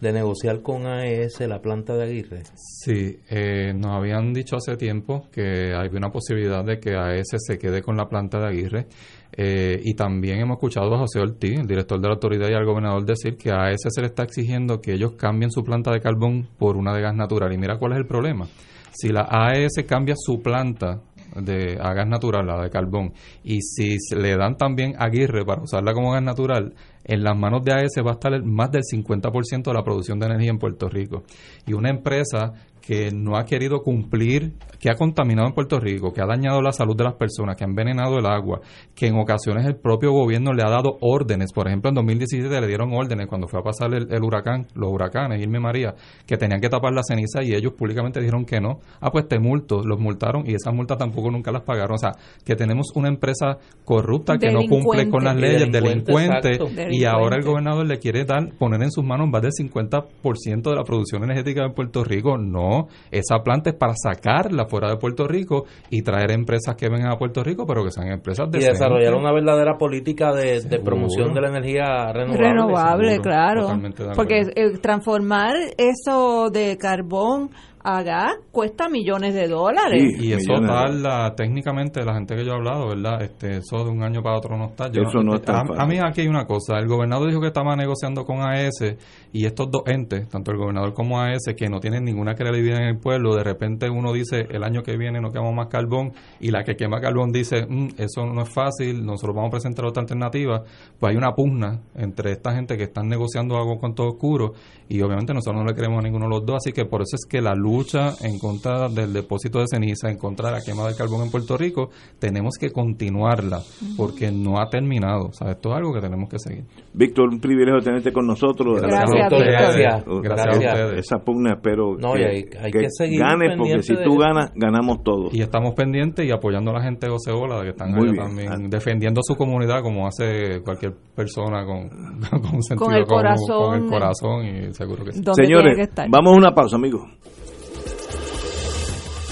de 0.00 0.12
negociar 0.12 0.62
con 0.62 0.86
AES 0.86 1.40
la 1.40 1.60
planta 1.60 1.94
de 1.94 2.04
Aguirre? 2.04 2.42
Sí, 2.54 3.18
eh, 3.30 3.72
nos 3.74 3.92
habían 3.92 4.32
dicho 4.32 4.56
hace 4.56 4.76
tiempo 4.76 5.28
que 5.32 5.74
hay 5.74 5.88
una 5.92 6.10
posibilidad 6.10 6.64
de 6.64 6.78
que 6.78 6.94
AES 6.94 7.36
se 7.38 7.58
quede 7.58 7.82
con 7.82 7.96
la 7.96 8.08
planta 8.08 8.38
de 8.38 8.46
Aguirre 8.46 8.86
eh, 9.32 9.80
y 9.82 9.94
también 9.94 10.40
hemos 10.40 10.56
escuchado 10.56 10.94
a 10.94 10.98
José 10.98 11.20
Ortiz, 11.20 11.60
el 11.60 11.66
director 11.66 12.00
de 12.00 12.08
la 12.08 12.14
autoridad 12.14 12.48
y 12.48 12.54
al 12.54 12.64
gobernador 12.64 13.04
decir 13.04 13.36
que 13.36 13.50
a 13.50 13.64
AES 13.64 13.80
se 13.88 14.00
le 14.00 14.08
está 14.08 14.22
exigiendo 14.22 14.80
que 14.80 14.92
ellos 14.92 15.12
cambien 15.12 15.50
su 15.50 15.62
planta 15.62 15.90
de 15.90 16.00
carbón 16.00 16.48
por 16.58 16.76
una 16.76 16.94
de 16.94 17.02
gas 17.02 17.14
natural 17.14 17.52
y 17.52 17.58
mira 17.58 17.78
cuál 17.78 17.92
es 17.92 17.98
el 17.98 18.06
problema. 18.06 18.46
Si 18.92 19.08
la 19.08 19.26
AES 19.30 19.84
cambia 19.86 20.14
su 20.16 20.40
planta 20.40 21.02
de 21.42 21.78
a 21.80 21.92
gas 21.94 22.08
natural, 22.08 22.46
la 22.46 22.62
de 22.62 22.70
carbón, 22.70 23.12
y 23.44 23.60
si 23.62 23.96
le 24.14 24.36
dan 24.36 24.56
también 24.56 24.94
Aguirre 24.98 25.44
para 25.44 25.62
usarla 25.62 25.92
como 25.92 26.12
gas 26.12 26.22
natural, 26.22 26.74
en 27.04 27.22
las 27.22 27.36
manos 27.36 27.62
de 27.64 27.72
AES 27.72 28.04
va 28.04 28.10
a 28.10 28.14
estar 28.14 28.42
más 28.44 28.70
del 28.70 28.82
50% 28.82 29.62
de 29.62 29.74
la 29.74 29.84
producción 29.84 30.18
de 30.18 30.26
energía 30.26 30.50
en 30.50 30.58
Puerto 30.58 30.88
Rico. 30.88 31.22
Y 31.66 31.72
una 31.72 31.90
empresa 31.90 32.52
que 32.86 33.10
no 33.10 33.36
ha 33.36 33.44
querido 33.44 33.82
cumplir, 33.82 34.52
que 34.78 34.88
ha 34.90 34.94
contaminado 34.94 35.48
en 35.48 35.54
Puerto 35.54 35.80
Rico, 35.80 36.12
que 36.12 36.22
ha 36.22 36.26
dañado 36.26 36.62
la 36.62 36.70
salud 36.70 36.96
de 36.96 37.02
las 37.02 37.14
personas, 37.14 37.56
que 37.56 37.64
ha 37.64 37.66
envenenado 37.66 38.18
el 38.18 38.26
agua, 38.26 38.60
que 38.94 39.08
en 39.08 39.18
ocasiones 39.18 39.66
el 39.66 39.74
propio 39.74 40.12
gobierno 40.12 40.52
le 40.52 40.62
ha 40.62 40.70
dado 40.70 40.96
órdenes. 41.00 41.52
Por 41.52 41.66
ejemplo, 41.66 41.88
en 41.88 41.96
2017 41.96 42.60
le 42.60 42.66
dieron 42.68 42.92
órdenes 42.92 43.26
cuando 43.26 43.48
fue 43.48 43.58
a 43.58 43.62
pasar 43.64 43.92
el, 43.92 44.06
el 44.12 44.22
huracán, 44.22 44.68
los 44.74 44.92
huracanes, 44.92 45.42
Irma 45.42 45.58
y 45.58 45.60
María, 45.60 45.94
que 46.26 46.36
tenían 46.36 46.60
que 46.60 46.68
tapar 46.68 46.92
la 46.92 47.02
ceniza 47.02 47.42
y 47.42 47.54
ellos 47.54 47.72
públicamente 47.72 48.20
dijeron 48.20 48.44
que 48.44 48.60
no. 48.60 48.78
Ah, 49.00 49.10
pues 49.10 49.26
te 49.26 49.40
multo, 49.40 49.82
los 49.82 49.98
multaron 49.98 50.44
y 50.46 50.54
esas 50.54 50.72
multas 50.72 50.96
tampoco 50.96 51.32
nunca 51.32 51.50
las 51.50 51.62
pagaron. 51.62 51.94
O 51.94 51.98
sea, 51.98 52.12
que 52.44 52.54
tenemos 52.54 52.92
una 52.94 53.08
empresa 53.08 53.58
corrupta 53.84 54.38
que 54.38 54.52
no 54.52 54.60
cumple 54.68 55.08
con 55.08 55.24
las 55.24 55.34
leyes, 55.34 55.72
delincuente, 55.72 56.50
Delincuente, 56.50 56.88
y 56.92 57.04
ahora 57.04 57.36
el 57.36 57.42
gobernador 57.42 57.84
le 57.84 57.98
quiere 57.98 58.24
dar, 58.24 58.54
poner 58.56 58.80
en 58.82 58.92
sus 58.92 59.04
manos 59.04 59.28
más 59.28 59.42
del 59.42 59.50
50% 59.50 60.62
de 60.62 60.76
la 60.76 60.84
producción 60.84 61.24
energética 61.24 61.62
de 61.64 61.70
Puerto 61.70 62.04
Rico. 62.04 62.38
No, 62.38 62.75
esa 63.10 63.38
planta 63.42 63.70
es 63.70 63.76
para 63.76 63.94
sacarla 63.94 64.66
fuera 64.66 64.88
de 64.90 64.96
Puerto 64.96 65.26
Rico 65.26 65.64
y 65.90 66.02
traer 66.02 66.30
empresas 66.32 66.74
que 66.76 66.88
vengan 66.88 67.12
a 67.12 67.16
Puerto 67.18 67.42
Rico, 67.42 67.66
pero 67.66 67.84
que 67.84 67.90
sean 67.90 68.08
empresas 68.08 68.48
Y 68.48 68.52
decentes. 68.58 68.78
desarrollar 68.78 69.14
una 69.14 69.32
verdadera 69.32 69.76
política 69.78 70.32
de, 70.32 70.60
de 70.62 70.78
promoción 70.80 71.32
de 71.34 71.40
la 71.40 71.48
energía 71.48 72.12
renovable. 72.12 72.38
Renovable, 72.48 73.08
seguro. 73.10 73.22
claro. 73.22 73.68
De. 73.76 74.14
Porque 74.14 74.40
eh, 74.54 74.78
transformar 74.80 75.54
eso 75.76 76.50
de 76.50 76.76
carbón 76.78 77.50
a 77.88 78.02
gas 78.02 78.32
cuesta 78.50 78.88
millones 78.88 79.32
de 79.32 79.46
dólares. 79.46 80.02
y 80.20 80.32
eso 80.32 80.54
tarda 80.60 81.34
técnicamente 81.36 82.04
la 82.04 82.14
gente 82.14 82.34
que 82.34 82.44
yo 82.44 82.52
he 82.52 82.54
hablado, 82.56 82.88
¿verdad? 82.88 83.22
Este, 83.22 83.58
eso 83.58 83.84
de 83.84 83.90
un 83.90 84.02
año 84.02 84.22
para 84.22 84.36
otro 84.38 84.56
no 84.58 84.66
está. 84.66 84.90
Yo 84.90 85.02
Eso 85.02 85.22
no 85.22 85.34
a- 85.34 85.36
está 85.36 85.58
a, 85.60 85.82
a 85.82 85.86
mí 85.86 85.96
aquí 85.98 86.22
hay 86.22 86.26
una 86.28 86.46
cosa, 86.46 86.78
el 86.78 86.88
gobernador 86.88 87.28
dijo 87.28 87.40
que 87.40 87.46
estaba 87.46 87.76
negociando 87.76 88.24
con 88.24 88.40
AES 88.42 88.96
y 89.32 89.46
estos 89.46 89.70
dos 89.70 89.82
entes, 89.86 90.28
tanto 90.28 90.50
el 90.50 90.58
gobernador 90.58 90.94
como 90.94 91.20
AES, 91.20 91.54
que 91.56 91.68
no 91.68 91.78
tienen 91.78 92.02
ninguna 92.04 92.34
credibilidad 92.34 92.80
en 92.82 92.88
el 92.88 92.98
pueblo, 92.98 93.36
de 93.36 93.44
repente 93.44 93.88
uno 93.88 94.12
dice 94.12 94.46
el 94.50 94.64
año 94.64 94.82
que 94.82 94.96
viene 94.96 95.20
no 95.20 95.30
quemamos 95.30 95.54
más 95.54 95.68
carbón 95.68 96.12
y 96.40 96.50
la 96.50 96.64
que 96.64 96.74
quema 96.74 97.00
carbón 97.00 97.30
dice 97.30 97.66
"Mm, 97.68 97.90
eso 97.98 98.26
no 98.26 98.42
es 98.42 98.48
fácil, 98.52 99.06
nosotros 99.06 99.36
vamos 99.36 99.48
a 99.48 99.52
presentar 99.52 99.84
otra 99.84 100.00
alternativa, 100.02 100.64
pues 100.98 101.10
hay 101.12 101.16
una 101.16 101.32
pugna 101.34 101.80
entre 101.94 102.32
esta 102.32 102.52
gente 102.52 102.76
que 102.76 102.82
están 102.84 103.08
negociando 103.08 103.56
algo 103.56 103.78
con 103.78 103.94
todo 103.94 104.08
oscuro 104.08 104.54
y 104.88 105.00
obviamente 105.02 105.32
nosotros 105.32 105.62
no 105.62 105.68
le 105.68 105.74
queremos 105.74 106.00
a 106.00 106.02
ninguno 106.02 106.24
de 106.26 106.30
los 106.30 106.44
dos, 106.46 106.56
así 106.56 106.72
que 106.72 106.84
por 106.84 107.02
eso 107.02 107.14
es 107.16 107.26
que 107.28 107.40
la 107.40 107.54
lucha 107.76 108.14
en 108.22 108.38
contra 108.38 108.88
del 108.88 109.12
depósito 109.12 109.58
de 109.60 109.66
ceniza, 109.70 110.08
en 110.10 110.16
contra 110.18 110.48
de 110.50 110.56
la 110.56 110.60
quema 110.64 110.84
del 110.86 110.96
carbón 110.96 111.22
en 111.24 111.30
Puerto 111.30 111.56
Rico, 111.56 111.90
tenemos 112.18 112.54
que 112.58 112.70
continuarla 112.70 113.60
porque 113.96 114.30
no 114.32 114.58
ha 114.60 114.68
terminado, 114.68 115.26
o 115.28 115.32
sea, 115.32 115.52
esto 115.52 115.70
es 115.70 115.76
algo 115.76 115.92
que 115.92 116.00
tenemos 116.00 116.28
que 116.28 116.38
seguir. 116.38 116.64
Víctor, 116.94 117.28
un 117.28 117.40
privilegio 117.40 117.80
tenerte 117.80 118.12
con 118.12 118.26
nosotros. 118.26 118.80
Gracias. 118.80 119.30
Gracias. 119.30 120.02
Eh, 120.06 120.20
Gracias 120.22 120.46
a 120.46 120.58
ustedes. 120.58 120.98
Esa 121.00 121.18
pugna 121.18 121.52
espero 121.54 121.96
No, 121.98 122.14
que, 122.14 122.24
hay- 122.24 122.44
hay 122.62 122.70
que 122.72 122.86
seguir 122.90 123.20
ganes, 123.20 123.56
porque 123.56 123.82
si 123.82 123.94
tú 124.02 124.16
ganas, 124.18 124.50
ganamos 124.54 125.02
todos. 125.02 125.34
Y 125.34 125.42
estamos 125.42 125.74
pendientes 125.74 126.24
y 126.26 126.30
apoyando 126.30 126.70
a 126.70 126.74
la 126.74 126.82
gente 126.82 127.06
de 127.06 127.12
Oceola, 127.12 127.62
que 127.62 127.70
están 127.70 127.94
allá 127.94 128.12
también 128.16 128.70
defendiendo 128.70 129.20
su 129.22 129.34
comunidad 129.36 129.82
como 129.82 130.06
hace 130.06 130.60
cualquier 130.64 130.94
persona 131.14 131.64
con, 131.64 131.88
con 132.50 132.62
sentido 132.62 132.90
el 132.96 133.04
común, 133.04 133.22
corazón. 133.22 133.62
con 133.64 133.74
el 133.82 133.88
corazón 133.90 134.46
y 134.46 134.74
seguro 134.74 135.04
que 135.04 135.12
sí. 135.12 135.22
Señores, 135.34 135.88
vamos 136.08 136.32
a 136.34 136.36
una 136.36 136.54
pausa, 136.54 136.76
amigos. 136.76 137.02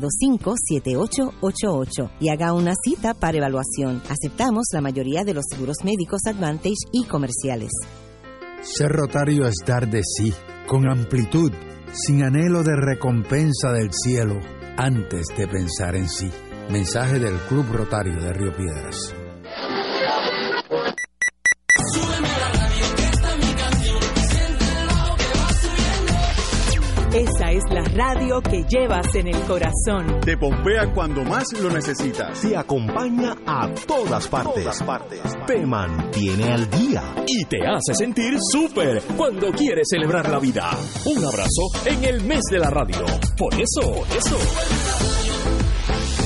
725-7888 0.00 2.10
y 2.20 2.28
haga 2.28 2.52
una 2.52 2.74
cita 2.74 3.14
para 3.14 3.38
evaluación. 3.38 4.02
Aceptamos 4.08 4.66
la 4.72 4.80
mayoría 4.80 5.24
de 5.24 5.34
los 5.34 5.44
seguros 5.50 5.78
médicos 5.84 6.20
Advantage 6.26 6.86
y 6.92 7.04
comerciales. 7.04 7.72
Ser 8.62 8.90
rotario 8.90 9.46
es 9.46 9.56
dar 9.66 9.90
de 9.90 10.02
sí, 10.02 10.32
con 10.66 10.88
amplitud, 10.88 11.52
sin 11.92 12.22
anhelo 12.22 12.62
de 12.62 12.76
recompensa 12.76 13.72
del 13.72 13.92
cielo, 13.92 14.40
antes 14.76 15.26
de 15.36 15.46
pensar 15.46 15.96
en 15.96 16.08
sí. 16.08 16.30
Mensaje 16.70 17.18
del 17.18 17.36
Club 17.48 17.66
Rotario 17.70 18.14
de 18.14 18.32
Río 18.32 18.56
Piedras. 18.56 19.14
Esa 27.14 27.52
es 27.52 27.62
la 27.70 27.84
radio 27.84 28.42
que 28.42 28.64
llevas 28.64 29.14
en 29.14 29.28
el 29.28 29.40
corazón. 29.42 30.18
Te 30.24 30.36
pompea 30.36 30.92
cuando 30.92 31.22
más 31.22 31.44
lo 31.62 31.70
necesitas. 31.70 32.40
Te 32.40 32.56
acompaña 32.56 33.36
a 33.46 33.72
todas 33.86 34.26
partes. 34.26 34.66
Te 35.46 35.64
mantiene 35.64 36.52
al 36.52 36.68
día. 36.68 37.14
Y 37.24 37.44
te 37.44 37.58
hace 37.64 37.94
sentir 37.94 38.34
súper 38.40 39.00
cuando 39.16 39.52
quieres 39.52 39.86
celebrar 39.88 40.28
la 40.28 40.40
vida. 40.40 40.68
Un 41.04 41.24
abrazo 41.24 41.62
en 41.86 42.02
el 42.02 42.24
mes 42.24 42.42
de 42.50 42.58
la 42.58 42.70
radio. 42.70 43.06
Por 43.38 43.54
eso, 43.54 43.92
por 43.92 44.16
eso. 44.16 45.63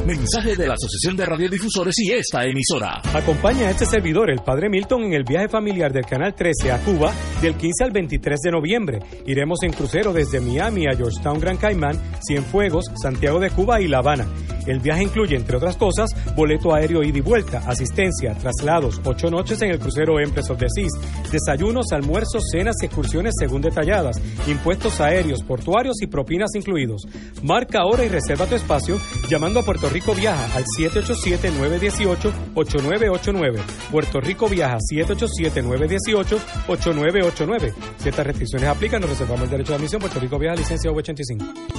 Mensaje 0.08 0.56
de 0.56 0.66
la 0.66 0.72
Asociación 0.72 1.18
de 1.18 1.26
Radiodifusores 1.26 1.94
y 1.98 2.12
esta 2.12 2.42
emisora. 2.42 3.02
Acompaña 3.12 3.68
a 3.68 3.72
este 3.72 3.84
servidor, 3.84 4.30
el 4.30 4.38
Padre 4.38 4.70
Milton, 4.70 5.02
en 5.02 5.12
el 5.12 5.22
viaje 5.22 5.50
familiar 5.50 5.92
del 5.92 6.06
Canal 6.06 6.34
13 6.34 6.72
a 6.72 6.78
Cuba 6.78 7.12
del 7.42 7.54
15 7.56 7.84
al 7.84 7.90
23 7.90 8.40
de 8.40 8.50
noviembre. 8.50 8.98
Iremos 9.26 9.58
en 9.64 9.72
crucero 9.74 10.14
desde 10.14 10.40
Miami 10.40 10.86
a 10.86 10.96
Georgetown, 10.96 11.38
Gran 11.38 11.58
Caimán, 11.58 12.00
Cienfuegos, 12.26 12.86
Santiago 12.94 13.38
de 13.38 13.50
Cuba 13.50 13.82
y 13.82 13.88
La 13.88 13.98
Habana. 13.98 14.26
El 14.66 14.80
viaje 14.80 15.02
incluye, 15.02 15.36
entre 15.36 15.56
otras 15.56 15.76
cosas, 15.76 16.10
boleto 16.34 16.74
aéreo 16.74 17.02
ida 17.02 17.18
y 17.18 17.22
vuelta, 17.22 17.62
asistencia, 17.66 18.34
traslados, 18.34 19.00
ocho 19.04 19.30
noches 19.30 19.60
en 19.62 19.70
el 19.70 19.78
crucero 19.78 20.20
Empress 20.20 20.50
of 20.50 20.58
the 20.58 20.66
Seas, 20.68 20.92
desayunos, 21.30 21.86
almuerzos, 21.92 22.44
cenas 22.50 22.76
y 22.82 22.86
excursiones 22.86 23.34
según 23.38 23.62
detalladas, 23.62 24.20
impuestos 24.46 25.00
aéreos, 25.00 25.42
portuarios 25.42 25.96
y 26.02 26.06
propinas 26.06 26.50
incluidos. 26.54 27.06
Marca 27.42 27.80
ahora 27.80 28.04
y 28.04 28.08
reserva 28.08 28.46
tu 28.46 28.56
espacio 28.56 28.98
llamando 29.28 29.60
a 29.60 29.62
Puerto 29.62 29.88
Rico 29.88 29.97
Viaja 30.14 30.56
al 30.56 30.64
787-918-8989. 30.78 33.60
Puerto 33.90 34.20
Rico 34.20 34.48
Viaja 34.48 34.78
787-918-8989. 34.78 37.74
Si 37.98 38.08
estas 38.08 38.26
restricciones 38.26 38.68
aplican, 38.68 39.00
nos 39.00 39.10
reservamos 39.10 39.44
el 39.44 39.50
derecho 39.50 39.72
de 39.72 39.76
admisión. 39.76 40.00
Puerto 40.00 40.18
Rico 40.20 40.38
Viaja, 40.38 40.56
licencia 40.56 40.90
V85. 40.90 41.77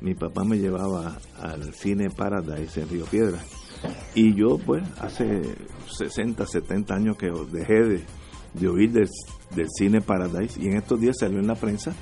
mi 0.00 0.16
papá 0.16 0.42
me 0.42 0.58
llevaba 0.58 1.18
al 1.40 1.72
cine 1.72 2.10
Paradise 2.10 2.80
en 2.80 2.88
Río 2.88 3.04
Piedra. 3.04 3.38
Y 4.16 4.34
yo, 4.34 4.58
pues, 4.58 4.82
hace 5.00 5.40
60, 5.88 6.44
70 6.44 6.94
años 6.96 7.16
que 7.16 7.30
dejé 7.52 7.84
de, 7.84 8.04
de 8.54 8.68
oír 8.68 8.90
del, 8.90 9.08
del 9.54 9.68
cine 9.70 10.00
Paradise 10.00 10.60
y 10.60 10.66
en 10.66 10.78
estos 10.78 10.98
días 10.98 11.18
salió 11.20 11.38
en 11.38 11.46
la 11.46 11.54
prensa 11.54 11.94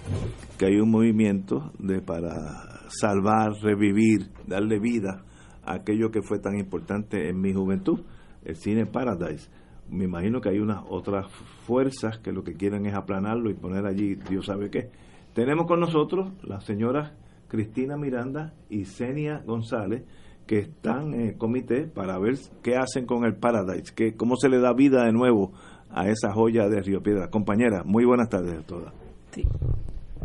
que 0.56 0.64
hay 0.64 0.80
un 0.80 0.90
movimiento 0.90 1.70
de 1.78 2.00
para 2.00 2.88
salvar, 2.88 3.52
revivir, 3.60 4.30
darle 4.46 4.78
vida 4.78 5.22
a 5.66 5.74
aquello 5.74 6.10
que 6.10 6.22
fue 6.22 6.38
tan 6.38 6.58
importante 6.58 7.28
en 7.28 7.42
mi 7.42 7.52
juventud 7.52 8.00
el 8.44 8.56
cine 8.56 8.86
Paradise. 8.86 9.48
Me 9.90 10.04
imagino 10.04 10.40
que 10.40 10.50
hay 10.50 10.58
unas 10.58 10.82
otras 10.88 11.30
fuerzas 11.66 12.18
que 12.18 12.32
lo 12.32 12.44
que 12.44 12.54
quieren 12.54 12.86
es 12.86 12.94
aplanarlo 12.94 13.50
y 13.50 13.54
poner 13.54 13.86
allí 13.86 14.14
Dios 14.14 14.46
sabe 14.46 14.70
qué. 14.70 14.90
Tenemos 15.34 15.66
con 15.66 15.80
nosotros 15.80 16.32
las 16.42 16.64
señoras 16.64 17.12
Cristina 17.48 17.96
Miranda 17.96 18.52
y 18.68 18.84
Senia 18.84 19.42
González 19.46 20.04
que 20.46 20.58
están 20.60 21.14
en 21.14 21.28
el 21.28 21.38
comité 21.38 21.86
para 21.86 22.18
ver 22.18 22.34
qué 22.62 22.76
hacen 22.76 23.06
con 23.06 23.24
el 23.24 23.36
Paradise, 23.36 23.94
que, 23.94 24.14
cómo 24.16 24.36
se 24.36 24.48
le 24.48 24.58
da 24.58 24.72
vida 24.72 25.04
de 25.04 25.12
nuevo 25.12 25.52
a 25.90 26.08
esa 26.08 26.32
joya 26.32 26.68
de 26.68 26.80
Río 26.80 27.02
Piedra. 27.02 27.28
Compañera, 27.28 27.82
muy 27.84 28.04
buenas 28.04 28.28
tardes 28.28 28.58
a 28.58 28.62
todas. 28.62 28.92
Sí. 29.30 29.44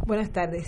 Buenas 0.08 0.32
tardes. 0.32 0.66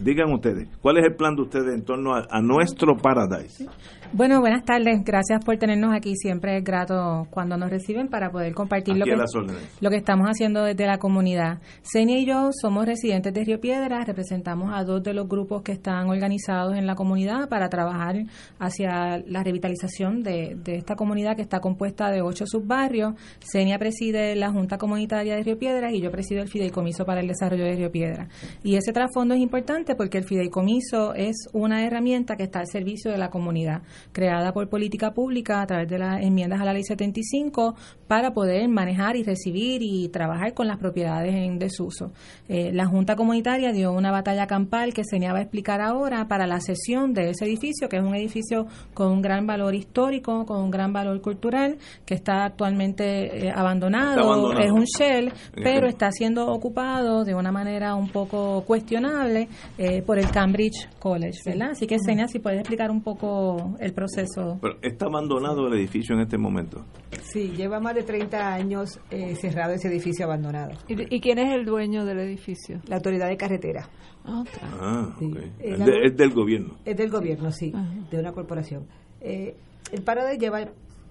Digan 0.00 0.32
ustedes, 0.32 0.68
¿cuál 0.82 0.98
es 0.98 1.04
el 1.04 1.14
plan 1.14 1.36
de 1.36 1.42
ustedes 1.42 1.74
en 1.74 1.84
torno 1.84 2.14
a, 2.14 2.26
a 2.28 2.40
nuestro 2.42 2.96
Paradise? 2.96 3.66
Bueno, 4.12 4.40
buenas 4.40 4.64
tardes. 4.64 5.02
Gracias 5.04 5.44
por 5.44 5.56
tenernos 5.56 5.94
aquí. 5.94 6.14
Siempre 6.16 6.58
es 6.58 6.64
grato 6.64 7.26
cuando 7.30 7.56
nos 7.56 7.70
reciben 7.70 8.08
para 8.08 8.30
poder 8.30 8.54
compartir 8.54 8.96
lo 8.96 9.90
que 9.90 9.96
estamos 9.96 10.28
haciendo 10.28 10.62
desde 10.64 10.86
la 10.86 10.98
comunidad. 10.98 11.58
Senia 11.82 12.18
y 12.18 12.26
yo 12.26 12.50
somos 12.52 12.86
residentes 12.86 13.34
de 13.34 13.44
Río 13.44 13.60
Piedras. 13.60 14.06
Representamos 14.06 14.72
a 14.72 14.84
dos 14.84 15.02
de 15.02 15.14
los 15.14 15.28
grupos 15.28 15.62
que 15.62 15.72
están 15.72 16.08
organizados 16.08 16.76
en 16.76 16.86
la 16.86 16.94
comunidad 16.94 17.48
para 17.48 17.68
trabajar 17.68 18.16
hacia 18.58 19.18
la 19.26 19.42
revitalización 19.42 20.22
de, 20.22 20.56
de 20.62 20.76
esta 20.76 20.94
comunidad 20.94 21.34
que 21.34 21.42
está 21.42 21.60
compuesta 21.60 22.10
de 22.10 22.22
ocho 22.22 22.46
subbarrios. 22.46 23.14
Senia 23.40 23.78
preside 23.78 24.36
la 24.36 24.50
Junta 24.50 24.78
Comunitaria 24.78 25.34
de 25.34 25.42
Río 25.42 25.58
Piedras 25.58 25.92
y 25.92 26.00
yo 26.00 26.10
presido 26.10 26.42
el 26.42 26.48
Fideicomiso 26.48 27.04
para 27.04 27.20
el 27.20 27.28
Desarrollo 27.28 27.64
de 27.64 27.76
Río 27.76 27.90
Piedras. 27.90 28.28
Y 28.62 28.76
ese 28.76 28.92
trasfondo 28.92 29.34
es 29.34 29.40
importante 29.40 29.94
porque 29.94 30.18
el 30.18 30.24
fideicomiso 30.24 31.14
es 31.14 31.48
una 31.52 31.84
herramienta 31.84 32.36
que 32.36 32.44
está 32.44 32.60
al 32.60 32.66
servicio 32.66 33.10
de 33.10 33.18
la 33.18 33.30
comunidad, 33.30 33.82
creada 34.12 34.52
por 34.52 34.68
política 34.68 35.12
pública 35.12 35.62
a 35.62 35.66
través 35.66 35.88
de 35.88 35.98
las 35.98 36.22
enmiendas 36.22 36.60
a 36.60 36.64
la 36.64 36.72
ley 36.72 36.84
75 36.84 37.74
para 38.06 38.32
poder 38.32 38.68
manejar 38.68 39.16
y 39.16 39.24
recibir 39.24 39.82
y 39.82 40.08
trabajar 40.08 40.54
con 40.54 40.68
las 40.68 40.78
propiedades 40.78 41.34
en 41.34 41.58
desuso. 41.58 42.12
Eh, 42.48 42.70
la 42.72 42.86
Junta 42.86 43.16
Comunitaria 43.16 43.72
dio 43.72 43.92
una 43.92 44.10
batalla 44.12 44.46
campal 44.46 44.92
que 44.94 45.02
se 45.04 45.18
va 45.32 45.38
a 45.38 45.42
explicar 45.42 45.80
ahora 45.80 46.28
para 46.28 46.46
la 46.46 46.60
cesión 46.60 47.14
de 47.14 47.30
ese 47.30 47.44
edificio, 47.46 47.88
que 47.88 47.96
es 47.96 48.02
un 48.02 48.14
edificio 48.14 48.66
con 48.92 49.10
un 49.10 49.22
gran 49.22 49.46
valor 49.46 49.74
histórico, 49.74 50.44
con 50.44 50.62
un 50.62 50.70
gran 50.70 50.92
valor 50.92 51.20
cultural, 51.20 51.78
que 52.04 52.14
está 52.14 52.44
actualmente 52.44 53.46
eh, 53.46 53.52
abandonado, 53.54 54.10
Está 54.10 54.22
abandonado. 54.22 54.60
es 54.60 54.70
un 54.70 54.84
shell, 54.84 55.32
pero 55.54 55.86
está 55.88 56.10
siendo 56.10 56.46
ocupado 56.48 57.24
de 57.24 57.34
una 57.34 57.52
manera 57.52 57.94
un 57.94 58.08
poco 58.08 58.62
cuestionable 58.66 59.48
eh, 59.78 60.02
por 60.02 60.18
el 60.18 60.30
Cambridge 60.30 60.88
College, 60.98 61.38
¿verdad? 61.46 61.70
Así 61.70 61.86
que, 61.86 61.96
Senia, 61.98 62.26
si 62.28 62.38
puedes 62.38 62.60
explicar 62.60 62.90
un 62.90 63.02
poco 63.02 63.76
el 63.84 63.92
proceso. 63.92 64.58
Pero 64.60 64.76
está 64.82 65.06
abandonado 65.06 65.66
el 65.68 65.74
edificio 65.74 66.14
en 66.14 66.22
este 66.22 66.38
momento. 66.38 66.84
Sí, 67.22 67.52
lleva 67.56 67.80
más 67.80 67.94
de 67.94 68.02
30 68.02 68.54
años 68.54 68.98
eh, 69.10 69.34
cerrado 69.36 69.74
ese 69.74 69.88
edificio 69.88 70.24
abandonado. 70.24 70.72
¿Y, 70.88 71.14
y 71.16 71.20
quién 71.20 71.38
es 71.38 71.52
el 71.54 71.64
dueño 71.64 72.04
del 72.04 72.18
edificio? 72.20 72.80
La 72.86 72.96
autoridad 72.96 73.28
de 73.28 73.36
carretera. 73.36 73.88
Ah, 74.24 74.40
ok. 74.40 75.18
Sí. 75.18 75.34
Es, 75.60 75.78
la- 75.78 75.84
de- 75.86 76.04
es 76.06 76.16
del 76.16 76.30
gobierno. 76.30 76.74
Es 76.84 76.96
del 76.96 77.10
gobierno, 77.10 77.52
sí, 77.52 77.72
de 78.10 78.18
una 78.18 78.32
corporación. 78.32 78.86
Eh, 79.20 79.54
el 79.92 80.02
Paradise 80.02 80.38
lleva 80.38 80.60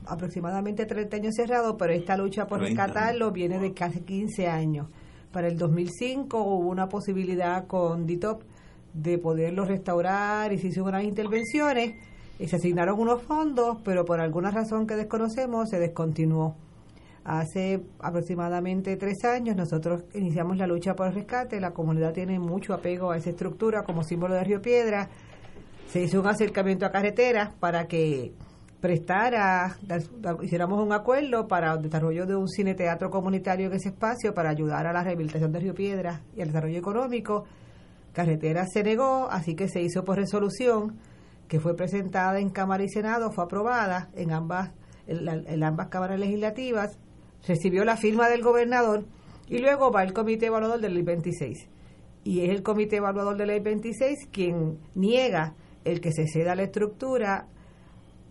aproximadamente 0.06 0.86
30 0.86 1.18
años 1.18 1.34
cerrado, 1.36 1.78
pero 1.78 1.94
esta 1.94 2.18
lucha 2.18 2.46
por 2.48 2.60
30 2.60 2.86
rescatarlo 2.88 3.32
viene 3.32 3.60
de 3.60 3.74
casi 3.74 4.02
15 4.02 4.48
años. 4.48 4.88
Para 5.32 5.48
el 5.48 5.58
2005 5.58 6.38
hubo 6.44 6.70
una 6.70 6.90
posibilidad 6.90 7.66
con 7.68 8.06
DITOP 8.06 8.44
de 8.94 9.18
poderlo 9.18 9.66
restaurar 9.66 10.54
y 10.54 10.60
se 10.60 10.68
hicieron 10.68 10.90
unas 10.90 11.04
intervenciones 11.04 11.96
y 12.44 12.48
se 12.50 12.58
asignaron 12.58 13.00
unos 13.00 13.22
fondos, 13.22 13.78
pero 13.86 14.04
por 14.04 14.20
alguna 14.20 14.52
razón 14.52 14.86
que 14.86 14.98
desconocemos 14.98 15.70
se 15.70 15.80
descontinuó. 15.80 16.58
Hace 17.24 17.86
aproximadamente 18.00 18.98
tres 18.98 19.24
años 19.24 19.56
nosotros 19.56 20.04
iniciamos 20.14 20.58
la 20.58 20.68
lucha 20.68 20.94
por 20.94 21.08
el 21.08 21.14
rescate, 21.14 21.62
la 21.62 21.72
comunidad 21.72 22.12
tiene 22.12 22.38
mucho 22.40 22.74
apego 22.74 23.12
a 23.12 23.18
esa 23.18 23.30
estructura 23.30 23.84
como 23.84 24.04
símbolo 24.04 24.34
de 24.34 24.44
Río 24.44 24.62
Piedra, 24.62 25.08
se 25.88 26.02
hizo 26.02 26.20
un 26.20 26.28
acercamiento 26.28 26.86
a 26.86 26.92
carreteras 26.92 27.54
para 27.62 27.88
que 27.88 28.34
prestara, 28.82 29.78
hiciéramos 30.42 30.86
un 30.86 30.92
acuerdo 30.92 31.48
para 31.48 31.72
el 31.76 31.82
desarrollo 31.82 32.26
de 32.26 32.36
un 32.36 32.50
cine 32.50 32.76
teatro 32.76 33.10
comunitario 33.10 33.68
en 33.68 33.74
ese 33.74 33.88
espacio 33.88 34.34
para 34.34 34.50
ayudar 34.50 34.86
a 34.86 34.92
la 34.92 35.02
rehabilitación 35.02 35.54
de 35.54 35.60
Río 35.62 35.74
Piedra 35.74 36.20
y 36.36 36.42
al 36.42 36.48
desarrollo 36.48 36.78
económico. 36.78 37.46
Carretera 38.12 38.66
se 38.68 38.84
negó, 38.84 39.30
así 39.32 39.56
que 39.56 39.70
se 39.70 39.82
hizo 39.82 40.04
por 40.04 40.18
resolución 40.18 41.00
que 41.48 41.60
fue 41.60 41.76
presentada 41.76 42.40
en 42.40 42.50
Cámara 42.50 42.84
y 42.84 42.90
Senado, 42.90 43.32
fue 43.32 43.44
aprobada 43.44 44.10
en 44.16 44.32
ambas, 44.32 44.72
en, 45.08 45.26
la- 45.26 45.34
en 45.46 45.64
ambas 45.64 45.88
cámaras 45.90 46.20
legislativas, 46.20 46.98
recibió 47.48 47.84
la 47.86 47.98
firma 47.98 48.30
del 48.30 48.42
gobernador 48.42 49.06
y 49.48 49.60
luego 49.60 49.92
va 49.92 50.04
el 50.04 50.14
comité 50.14 50.48
evaluador 50.48 50.80
de 50.82 50.90
ley 50.90 51.04
26. 51.04 51.68
Y 52.24 52.42
es 52.42 52.50
el 52.50 52.64
comité 52.64 52.98
evaluador 52.98 53.36
de 53.38 53.46
ley 53.46 53.60
26 53.60 54.28
quien 54.32 54.78
niega 54.96 55.54
el 55.84 56.00
que 56.00 56.12
se 56.14 56.26
ceda 56.28 56.56
la 56.56 56.64
estructura 56.64 57.48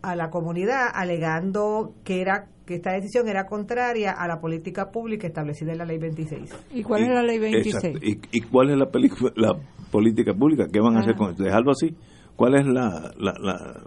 a 0.01 0.17
la 0.17 0.31
comunidad 0.31 0.87
alegando 0.95 1.93
que 2.03 2.23
era 2.23 2.49
que 2.67 2.77
esta 2.77 2.93
decisión 2.93 3.29
era 3.29 3.45
contraria 3.47 4.13
a 4.13 4.27
la 4.27 4.41
política 4.41 4.91
pública 4.91 5.27
establecida 5.27 5.73
en 5.73 5.79
la 5.79 5.85
ley 5.85 5.99
26. 5.99 6.51
¿Y 6.73 6.83
cuál 6.83 7.03
es 7.03 7.09
la 7.11 7.23
ley 7.23 7.39
26? 7.39 7.75
Exacto. 7.75 7.99
¿Y, 8.07 8.21
y 8.39 8.41
cuál 8.41 8.71
es 8.71 8.79
la, 8.79 8.89
la 9.37 9.57
política 9.91 10.33
pública? 10.33 10.67
¿Qué 10.73 10.81
van 10.81 10.97
a 10.97 11.01
hacer 11.01 11.15
con 11.15 11.31
esto? 11.31 11.43
¿Dejarlo 11.43 11.73
así? 11.73 11.95
¿Cuál 12.43 12.57
es 12.57 12.67
la, 12.67 13.13
la, 13.21 13.35
la- 13.39 13.81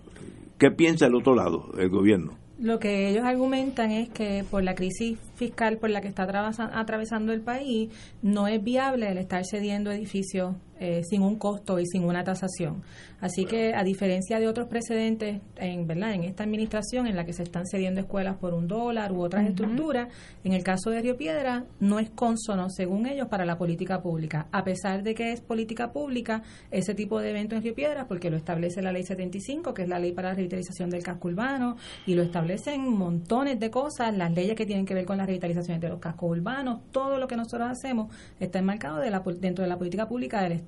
¿Qué 0.58 0.72
piensa 0.72 1.08
el 1.08 1.16
otro 1.16 1.36
lado, 1.36 1.74
el 1.78 1.90
gobierno? 1.90 2.38
Lo 2.58 2.80
que 2.80 3.10
ellos 3.10 3.26
argumentan 3.26 3.92
es 3.92 4.08
que 4.08 4.46
por 4.50 4.64
la 4.64 4.76
crisis 4.76 5.18
fiscal 5.36 5.78
por 5.78 5.90
la 5.90 6.00
que 6.00 6.08
está 6.08 6.24
atravesa- 6.26 6.72
atravesando 6.74 7.34
el 7.34 7.42
país, 7.42 7.90
no 8.22 8.48
es 8.48 8.64
viable 8.64 9.12
el 9.12 9.18
estar 9.18 9.44
cediendo 9.44 9.92
edificios 9.92 10.56
eh, 10.80 11.02
sin 11.04 11.22
un 11.22 11.38
costo 11.38 11.80
y 11.80 11.86
sin 11.86 12.04
una 12.04 12.24
tasación. 12.24 12.84
Así 13.22 13.46
que, 13.46 13.74
a 13.74 13.84
diferencia 13.84 14.40
de 14.40 14.48
otros 14.48 14.68
precedentes 14.68 15.42
en 15.56 15.88
verdad 15.88 16.14
en 16.14 16.24
esta 16.26 16.44
administración 16.44 17.08
en 17.08 17.16
la 17.16 17.26
que 17.26 17.34
se 17.34 17.44
están 17.44 17.66
cediendo 17.66 18.02
escuelas 18.02 18.38
por 18.38 18.54
un 18.54 18.68
dólar 18.68 19.12
u 19.14 19.22
otras 19.22 19.48
estructuras, 19.48 20.10
en 20.44 20.54
el 20.54 20.64
caso 20.64 20.90
de 20.90 21.02
Río 21.02 21.16
Piedra 21.16 21.64
no 21.80 22.00
es 22.00 22.10
consono, 22.10 22.70
según 22.70 23.08
ellos, 23.08 23.28
para 23.30 23.46
la 23.46 23.58
política 23.58 24.02
pública. 24.02 24.48
A 24.52 24.64
pesar 24.64 25.02
de 25.02 25.16
que 25.16 25.32
es 25.32 25.42
política 25.42 25.94
pública 25.94 26.44
ese 26.72 26.94
tipo 26.94 27.20
de 27.20 27.30
evento 27.30 27.56
en 27.56 27.64
Río 27.64 27.74
Piedra, 27.74 28.08
porque 28.08 28.30
lo 28.30 28.36
establece 28.36 28.82
la 28.82 28.92
ley 28.92 29.04
75, 29.04 29.74
que 29.74 29.84
es 29.84 29.90
la 29.90 29.98
ley 29.98 30.12
para 30.12 30.30
la 30.30 30.36
revitalización 30.36 30.90
del 30.90 31.04
casco 31.04 31.30
urbano, 31.30 31.78
y 32.06 32.16
lo 32.16 32.22
establecen 32.22 32.82
montones 32.82 33.60
de 33.60 33.72
cosas, 33.72 34.16
las 34.16 34.34
leyes 34.34 34.56
que 34.56 34.66
tienen 34.66 34.86
que 34.86 34.94
ver 34.94 35.06
con 35.06 35.18
la 35.18 35.26
revitalización 35.26 35.80
de 35.80 35.88
los 35.88 36.00
cascos 36.00 36.32
urbanos, 36.32 36.82
todo 36.92 37.18
lo 37.18 37.28
que 37.28 37.38
nosotros 37.38 37.70
hacemos 37.70 38.14
está 38.40 38.60
enmarcado 38.60 38.98
de 38.98 39.10
la, 39.10 39.24
dentro 39.40 39.64
de 39.64 39.70
la 39.70 39.78
política 39.78 40.08
pública 40.08 40.42
del 40.44 40.52
Estado. 40.52 40.65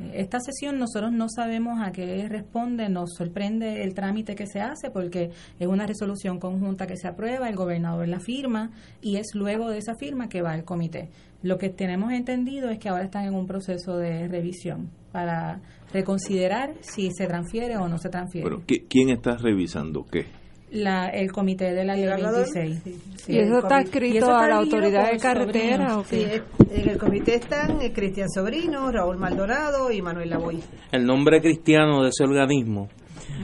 Eh, 0.00 0.12
Esta 0.14 0.38
sesión 0.40 0.78
nosotros 0.78 1.12
no 1.12 1.26
sabemos 1.28 1.80
a 1.80 1.92
qué 1.92 2.26
responde, 2.28 2.88
nos 2.88 3.10
sorprende 3.16 3.82
el 3.84 3.94
trámite 3.94 4.34
que 4.34 4.46
se 4.46 4.60
hace 4.60 4.90
porque 4.90 5.30
es 5.58 5.66
una 5.66 5.86
resolución 5.86 6.38
conjunta 6.38 6.86
que 6.86 6.96
se 6.96 7.08
aprueba, 7.08 7.48
el 7.48 7.56
gobernador 7.56 8.08
la 8.08 8.18
firma 8.20 8.70
y 9.00 9.16
es 9.16 9.34
luego 9.34 9.68
de 9.70 9.78
esa 9.78 9.94
firma 9.94 10.28
que 10.28 10.42
va 10.42 10.52
al 10.52 10.64
comité. 10.64 11.10
Lo 11.42 11.58
que 11.58 11.68
tenemos 11.68 12.12
entendido 12.12 12.70
es 12.70 12.78
que 12.78 12.88
ahora 12.88 13.04
están 13.04 13.24
en 13.26 13.34
un 13.34 13.46
proceso 13.46 13.96
de 13.98 14.28
revisión 14.28 14.90
para 15.12 15.60
reconsiderar 15.92 16.74
si 16.80 17.10
se 17.12 17.26
transfiere 17.26 17.76
o 17.76 17.86
no 17.88 17.98
se 17.98 18.08
transfiere. 18.08 18.48
Pero, 18.48 18.62
¿qui- 18.66 18.86
¿Quién 18.88 19.10
está 19.10 19.36
revisando 19.36 20.04
qué? 20.10 20.26
La, 20.72 21.08
el 21.10 21.30
comité 21.30 21.72
de 21.72 21.84
la 21.84 21.94
ley 21.94 22.04
evaluador? 22.04 22.46
26. 22.54 22.82
Sí, 23.16 23.32
¿Y 23.34 23.38
eso 23.38 23.58
está 23.58 23.80
escrito 23.82 24.34
a 24.34 24.48
la 24.48 24.56
autoridad 24.56 25.12
de 25.12 25.18
carretera 25.18 25.90
Sobrino. 25.90 26.00
o 26.00 26.04
qué? 26.04 26.16
Sí, 26.16 26.24
es- 26.24 26.78
en 26.82 26.88
el 26.88 26.98
comité 26.98 27.34
están 27.36 27.80
eh, 27.82 27.92
Cristian 27.92 28.28
Sobrino, 28.30 28.90
Raúl 28.90 29.18
Maldonado 29.18 29.92
y 29.92 30.00
Manuel 30.02 30.30
Lavoy. 30.30 30.60
El 30.90 31.04
nombre 31.04 31.40
cristiano 31.40 32.02
de 32.02 32.08
ese 32.08 32.24
organismo 32.24 32.88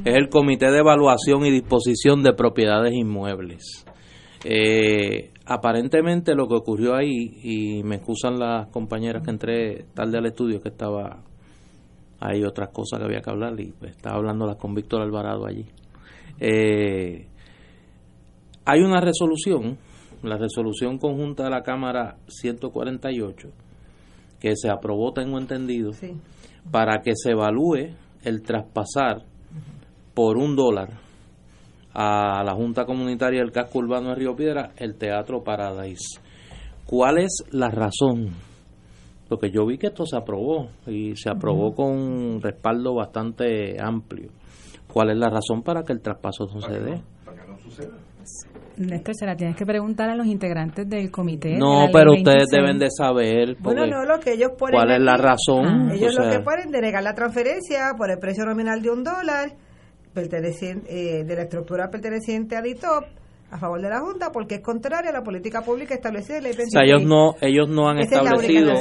es 0.05 0.15
el 0.17 0.29
Comité 0.29 0.71
de 0.71 0.79
Evaluación 0.79 1.45
y 1.45 1.51
Disposición 1.51 2.23
de 2.23 2.33
Propiedades 2.33 2.93
Inmuebles. 2.95 3.85
Eh, 4.45 5.31
aparentemente 5.47 6.35
lo 6.35 6.47
que 6.49 6.55
ocurrió 6.55 6.95
ahí, 6.95 7.39
y 7.43 7.83
me 7.83 7.97
excusan 7.97 8.39
las 8.39 8.69
compañeras 8.69 9.23
que 9.23 9.31
entré 9.31 9.85
tarde 9.95 10.19
al 10.19 10.27
estudio, 10.27 10.61
que 10.61 10.69
estaba 10.71 11.19
hay 12.21 12.43
otras 12.43 12.71
cosas 12.71 12.99
que 12.99 13.05
había 13.05 13.21
que 13.21 13.31
hablar 13.31 13.59
y 13.61 13.71
pues, 13.79 13.93
estaba 13.93 14.17
hablándolas 14.17 14.57
con 14.57 14.75
Víctor 14.75 15.03
Alvarado 15.03 15.47
allí. 15.47 15.67
Eh, 16.41 17.27
hay 18.65 18.81
una 18.81 19.01
resolución, 19.01 19.79
la 20.23 20.37
resolución 20.37 20.99
conjunta 20.99 21.45
de 21.45 21.51
la 21.51 21.63
Cámara 21.63 22.17
148, 22.29 23.49
que 24.41 24.55
se 24.57 24.71
aprobó, 24.71 25.13
tengo 25.13 25.39
entendido, 25.39 25.93
para 26.71 27.01
que 27.03 27.13
se 27.15 27.31
evalúe 27.31 27.95
el 28.25 28.43
traspasar 28.43 29.23
por 30.15 30.37
un 30.37 30.55
dólar 30.55 31.01
a 31.95 32.43
la 32.45 32.55
Junta 32.55 32.85
Comunitaria 32.85 33.41
del 33.41 33.53
Casco 33.53 33.79
Urbano 33.79 34.11
de 34.11 34.15
Río 34.17 34.37
Piedra 34.37 34.73
el 34.77 34.97
Teatro 34.97 35.43
Paradise. 35.43 36.21
¿Cuál 36.85 37.19
es 37.19 37.45
la 37.51 37.69
razón? 37.69 38.31
Porque 39.29 39.51
yo 39.51 39.67
vi 39.67 39.79
que 39.79 39.89
esto 39.89 40.07
se 40.07 40.17
aprobó 40.17 40.69
y 40.87 41.15
se 41.17 41.29
aprobó 41.29 41.75
con 41.75 41.91
un 41.91 42.41
respaldo 42.41 42.95
bastante 42.95 43.77
amplio. 43.81 44.31
¿Cuál 44.93 45.11
es 45.11 45.17
la 45.17 45.29
razón 45.29 45.63
para 45.63 45.83
que 45.83 45.93
el 45.93 46.01
traspaso 46.01 46.47
no 46.53 46.61
se 46.61 46.81
dé? 46.81 47.03
Néstor, 48.79 49.15
se 49.17 49.27
la 49.27 49.35
tienes 49.35 49.57
que 49.57 49.67
preguntar 49.67 50.09
a 50.09 50.15
los 50.15 50.27
integrantes 50.27 50.89
del 50.89 51.11
comité. 51.11 51.51
de 51.51 51.59
No, 51.59 51.89
pero 51.93 52.13
ustedes 52.13 52.47
26. 52.51 52.51
deben 52.51 52.79
de 52.79 52.89
saber 52.91 53.57
Bueno, 53.59 53.87
no, 53.87 54.05
lo 54.05 54.21
que 54.21 54.35
ellos 54.35 54.53
ponen 54.57 54.77
cuál 54.77 54.93
es 54.93 55.01
la 55.01 55.17
razón. 55.17 55.91
Ellos 55.91 56.17
O 56.17 56.23
lo 56.23 56.31
que 56.31 56.41
ponen 56.41 56.71
denegar 56.71 57.03
la 57.03 57.15
transferencia 57.15 57.95
por 57.97 58.11
el 58.11 58.19
precio 58.19 58.45
nominal 58.45 58.81
de 58.81 58.91
un 58.91 59.03
dólar 59.03 59.51
perteneciente, 60.15 60.87
eh, 60.89 61.25
de 61.25 61.37
la 61.37 61.43
estructura 61.43 61.89
perteneciente 61.91 62.57
a 62.57 62.63
DITOP 62.63 63.05
a 63.51 63.57
favor 63.59 63.81
de 63.81 63.89
la 63.89 64.01
Junta 64.01 64.31
porque 64.31 64.57
es 64.57 64.61
contraria 64.63 65.11
a 65.11 65.13
la 65.15 65.23
política 65.23 65.63
pública 65.63 65.95
establecida 65.95 66.37
en 66.39 66.43
la 66.45 66.51
ley 66.51 66.67
o 66.67 66.71
sea, 66.71 66.83
ellos 66.85 67.03
no, 67.05 67.35
ellos 67.41 67.69
no 67.69 67.89
han 67.89 67.99
Esa 67.99 68.17
establecido. 68.23 68.73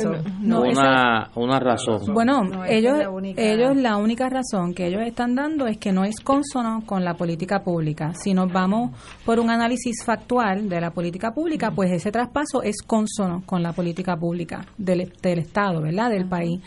No, 0.41 0.61
una, 0.61 1.29
una 1.35 1.59
razón. 1.59 2.13
Bueno, 2.13 2.43
No, 2.43 2.65
ellos, 2.65 2.97
la 2.97 3.09
única- 3.09 3.41
ellos 3.41 3.75
la 3.77 3.97
única 3.97 4.27
razón 4.29 4.73
que 4.73 4.87
ellos 4.87 5.01
están 5.05 5.35
dando 5.35 5.67
es 5.67 5.77
que 5.77 5.91
no 5.93 6.03
es 6.03 6.19
consono 6.19 6.83
con 6.85 7.05
la 7.05 7.13
política 7.13 7.63
pública. 7.63 8.13
Si 8.13 8.33
nos 8.33 8.51
vamos 8.51 8.91
por 9.25 9.39
un 9.39 9.49
análisis 9.49 10.03
factual 10.05 10.67
de 10.67 10.81
la 10.81 10.91
política 10.91 11.31
pública, 11.31 11.71
pues 11.71 11.91
ese 11.91 12.11
traspaso 12.11 12.61
es 12.61 12.81
consono 12.85 13.43
con 13.45 13.63
la 13.63 13.71
política 13.73 14.17
pública 14.17 14.65
del, 14.77 15.13
del 15.21 15.39
Estado, 15.39 15.81
¿verdad? 15.81 16.09
Del 16.09 16.27
país. 16.27 16.59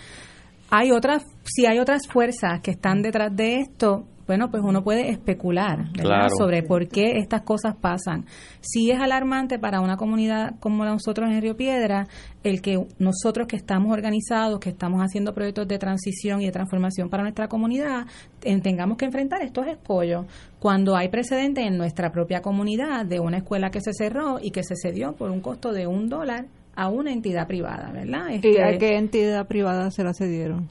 Hay 0.71 0.93
otras, 0.93 1.25
si 1.45 1.67
hay 1.67 1.79
otras 1.81 2.07
fuerzas 2.09 2.61
que 2.63 2.71
están 2.71 3.03
detrás 3.03 3.35
de 3.35 3.57
esto, 3.59 4.05
bueno, 4.31 4.49
pues 4.49 4.63
uno 4.65 4.85
puede 4.85 5.11
especular, 5.11 5.79
¿verdad? 5.91 6.03
Claro. 6.03 6.29
Sobre 6.39 6.63
por 6.63 6.87
qué 6.87 7.19
estas 7.19 7.43
cosas 7.43 7.75
pasan. 7.75 8.27
Sí 8.61 8.93
es 8.93 9.01
alarmante 9.01 9.59
para 9.59 9.81
una 9.81 9.97
comunidad 9.97 10.55
como 10.61 10.85
la 10.85 10.93
nosotros 10.93 11.29
en 11.29 11.41
Río 11.43 11.57
Piedra 11.57 12.07
el 12.45 12.63
que 12.63 12.87
nosotros 13.01 13.49
que 13.49 13.57
estamos 13.57 13.93
organizados, 13.93 14.61
que 14.61 14.69
estamos 14.71 15.01
haciendo 15.03 15.35
proyectos 15.35 15.67
de 15.67 15.79
transición 15.79 16.41
y 16.43 16.47
de 16.47 16.53
transformación 16.53 17.11
para 17.11 17.25
nuestra 17.25 17.49
comunidad, 17.49 18.07
en- 18.45 18.63
tengamos 18.63 18.97
que 18.99 19.05
enfrentar 19.07 19.43
estos 19.43 19.67
escollos 19.67 20.27
cuando 20.61 20.95
hay 20.95 21.09
precedentes 21.09 21.67
en 21.67 21.77
nuestra 21.77 22.13
propia 22.13 22.41
comunidad 22.41 23.05
de 23.07 23.19
una 23.19 23.39
escuela 23.39 23.71
que 23.73 23.81
se 23.81 23.93
cerró 23.93 24.39
y 24.41 24.53
que 24.53 24.63
se 24.63 24.77
cedió 24.81 25.13
por 25.15 25.31
un 25.33 25.41
costo 25.41 25.73
de 25.73 25.89
un 25.89 26.09
dólar 26.09 26.47
a 26.77 26.89
una 26.89 27.11
entidad 27.13 27.49
privada, 27.49 27.91
¿verdad? 27.93 28.29
¿Y 28.31 28.35
Este- 28.37 28.63
a 28.63 28.79
qué 28.79 28.97
entidad 28.97 29.47
privada 29.49 29.91
se 29.91 30.05
la 30.05 30.15
cedieron? 30.15 30.69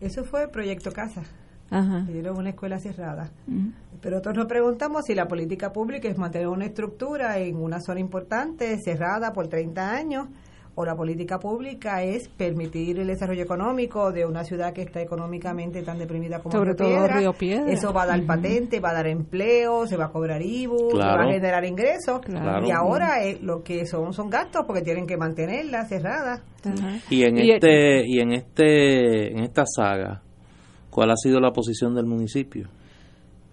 Eso 0.00 0.24
fue 0.24 0.48
Proyecto 0.48 0.90
Casa. 0.92 1.22
Ajá. 1.72 2.06
Una 2.36 2.50
escuela 2.50 2.78
cerrada. 2.78 3.30
Ujú. 3.48 3.72
Pero 4.00 4.16
nosotros 4.16 4.36
nos 4.36 4.46
preguntamos 4.46 5.02
si 5.06 5.14
la 5.14 5.26
política 5.28 5.72
pública 5.72 6.08
es 6.08 6.18
mantener 6.18 6.48
una 6.48 6.66
estructura 6.66 7.38
en 7.38 7.56
una 7.56 7.80
zona 7.80 8.00
importante, 8.00 8.76
cerrada 8.84 9.32
por 9.32 9.48
30 9.48 9.90
años, 9.92 10.28
o 10.74 10.86
la 10.86 10.96
política 10.96 11.38
pública 11.38 12.02
es 12.02 12.28
permitir 12.30 12.98
el 12.98 13.06
desarrollo 13.06 13.42
económico 13.42 14.10
de 14.10 14.24
una 14.24 14.42
ciudad 14.42 14.72
que 14.72 14.80
está 14.80 15.02
económicamente 15.02 15.82
tan 15.82 15.98
deprimida 15.98 16.38
como 16.40 16.50
Sobre 16.52 16.70
Río 16.70 16.76
todo 16.76 16.88
Piedra. 16.88 17.16
Río 17.18 17.32
Piedra. 17.34 17.70
Eso 17.70 17.92
va 17.92 18.04
a 18.04 18.06
dar 18.06 18.18
Ujú. 18.20 18.26
patente, 18.26 18.80
va 18.80 18.88
a 18.90 18.94
dar 18.94 19.06
empleo, 19.06 19.86
se 19.86 19.98
va 19.98 20.06
a 20.06 20.10
cobrar 20.10 20.40
IBU, 20.40 20.78
se 20.92 20.96
Claro. 20.96 21.18
va 21.24 21.28
a 21.30 21.32
generar 21.34 21.64
ingresos. 21.66 22.20
Claro. 22.24 22.66
Y 22.66 22.70
ahora 22.70 23.22
eh, 23.22 23.38
lo 23.42 23.62
que 23.62 23.84
son 23.86 24.14
son 24.14 24.30
gastos 24.30 24.64
porque 24.66 24.80
tienen 24.80 25.06
que 25.06 25.18
mantenerla 25.18 25.84
cerrada. 25.84 26.40
Y 27.10 27.22
en 27.24 27.36
Y- 27.36 27.50
este 27.52 28.06
y 28.06 28.20
en 28.20 28.32
este 28.32 29.30
en 29.30 29.40
esta 29.40 29.64
saga, 29.66 30.22
¿cuál 30.92 31.10
ha 31.10 31.16
sido 31.16 31.40
la 31.40 31.50
posición 31.50 31.94
del 31.96 32.06
municipio? 32.06 32.68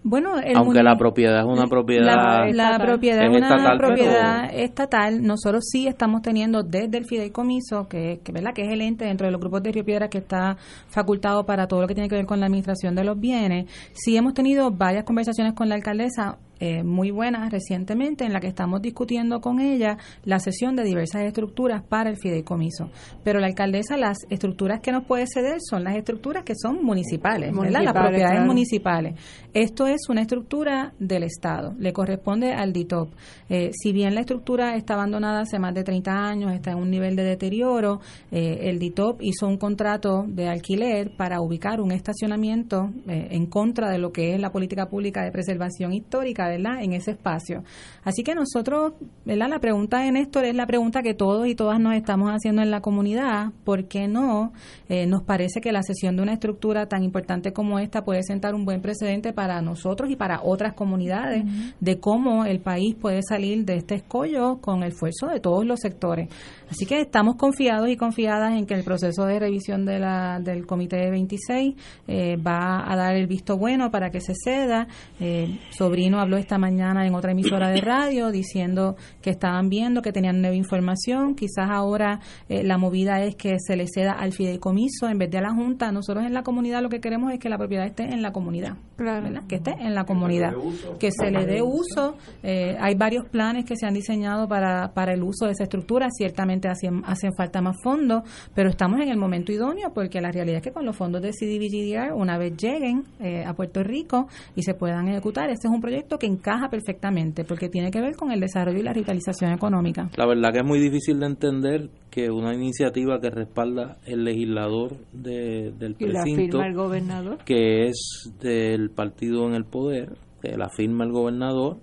Bueno, 0.02 0.38
el 0.38 0.56
aunque 0.56 0.82
la 0.82 0.96
propiedad 0.96 1.40
es 1.40 1.44
una 1.44 1.66
propiedad 1.66 2.06
la, 2.06 2.48
la 2.52 2.78
propiedad 2.78 3.22
es, 3.22 3.28
una 3.28 3.48
estatal, 3.48 3.76
pero- 3.76 3.88
propiedad 3.88 4.50
estatal. 4.54 5.22
Nosotros 5.22 5.64
sí 5.70 5.86
estamos 5.86 6.22
teniendo 6.22 6.62
desde 6.62 6.96
el 6.96 7.04
fideicomiso, 7.04 7.86
que, 7.86 8.20
que, 8.24 8.32
¿verdad? 8.32 8.52
que 8.54 8.62
es 8.62 8.72
el 8.72 8.80
ente 8.80 9.04
dentro 9.04 9.26
de 9.26 9.32
los 9.32 9.40
grupos 9.40 9.62
de 9.62 9.72
Río 9.72 9.84
Piedra 9.84 10.08
que 10.08 10.18
está 10.18 10.56
facultado 10.88 11.44
para 11.44 11.66
todo 11.66 11.82
lo 11.82 11.86
que 11.86 11.94
tiene 11.94 12.08
que 12.08 12.14
ver 12.16 12.24
con 12.24 12.40
la 12.40 12.46
administración 12.46 12.94
de 12.94 13.04
los 13.04 13.18
bienes. 13.20 13.66
Sí 13.92 14.16
hemos 14.16 14.32
tenido 14.32 14.70
varias 14.70 15.04
conversaciones 15.04 15.52
con 15.52 15.68
la 15.68 15.74
alcaldesa 15.74 16.38
eh, 16.60 16.82
muy 16.82 17.10
buenas 17.10 17.50
recientemente 17.50 18.24
en 18.24 18.34
la 18.34 18.40
que 18.40 18.46
estamos 18.46 18.82
discutiendo 18.82 19.40
con 19.40 19.60
ella 19.60 19.96
la 20.24 20.38
cesión 20.38 20.76
de 20.76 20.84
diversas 20.84 21.22
estructuras 21.22 21.82
para 21.82 22.10
el 22.10 22.18
fideicomiso. 22.18 22.90
Pero 23.24 23.40
la 23.40 23.46
alcaldesa, 23.46 23.96
las 23.96 24.18
estructuras 24.28 24.80
que 24.80 24.92
nos 24.92 25.06
puede 25.06 25.24
ceder 25.26 25.58
son 25.60 25.84
las 25.84 25.96
estructuras 25.96 26.44
que 26.44 26.54
son 26.54 26.84
municipales, 26.84 27.56
¿verdad? 27.56 27.82
Las 27.82 27.94
propiedades 27.94 28.32
claro. 28.32 28.46
municipales. 28.46 29.14
Esto 29.54 29.86
es 29.86 30.08
una 30.10 30.20
estructura 30.20 30.92
del 30.98 31.22
Estado, 31.22 31.74
le 31.78 31.94
corresponde 31.94 32.52
al 32.52 32.74
DITOP. 32.74 33.14
Eh, 33.48 33.70
si 33.72 33.92
bien 33.92 34.14
la 34.14 34.20
estructura 34.20 34.76
está 34.76 34.94
abandonada 34.94 35.40
hace 35.40 35.58
más 35.58 35.74
de 35.74 35.82
30 35.82 36.12
años, 36.12 36.52
está 36.52 36.72
en 36.72 36.78
un 36.78 36.90
nivel 36.90 37.16
de 37.16 37.24
deterioro, 37.24 38.00
eh, 38.30 38.58
el 38.64 38.78
DITOP 38.78 39.22
hizo 39.22 39.48
un 39.48 39.56
contrato 39.56 40.24
de 40.28 40.48
alquiler 40.48 41.16
para 41.16 41.40
ubicar 41.40 41.80
un 41.80 41.90
estacionamiento 41.90 42.90
en 43.06 43.46
contra 43.46 43.90
de 43.90 43.98
lo 43.98 44.12
que 44.12 44.34
es 44.34 44.40
la 44.40 44.52
política 44.52 44.86
pública 44.86 45.24
de 45.24 45.32
preservación 45.32 45.92
histórica, 45.92 46.49
¿verdad? 46.50 46.82
En 46.82 46.92
ese 46.92 47.12
espacio. 47.12 47.62
Así 48.04 48.22
que 48.22 48.34
nosotros, 48.34 48.94
¿verdad? 49.24 49.48
La 49.48 49.58
pregunta 49.58 50.00
de 50.00 50.12
Néstor 50.12 50.44
es 50.44 50.54
la 50.54 50.66
pregunta 50.66 51.02
que 51.02 51.14
todos 51.14 51.46
y 51.46 51.54
todas 51.54 51.80
nos 51.80 51.94
estamos 51.94 52.30
haciendo 52.30 52.62
en 52.62 52.70
la 52.70 52.80
comunidad. 52.80 53.52
¿Por 53.64 53.88
qué 53.88 54.08
no? 54.08 54.52
Eh, 54.88 55.06
nos 55.06 55.22
parece 55.22 55.60
que 55.60 55.72
la 55.72 55.82
cesión 55.82 56.16
de 56.16 56.22
una 56.22 56.32
estructura 56.32 56.86
tan 56.86 57.02
importante 57.02 57.52
como 57.52 57.78
esta 57.78 58.02
puede 58.04 58.22
sentar 58.22 58.54
un 58.54 58.64
buen 58.64 58.80
precedente 58.80 59.32
para 59.32 59.60
nosotros 59.60 60.10
y 60.10 60.16
para 60.16 60.40
otras 60.42 60.74
comunidades 60.74 61.44
de 61.80 62.00
cómo 62.00 62.44
el 62.44 62.60
país 62.60 62.94
puede 62.94 63.20
salir 63.22 63.64
de 63.64 63.76
este 63.76 63.96
escollo 63.96 64.58
con 64.60 64.82
el 64.82 64.90
esfuerzo 64.90 65.28
de 65.28 65.40
todos 65.40 65.64
los 65.64 65.80
sectores. 65.80 66.28
Así 66.70 66.86
que 66.86 67.00
estamos 67.00 67.36
confiados 67.36 67.88
y 67.88 67.96
confiadas 67.96 68.54
en 68.54 68.66
que 68.66 68.74
el 68.74 68.84
proceso 68.84 69.24
de 69.26 69.38
revisión 69.38 69.84
de 69.84 69.98
la, 69.98 70.38
del 70.40 70.66
Comité 70.66 70.96
de 70.96 71.10
26 71.10 71.74
eh, 72.06 72.36
va 72.36 72.90
a 72.90 72.96
dar 72.96 73.16
el 73.16 73.26
visto 73.26 73.56
bueno 73.56 73.90
para 73.90 74.10
que 74.10 74.20
se 74.20 74.34
ceda. 74.34 74.86
Eh, 75.18 75.58
Sobrino 75.70 76.20
habló 76.20 76.36
esta 76.40 76.58
mañana 76.58 77.06
en 77.06 77.14
otra 77.14 77.32
emisora 77.32 77.68
de 77.70 77.80
radio 77.80 78.30
diciendo 78.30 78.96
que 79.22 79.30
estaban 79.30 79.68
viendo 79.68 80.02
que 80.02 80.12
tenían 80.12 80.40
nueva 80.40 80.56
información. 80.56 81.34
Quizás 81.34 81.70
ahora 81.70 82.20
eh, 82.48 82.64
la 82.64 82.78
movida 82.78 83.22
es 83.22 83.36
que 83.36 83.56
se 83.58 83.76
le 83.76 83.86
ceda 83.86 84.12
al 84.12 84.32
fideicomiso 84.32 85.08
en 85.08 85.18
vez 85.18 85.30
de 85.30 85.38
a 85.38 85.42
la 85.42 85.54
Junta. 85.54 85.92
Nosotros 85.92 86.24
en 86.24 86.34
la 86.34 86.42
comunidad 86.42 86.82
lo 86.82 86.88
que 86.88 87.00
queremos 87.00 87.32
es 87.32 87.38
que 87.38 87.48
la 87.48 87.58
propiedad 87.58 87.86
esté 87.86 88.04
en 88.04 88.22
la 88.22 88.32
comunidad. 88.32 88.76
¿verdad? 88.96 89.42
Que 89.48 89.56
esté 89.56 89.72
en 89.72 89.94
la 89.94 90.04
comunidad. 90.04 90.52
Que 90.98 91.10
se 91.10 91.30
le 91.30 91.46
dé 91.46 91.62
uso. 91.62 92.16
Eh, 92.42 92.76
hay 92.78 92.94
varios 92.94 93.26
planes 93.28 93.64
que 93.64 93.76
se 93.76 93.86
han 93.86 93.94
diseñado 93.94 94.48
para, 94.48 94.92
para 94.92 95.12
el 95.12 95.22
uso 95.22 95.46
de 95.46 95.52
esa 95.52 95.64
estructura. 95.64 96.08
Ciertamente 96.10 96.68
hacen, 96.68 97.02
hacen 97.06 97.32
falta 97.34 97.60
más 97.60 97.76
fondos, 97.82 98.22
pero 98.54 98.70
estamos 98.70 99.00
en 99.00 99.08
el 99.08 99.16
momento 99.16 99.52
idóneo 99.52 99.92
porque 99.94 100.20
la 100.20 100.30
realidad 100.30 100.58
es 100.58 100.62
que 100.62 100.72
con 100.72 100.84
los 100.84 100.96
fondos 100.96 101.22
de 101.22 101.30
CDBGDR, 101.30 102.12
una 102.12 102.38
vez 102.38 102.56
lleguen 102.56 103.04
eh, 103.20 103.44
a 103.44 103.54
Puerto 103.54 103.82
Rico 103.82 104.28
y 104.54 104.62
se 104.62 104.74
puedan 104.74 105.08
ejecutar, 105.08 105.50
este 105.50 105.68
es 105.68 105.72
un 105.72 105.80
proyecto 105.80 106.18
que 106.18 106.26
encaja 106.30 106.68
perfectamente 106.70 107.44
porque 107.44 107.68
tiene 107.68 107.90
que 107.90 108.00
ver 108.00 108.16
con 108.16 108.30
el 108.32 108.40
desarrollo 108.40 108.78
y 108.78 108.82
la 108.82 108.92
revitalización 108.92 109.52
económica. 109.52 110.08
La 110.16 110.26
verdad 110.26 110.52
que 110.52 110.58
es 110.60 110.64
muy 110.66 110.78
difícil 110.80 111.18
de 111.20 111.26
entender 111.26 111.90
que 112.10 112.30
una 112.30 112.54
iniciativa 112.54 113.20
que 113.20 113.30
respalda 113.30 113.98
el 114.06 114.24
legislador 114.24 114.96
de- 115.12 115.72
del 115.78 115.96
Y 115.98 116.06
la 116.06 116.22
precinto, 116.22 116.58
firma 116.58 116.66
el 116.66 116.74
gobernador. 116.74 117.38
que 117.44 117.86
es 117.86 118.32
del 118.40 118.90
partido 118.90 119.46
en 119.46 119.54
el 119.54 119.64
poder, 119.64 120.16
que 120.42 120.56
la 120.56 120.68
firma 120.70 121.04
el 121.04 121.12
gobernador, 121.12 121.76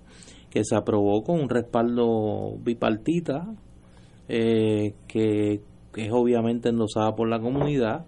que 0.49 0.63
se 0.63 0.75
aprobó 0.75 1.21
con 1.23 1.39
un 1.41 1.49
respaldo 1.49 2.57
bipartita, 2.63 3.45
eh, 4.29 4.93
que, 5.07 5.61
que 5.93 6.05
es 6.05 6.11
obviamente 6.11 6.69
endosada 6.69 7.15
por 7.15 7.29
la 7.29 7.39
comunidad, 7.39 8.05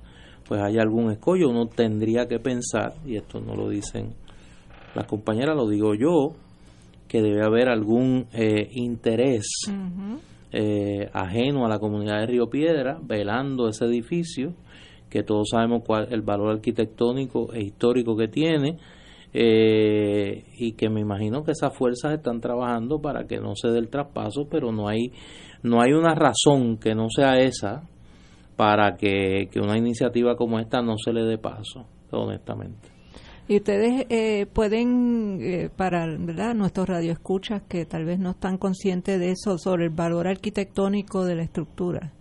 pues 0.48 0.62
hay 0.62 0.78
algún 0.80 1.12
escollo. 1.12 1.50
Uno 1.50 1.68
tendría 1.68 2.28
que 2.28 2.40
pensar, 2.40 2.94
y 3.06 3.16
esto 3.18 3.40
no 3.40 3.56
lo 3.56 3.70
dicen 3.70 4.14
las 4.96 5.06
compañeras, 5.06 5.56
lo 5.56 5.68
digo 5.68 5.94
yo, 5.94 6.36
que 7.08 7.22
debe 7.22 7.44
haber 7.44 7.70
algún 7.70 8.28
eh, 8.34 8.70
interés 8.72 9.48
eh, 10.52 11.10
ajeno 11.14 11.66
a 11.66 11.70
la 11.70 11.80
comunidad 11.80 12.20
de 12.20 12.28
Río 12.28 12.50
Piedra, 12.50 13.00
velando 13.02 13.68
ese 13.68 13.86
edificio, 13.86 14.54
que 15.10 15.24
todos 15.24 15.50
sabemos 15.52 15.84
cuál 15.86 16.08
el 16.12 16.22
valor 16.22 16.52
arquitectónico 16.52 17.52
e 17.54 17.62
histórico 17.62 18.16
que 18.16 18.28
tiene, 18.28 18.78
eh, 19.34 20.46
y 20.58 20.74
que 20.74 20.90
me 20.90 21.02
imagino 21.02 21.44
que 21.44 21.52
esas 21.52 21.76
fuerzas 21.76 22.14
están 22.14 22.42
trabajando 22.42 23.00
para 23.00 23.26
que 23.26 23.40
no 23.40 23.56
se 23.56 23.70
dé 23.70 23.80
el 23.80 23.90
traspaso, 23.90 24.48
pero 24.50 24.72
no 24.72 24.88
hay, 24.88 25.12
no 25.62 25.82
hay 25.82 25.94
una 25.94 26.16
razón 26.16 26.78
que 26.78 26.96
no 26.96 27.10
sea 27.10 27.40
esa 27.40 27.84
para 28.56 28.98
que, 28.98 29.48
que 29.52 29.60
una 29.60 29.78
iniciativa 29.78 30.36
como 30.36 30.60
esta 30.60 30.82
no 30.82 30.96
se 30.98 31.14
le 31.14 31.24
dé 31.24 31.38
paso, 31.38 31.86
honestamente. 32.12 32.99
Y 33.50 33.56
ustedes 33.58 34.06
eh, 34.10 34.46
pueden, 34.46 35.40
eh, 35.42 35.70
para 35.76 36.06
¿verdad? 36.06 36.54
nuestros 36.54 36.88
radioescuchas 36.88 37.64
que 37.68 37.84
tal 37.88 38.06
vez 38.06 38.20
no 38.20 38.30
están 38.30 38.60
conscientes 38.60 39.20
de 39.20 39.32
eso, 39.32 39.58
sobre 39.58 39.86
el 39.86 39.90
valor 39.90 40.28
arquitectónico 40.28 41.26
de 41.26 41.36
la 41.36 41.42
estructura. 41.42 42.14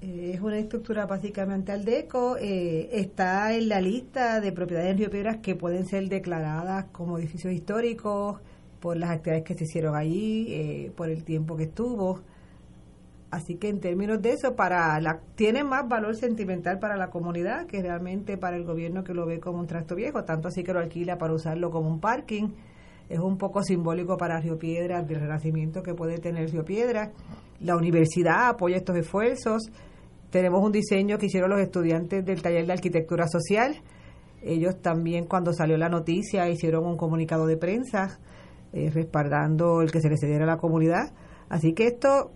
Eh, 0.00 0.30
Es 0.34 0.40
una 0.40 0.56
estructura 0.58 1.06
básicamente 1.06 1.72
aldeco, 1.72 2.36
eh, 2.36 2.90
está 2.92 3.52
en 3.56 3.68
la 3.68 3.80
lista 3.80 4.40
de 4.40 4.52
propiedades 4.52 4.92
en 4.92 4.98
Río 4.98 5.10
Piedras 5.10 5.38
que 5.38 5.56
pueden 5.56 5.84
ser 5.86 6.08
declaradas 6.08 6.84
como 6.92 7.18
edificios 7.18 7.52
históricos 7.52 8.36
por 8.78 8.96
las 8.96 9.10
actividades 9.10 9.42
que 9.42 9.54
se 9.54 9.64
hicieron 9.64 9.96
allí, 9.96 10.46
eh, 10.50 10.92
por 10.94 11.10
el 11.10 11.24
tiempo 11.24 11.56
que 11.56 11.64
estuvo. 11.64 12.20
Así 13.30 13.56
que 13.56 13.68
en 13.68 13.80
términos 13.80 14.22
de 14.22 14.30
eso, 14.30 14.56
para 14.56 14.98
la, 15.00 15.20
tiene 15.34 15.62
más 15.62 15.86
valor 15.86 16.16
sentimental 16.16 16.78
para 16.78 16.96
la 16.96 17.10
comunidad 17.10 17.66
que 17.66 17.82
realmente 17.82 18.38
para 18.38 18.56
el 18.56 18.64
gobierno 18.64 19.04
que 19.04 19.12
lo 19.12 19.26
ve 19.26 19.38
como 19.38 19.58
un 19.58 19.66
tracto 19.66 19.94
viejo, 19.94 20.24
tanto 20.24 20.48
así 20.48 20.64
que 20.64 20.72
lo 20.72 20.80
alquila 20.80 21.18
para 21.18 21.34
usarlo 21.34 21.70
como 21.70 21.90
un 21.90 22.00
parking. 22.00 22.48
Es 23.10 23.18
un 23.18 23.36
poco 23.36 23.62
simbólico 23.62 24.16
para 24.16 24.40
Río 24.40 24.58
Piedras 24.58 25.06
del 25.06 25.20
renacimiento 25.20 25.82
que 25.82 25.94
puede 25.94 26.18
tener 26.18 26.50
Río 26.50 26.64
Piedras. 26.64 27.10
La 27.60 27.76
universidad 27.76 28.48
apoya 28.48 28.76
estos 28.76 28.96
esfuerzos. 28.96 29.70
Tenemos 30.30 30.62
un 30.64 30.72
diseño 30.72 31.18
que 31.18 31.26
hicieron 31.26 31.50
los 31.50 31.60
estudiantes 31.60 32.24
del 32.24 32.40
taller 32.42 32.66
de 32.66 32.72
arquitectura 32.72 33.26
social. 33.28 33.76
Ellos 34.42 34.80
también 34.80 35.26
cuando 35.26 35.52
salió 35.52 35.76
la 35.76 35.88
noticia 35.88 36.48
hicieron 36.48 36.86
un 36.86 36.96
comunicado 36.96 37.46
de 37.46 37.56
prensa 37.56 38.20
eh, 38.72 38.90
respaldando 38.90 39.80
el 39.80 39.90
que 39.90 40.00
se 40.00 40.08
le 40.08 40.16
cediera 40.18 40.44
a 40.44 40.46
la 40.46 40.58
comunidad. 40.58 41.12
Así 41.48 41.72
que 41.72 41.86
esto 41.86 42.30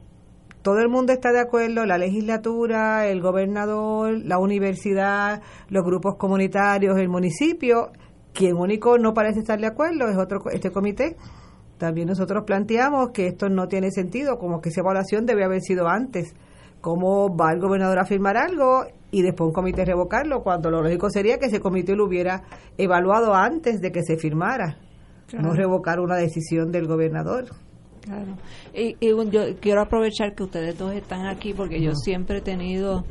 todo 0.62 0.78
el 0.78 0.88
mundo 0.88 1.12
está 1.12 1.32
de 1.32 1.40
acuerdo, 1.40 1.84
la 1.86 1.98
legislatura, 1.98 3.06
el 3.06 3.20
gobernador, 3.20 4.18
la 4.24 4.38
universidad, 4.38 5.42
los 5.68 5.84
grupos 5.84 6.16
comunitarios, 6.16 6.98
el 6.98 7.08
municipio. 7.08 7.90
Quien 8.32 8.56
único 8.56 8.96
no 8.98 9.12
parece 9.12 9.40
estar 9.40 9.60
de 9.60 9.66
acuerdo 9.66 10.08
es 10.08 10.16
otro 10.16 10.40
este 10.50 10.70
comité. 10.70 11.16
También 11.78 12.06
nosotros 12.06 12.44
planteamos 12.46 13.10
que 13.10 13.26
esto 13.26 13.48
no 13.48 13.66
tiene 13.66 13.90
sentido, 13.90 14.38
como 14.38 14.60
que 14.60 14.68
esa 14.68 14.80
evaluación 14.82 15.26
debe 15.26 15.44
haber 15.44 15.60
sido 15.60 15.88
antes. 15.88 16.34
¿Cómo 16.80 17.36
va 17.36 17.52
el 17.52 17.60
gobernador 17.60 17.98
a 17.98 18.04
firmar 18.04 18.36
algo 18.36 18.84
y 19.10 19.22
después 19.22 19.48
un 19.48 19.52
comité 19.52 19.84
revocarlo? 19.84 20.42
Cuando 20.42 20.70
lo 20.70 20.80
lógico 20.82 21.10
sería 21.10 21.38
que 21.38 21.46
ese 21.46 21.60
comité 21.60 21.94
lo 21.94 22.06
hubiera 22.06 22.42
evaluado 22.78 23.34
antes 23.34 23.80
de 23.80 23.90
que 23.92 24.02
se 24.02 24.16
firmara, 24.16 24.78
Claro. 25.26 25.48
no 25.48 25.54
revocar 25.54 26.00
una 26.00 26.16
decisión 26.16 26.70
del 26.72 26.86
gobernador. 26.86 27.46
Claro. 28.02 28.36
Y, 28.74 28.96
y 29.00 29.30
yo 29.30 29.56
quiero 29.60 29.80
aprovechar 29.80 30.34
que 30.34 30.42
ustedes 30.42 30.76
dos 30.76 30.92
están 30.92 31.26
aquí 31.26 31.54
porque 31.54 31.80
yo 31.80 31.94
siempre 31.94 32.38
he 32.38 32.40
tenido, 32.40 33.04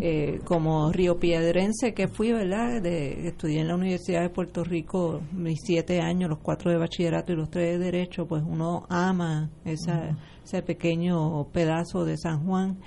eh, 0.00 0.38
como 0.44 0.92
río 0.92 1.18
piedrense 1.18 1.94
que 1.94 2.06
fui, 2.06 2.32
¿verdad? 2.32 2.80
De, 2.80 3.26
estudié 3.26 3.60
en 3.60 3.68
la 3.68 3.74
Universidad 3.74 4.22
de 4.22 4.30
Puerto 4.30 4.62
Rico 4.62 5.20
mis 5.32 5.60
siete 5.64 6.00
años, 6.00 6.30
los 6.30 6.38
cuatro 6.38 6.70
de 6.70 6.78
bachillerato 6.78 7.32
y 7.32 7.36
los 7.36 7.50
tres 7.50 7.76
de 7.76 7.84
derecho, 7.86 8.26
pues 8.26 8.44
uno 8.46 8.86
ama 8.88 9.50
esa, 9.64 10.16
ese 10.44 10.62
pequeño 10.62 11.48
pedazo 11.52 12.04
de 12.04 12.16
San 12.16 12.46
Juan. 12.46 12.78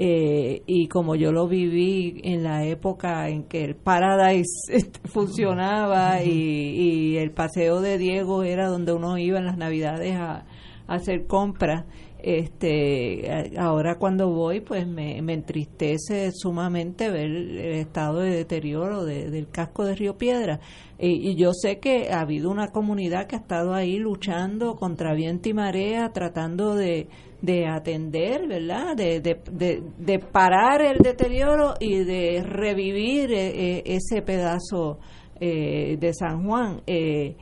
Eh, 0.00 0.62
y 0.66 0.86
como 0.86 1.16
yo 1.16 1.32
lo 1.32 1.48
viví 1.48 2.20
en 2.22 2.44
la 2.44 2.64
época 2.64 3.28
en 3.30 3.44
que 3.44 3.64
el 3.64 3.74
Paradise 3.74 4.52
este, 4.68 5.08
funcionaba 5.08 6.22
y, 6.22 6.30
y 6.30 7.16
el 7.16 7.32
paseo 7.32 7.80
de 7.80 7.98
Diego 7.98 8.44
era 8.44 8.68
donde 8.68 8.92
uno 8.92 9.16
iba 9.18 9.38
en 9.38 9.46
las 9.46 9.56
navidades 9.56 10.14
a 10.14 10.44
hacer 10.88 11.26
compras 11.26 11.84
este 12.20 13.54
ahora 13.56 13.96
cuando 13.96 14.28
voy 14.30 14.60
pues 14.60 14.88
me, 14.88 15.22
me 15.22 15.34
entristece 15.34 16.32
sumamente 16.32 17.10
ver 17.10 17.26
el 17.30 17.58
estado 17.74 18.18
de 18.20 18.30
deterioro 18.34 19.04
de- 19.04 19.30
del 19.30 19.48
casco 19.48 19.84
de 19.84 19.94
Río 19.94 20.18
Piedra. 20.18 20.58
Y, 20.98 21.36
yo 21.36 21.52
sé 21.52 21.78
que 21.78 22.08
ha 22.10 22.22
habido 22.22 22.50
una 22.50 22.72
comunidad 22.72 23.28
que 23.28 23.36
ha 23.36 23.38
estado 23.38 23.72
ahí 23.72 23.98
luchando 23.98 24.74
contra 24.74 25.14
viento 25.14 25.48
y 25.48 25.54
marea 25.54 26.10
tratando 26.12 26.74
de, 26.74 27.06
de 27.40 27.66
atender 27.68 28.48
verdad 28.48 28.96
de, 28.96 29.20
de 29.20 30.18
parar 30.18 30.82
el 30.82 30.98
deterioro 30.98 31.74
y 31.78 31.98
de 32.02 32.42
revivir 32.42 33.30
eh, 33.32 33.76
eh, 33.78 33.82
ese 33.86 34.22
pedazo 34.22 34.98
eh, 35.40 35.96
de 36.00 36.12
San 36.14 36.44
Juan. 36.44 36.80
Eh, 36.84 37.36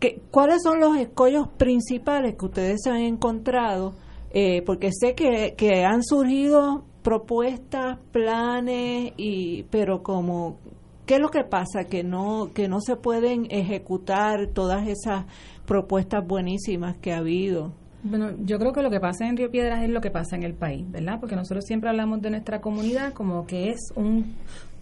¿qué, 0.00 0.20
¿Cuáles 0.32 0.62
son 0.62 0.80
los 0.80 0.96
escollos 0.96 1.46
principales 1.56 2.34
que 2.36 2.46
ustedes 2.46 2.80
se 2.82 2.90
han 2.90 3.02
encontrado? 3.02 3.94
Eh, 4.32 4.62
porque 4.62 4.90
sé 4.92 5.14
que, 5.14 5.54
que 5.56 5.84
han 5.84 6.02
surgido 6.02 6.84
propuestas, 7.02 7.98
planes, 8.12 9.12
y 9.16 9.64
pero 9.64 10.02
como 10.02 10.58
¿qué 11.06 11.14
es 11.14 11.20
lo 11.20 11.30
que 11.30 11.44
pasa? 11.44 11.84
Que 11.84 12.02
no 12.02 12.50
que 12.54 12.68
no 12.68 12.80
se 12.80 12.96
pueden 12.96 13.46
ejecutar 13.50 14.48
todas 14.52 14.86
esas 14.86 15.26
propuestas 15.66 16.26
buenísimas 16.26 16.96
que 16.98 17.12
ha 17.12 17.18
habido. 17.18 17.72
Bueno, 18.02 18.30
yo 18.44 18.58
creo 18.58 18.72
que 18.72 18.82
lo 18.82 18.90
que 18.90 18.98
pasa 18.98 19.26
en 19.26 19.36
Río 19.36 19.50
Piedras 19.50 19.82
es 19.82 19.90
lo 19.90 20.00
que 20.00 20.10
pasa 20.10 20.34
en 20.34 20.42
el 20.42 20.54
país, 20.54 20.90
¿verdad? 20.90 21.20
Porque 21.20 21.36
nosotros 21.36 21.64
siempre 21.66 21.90
hablamos 21.90 22.22
de 22.22 22.30
nuestra 22.30 22.60
comunidad 22.60 23.12
como 23.12 23.46
que 23.46 23.70
es 23.70 23.92
un, 23.94 24.36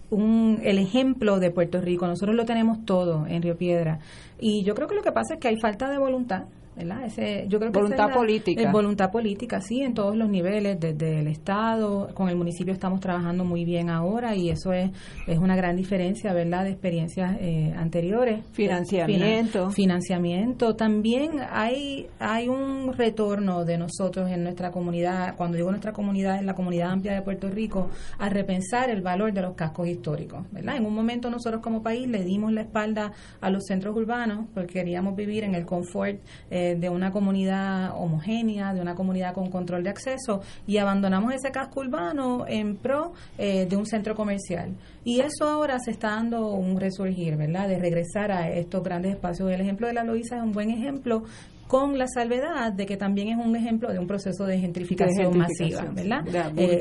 un 0.09 0.59
el 0.63 0.79
ejemplo 0.79 1.39
de 1.39 1.51
Puerto 1.51 1.81
Rico. 1.81 2.07
Nosotros 2.07 2.35
lo 2.35 2.45
tenemos 2.45 2.85
todo 2.85 3.25
en 3.27 3.41
Río 3.41 3.57
Piedras. 3.57 3.99
Y 4.39 4.63
yo 4.63 4.75
creo 4.75 4.87
que 4.87 4.95
lo 4.95 5.03
que 5.03 5.11
pasa 5.11 5.35
es 5.35 5.39
que 5.39 5.47
hay 5.47 5.59
falta 5.59 5.89
de 5.89 5.97
voluntad 5.97 6.43
¿verdad? 6.79 7.05
Ese, 7.05 7.45
yo 7.47 7.59
creo 7.59 7.71
que 7.71 7.77
voluntad 7.79 8.05
es 8.05 8.15
la- 8.15 8.15
política. 8.19 8.61
es 8.63 8.71
voluntad 8.71 9.11
política, 9.11 9.61
sí, 9.61 9.81
en 9.81 9.93
todos 9.93 10.15
los 10.15 10.27
niveles, 10.29 10.79
desde 10.79 11.19
el 11.19 11.27
Estado, 11.27 12.09
con 12.15 12.29
el 12.29 12.35
municipio 12.35 12.73
estamos 12.73 12.99
trabajando 12.99 13.45
muy 13.45 13.65
bien 13.65 13.89
ahora 13.89 14.35
y 14.35 14.49
eso 14.49 14.73
es, 14.73 14.89
es 15.27 15.37
una 15.37 15.55
gran 15.55 15.75
diferencia, 15.75 16.33
¿verdad?, 16.33 16.63
de 16.63 16.71
experiencias 16.71 17.37
eh, 17.39 17.73
anteriores. 17.77 18.43
Financiamiento. 18.53 19.69
Finan- 19.69 19.73
financiamiento. 19.73 20.75
También 20.75 21.31
hay, 21.51 22.07
hay 22.19 22.47
un 22.47 22.93
retorno 22.93 23.65
de 23.65 23.77
nosotros 23.77 24.29
en 24.31 24.43
nuestra 24.43 24.71
comunidad, 24.71 25.35
cuando 25.35 25.57
digo 25.57 25.69
nuestra 25.69 25.91
comunidad, 25.93 26.37
es 26.37 26.43
la 26.43 26.53
comunidad 26.55 26.91
amplia 26.91 27.13
de 27.13 27.21
Puerto 27.21 27.49
Rico, 27.49 27.89
a 28.17 28.29
repensar 28.29 28.89
el 28.89 29.01
valor 29.01 29.33
de 29.33 29.41
los 29.41 29.55
cascos 29.55 29.87
históricos, 29.87 30.45
¿verdad? 30.51 30.77
En 30.77 30.85
un 30.85 30.93
momento 30.95 31.29
nosotros 31.29 31.61
como 31.61 31.83
país 31.83 32.07
le 32.07 32.23
dimos 32.23 32.51
la 32.53 32.61
espalda 32.61 33.11
a 33.41 33.49
los 33.49 33.65
centros 33.65 33.95
urbanos 33.95 34.47
porque 34.53 34.73
queríamos 34.73 35.15
vivir 35.15 35.43
en 35.43 35.55
el 35.55 35.65
confort 35.65 36.17
eh, 36.49 36.68
de 36.75 36.89
una 36.89 37.11
comunidad 37.11 37.91
homogénea, 37.95 38.73
de 38.73 38.81
una 38.81 38.95
comunidad 38.95 39.33
con 39.33 39.49
control 39.49 39.83
de 39.83 39.89
acceso 39.89 40.41
y 40.67 40.77
abandonamos 40.77 41.33
ese 41.33 41.51
casco 41.51 41.81
urbano 41.81 42.45
en 42.47 42.75
pro 42.75 43.13
eh, 43.37 43.65
de 43.65 43.75
un 43.75 43.85
centro 43.85 44.15
comercial. 44.15 44.75
Y 45.03 45.21
eso 45.21 45.47
ahora 45.47 45.79
se 45.79 45.91
está 45.91 46.09
dando 46.09 46.51
un 46.51 46.79
resurgir, 46.79 47.35
¿verdad? 47.35 47.67
De 47.67 47.79
regresar 47.79 48.31
a 48.31 48.49
estos 48.49 48.83
grandes 48.83 49.13
espacios. 49.13 49.51
El 49.51 49.61
ejemplo 49.61 49.87
de 49.87 49.93
la 49.93 50.03
Loíza 50.03 50.37
es 50.37 50.43
un 50.43 50.51
buen 50.51 50.69
ejemplo 50.69 51.23
con 51.69 51.99
la 51.99 52.07
salvedad 52.07 52.73
de 52.73 52.87
que 52.87 52.97
también 52.97 53.27
es 53.27 53.37
un 53.37 53.55
ejemplo 53.55 53.93
de 53.93 53.99
un 53.99 54.07
proceso 54.07 54.47
de 54.47 54.57
gentrificación, 54.57 55.33
De 55.33 55.37
gentrificación, 55.37 55.93
masiva, 55.93 56.19
¿verdad? 56.23 56.27
Eh, 56.57 56.79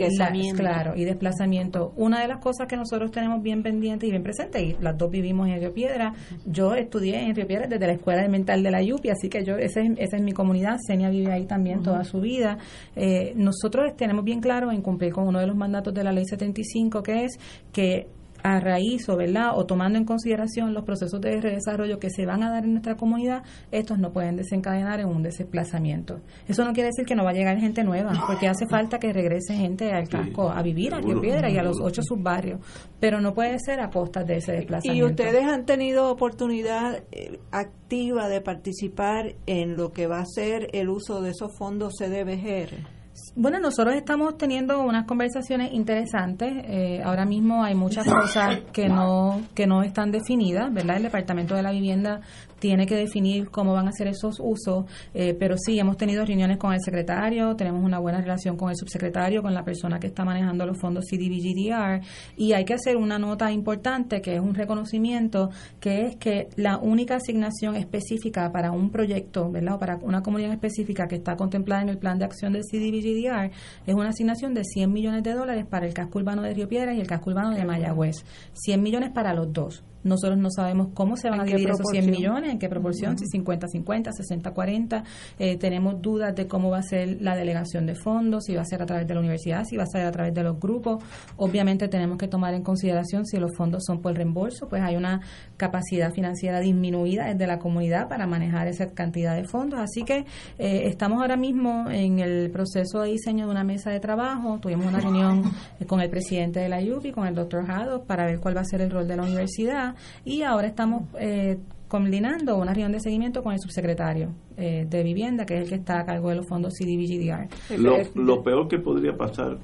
la- 0.55 0.57
claro, 0.57 0.97
y 0.97 1.05
desplazamiento. 1.05 1.93
Una 1.97 2.23
de 2.23 2.29
las 2.29 2.39
cosas 2.39 2.67
que 2.67 2.75
nosotros 2.77 3.11
tenemos 3.11 3.43
bien 3.43 3.63
pendiente 3.63 4.07
y 4.07 4.11
bien 4.11 4.23
presente, 4.23 4.63
y 4.65 4.77
las 4.81 4.97
dos 4.97 5.11
vivimos 5.11 5.47
en 5.49 5.61
Río 5.61 5.75
Piedra, 5.75 6.15
yo 6.47 6.75
estudié 6.75 7.21
en 7.21 7.35
Río 7.35 7.47
Piedra 7.47 7.67
desde 7.67 7.87
la 7.87 7.93
Escuela 7.93 8.21
Elemental 8.21 8.63
de 8.63 8.71
la 8.71 8.81
Yupi, 8.81 9.11
así 9.11 9.29
que 9.29 9.45
yo 9.45 9.59
esa 9.59 9.83
es, 9.83 9.91
esa 9.99 10.17
es 10.17 10.23
mi 10.23 10.33
comunidad, 10.33 10.79
Senia 10.87 11.11
vive 11.11 11.33
ahí 11.33 11.45
también 11.45 11.83
toda 11.83 12.03
su 12.05 12.23
vida. 12.23 12.57
Eh, 12.97 13.35
nosotros 13.37 13.95
tenemos 13.95 14.25
bien 14.25 14.41
claro 14.41 14.73
en 14.73 14.81
cumplir 14.81 15.13
con 15.13 15.29
uno 15.29 15.39
de 15.39 15.47
los 15.47 15.55
mandatos 15.57 15.93
de 15.93 16.03
la 16.03 16.13
Ley 16.13 16.25
75, 16.25 17.03
que 17.03 17.25
es 17.27 17.39
que 17.73 18.07
a 18.43 18.61
raíz 18.61 19.09
o 19.09 19.17
verdad 19.17 19.53
o 19.55 19.67
tomando 19.67 19.99
en 19.99 20.05
consideración 20.05 20.75
los 20.75 20.85
procesos 20.85 21.21
de 21.21 21.41
desarrollo 21.41 21.99
que 21.99 22.11
se 22.11 22.27
van 22.27 22.43
a 22.43 22.51
dar 22.51 22.65
en 22.65 22.73
nuestra 22.73 22.97
comunidad 22.97 23.43
estos 23.71 23.99
no 23.99 24.13
pueden 24.13 24.37
desencadenar 24.37 25.01
en 25.01 25.09
un 25.09 25.23
desplazamiento. 25.23 26.21
Eso 26.47 26.65
no 26.65 26.73
quiere 26.73 26.89
decir 26.89 27.05
que 27.05 27.15
no 27.15 27.25
va 27.25 27.31
a 27.31 27.35
llegar 27.35 27.59
gente 27.59 27.85
nueva 27.85 28.13
porque 28.27 28.49
hace 28.49 28.67
falta 28.67 28.99
que 28.99 29.13
regrese 29.13 29.55
gente 29.55 29.93
al 29.93 30.09
casco 30.09 30.51
a 30.51 30.63
vivir 30.63 30.95
a 30.95 31.01
Río 31.01 31.21
Piedra 31.21 31.51
y 31.51 31.59
a 31.59 31.63
los 31.63 31.81
ocho 31.81 32.03
subbarrios 32.03 32.61
pero 33.01 33.21
no 33.21 33.35
puede 33.35 33.59
ser 33.59 33.81
a 33.81 33.91
costa 33.91 34.25
de 34.25 34.37
ese 34.37 34.53
Y 34.53 34.57
desplazamiento. 34.57 35.07
ustedes 35.07 35.45
han 35.45 35.65
tenido 35.65 36.11
oportunidad 36.11 37.03
eh, 37.13 37.39
activa 37.51 38.29
de 38.29 38.41
participar 38.41 39.35
en 39.47 39.77
lo 39.77 39.93
que 39.93 40.07
va 40.07 40.21
a 40.21 40.27
ser 40.27 40.69
el 40.73 40.89
uso 40.89 41.21
de 41.21 41.31
esos 41.31 41.57
fondos 41.57 41.95
CDBGR. 41.99 42.98
Bueno, 43.41 43.61
nosotros 43.61 43.95
estamos 43.95 44.37
teniendo 44.37 44.81
unas 44.81 45.07
conversaciones 45.07 45.73
interesantes. 45.73 46.53
Eh, 46.65 47.01
ahora 47.05 47.25
mismo 47.25 47.63
hay 47.63 47.73
muchas 47.73 48.05
cosas 48.05 48.63
que 48.73 48.89
no 48.89 49.43
que 49.55 49.65
no 49.65 49.85
están 49.85 50.11
definidas, 50.11 50.75
¿verdad? 50.75 50.97
El 50.97 51.05
Departamento 51.05 51.55
de 51.55 51.63
la 51.63 51.71
Vivienda 51.71 52.21
tiene 52.59 52.87
que 52.87 52.97
definir 52.97 53.51
cómo 53.51 53.73
van 53.73 53.89
a 53.89 53.93
ser 53.93 54.09
esos 54.09 54.39
usos, 54.41 54.85
eh, 55.15 55.35
pero 55.39 55.57
sí 55.59 55.79
hemos 55.79 55.97
tenido 55.97 56.25
reuniones 56.25 56.59
con 56.59 56.73
el 56.73 56.81
secretario, 56.81 57.57
tenemos 57.57 57.85
una 57.85 57.99
buena 57.99 58.21
relación 58.21 58.57
con 58.57 58.71
el 58.71 58.77
subsecretario, 58.77 59.43
con 59.43 59.55
la 59.55 59.65
persona 59.65 59.99
que 59.99 60.09
está 60.09 60.25
manejando 60.25 60.67
los 60.67 60.79
fondos 60.79 61.05
CDBGDR 61.11 62.01
y 62.37 62.53
hay 62.53 62.65
que 62.65 62.75
hacer 62.75 62.97
una 62.97 63.19
nota 63.19 63.51
importante 63.53 64.21
que 64.21 64.35
es 64.35 64.41
un 64.41 64.55
reconocimiento 64.55 65.51
que 65.81 66.07
es 66.07 66.17
que 66.17 66.49
la 66.57 66.79
única 66.79 67.17
asignación 67.17 67.77
específica 67.77 68.51
para 68.53 68.71
un 68.71 68.91
proyecto, 68.91 69.51
¿verdad? 69.51 69.75
O 69.75 69.79
para 69.79 69.97
una 70.03 70.23
comunidad 70.23 70.53
específica 70.53 71.07
que 71.07 71.17
está 71.17 71.37
contemplada 71.37 71.83
en 71.83 71.89
el 71.89 71.99
plan 71.99 72.19
de 72.19 72.25
acción 72.25 72.53
del 72.53 72.63
CDBGDR 72.63 73.51
es 73.87 73.95
una 73.95 74.11
asignación 74.11 74.55
de 74.55 74.65
100 74.65 74.93
millones 74.93 75.23
de 75.23 75.33
dólares 75.33 75.67
para 75.67 75.87
el 75.87 75.95
casco 75.95 76.19
urbano 76.19 76.43
de 76.43 76.55
Río 76.55 76.69
Piedras 76.69 76.97
y 76.97 77.01
el 77.01 77.07
casco 77.07 77.31
urbano 77.31 77.51
de 77.51 77.65
Mayagüez. 77.65 78.25
100 78.55 78.83
millones 78.83 79.11
para 79.11 79.35
los 79.35 79.53
dos. 79.53 79.85
Nosotros 80.05 80.39
no 80.39 80.51
sabemos 80.51 80.89
cómo 80.95 81.17
se 81.17 81.29
van 81.29 81.41
¿En 81.41 81.43
a 81.43 81.45
dividir 81.45 81.71
esos 81.71 81.87
100 81.91 82.05
proporción? 82.05 82.11
millones, 82.11 82.53
en 82.53 82.59
qué 82.59 82.69
proporción, 82.69 83.19
si 83.19 83.27
50-50, 83.39 84.11
60-40. 84.13 85.03
Eh, 85.39 85.57
tenemos 85.57 86.01
dudas 86.01 86.35
de 86.35 86.47
cómo 86.47 86.71
va 86.71 86.79
a 86.79 86.83
ser 86.83 87.19
la 87.21 87.37
delegación 87.37 87.87
de 87.87 87.95
fondos, 87.95 88.45
si 88.45 88.55
va 88.55 88.63
a 88.63 88.65
ser 88.65 88.83
a 88.83 88.87
través 88.87 89.07
de 89.07 89.15
la 89.15 89.21
universidad, 89.21 89.65
si 89.65 89.77
va 89.77 89.85
a 89.85 89.87
ser 89.87 90.07
a 90.07 90.13
través 90.13 90.35
de 90.35 90.43
los 90.43 90.59
grupos. 90.59 91.03
Obviamente 91.37 91.89
tenemos 91.89 92.19
que 92.19 92.29
tomar 92.29 92.55
en 92.55 92.63
consideración 92.63 93.27
si 93.27 93.39
los 93.39 93.57
fondos 93.57 93.85
son 93.85 94.01
por 94.01 94.15
reembolso, 94.15 94.69
pues 94.69 94.83
hay 94.83 94.97
una 94.97 95.21
capacidad 95.57 96.13
financiera 96.13 96.61
disminuida 96.61 97.27
desde 97.27 97.47
la 97.47 97.59
comunidad 97.59 98.09
para 98.09 98.27
manejar 98.27 98.69
esa 98.69 98.87
cantidad 98.91 99.35
de 99.37 99.45
fondos. 99.45 99.81
Así 99.81 100.05
que 100.05 100.25
eh, 100.59 100.83
estamos 100.87 101.21
ahora 101.21 101.37
mismo 101.37 101.87
en 101.91 102.19
el 102.21 102.51
proceso 102.51 103.01
de 103.01 103.11
diseño 103.11 103.47
de 103.47 103.51
una 103.51 103.65
mesa 103.65 103.91
de 103.91 104.01
trabajo. 104.01 104.59
Tuvimos 104.61 104.87
una 104.87 105.01
reunión 105.01 105.43
eh, 105.81 105.85
con 105.85 106.01
el 106.01 106.11
presidente 106.11 106.61
de 106.61 106.69
la 106.69 106.79
UPI, 106.81 107.13
con 107.13 107.27
el 107.27 107.35
doctor 107.35 107.71
Haddock, 107.71 108.07
para 108.07 108.27
ver 108.27 108.41
cuál 108.41 108.57
va 108.57 108.61
a 108.63 108.65
ser 108.65 108.81
el 108.81 108.91
rol 108.91 109.07
de 109.07 109.17
la 109.17 109.23
universidad. 109.23 109.88
Y 110.25 110.43
ahora 110.43 110.69
estamos 110.69 111.05
eh, 111.19 111.59
combinando 111.89 112.57
una 112.57 112.73
reunión 112.73 112.93
de 112.93 113.01
seguimiento 113.01 113.43
con 113.43 113.53
el 113.53 113.61
subsecretario 113.61 114.35
eh, 114.57 114.87
de 114.89 115.03
vivienda, 115.03 115.47
que 115.47 115.57
es 115.57 115.63
el 115.63 115.69
que 115.69 115.75
está 115.77 116.01
a 116.01 116.05
cargo 116.05 116.29
de 116.29 116.37
los 116.37 116.47
fondos 116.47 116.75
CDBGDR. 116.75 117.49
Lo, 117.79 117.97
lo 118.15 118.43
peor 118.43 118.69
que 118.69 118.79
podría 118.79 119.17
pasar 119.17 119.59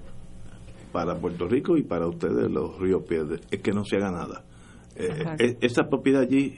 para 0.94 1.16
Puerto 1.16 1.48
Rico 1.48 1.76
y 1.76 1.82
para 1.82 2.06
ustedes, 2.06 2.48
los 2.48 2.78
ríos 2.78 3.02
Piedras, 3.02 3.40
es 3.50 3.60
que 3.60 3.72
no 3.72 3.84
se 3.84 3.96
haga 3.96 4.12
nada. 4.12 4.44
Eh, 4.94 5.24
eh, 5.40 5.58
esa 5.60 5.88
propiedad 5.88 6.22
allí, 6.22 6.54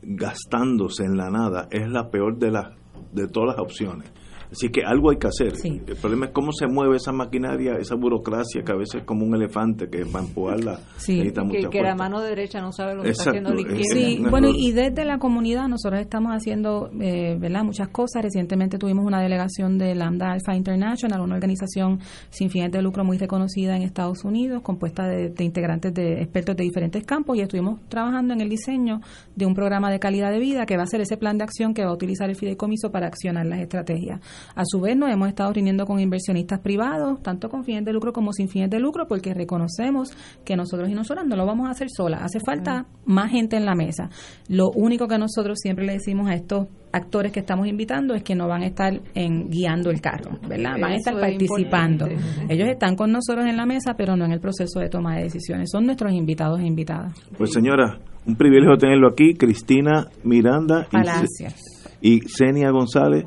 gastándose 0.00 1.04
en 1.04 1.18
la 1.18 1.28
nada, 1.28 1.68
es 1.70 1.86
la 1.90 2.08
peor 2.10 2.38
de, 2.38 2.50
las 2.50 2.68
de 3.12 3.28
todas 3.28 3.56
las 3.56 3.58
opciones. 3.58 4.10
Así 4.54 4.68
que 4.68 4.82
algo 4.84 5.10
hay 5.10 5.16
que 5.16 5.26
hacer. 5.26 5.52
El 5.64 5.96
problema 5.96 6.26
es 6.26 6.32
cómo 6.32 6.52
se 6.52 6.68
mueve 6.68 6.96
esa 6.96 7.10
maquinaria, 7.10 7.74
esa 7.74 7.96
burocracia 7.96 8.62
que 8.62 8.70
a 8.70 8.76
veces 8.76 9.00
es 9.00 9.04
como 9.04 9.26
un 9.26 9.34
elefante 9.34 9.88
que 9.88 10.06
para 10.06 10.24
empujarla 10.24 10.78
necesita 10.94 11.42
que, 11.42 11.46
mucha 11.46 11.70
que 11.70 11.82
la 11.82 11.96
mano 11.96 12.20
derecha 12.20 12.60
no 12.60 12.70
sabe 12.70 12.94
lo 12.94 13.02
que 13.02 13.08
Exacto, 13.08 13.36
está 13.36 13.48
haciendo 13.48 13.68
la 13.68 13.80
izquierda. 13.80 14.06
Sí, 14.06 14.30
bueno, 14.30 14.48
y 14.54 14.70
desde 14.70 15.04
la 15.04 15.18
comunidad 15.18 15.66
nosotros 15.66 16.00
estamos 16.00 16.32
haciendo, 16.32 16.88
eh, 17.00 17.36
¿verdad? 17.38 17.64
Muchas 17.64 17.88
cosas. 17.88 18.22
Recientemente 18.22 18.78
tuvimos 18.78 19.04
una 19.04 19.20
delegación 19.20 19.76
de 19.76 19.94
Lambda 19.96 20.30
Alpha 20.30 20.54
International, 20.54 21.20
una 21.20 21.34
organización 21.34 21.98
sin 22.30 22.48
fines 22.48 22.70
de 22.70 22.80
lucro 22.80 23.04
muy 23.04 23.18
reconocida 23.18 23.76
en 23.76 23.82
Estados 23.82 24.24
Unidos, 24.24 24.62
compuesta 24.62 25.08
de, 25.08 25.30
de 25.30 25.44
integrantes 25.44 25.92
de 25.92 26.22
expertos 26.22 26.56
de 26.56 26.62
diferentes 26.62 27.04
campos, 27.04 27.36
y 27.36 27.40
estuvimos 27.40 27.80
trabajando 27.88 28.34
en 28.34 28.40
el 28.40 28.48
diseño 28.48 29.00
de 29.34 29.46
un 29.46 29.54
programa 29.54 29.90
de 29.90 29.98
calidad 29.98 30.30
de 30.30 30.38
vida 30.38 30.64
que 30.64 30.76
va 30.76 30.84
a 30.84 30.86
ser 30.86 31.00
ese 31.00 31.16
plan 31.16 31.38
de 31.38 31.44
acción 31.44 31.74
que 31.74 31.84
va 31.84 31.90
a 31.90 31.94
utilizar 31.94 32.30
el 32.30 32.36
fideicomiso 32.36 32.92
para 32.92 33.08
accionar 33.08 33.46
las 33.46 33.60
estrategias. 33.60 34.20
A 34.54 34.62
su 34.64 34.80
vez, 34.80 34.96
nos 34.96 35.10
hemos 35.10 35.28
estado 35.28 35.52
reuniendo 35.52 35.86
con 35.86 36.00
inversionistas 36.00 36.60
privados, 36.60 37.22
tanto 37.22 37.48
con 37.48 37.64
fines 37.64 37.84
de 37.84 37.92
lucro 37.92 38.12
como 38.12 38.32
sin 38.32 38.48
fines 38.48 38.70
de 38.70 38.78
lucro, 38.78 39.06
porque 39.06 39.34
reconocemos 39.34 40.10
que 40.44 40.56
nosotros 40.56 40.88
y 40.88 40.94
nosotras 40.94 41.26
no 41.26 41.36
lo 41.36 41.46
vamos 41.46 41.68
a 41.68 41.70
hacer 41.70 41.88
solas. 41.94 42.22
Hace 42.22 42.40
falta 42.40 42.86
más 43.04 43.30
gente 43.30 43.56
en 43.56 43.64
la 43.64 43.74
mesa. 43.74 44.10
Lo 44.48 44.70
único 44.70 45.08
que 45.08 45.18
nosotros 45.18 45.58
siempre 45.60 45.84
le 45.86 45.94
decimos 45.94 46.28
a 46.28 46.34
estos 46.34 46.66
actores 46.92 47.32
que 47.32 47.40
estamos 47.40 47.66
invitando 47.66 48.14
es 48.14 48.22
que 48.22 48.36
no 48.36 48.46
van 48.46 48.62
a 48.62 48.66
estar 48.66 49.00
en 49.14 49.50
guiando 49.50 49.90
el 49.90 50.00
carro, 50.00 50.38
¿verdad? 50.48 50.76
Van 50.80 50.92
a 50.92 50.96
estar 50.96 51.14
es 51.14 51.20
participando. 51.20 52.06
importante. 52.06 52.54
Ellos 52.54 52.68
están 52.68 52.94
con 52.94 53.10
nosotros 53.10 53.46
en 53.46 53.56
la 53.56 53.66
mesa, 53.66 53.94
pero 53.96 54.16
no 54.16 54.24
en 54.24 54.32
el 54.32 54.40
proceso 54.40 54.78
de 54.78 54.88
toma 54.88 55.16
de 55.16 55.24
decisiones. 55.24 55.70
Son 55.72 55.84
nuestros 55.86 56.12
invitados 56.12 56.60
e 56.60 56.66
invitadas. 56.66 57.12
Pues 57.36 57.52
señora, 57.52 57.98
un 58.26 58.36
privilegio 58.36 58.76
tenerlo 58.76 59.08
aquí, 59.08 59.34
Cristina 59.34 60.06
Miranda 60.22 60.86
y, 60.88 60.92
Palacios. 60.92 61.54
y 62.00 62.20
Zenia 62.28 62.70
González, 62.70 63.26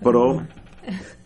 pro 0.00 0.42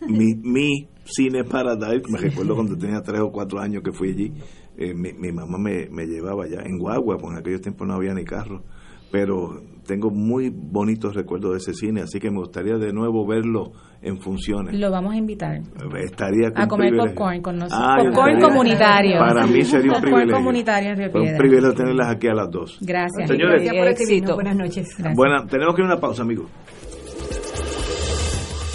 mi, 0.09 0.35
mi 0.43 0.89
Cine 1.05 1.45
Paradise. 1.45 2.05
Me 2.11 2.19
recuerdo 2.19 2.55
cuando 2.55 2.77
tenía 2.77 3.01
tres 3.03 3.20
o 3.20 3.31
cuatro 3.31 3.59
años 3.61 3.83
que 3.85 3.93
fui 3.93 4.11
allí. 4.11 4.33
eh, 4.79 4.95
mi, 4.95 5.12
mi 5.12 5.33
mamá 5.33 5.59
me, 5.59 5.89
me 5.91 6.07
llevaba 6.07 6.45
allá 6.45 6.62
en 6.65 6.79
guagua, 6.79 7.16
porque 7.19 7.35
en 7.35 7.41
aquellos 7.41 7.61
tiempos 7.61 7.87
no 7.87 7.95
había 7.95 8.15
ni 8.15 8.24
carro. 8.24 8.62
Pero 9.11 9.61
tengo 9.87 10.09
muy 10.11 10.49
bonitos 10.49 11.15
recuerdos 11.15 11.53
de 11.53 11.59
ese 11.59 11.74
cine, 11.74 12.01
así 12.01 12.19
que 12.19 12.31
me 12.31 12.39
gustaría 12.39 12.79
de 12.79 12.95
nuevo 12.95 13.27
verlo 13.27 13.73
en 14.01 14.19
funciones. 14.19 14.74
Lo 14.81 14.91
vamos 14.91 15.12
a 15.12 15.16
invitar. 15.19 15.61
Estaría 16.03 16.49
a 16.55 16.66
comer 16.66 16.89
privilegio. 16.89 17.15
popcorn 17.15 17.43
con 17.43 17.57
nosotros. 17.59 17.87
Ah, 17.87 17.97
popcorn 18.03 18.41
comunitario. 18.41 19.19
Para 19.19 19.47
mí 19.47 19.62
sería 19.65 19.89
un 19.93 19.93
popcorn 20.01 20.12
privilegio. 20.15 20.35
comunitario 20.37 20.91
en 20.93 20.97
Río 20.97 21.07
un 21.12 21.37
privilegio 21.37 21.74
tenerlas 21.74 22.09
aquí 22.09 22.29
a 22.29 22.35
las 22.35 22.51
dos. 22.51 22.79
Gracias. 22.81 23.29
Señores, 23.29 23.62
Gracias 23.62 24.24
por. 24.24 24.35
Buenas 24.37 24.57
noches. 24.57 24.97
buena, 25.15 25.47
tenemos 25.47 25.74
que 25.74 25.83
ir 25.83 25.89
a 25.89 25.93
una 25.93 26.01
pausa, 26.01 26.23
amigos. 26.23 26.47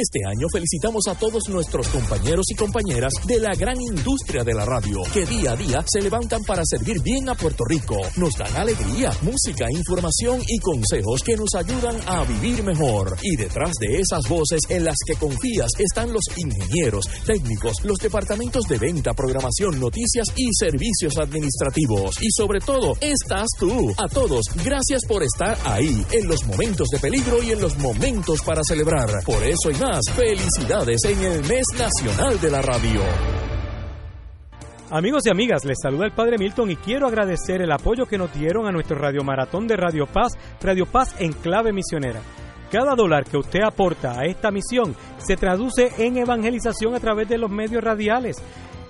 Este 0.00 0.20
año 0.24 0.46
felicitamos 0.52 1.08
a 1.08 1.16
todos 1.16 1.48
nuestros 1.48 1.88
compañeros 1.88 2.46
y 2.50 2.54
compañeras 2.54 3.12
de 3.26 3.40
la 3.40 3.52
gran 3.58 3.80
industria 3.80 4.44
de 4.44 4.54
la 4.54 4.64
radio, 4.64 5.02
que 5.12 5.26
día 5.26 5.54
a 5.54 5.56
día 5.56 5.84
se 5.92 6.00
levantan 6.00 6.44
para 6.44 6.62
servir 6.64 7.02
bien 7.02 7.28
a 7.28 7.34
Puerto 7.34 7.64
Rico. 7.64 7.96
Nos 8.16 8.34
dan 8.38 8.54
alegría, 8.56 9.10
música, 9.22 9.66
información 9.68 10.40
y 10.46 10.60
consejos 10.60 11.24
que 11.24 11.34
nos 11.34 11.52
ayudan 11.56 11.96
a 12.06 12.22
vivir 12.22 12.62
mejor. 12.62 13.16
Y 13.22 13.34
detrás 13.34 13.72
de 13.80 13.98
esas 13.98 14.28
voces 14.28 14.60
en 14.68 14.84
las 14.84 14.94
que 15.04 15.16
confías 15.16 15.72
están 15.76 16.12
los 16.12 16.22
ingenieros, 16.36 17.04
técnicos, 17.26 17.82
los 17.82 17.98
departamentos 17.98 18.68
de 18.68 18.78
venta, 18.78 19.14
programación, 19.14 19.80
noticias 19.80 20.28
y 20.36 20.46
servicios 20.54 21.18
administrativos. 21.18 22.22
Y 22.22 22.28
sobre 22.30 22.60
todo, 22.60 22.94
estás 23.00 23.48
tú. 23.58 23.92
A 23.98 24.06
todos, 24.06 24.44
gracias 24.64 25.04
por 25.08 25.24
estar 25.24 25.58
ahí, 25.64 26.06
en 26.12 26.28
los 26.28 26.46
momentos 26.46 26.86
de 26.92 27.00
peligro 27.00 27.42
y 27.42 27.50
en 27.50 27.60
los 27.60 27.76
momentos 27.78 28.42
para 28.42 28.62
celebrar. 28.62 29.24
Por 29.24 29.42
eso 29.42 29.72
y 29.72 29.74
más, 29.74 29.87
felicidades 30.14 31.00
en 31.04 31.18
el 31.20 31.40
mes 31.44 31.64
nacional 31.78 32.38
de 32.40 32.50
la 32.50 32.62
radio. 32.62 33.00
Amigos 34.90 35.22
y 35.26 35.30
amigas, 35.30 35.64
les 35.64 35.78
saluda 35.82 36.04
el 36.04 36.12
Padre 36.12 36.36
Milton 36.38 36.70
y 36.70 36.76
quiero 36.76 37.06
agradecer 37.06 37.62
el 37.62 37.72
apoyo 37.72 38.06
que 38.06 38.18
nos 38.18 38.32
dieron 38.32 38.66
a 38.66 38.72
nuestro 38.72 38.98
Radio 38.98 39.22
Maratón 39.22 39.66
de 39.66 39.76
Radio 39.76 40.06
Paz, 40.06 40.32
Radio 40.60 40.86
Paz 40.86 41.14
en 41.18 41.32
clave 41.32 41.72
misionera. 41.72 42.20
Cada 42.70 42.94
dólar 42.94 43.24
que 43.24 43.38
usted 43.38 43.60
aporta 43.62 44.18
a 44.18 44.26
esta 44.26 44.50
misión 44.50 44.94
se 45.18 45.36
traduce 45.36 45.90
en 45.98 46.18
evangelización 46.18 46.94
a 46.94 47.00
través 47.00 47.28
de 47.28 47.38
los 47.38 47.50
medios 47.50 47.82
radiales. 47.82 48.36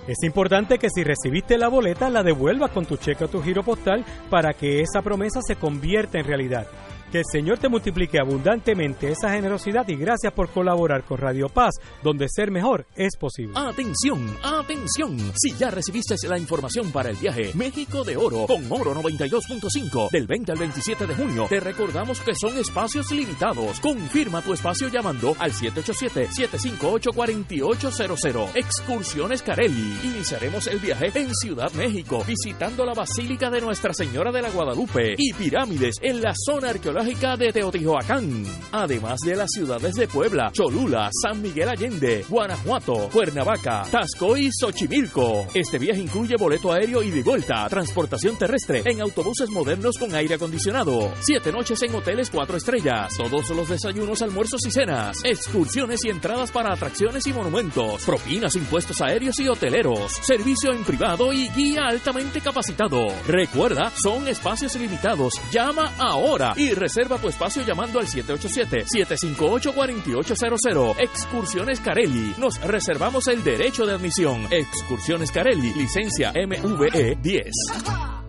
Es 0.05 0.17
importante 0.23 0.77
que 0.79 0.89
si 0.89 1.03
recibiste 1.03 1.57
la 1.57 1.69
boleta 1.69 2.09
la 2.09 2.23
devuelvas 2.23 2.71
con 2.71 2.85
tu 2.85 2.97
cheque 2.97 3.25
o 3.25 3.29
tu 3.29 3.41
giro 3.41 3.63
postal 3.63 4.03
para 4.29 4.53
que 4.53 4.81
esa 4.81 5.01
promesa 5.01 5.39
se 5.45 5.55
convierta 5.55 6.19
en 6.19 6.25
realidad. 6.25 6.67
Que 7.11 7.19
el 7.19 7.25
Señor 7.31 7.57
te 7.57 7.69
multiplique 7.69 8.19
abundantemente 8.19 9.11
esa 9.11 9.31
generosidad 9.31 9.87
y 9.87 9.95
gracias 9.95 10.31
por 10.31 10.49
colaborar 10.49 11.03
con 11.03 11.17
Radio 11.17 11.49
Paz, 11.49 11.73
donde 12.03 12.27
ser 12.29 12.51
mejor 12.51 12.85
es 12.95 13.17
posible. 13.17 13.53
Atención, 13.55 14.37
atención. 14.43 15.17
Si 15.35 15.55
ya 15.55 15.71
recibiste 15.71 16.13
la 16.27 16.37
información 16.37 16.91
para 16.91 17.09
el 17.09 17.15
viaje 17.15 17.49
México 17.55 18.03
de 18.03 18.15
Oro 18.15 18.45
con 18.45 18.71
Oro 18.71 18.93
92.5 18.93 20.11
del 20.11 20.27
20 20.27 20.51
al 20.51 20.59
27 20.59 21.07
de 21.07 21.15
junio, 21.15 21.47
te 21.49 21.59
recordamos 21.59 22.19
que 22.19 22.35
son 22.35 22.55
espacios 22.57 23.09
limitados. 23.11 23.79
Confirma 23.79 24.43
tu 24.43 24.53
espacio 24.53 24.87
llamando 24.89 25.35
al 25.39 25.51
787-758-4800. 25.53 28.51
Excursiones 28.53 29.41
Carelli. 29.41 29.97
Iniciaremos 30.03 30.67
el 30.67 30.77
viaje 30.77 31.09
en 31.15 31.33
Ciudad 31.33 31.71
México, 31.73 32.23
visitando 32.27 32.85
la 32.85 32.93
Basílica 32.93 33.49
de 33.49 33.61
Nuestra 33.61 33.93
Señora 33.93 34.31
de 34.31 34.43
la 34.43 34.51
Guadalupe 34.51 35.15
y 35.17 35.33
pirámides 35.33 35.95
en 36.01 36.21
la 36.21 36.35
zona 36.35 36.69
arqueológica 36.69 36.98
de 37.03 37.53
Teotihuacán. 37.53 38.43
Además 38.73 39.19
de 39.25 39.35
las 39.35 39.49
ciudades 39.51 39.95
de 39.95 40.07
Puebla, 40.07 40.51
Cholula, 40.51 41.09
San 41.13 41.41
Miguel 41.41 41.69
Allende, 41.69 42.25
Guanajuato, 42.27 43.09
Cuernavaca, 43.09 43.85
Tasco 43.89 44.35
y 44.35 44.49
Xochimilco. 44.51 45.47
Este 45.53 45.79
viaje 45.79 46.01
incluye 46.01 46.35
boleto 46.37 46.73
aéreo 46.73 47.01
y 47.01 47.09
de 47.09 47.23
vuelta, 47.23 47.67
transportación 47.69 48.35
terrestre 48.35 48.83
en 48.85 48.99
autobuses 48.99 49.49
modernos 49.49 49.97
con 49.97 50.13
aire 50.13 50.35
acondicionado, 50.35 51.13
siete 51.21 51.53
noches 51.53 51.81
en 51.83 51.95
hoteles 51.95 52.29
cuatro 52.29 52.57
estrellas, 52.57 53.13
todos 53.17 53.49
los 53.51 53.69
desayunos, 53.69 54.21
almuerzos 54.21 54.65
y 54.67 54.71
cenas, 54.71 55.17
excursiones 55.23 56.03
y 56.03 56.09
entradas 56.09 56.51
para 56.51 56.73
atracciones 56.73 57.25
y 57.27 57.33
monumentos, 57.33 58.03
propinas, 58.03 58.55
impuestos 58.55 58.99
aéreos 58.99 59.39
y 59.39 59.47
hoteleros, 59.47 60.11
servicio 60.21 60.73
en 60.73 60.83
privado 60.83 61.31
y 61.31 61.47
guía 61.49 61.83
altamente 61.87 62.41
capacitado. 62.41 63.07
Recuerda, 63.25 63.91
son 64.03 64.27
espacios 64.27 64.75
limitados. 64.75 65.33
Llama 65.51 65.93
ahora 65.97 66.53
y 66.57 66.73
reserva 66.73 66.88
tu 67.19 67.27
espacio 67.27 67.61
llamando 67.63 67.99
al 67.99 68.07
787-758-4800. 68.07 70.95
Excursiones 70.99 71.79
Carelli. 71.79 72.33
Nos 72.37 72.59
reservamos 72.61 73.27
el 73.27 73.43
derecho 73.43 73.85
de 73.85 73.93
admisión. 73.93 74.47
Excursiones 74.51 75.31
Carelli, 75.31 75.73
licencia 75.73 76.33
MVE 76.33 77.17
10. 77.21 78.28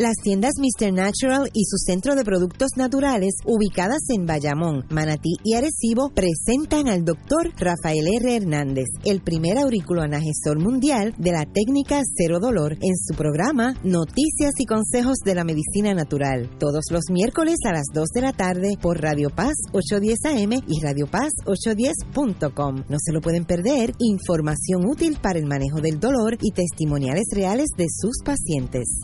Las 0.00 0.16
tiendas 0.22 0.52
Mr. 0.56 0.94
Natural 0.94 1.50
y 1.52 1.64
su 1.66 1.76
centro 1.76 2.14
de 2.14 2.24
productos 2.24 2.70
naturales, 2.74 3.34
ubicadas 3.44 4.00
en 4.08 4.24
Bayamón, 4.24 4.86
Manatí 4.88 5.34
y 5.44 5.52
Arecibo, 5.52 6.08
presentan 6.08 6.88
al 6.88 7.04
doctor 7.04 7.52
Rafael 7.58 8.06
R. 8.06 8.34
Hernández, 8.36 8.86
el 9.04 9.20
primer 9.20 9.58
auriculoanagesor 9.58 10.58
mundial 10.58 11.14
de 11.18 11.32
la 11.32 11.44
técnica 11.44 12.00
cero 12.16 12.38
dolor, 12.40 12.78
en 12.80 12.96
su 12.96 13.14
programa 13.14 13.74
Noticias 13.84 14.52
y 14.56 14.64
Consejos 14.64 15.18
de 15.22 15.34
la 15.34 15.44
Medicina 15.44 15.92
Natural, 15.92 16.48
todos 16.58 16.84
los 16.90 17.10
miércoles 17.10 17.56
a 17.66 17.74
las 17.74 17.88
2 17.92 18.08
de 18.08 18.20
la 18.22 18.32
tarde 18.32 18.78
por 18.80 19.02
Radio 19.02 19.28
Paz 19.28 19.52
810 19.74 20.18
AM 20.24 20.62
y 20.66 20.80
Radio 20.80 21.08
Paz 21.08 21.28
810.com. 21.44 22.84
No 22.88 22.96
se 22.98 23.12
lo 23.12 23.20
pueden 23.20 23.44
perder, 23.44 23.92
información 23.98 24.86
útil 24.86 25.18
para 25.20 25.38
el 25.38 25.44
manejo 25.44 25.82
del 25.82 26.00
dolor 26.00 26.38
y 26.40 26.52
testimoniales 26.52 27.26
reales 27.34 27.68
de 27.76 27.88
sus 27.90 28.22
pacientes. 28.24 29.02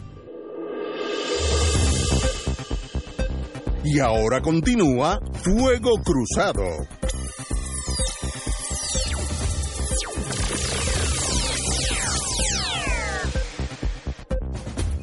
Y 3.84 4.01
ahora 4.01 4.40
continúa 4.43 5.20
Fuego 5.43 5.93
Cruzado. 6.05 6.64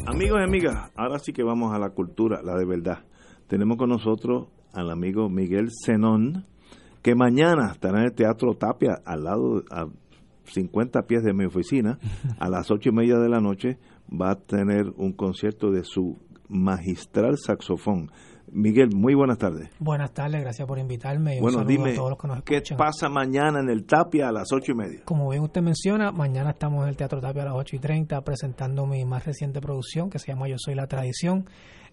Amigos 0.06 0.40
y 0.40 0.44
amigas, 0.44 0.92
ahora 0.96 1.18
sí 1.18 1.34
que 1.34 1.44
vamos 1.44 1.74
a 1.74 1.80
la 1.80 1.90
cultura, 1.90 2.42
la 2.44 2.56
de 2.56 2.66
verdad. 2.66 3.00
Tenemos 3.48 3.78
con 3.78 3.90
nosotros 3.90 4.50
al 4.74 4.92
amigo 4.92 5.28
Miguel 5.30 5.70
Zenón, 5.86 6.46
que 7.02 7.16
mañana 7.16 7.72
estará 7.72 8.00
en 8.00 8.06
el 8.06 8.14
Teatro 8.14 8.54
Tapia, 8.56 9.02
al 9.06 9.24
lado, 9.24 9.64
a 9.72 9.88
50 10.46 11.04
pies 11.04 11.24
de 11.24 11.34
mi 11.34 11.46
oficina, 11.46 12.00
a 12.38 12.50
las 12.50 12.70
ocho 12.70 12.90
y 12.90 12.92
media 12.92 13.18
de 13.18 13.30
la 13.30 13.40
noche, 13.40 13.80
va 14.20 14.32
a 14.32 14.36
tener 14.36 14.86
un 14.98 15.14
concierto 15.14 15.72
de 15.72 15.84
su 15.84 16.18
magistral 16.50 17.38
saxofón. 17.38 18.12
Miguel, 18.52 18.90
muy 18.96 19.16
buenas 19.16 19.40
tardes. 19.40 19.70
Buenas 19.80 20.14
tardes, 20.14 20.40
gracias 20.42 20.68
por 20.68 20.78
invitarme 20.78 21.38
y 21.38 21.40
Bueno, 21.40 21.64
dime, 21.66 21.94
a 21.94 21.96
todos 21.96 22.10
los 22.12 22.20
que 22.20 22.28
nos 22.28 22.44
¿qué 22.44 22.62
pasa 22.78 23.10
mañana 23.10 23.60
en 23.62 23.70
el 23.70 23.86
Tapia 23.86 24.30
a 24.30 24.32
las 24.32 24.52
ocho 24.52 24.74
y 24.74 24.76
media? 24.76 25.02
Como 25.06 25.30
bien 25.30 25.42
usted 25.42 25.62
menciona, 25.64 26.12
mañana 26.12 26.52
estamos 26.52 26.84
en 26.84 26.90
el 26.90 26.96
Teatro 26.98 27.20
Tapia 27.20 27.42
a 27.42 27.46
las 27.46 27.56
8 27.56 27.76
y 27.78 27.80
30 27.80 28.22
presentando 28.22 28.86
mi 28.86 29.06
más 29.06 29.26
reciente 29.26 29.60
producción 29.60 30.10
que 30.12 30.20
se 30.20 30.28
llama 30.28 30.48
Yo 30.48 30.58
Soy 30.60 30.76
la 30.76 30.86
Tradición. 30.86 31.46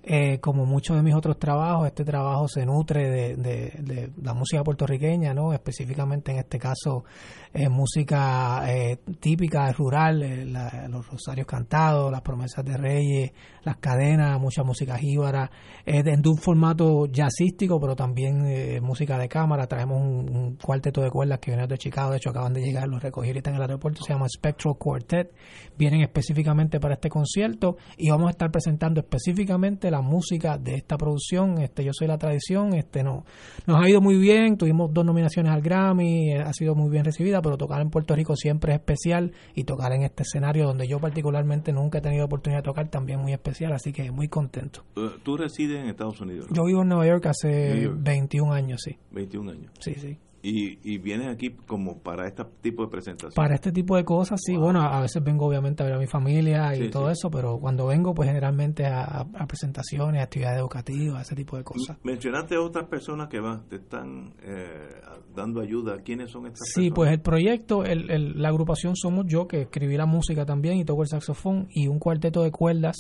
Eh, 0.03 0.39
como 0.41 0.65
muchos 0.65 0.97
de 0.97 1.03
mis 1.03 1.15
otros 1.15 1.39
trabajos, 1.39 1.87
este 1.87 2.05
trabajo 2.05 2.49
se 2.49 2.65
nutre 2.65 3.09
de, 3.11 3.37
de- 3.37 3.75
de 3.83 4.11
la 4.23 4.33
música 4.33 4.65
puertorriqueña, 4.65 5.35
¿no? 5.35 5.53
específicamente 5.53 6.33
en 6.33 6.39
este 6.39 6.59
caso 6.59 7.05
eh, 7.53 7.69
música 7.69 8.63
eh, 8.73 8.99
típica, 9.19 9.71
rural, 9.73 10.23
eh, 10.23 10.45
la- 10.45 10.87
los 10.89 11.07
rosarios 11.09 11.47
cantados, 11.47 12.11
las 12.13 12.21
promesas 12.23 12.65
de 12.65 12.77
reyes, 12.77 13.33
las 13.65 13.77
cadenas, 13.79 14.41
mucha 14.41 14.63
música 14.63 14.97
jíbara, 14.97 15.51
eh, 15.85 16.03
de 16.03 16.29
un 16.29 16.37
formato 16.37 17.07
jazzístico, 17.07 17.81
pero 17.81 17.97
también 17.97 18.45
eh, 18.47 18.81
música 18.81 19.19
de 19.19 19.29
cámara. 19.29 19.67
Traemos 19.67 19.99
un, 20.01 20.57
cuarteto 20.63 21.01
de 21.03 21.11
cuerdas 21.11 21.39
que 21.41 21.51
viene 21.51 21.67
de 21.67 21.79
Chicago, 21.79 22.11
de 22.11 22.17
hecho 22.19 22.31
acaban 22.31 22.53
de 22.53 22.61
llegar, 22.63 22.87
los 22.89 23.03
recogí 23.03 23.29
ahorita 23.29 23.51
en 23.51 23.57
el 23.57 23.63
aeropuerto, 23.63 24.03
se 24.05 24.13
llama 24.13 24.27
Spectral 24.29 24.75
Quartet. 24.79 25.33
Vienen 25.77 26.03
específicamente 26.03 26.79
para 26.81 26.95
este 26.95 27.09
concierto 27.09 27.77
y 27.97 28.11
vamos 28.11 28.29
a 28.29 28.31
estar 28.31 28.51
presentando 28.51 29.01
específicamente 29.01 29.91
la 29.91 30.01
música 30.03 30.59
de 30.59 30.75
esta 30.75 30.97
producción. 30.97 31.61
Este, 31.61 31.85
yo 31.85 31.93
soy 31.93 32.07
la 32.09 32.19
tradición, 32.19 32.75
este 32.75 33.03
no, 33.03 33.25
nos 33.67 33.83
ha 33.83 33.89
ido 33.89 34.01
muy 34.01 34.17
bien, 34.19 34.57
tuvimos 34.57 34.93
dos 34.93 35.05
nominaciones 35.05 35.53
al 35.53 35.61
Grammy, 35.63 36.33
eh, 36.33 36.41
ha 36.41 36.53
sido 36.53 36.75
muy 36.75 36.91
bien 36.91 37.05
recibida, 37.05 37.40
pero 37.43 37.57
tocar 37.57 37.81
en 37.81 37.91
Puerto 37.91 38.15
Rico 38.15 38.37
siempre 38.37 38.73
es 38.73 38.79
especial 38.79 39.33
y 39.55 39.65
tocar 39.65 39.93
en 39.93 40.03
este 40.03 40.23
escenario 40.23 40.67
donde 40.67 40.87
yo 40.87 40.99
particularmente 40.99 41.73
nunca 41.73 41.99
he 41.99 42.01
tenido 42.01 42.25
oportunidad 42.25 42.61
de 42.61 42.65
tocar 42.65 42.89
también 42.89 43.21
muy 43.21 43.33
especial, 43.33 43.73
así 43.73 43.93
que 43.93 44.11
muy 44.11 44.29
contento. 44.29 44.85
¿Tú 45.23 45.37
resides 45.37 45.79
en 45.81 45.89
Estados 45.89 46.21
Unidos? 46.21 46.47
¿no? 46.51 46.57
Yo 46.57 46.65
vivo 46.65 46.83
en 46.83 46.89
Nueva 46.89 47.07
York 47.07 47.27
hace 47.27 47.83
York. 47.83 47.97
21 48.01 48.53
años, 48.53 48.81
sí. 48.85 48.97
21 49.11 49.51
años. 49.51 49.73
Sí, 49.81 49.95
sí. 49.95 50.19
Y, 50.43 50.79
y 50.83 50.97
vienes 50.97 51.29
aquí 51.29 51.51
como 51.67 51.99
para 51.99 52.27
este 52.27 52.43
tipo 52.63 52.83
de 52.83 52.89
presentación. 52.91 53.35
Para 53.35 53.55
este 53.57 53.73
tipo 53.73 53.95
de 53.97 54.05
cosas, 54.05 54.41
sí. 54.43 54.57
Bueno, 54.57 54.81
a 54.81 55.03
veces 55.03 55.23
vengo 55.23 55.47
obviamente 55.47 55.83
a 55.83 55.87
ver 55.87 55.97
a 55.97 55.99
mi 55.99 56.07
familia 56.07 56.75
y 56.75 56.85
Sí, 56.85 56.89
todo 56.91 57.09
sí. 57.09 57.13
eso, 57.13 57.31
pero 57.31 57.59
cuando 57.59 57.87
vengo, 57.87 58.15
pues 58.15 58.27
generalmente 58.29 58.87
a, 58.87 59.03
a- 59.05 59.27
a 59.35 59.47
presentaciones, 59.47 60.23
actividades 60.23 60.59
educativas, 60.61 61.27
ese 61.27 61.35
tipo 61.37 61.59
de 61.59 61.65
cosas. 61.65 61.99
Mencionaste 62.05 62.57
otras 62.57 62.87
personas 62.89 63.29
que 63.29 63.39
van, 63.39 63.69
te 63.69 63.77
están 63.77 64.33
eh, 64.43 64.89
dando 65.37 65.61
ayuda. 65.61 65.99
¿Quiénes 66.03 66.31
son 66.31 66.47
estas 66.47 66.69
Sí, 66.73 66.91
pues 66.91 67.11
el 67.13 67.21
proyecto, 67.21 67.85
el, 67.85 68.11
el- 68.11 68.41
la 68.41 68.49
agrupación 68.49 68.97
somos 68.97 69.27
yo, 69.29 69.47
que 69.47 69.63
escribí 69.63 69.99
la 69.99 70.07
música 70.07 70.47
también 70.47 70.79
y 70.79 70.87
toco 70.87 71.03
el 71.03 71.09
saxofón, 71.09 71.69
y 71.71 71.87
un 71.87 71.99
cuarteto 71.99 72.43
de 72.43 72.51
cuerdas, 72.51 72.97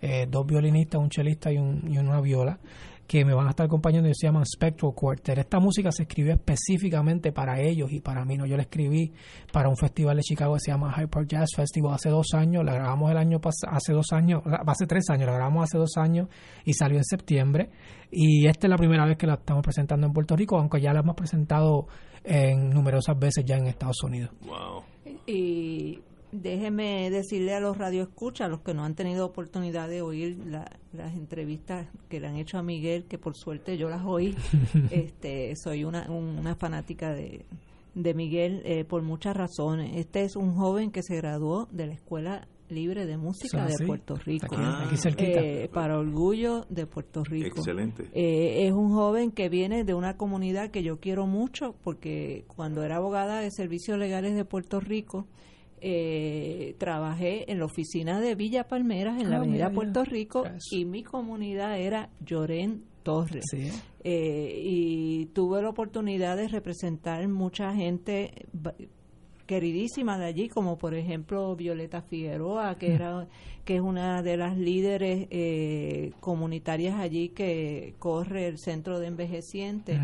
eh, 0.00 0.28
dos 0.30 0.46
violinistas, 0.46 1.00
un 1.00 1.08
chelista 1.10 1.50
y, 1.50 1.58
un- 1.58 1.82
y 1.92 1.98
una 1.98 2.20
viola, 2.20 2.60
que 3.06 3.24
me 3.24 3.34
van 3.34 3.46
a 3.46 3.50
estar 3.50 3.66
acompañando 3.66 4.08
y 4.08 4.14
se 4.14 4.26
llaman 4.26 4.44
Spectral 4.44 4.92
Quartet. 4.94 5.38
Esta 5.38 5.60
música 5.60 5.92
se 5.92 6.02
escribió 6.02 6.32
específicamente 6.32 7.32
para 7.32 7.60
ellos 7.60 7.92
y 7.92 8.00
para 8.00 8.24
mí, 8.24 8.36
¿no? 8.36 8.46
Yo 8.46 8.56
la 8.56 8.62
escribí 8.62 9.12
para 9.52 9.68
un 9.68 9.76
festival 9.76 10.16
de 10.16 10.22
Chicago 10.22 10.54
que 10.54 10.60
se 10.60 10.70
llama 10.72 10.92
Hyde 10.92 11.08
Park 11.08 11.28
Jazz 11.28 11.50
Festival 11.54 11.94
hace 11.94 12.10
dos 12.10 12.34
años, 12.34 12.64
la 12.64 12.74
grabamos 12.74 13.10
el 13.10 13.16
año 13.16 13.40
hace 13.68 13.92
dos 13.92 14.12
años, 14.12 14.42
hace 14.44 14.86
tres 14.86 15.08
años, 15.10 15.26
la 15.26 15.34
grabamos 15.34 15.64
hace 15.64 15.78
dos 15.78 15.96
años 15.96 16.28
y 16.64 16.72
salió 16.72 16.98
en 16.98 17.04
septiembre. 17.04 17.70
Y 18.10 18.46
esta 18.46 18.66
es 18.66 18.70
la 18.70 18.76
primera 18.76 19.04
vez 19.04 19.16
que 19.16 19.26
la 19.26 19.34
estamos 19.34 19.62
presentando 19.62 20.06
en 20.06 20.12
Puerto 20.12 20.36
Rico, 20.36 20.58
aunque 20.58 20.80
ya 20.80 20.92
la 20.92 21.00
hemos 21.00 21.14
presentado 21.14 21.86
en 22.24 22.70
numerosas 22.70 23.18
veces 23.18 23.44
ya 23.44 23.56
en 23.56 23.66
Estados 23.68 24.02
Unidos. 24.02 24.30
Wow. 24.42 24.82
Y 25.26 26.00
déjeme 26.32 27.10
decirle 27.10 27.54
a 27.54 27.60
los 27.60 27.76
radioescuchas, 27.78 28.46
a 28.46 28.48
los 28.48 28.60
que 28.60 28.74
no 28.74 28.84
han 28.84 28.94
tenido 28.94 29.24
oportunidad 29.26 29.88
de 29.88 30.02
oír 30.02 30.38
la- 30.46 30.70
las 30.92 31.14
entrevistas 31.14 31.88
que 32.08 32.20
le 32.20 32.26
han 32.28 32.36
hecho 32.36 32.58
a 32.58 32.62
Miguel, 32.62 33.04
que 33.04 33.18
por 33.18 33.36
suerte 33.36 33.76
yo 33.76 33.88
las 33.88 34.04
oí, 34.04 34.34
este, 34.90 35.54
soy 35.56 35.84
una, 35.84 36.10
un- 36.10 36.38
una 36.38 36.54
fanática 36.56 37.12
de, 37.14 37.44
de 37.94 38.14
Miguel 38.14 38.62
eh, 38.64 38.84
por 38.84 39.02
muchas 39.02 39.36
razones. 39.36 39.96
Este 39.96 40.22
es 40.24 40.36
un 40.36 40.54
joven 40.54 40.90
que 40.90 41.02
se 41.02 41.16
graduó 41.16 41.68
de 41.70 41.86
la 41.86 41.94
Escuela 41.94 42.48
Libre 42.68 43.06
de 43.06 43.16
Música 43.16 43.62
Ah, 43.62 43.66
de 43.68 43.74
sí. 43.74 43.84
Puerto 43.86 44.16
Rico. 44.16 44.46
Aquí- 44.46 44.86
aquí 44.86 44.96
cerquita. 44.96 45.40
Eh, 45.40 45.70
para 45.72 45.98
orgullo 45.98 46.66
de 46.68 46.86
Puerto 46.86 47.22
Rico. 47.22 47.46
Excelente. 47.58 48.08
Eh, 48.12 48.66
es 48.66 48.72
un 48.72 48.92
joven 48.92 49.30
que 49.30 49.48
viene 49.48 49.84
de 49.84 49.94
una 49.94 50.16
comunidad 50.16 50.70
que 50.72 50.82
yo 50.82 50.98
quiero 50.98 51.26
mucho 51.26 51.76
porque 51.84 52.44
cuando 52.48 52.82
era 52.82 52.96
abogada 52.96 53.40
de 53.40 53.52
servicios 53.52 53.98
legales 53.98 54.34
de 54.34 54.44
Puerto 54.44 54.80
Rico, 54.80 55.28
eh, 55.88 56.74
trabajé 56.78 57.50
en 57.50 57.60
la 57.60 57.66
oficina 57.66 58.18
de 58.20 58.34
Villa 58.34 58.64
Palmeras 58.66 59.20
en 59.20 59.30
la 59.30 59.36
Ah, 59.36 59.38
Avenida 59.38 59.68
mira, 59.68 59.70
Puerto 59.70 60.04
Rico 60.04 60.44
y 60.72 60.84
mi 60.84 61.04
comunidad 61.04 61.78
era 61.78 62.10
Llorén 62.24 62.82
Torres. 63.04 63.44
Sí. 63.48 63.70
Eh, 64.02 64.60
y 64.64 65.26
tuve 65.26 65.62
la 65.62 65.68
oportunidad 65.68 66.36
de 66.36 66.48
representar 66.48 67.26
mucha 67.28 67.72
gente 67.72 68.46
queridísima 69.46 70.18
de 70.18 70.24
allí, 70.24 70.48
como 70.48 70.76
por 70.76 70.94
ejemplo 70.94 71.54
Violeta 71.54 72.02
Figueroa, 72.02 72.76
que 72.78 72.92
era 72.94 73.28
que 73.64 73.76
es 73.76 73.80
una 73.80 74.22
de 74.22 74.36
las 74.36 74.56
líderes 74.56 75.28
eh, 75.30 76.12
comunitarias 76.20 76.98
allí 76.98 77.28
que 77.30 77.94
corre 78.00 78.48
el 78.48 78.58
centro 78.58 78.98
de 78.98 79.06
envejecientes. 79.08 79.98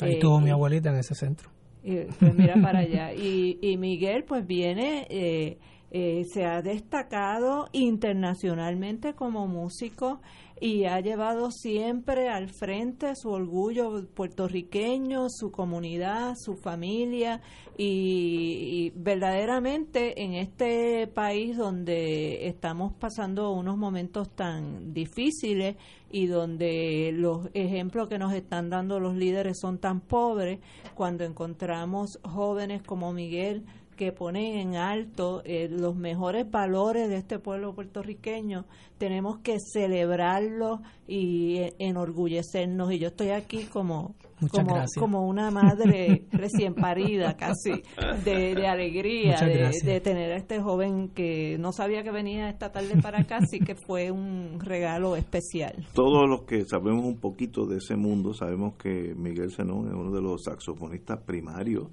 Ahí 0.00 0.10
Eh, 0.10 0.12
estuvo 0.14 0.40
mi 0.40 0.50
abuelita 0.50 0.88
en 0.90 0.96
ese 0.96 1.14
centro. 1.14 1.50
Pues 1.82 2.34
mira 2.34 2.54
para 2.62 2.80
allá. 2.80 3.12
Y, 3.12 3.58
y 3.60 3.76
Miguel 3.76 4.24
pues 4.24 4.46
viene, 4.46 5.06
eh, 5.10 5.58
eh, 5.90 6.24
se 6.24 6.44
ha 6.44 6.60
destacado 6.62 7.68
internacionalmente 7.72 9.14
como 9.14 9.46
músico 9.46 10.20
y 10.60 10.84
ha 10.84 11.00
llevado 11.00 11.50
siempre 11.50 12.28
al 12.28 12.48
frente 12.48 13.14
su 13.14 13.30
orgullo 13.30 14.06
puertorriqueño, 14.14 15.28
su 15.28 15.50
comunidad, 15.50 16.34
su 16.36 16.56
familia 16.56 17.40
y, 17.76 17.84
y 17.84 18.92
verdaderamente 18.96 20.22
en 20.22 20.34
este 20.34 21.06
país 21.06 21.56
donde 21.56 22.46
estamos 22.48 22.92
pasando 22.94 23.52
unos 23.52 23.76
momentos 23.76 24.30
tan 24.34 24.92
difíciles 24.92 25.76
y 26.10 26.26
donde 26.26 27.12
los 27.14 27.48
ejemplos 27.54 28.08
que 28.08 28.18
nos 28.18 28.32
están 28.32 28.70
dando 28.70 28.98
los 28.98 29.14
líderes 29.14 29.58
son 29.60 29.78
tan 29.78 30.00
pobres, 30.00 30.60
cuando 30.94 31.24
encontramos 31.24 32.18
jóvenes 32.24 32.82
como 32.82 33.12
Miguel 33.12 33.64
que 33.98 34.12
ponen 34.12 34.56
en 34.58 34.76
alto 34.76 35.42
eh, 35.44 35.68
los 35.68 35.96
mejores 35.96 36.48
valores 36.48 37.08
de 37.08 37.16
este 37.16 37.40
pueblo 37.40 37.74
puertorriqueño, 37.74 38.64
tenemos 38.96 39.40
que 39.40 39.58
celebrarlo 39.58 40.80
y 41.08 41.56
eh, 41.56 41.74
enorgullecernos. 41.80 42.92
Y 42.92 43.00
yo 43.00 43.08
estoy 43.08 43.30
aquí 43.30 43.64
como, 43.64 44.14
como, 44.52 44.84
como 44.96 45.26
una 45.26 45.50
madre 45.50 46.26
recién 46.32 46.74
parida 46.74 47.36
casi, 47.36 47.82
de, 48.24 48.54
de 48.54 48.66
alegría, 48.68 49.36
de, 49.40 50.00
tener 50.00 50.30
a 50.30 50.36
este 50.36 50.60
joven 50.60 51.08
que 51.08 51.58
no 51.58 51.72
sabía 51.72 52.04
que 52.04 52.12
venía 52.12 52.48
esta 52.48 52.70
tarde 52.70 53.02
para 53.02 53.22
acá, 53.22 53.38
así 53.38 53.58
que 53.58 53.74
fue 53.74 54.12
un 54.12 54.60
regalo 54.60 55.16
especial. 55.16 55.74
Todos 55.92 56.28
los 56.28 56.42
que 56.42 56.64
sabemos 56.66 57.04
un 57.04 57.18
poquito 57.18 57.66
de 57.66 57.78
ese 57.78 57.96
mundo 57.96 58.32
sabemos 58.32 58.74
que 58.76 59.12
Miguel 59.16 59.50
Zenón 59.50 59.88
es 59.88 59.94
uno 59.94 60.12
de 60.12 60.22
los 60.22 60.44
saxofonistas 60.44 61.18
primarios 61.24 61.88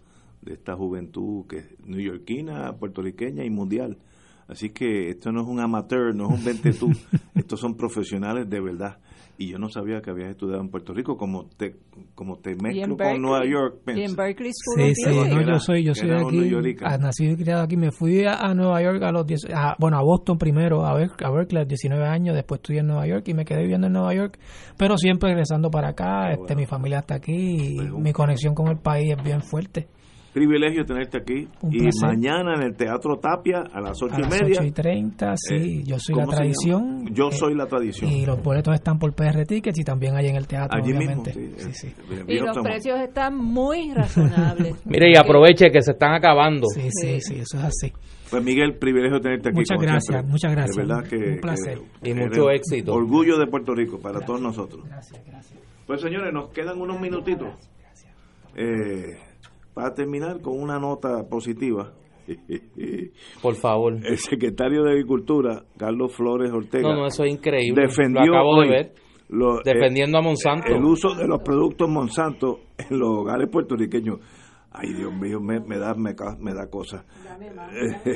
de 0.46 0.54
esta 0.54 0.76
juventud 0.76 1.46
que 1.48 1.58
es 1.58 1.66
neoyorquina, 1.86 2.74
puertorriqueña 2.78 3.44
y 3.44 3.50
mundial. 3.50 3.98
Así 4.48 4.70
que 4.70 5.10
esto 5.10 5.32
no 5.32 5.42
es 5.42 5.48
un 5.48 5.60
amateur, 5.60 6.14
no 6.16 6.30
es 6.32 6.38
un 6.40 6.46
ventetú, 6.46 6.92
estos 7.36 7.60
son 7.60 7.76
profesionales 7.76 8.48
de 8.50 8.62
verdad. 8.62 8.98
Y 9.38 9.50
yo 9.50 9.58
no 9.60 9.68
sabía 9.68 10.02
que 10.02 10.12
habías 10.12 10.30
estudiado 10.30 10.62
en 10.62 10.70
Puerto 10.70 10.94
Rico, 10.94 11.18
como 11.18 11.48
te 11.58 11.76
como 12.14 12.38
te 12.38 12.56
mezclo 12.56 12.90
con 12.96 12.98
Berkeley, 12.98 13.20
Nueva 13.20 13.46
York. 13.46 13.80
y 13.88 13.90
en 13.90 13.96
pensé. 13.98 14.16
Berkeley 14.16 14.52
School 14.54 14.82
Sí, 14.86 14.96
sí, 14.96 15.10
no, 15.10 15.26
Era- 15.42 15.54
yo 15.54 15.60
soy, 15.60 15.84
yo 15.84 15.94
soy 15.94 16.08
de 16.08 16.16
aquí, 16.16 16.78
ah, 16.84 16.98
nacido 16.98 17.34
y 17.34 17.36
criado 17.36 17.64
aquí. 17.64 17.76
Me 17.76 17.92
fui 17.92 18.24
a, 18.24 18.36
a 18.36 18.54
Nueva 18.54 18.82
York 18.82 19.02
a 19.04 19.12
los 19.12 19.26
10, 19.28 19.48
a- 19.54 19.76
bueno, 19.78 19.98
a 19.98 20.04
Boston 20.04 20.38
primero, 20.38 20.86
a, 20.86 20.94
Ber- 20.94 21.12
a 21.22 21.30
Berkeley 21.32 21.58
a 21.58 21.64
los 21.64 21.68
19 21.68 22.06
años, 22.06 22.34
después 22.36 22.60
estudié 22.60 22.80
en 22.80 22.88
Nueva 22.88 23.08
York 23.08 23.28
y 23.28 23.34
me 23.34 23.44
quedé 23.44 23.64
viviendo 23.64 23.88
en 23.88 23.94
Nueva 23.94 24.14
York, 24.14 24.40
pero 24.78 24.96
siempre 24.98 25.30
regresando 25.32 25.70
para 25.70 25.90
acá, 25.90 26.32
este, 26.32 26.56
mi 26.56 26.66
familia 26.66 27.00
está 27.00 27.16
aquí 27.16 27.34
y 27.34 27.80
mi 28.00 28.14
conexión 28.14 28.56
con 28.56 28.68
el 28.70 28.78
país 28.78 29.16
es 29.18 29.22
bien 29.24 29.42
fuerte. 29.42 29.88
Privilegio 30.36 30.84
tenerte 30.84 31.18
aquí. 31.20 31.48
Un 31.62 31.74
y 31.74 31.80
placer. 31.80 32.10
mañana 32.10 32.56
en 32.57 32.64
el 32.64 32.76
Teatro 32.76 33.16
Tapia 33.20 33.64
a 33.72 33.80
las 33.80 34.03
ocho 34.03 34.16
A 34.16 34.20
y 34.20 34.22
las 34.24 34.30
media. 34.32 34.57
8 34.60 34.64
y 34.68 34.72
30, 34.72 35.34
sí, 35.38 35.56
Eh, 35.56 35.84
yo 35.86 35.98
soy 35.98 36.14
la 36.14 36.22
¿cómo 36.24 36.32
se 36.32 36.38
tradición. 36.38 37.06
Yo 37.14 37.28
eh, 37.30 37.32
soy 37.32 37.56
la 37.56 37.66
tradición. 37.68 38.12
Y 38.12 38.26
los 38.26 38.44
boletos 38.44 38.74
están 38.74 38.99
por 38.99 39.14
PR 39.14 39.45
Tickets 39.45 39.80
y 39.80 39.84
también 39.86 40.18
hay 40.18 40.28
en 40.28 40.36
el 40.36 40.45
teatro, 40.45 40.78
Allí 40.78 40.94
mismo, 40.94 41.24
sí, 41.24 41.52
Sí, 41.56 41.72
sí. 41.72 41.94
Y 42.28 42.40
los 42.40 42.57
precios 42.57 42.99
están 42.99 43.38
muy 43.38 43.94
razonables. 43.94 44.76
Mire, 44.86 45.10
y 45.10 45.16
aproveche 45.16 45.72
que 45.72 45.82
se 45.82 45.91
están 45.91 46.14
acabando. 46.16 46.68
Sí, 46.68 46.90
sí, 46.91 47.22
sí, 47.22 47.36
eso 47.36 47.57
es 47.57 47.64
así. 47.64 47.94
Pues 48.30 48.44
Miguel, 48.44 48.76
privilegio 48.78 49.22
tenerte 49.22 49.52
aquí. 49.52 49.60
Muchas 49.60 49.80
gracias, 49.80 50.03
siempre. 50.03 50.32
muchas 50.32 50.52
gracias. 50.52 50.76
De 50.76 50.84
verdad 50.84 51.10
que. 51.10 51.16
Un 51.16 51.40
placer. 51.40 51.80
que 52.03 52.10
Y 52.10 52.14
mucho 52.14 52.49
éxito. 52.52 52.94
Orgullo 52.94 53.38
de 53.38 53.48
Puerto 53.48 53.74
Rico 53.74 53.99
para 53.99 54.20
todos 54.20 54.41
nosotros. 54.41 54.84
Pues 55.88 56.02
señores, 56.02 56.34
nos 56.34 56.49
quedan 56.49 56.82
unos 56.82 56.99
minutitos. 56.99 57.48
Eh, 58.57 59.18
para 59.76 59.93
terminar 59.93 60.41
con 60.41 60.60
una 60.60 60.80
nota 60.80 61.27
positiva. 61.30 61.93
Por 63.43 63.53
favor. 63.56 63.93
El 64.03 64.18
secretario 64.18 64.81
de 64.84 64.91
Agricultura, 64.93 65.64
Carlos 65.77 66.11
Flores 66.15 66.52
Ortega. 66.52 66.89
No, 66.89 66.95
no, 67.02 67.06
eso 67.06 67.23
es 67.23 67.31
increíble. 67.34 67.84
Defendió 67.84 68.26
Lo 68.26 68.34
acabo 68.34 68.49
hoy 68.57 68.68
de 68.68 68.73
ver. 68.73 68.93
lo- 69.30 69.60
Defendiendo 69.64 70.18
eh, 70.18 70.22
a 70.22 70.23
Monsanto. 70.23 70.73
El 70.73 70.84
uso 70.84 71.14
de 71.14 71.27
los 71.27 71.41
productos 71.43 71.88
Monsanto 71.88 72.61
en 72.77 72.97
los 72.97 73.10
hogares 73.10 73.47
puertorriqueños. 73.52 74.19
Ay, 74.72 74.91
Dios 74.93 75.14
mío, 75.14 75.39
me, 75.39 75.60
me 75.61 75.77
da 75.77 75.93
me, 75.93 76.14
me 76.39 76.53
da 76.53 76.68
cosa. 76.69 77.06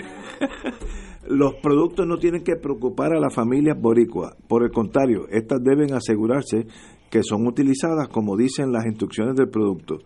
los 1.27 1.56
productos 1.61 2.07
no 2.07 2.18
tienen 2.18 2.44
que 2.44 2.56
preocupar 2.56 3.14
a 3.14 3.19
las 3.19 3.34
familias 3.34 3.80
boricuas. 3.80 4.36
Por 4.48 4.64
el 4.64 4.72
contrario, 4.72 5.27
estas 5.30 5.61
deben 5.64 5.94
asegurarse 5.94 6.65
que 7.10 7.23
son 7.23 7.48
utilizadas 7.48 8.07
como 8.10 8.36
dicen 8.36 8.72
las 8.72 8.86
instrucciones 8.86 9.36
del 9.36 9.49
producto. 9.49 9.99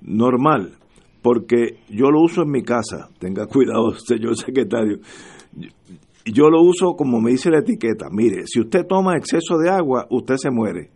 Normal, 0.00 0.72
porque 1.22 1.78
yo 1.88 2.10
lo 2.10 2.20
uso 2.20 2.42
en 2.42 2.50
mi 2.50 2.62
casa. 2.62 3.08
Tenga 3.18 3.46
cuidado, 3.46 3.92
señor 4.06 4.36
secretario. 4.36 4.98
Yo 6.24 6.50
lo 6.50 6.62
uso 6.62 6.94
como 6.96 7.20
me 7.20 7.30
dice 7.30 7.50
la 7.50 7.60
etiqueta. 7.60 8.08
Mire, 8.10 8.46
si 8.46 8.60
usted 8.60 8.86
toma 8.86 9.16
exceso 9.16 9.56
de 9.58 9.70
agua, 9.70 10.06
usted 10.10 10.36
se 10.36 10.50
muere. 10.50 10.90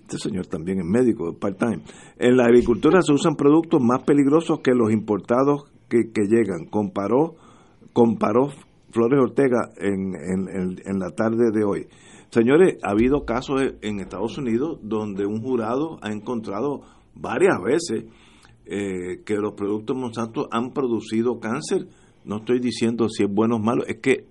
este 0.00 0.18
señor 0.18 0.46
también 0.46 0.78
es 0.78 0.86
médico, 0.86 1.34
part-time. 1.38 1.82
En 2.18 2.36
la 2.36 2.44
agricultura 2.44 3.02
se 3.02 3.12
usan 3.12 3.34
productos 3.36 3.82
más 3.82 4.02
peligrosos 4.04 4.60
que 4.60 4.72
los 4.74 4.92
importados 4.92 5.64
que, 5.88 6.10
que 6.12 6.26
llegan. 6.26 6.66
Comparó, 6.70 7.34
comparó 7.92 8.50
Flores 8.90 9.20
Ortega 9.20 9.70
en, 9.76 10.14
en, 10.14 10.78
en, 10.84 10.98
la 10.98 11.10
tarde 11.10 11.50
de 11.52 11.64
hoy. 11.64 11.86
Señores, 12.30 12.78
ha 12.82 12.90
habido 12.90 13.24
casos 13.24 13.62
en 13.82 14.00
Estados 14.00 14.38
Unidos 14.38 14.78
donde 14.82 15.26
un 15.26 15.42
jurado 15.42 15.98
ha 16.02 16.10
encontrado 16.10 16.82
varias 17.14 17.60
veces 17.62 18.04
eh, 18.70 19.22
que 19.24 19.36
los 19.36 19.54
productos 19.54 19.96
Monsanto 19.96 20.46
han 20.50 20.72
producido 20.72 21.40
cáncer. 21.40 21.86
No 22.24 22.38
estoy 22.38 22.60
diciendo 22.60 23.08
si 23.08 23.24
es 23.24 23.30
bueno 23.32 23.56
o 23.56 23.58
malo, 23.58 23.84
es 23.86 23.96
que 24.00 24.26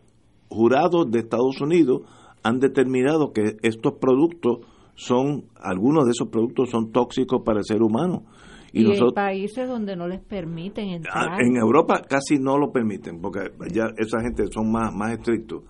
jurados 0.48 1.10
de 1.10 1.20
Estados 1.20 1.60
Unidos 1.60 2.02
han 2.44 2.60
determinado 2.60 3.34
que 3.34 3.58
estos 3.64 3.94
productos 4.00 4.60
son, 4.94 5.46
algunos 5.60 6.06
de 6.06 6.12
esos 6.12 6.30
productos 6.30 6.70
son 6.70 6.92
tóxicos 6.92 7.42
para 7.44 7.60
el 7.60 7.66
ser 7.66 7.82
humano. 7.82 8.26
Y, 8.74 8.86
hay 8.86 9.00
países 9.16 9.68
donde 9.68 9.96
no 9.96 10.08
les 10.08 10.22
permiten 10.22 10.90
entrar. 10.90 11.30
Ah, 11.32 11.38
en 11.40 11.56
Europa 11.56 12.02
casi 12.08 12.38
no 12.38 12.60
lo 12.60 12.72
permiten, 12.72 13.20
porque 13.22 13.52
ya 13.74 13.86
esa 13.98 14.22
gente 14.22 14.46
son 14.52 14.72
más, 14.72 14.94
más 14.94 15.14
estrictos. 15.14 15.64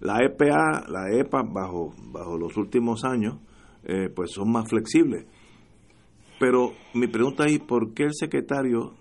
La 0.00 0.24
EPA, 0.24 0.86
la 0.88 1.12
EPA, 1.12 1.42
bajo, 1.42 1.92
bajo 2.12 2.38
los 2.38 2.56
últimos 2.56 3.04
años, 3.04 3.38
eh, 3.84 4.08
pues 4.14 4.30
son 4.32 4.50
más 4.52 4.68
flexibles. 4.70 5.26
Pero 6.38 6.74
mi 6.94 7.06
pregunta 7.06 7.44
es, 7.46 7.58
¿por 7.60 7.94
qué 7.94 8.04
el 8.04 8.14
secretario 8.14 8.94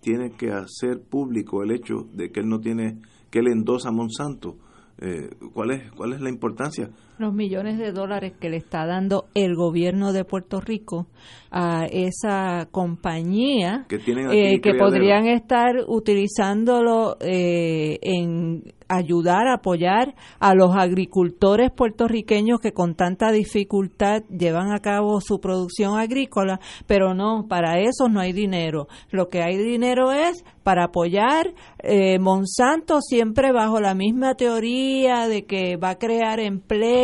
tiene 0.00 0.32
que 0.32 0.50
hacer 0.52 1.00
público 1.02 1.62
el 1.62 1.70
hecho 1.70 2.06
de 2.12 2.30
que 2.30 2.40
él 2.40 2.48
no 2.48 2.60
tiene, 2.60 3.00
que 3.30 3.38
él 3.38 3.48
endosa 3.48 3.88
a 3.88 3.92
Monsanto? 3.92 4.58
Eh, 4.98 5.30
¿cuál, 5.52 5.72
es, 5.72 5.92
¿Cuál 5.92 6.12
es 6.12 6.20
la 6.20 6.28
importancia? 6.28 6.90
Los 7.18 7.32
millones 7.32 7.78
de 7.78 7.92
dólares 7.92 8.32
que 8.40 8.50
le 8.50 8.56
está 8.56 8.86
dando 8.86 9.26
el 9.34 9.54
gobierno 9.54 10.12
de 10.12 10.24
Puerto 10.24 10.60
Rico 10.60 11.06
a 11.50 11.86
esa 11.86 12.66
compañía 12.72 13.86
que, 13.88 13.96
eh, 13.96 14.60
que 14.60 14.74
podrían 14.74 15.26
estar 15.26 15.76
utilizándolo 15.86 17.16
eh, 17.20 17.98
en 18.02 18.64
ayudar, 18.88 19.48
apoyar 19.48 20.14
a 20.40 20.54
los 20.54 20.76
agricultores 20.76 21.70
puertorriqueños 21.70 22.60
que 22.60 22.72
con 22.72 22.94
tanta 22.94 23.30
dificultad 23.32 24.22
llevan 24.28 24.72
a 24.72 24.80
cabo 24.80 25.20
su 25.20 25.40
producción 25.40 25.98
agrícola, 25.98 26.60
pero 26.86 27.14
no, 27.14 27.46
para 27.48 27.80
eso 27.80 28.08
no 28.08 28.20
hay 28.20 28.32
dinero. 28.32 28.88
Lo 29.10 29.28
que 29.28 29.42
hay 29.42 29.56
dinero 29.56 30.12
es 30.12 30.44
para 30.62 30.84
apoyar 30.84 31.52
eh, 31.78 32.18
Monsanto 32.18 33.00
siempre 33.00 33.52
bajo 33.52 33.80
la 33.80 33.94
misma 33.94 34.34
teoría 34.34 35.28
de 35.28 35.44
que 35.44 35.76
va 35.76 35.90
a 35.90 35.98
crear 35.98 36.40
empleo, 36.40 37.03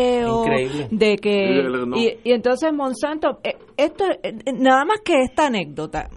de 0.91 1.17
que 1.17 2.19
y, 2.25 2.33
entonces 2.33 2.73
Monsanto 2.73 3.41
eh, 3.43 3.57
esto 3.77 4.05
eh, 4.23 4.35
nada 4.55 4.85
más 4.85 5.01
que 5.05 5.23
esta 5.23 5.47
anécdota 5.47 6.09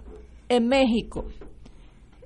en 0.48 0.68
México 0.68 1.24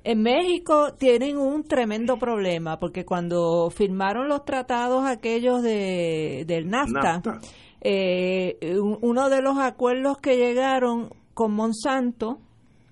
en 0.03 0.21
México 0.21 0.93
tienen 0.97 1.37
un 1.37 1.63
tremendo 1.63 2.17
problema 2.17 2.77
porque 2.77 3.05
cuando 3.05 3.69
firmaron 3.69 4.27
los 4.27 4.45
tratados 4.45 5.05
aquellos 5.05 5.61
de, 5.61 6.45
del 6.47 6.69
NAFTA, 6.69 7.21
Eh, 7.81 8.57
uno 9.01 9.29
de 9.29 9.41
los 9.41 9.57
acuerdos 9.57 10.17
que 10.17 10.35
llegaron 10.35 11.09
con 11.33 11.53
Monsanto 11.53 12.39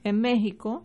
en 0.04 0.22
México 0.22 0.84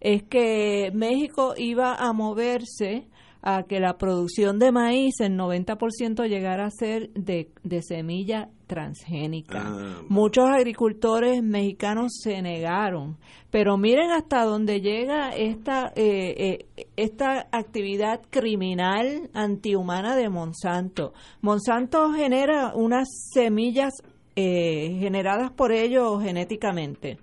es 0.00 0.22
que 0.24 0.90
México 0.94 1.54
iba 1.56 1.94
a 1.94 2.12
moverse 2.12 3.08
a 3.42 3.62
que 3.64 3.80
la 3.80 3.98
producción 3.98 4.58
de 4.58 4.72
maíz 4.72 5.20
en 5.20 5.36
90% 5.38 6.28
llegara 6.28 6.66
a 6.66 6.70
ser 6.70 7.10
de, 7.14 7.50
de 7.62 7.82
semilla 7.82 8.50
transgénica. 8.66 9.62
Ah, 9.64 10.02
Muchos 10.08 10.44
agricultores 10.48 11.42
mexicanos 11.42 12.12
se 12.22 12.40
negaron, 12.42 13.16
pero 13.50 13.76
miren 13.76 14.10
hasta 14.10 14.44
dónde 14.44 14.80
llega 14.80 15.30
esta, 15.30 15.92
eh, 15.96 16.66
eh, 16.76 16.86
esta 16.96 17.48
actividad 17.50 18.20
criminal 18.30 19.30
antihumana 19.34 20.14
de 20.14 20.28
Monsanto. 20.28 21.14
Monsanto 21.40 22.12
genera 22.12 22.72
unas 22.74 23.08
semillas 23.32 23.94
eh, 24.36 24.96
generadas 25.00 25.50
por 25.50 25.72
ellos 25.72 26.22
genéticamente. 26.22 27.18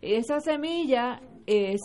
Esa 0.00 0.38
semilla 0.40 1.20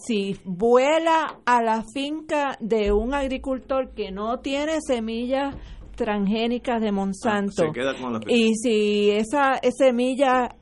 si 0.06 0.38
vuela 0.44 1.40
a 1.46 1.62
la 1.62 1.84
finca 1.94 2.58
de 2.60 2.92
un 2.92 3.14
agricultor 3.14 3.94
que 3.94 4.12
no 4.12 4.40
tiene 4.40 4.80
semillas 4.86 5.56
transgénicas 5.96 6.82
de 6.82 6.92
Monsanto. 6.92 7.72
Ah, 7.76 8.20
y 8.28 8.56
si 8.56 9.12
esa, 9.12 9.60
semilla 9.78 10.56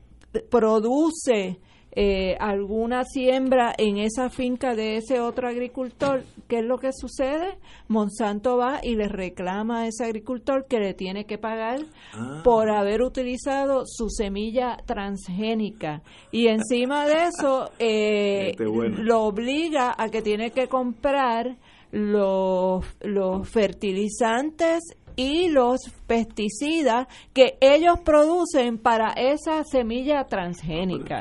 produce 0.50 1.58
eh, 1.94 2.36
alguna 2.40 3.04
siembra 3.04 3.74
en 3.76 3.98
esa 3.98 4.30
finca 4.30 4.74
de 4.74 4.96
ese 4.96 5.20
otro 5.20 5.46
agricultor, 5.46 6.24
¿qué 6.48 6.60
es 6.60 6.64
lo 6.64 6.78
que 6.78 6.90
sucede? 6.92 7.58
Monsanto 7.88 8.56
va 8.56 8.80
y 8.82 8.96
le 8.96 9.08
reclama 9.08 9.80
a 9.80 9.86
ese 9.88 10.04
agricultor 10.04 10.66
que 10.66 10.80
le 10.80 10.94
tiene 10.94 11.26
que 11.26 11.36
pagar 11.36 11.80
ah. 12.14 12.40
por 12.44 12.70
haber 12.70 13.02
utilizado 13.02 13.84
su 13.86 14.08
semilla 14.08 14.78
transgénica. 14.86 16.02
Y 16.30 16.46
encima 16.46 17.06
de 17.06 17.24
eso, 17.24 17.70
eh, 17.78 18.52
este 18.52 18.64
lo 18.64 19.24
obliga 19.24 19.94
a 19.96 20.08
que 20.08 20.22
tiene 20.22 20.50
que 20.50 20.68
comprar 20.68 21.58
los, 21.90 22.86
los 23.02 23.48
fertilizantes 23.50 24.80
y 25.16 25.48
los 25.48 25.80
pesticidas 26.06 27.06
que 27.32 27.58
ellos 27.60 28.00
producen 28.04 28.78
para 28.78 29.12
esa 29.12 29.64
semilla 29.64 30.24
transgénica. 30.24 31.20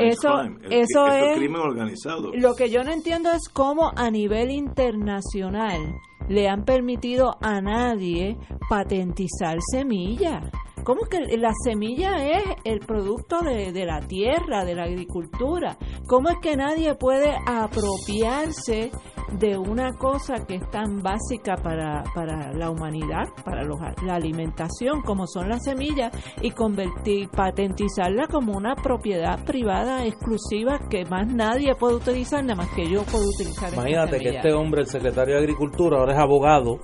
Eso, 0.00 0.42
eso 0.70 1.06
es 1.06 1.36
crimen 1.36 1.60
organizado. 1.60 2.32
Lo 2.34 2.54
que 2.54 2.70
yo 2.70 2.82
no 2.82 2.92
entiendo 2.92 3.30
es 3.30 3.48
cómo 3.48 3.92
a 3.96 4.10
nivel 4.10 4.50
internacional 4.50 5.94
le 6.28 6.48
han 6.48 6.64
permitido 6.64 7.36
a 7.40 7.60
nadie 7.60 8.36
patentizar 8.68 9.58
semillas. 9.72 10.44
¿Cómo 10.84 11.02
que 11.02 11.20
la 11.36 11.52
semilla 11.64 12.26
es 12.26 12.42
el 12.64 12.80
producto 12.80 13.42
de, 13.42 13.70
de, 13.72 13.84
la 13.84 14.00
tierra, 14.00 14.64
de 14.64 14.74
la 14.74 14.84
agricultura? 14.84 15.76
¿Cómo 16.06 16.30
es 16.30 16.36
que 16.40 16.56
nadie 16.56 16.94
puede 16.94 17.36
apropiarse 17.46 18.90
de 19.38 19.56
una 19.56 19.92
cosa 19.92 20.44
que 20.46 20.56
es 20.56 20.70
tan 20.70 21.02
básica 21.02 21.56
para, 21.56 22.02
para 22.14 22.52
la 22.52 22.70
humanidad, 22.70 23.28
para 23.44 23.62
la 23.62 24.14
alimentación, 24.14 25.02
como 25.02 25.26
son 25.26 25.48
las 25.48 25.64
semillas, 25.64 26.12
y 26.40 26.50
convertir, 26.50 27.28
patentizarla 27.28 28.26
como 28.26 28.56
una 28.56 28.74
propiedad 28.74 29.44
privada 29.44 30.04
exclusiva 30.04 30.80
que 30.88 31.04
más 31.04 31.26
nadie 31.32 31.74
puede 31.74 31.96
utilizar, 31.96 32.42
nada 32.42 32.56
más 32.56 32.68
que 32.74 32.88
yo 32.90 33.02
puedo 33.04 33.24
utilizar. 33.24 33.72
Imagínate 33.72 34.18
que 34.18 34.28
este 34.36 34.52
hombre, 34.52 34.82
el 34.82 34.88
secretario 34.88 35.34
de 35.36 35.40
Agricultura, 35.40 35.98
ahora 35.98 36.14
es 36.14 36.20
abogado 36.20 36.78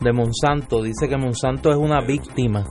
de 0.00 0.12
Monsanto, 0.12 0.82
dice 0.82 1.08
que 1.08 1.16
Monsanto 1.16 1.70
es 1.70 1.76
una 1.76 2.00
víctima 2.00 2.64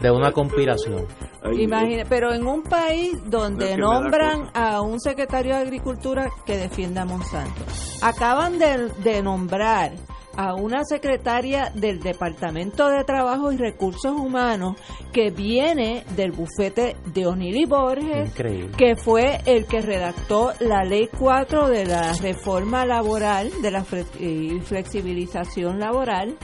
de 0.00 0.10
una 0.10 0.32
conspiración. 0.32 1.06
Imagina, 1.52 2.04
pero 2.08 2.32
en 2.32 2.46
un 2.46 2.62
país 2.62 3.18
donde 3.26 3.76
nombran 3.76 4.50
a 4.54 4.80
un 4.80 5.00
secretario 5.00 5.54
de 5.54 5.60
Agricultura 5.62 6.30
que 6.46 6.56
defienda 6.56 7.02
a 7.02 7.04
Monsanto. 7.04 7.62
Acaban 8.02 8.58
de, 8.58 9.22
nombrar 9.22 9.92
a 10.36 10.54
una 10.54 10.84
secretaria 10.84 11.70
del 11.74 12.00
Departamento 12.00 12.88
de 12.88 13.04
Trabajo 13.04 13.52
y 13.52 13.56
Recursos 13.56 14.12
Humanos 14.12 14.76
que 15.12 15.30
viene 15.30 16.04
del 16.16 16.32
bufete 16.32 16.96
de 17.06 17.26
Onili 17.26 17.66
Borges, 17.66 18.32
que 18.76 18.96
fue 18.96 19.38
el 19.46 19.66
que 19.66 19.80
redactó 19.80 20.52
la 20.60 20.82
Ley 20.82 21.08
4 21.16 21.68
de 21.68 21.86
la 21.86 22.14
reforma 22.14 22.84
laboral, 22.84 23.50
de 23.62 23.70
la 23.70 23.84
flexibilización 23.84 25.78
laboral. 25.78 26.36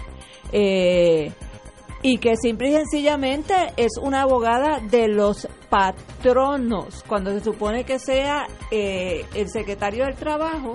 Eh, 0.53 1.33
y 2.03 2.19
que 2.19 2.37
simple 2.37 2.71
y 2.71 2.73
sencillamente 2.73 3.55
es 3.77 3.93
una 4.01 4.23
abogada 4.23 4.81
de 4.81 5.09
los 5.09 5.47
patronos, 5.69 7.05
cuando 7.07 7.31
se 7.31 7.41
supone 7.41 7.85
que 7.85 7.99
sea 7.99 8.47
eh, 8.71 9.25
el 9.35 9.49
secretario 9.49 10.05
del 10.05 10.17
trabajo, 10.17 10.75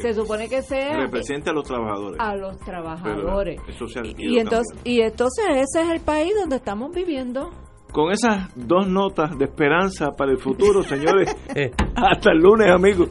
se, 0.00 0.14
supone 0.14 0.48
que 0.48 0.62
sea... 0.62 0.96
Representa 0.96 1.50
a 1.50 1.54
los 1.54 1.64
trabajadores. 1.64 2.18
A 2.18 2.34
los 2.34 2.58
trabajadores. 2.58 3.60
y, 4.18 4.38
entonces, 4.38 4.78
y 4.84 5.00
entonces 5.00 5.44
ese 5.50 5.82
es 5.82 5.90
el 5.90 6.00
país 6.00 6.32
donde 6.38 6.56
estamos 6.56 6.90
viviendo. 6.92 7.50
Con 7.92 8.10
esas 8.10 8.50
dos 8.56 8.88
notas 8.88 9.38
de 9.38 9.44
esperanza 9.44 10.10
para 10.16 10.32
el 10.32 10.38
futuro, 10.38 10.82
señores, 10.88 11.36
hasta 11.94 12.32
el 12.32 12.38
lunes, 12.38 12.70
amigos. 12.70 13.10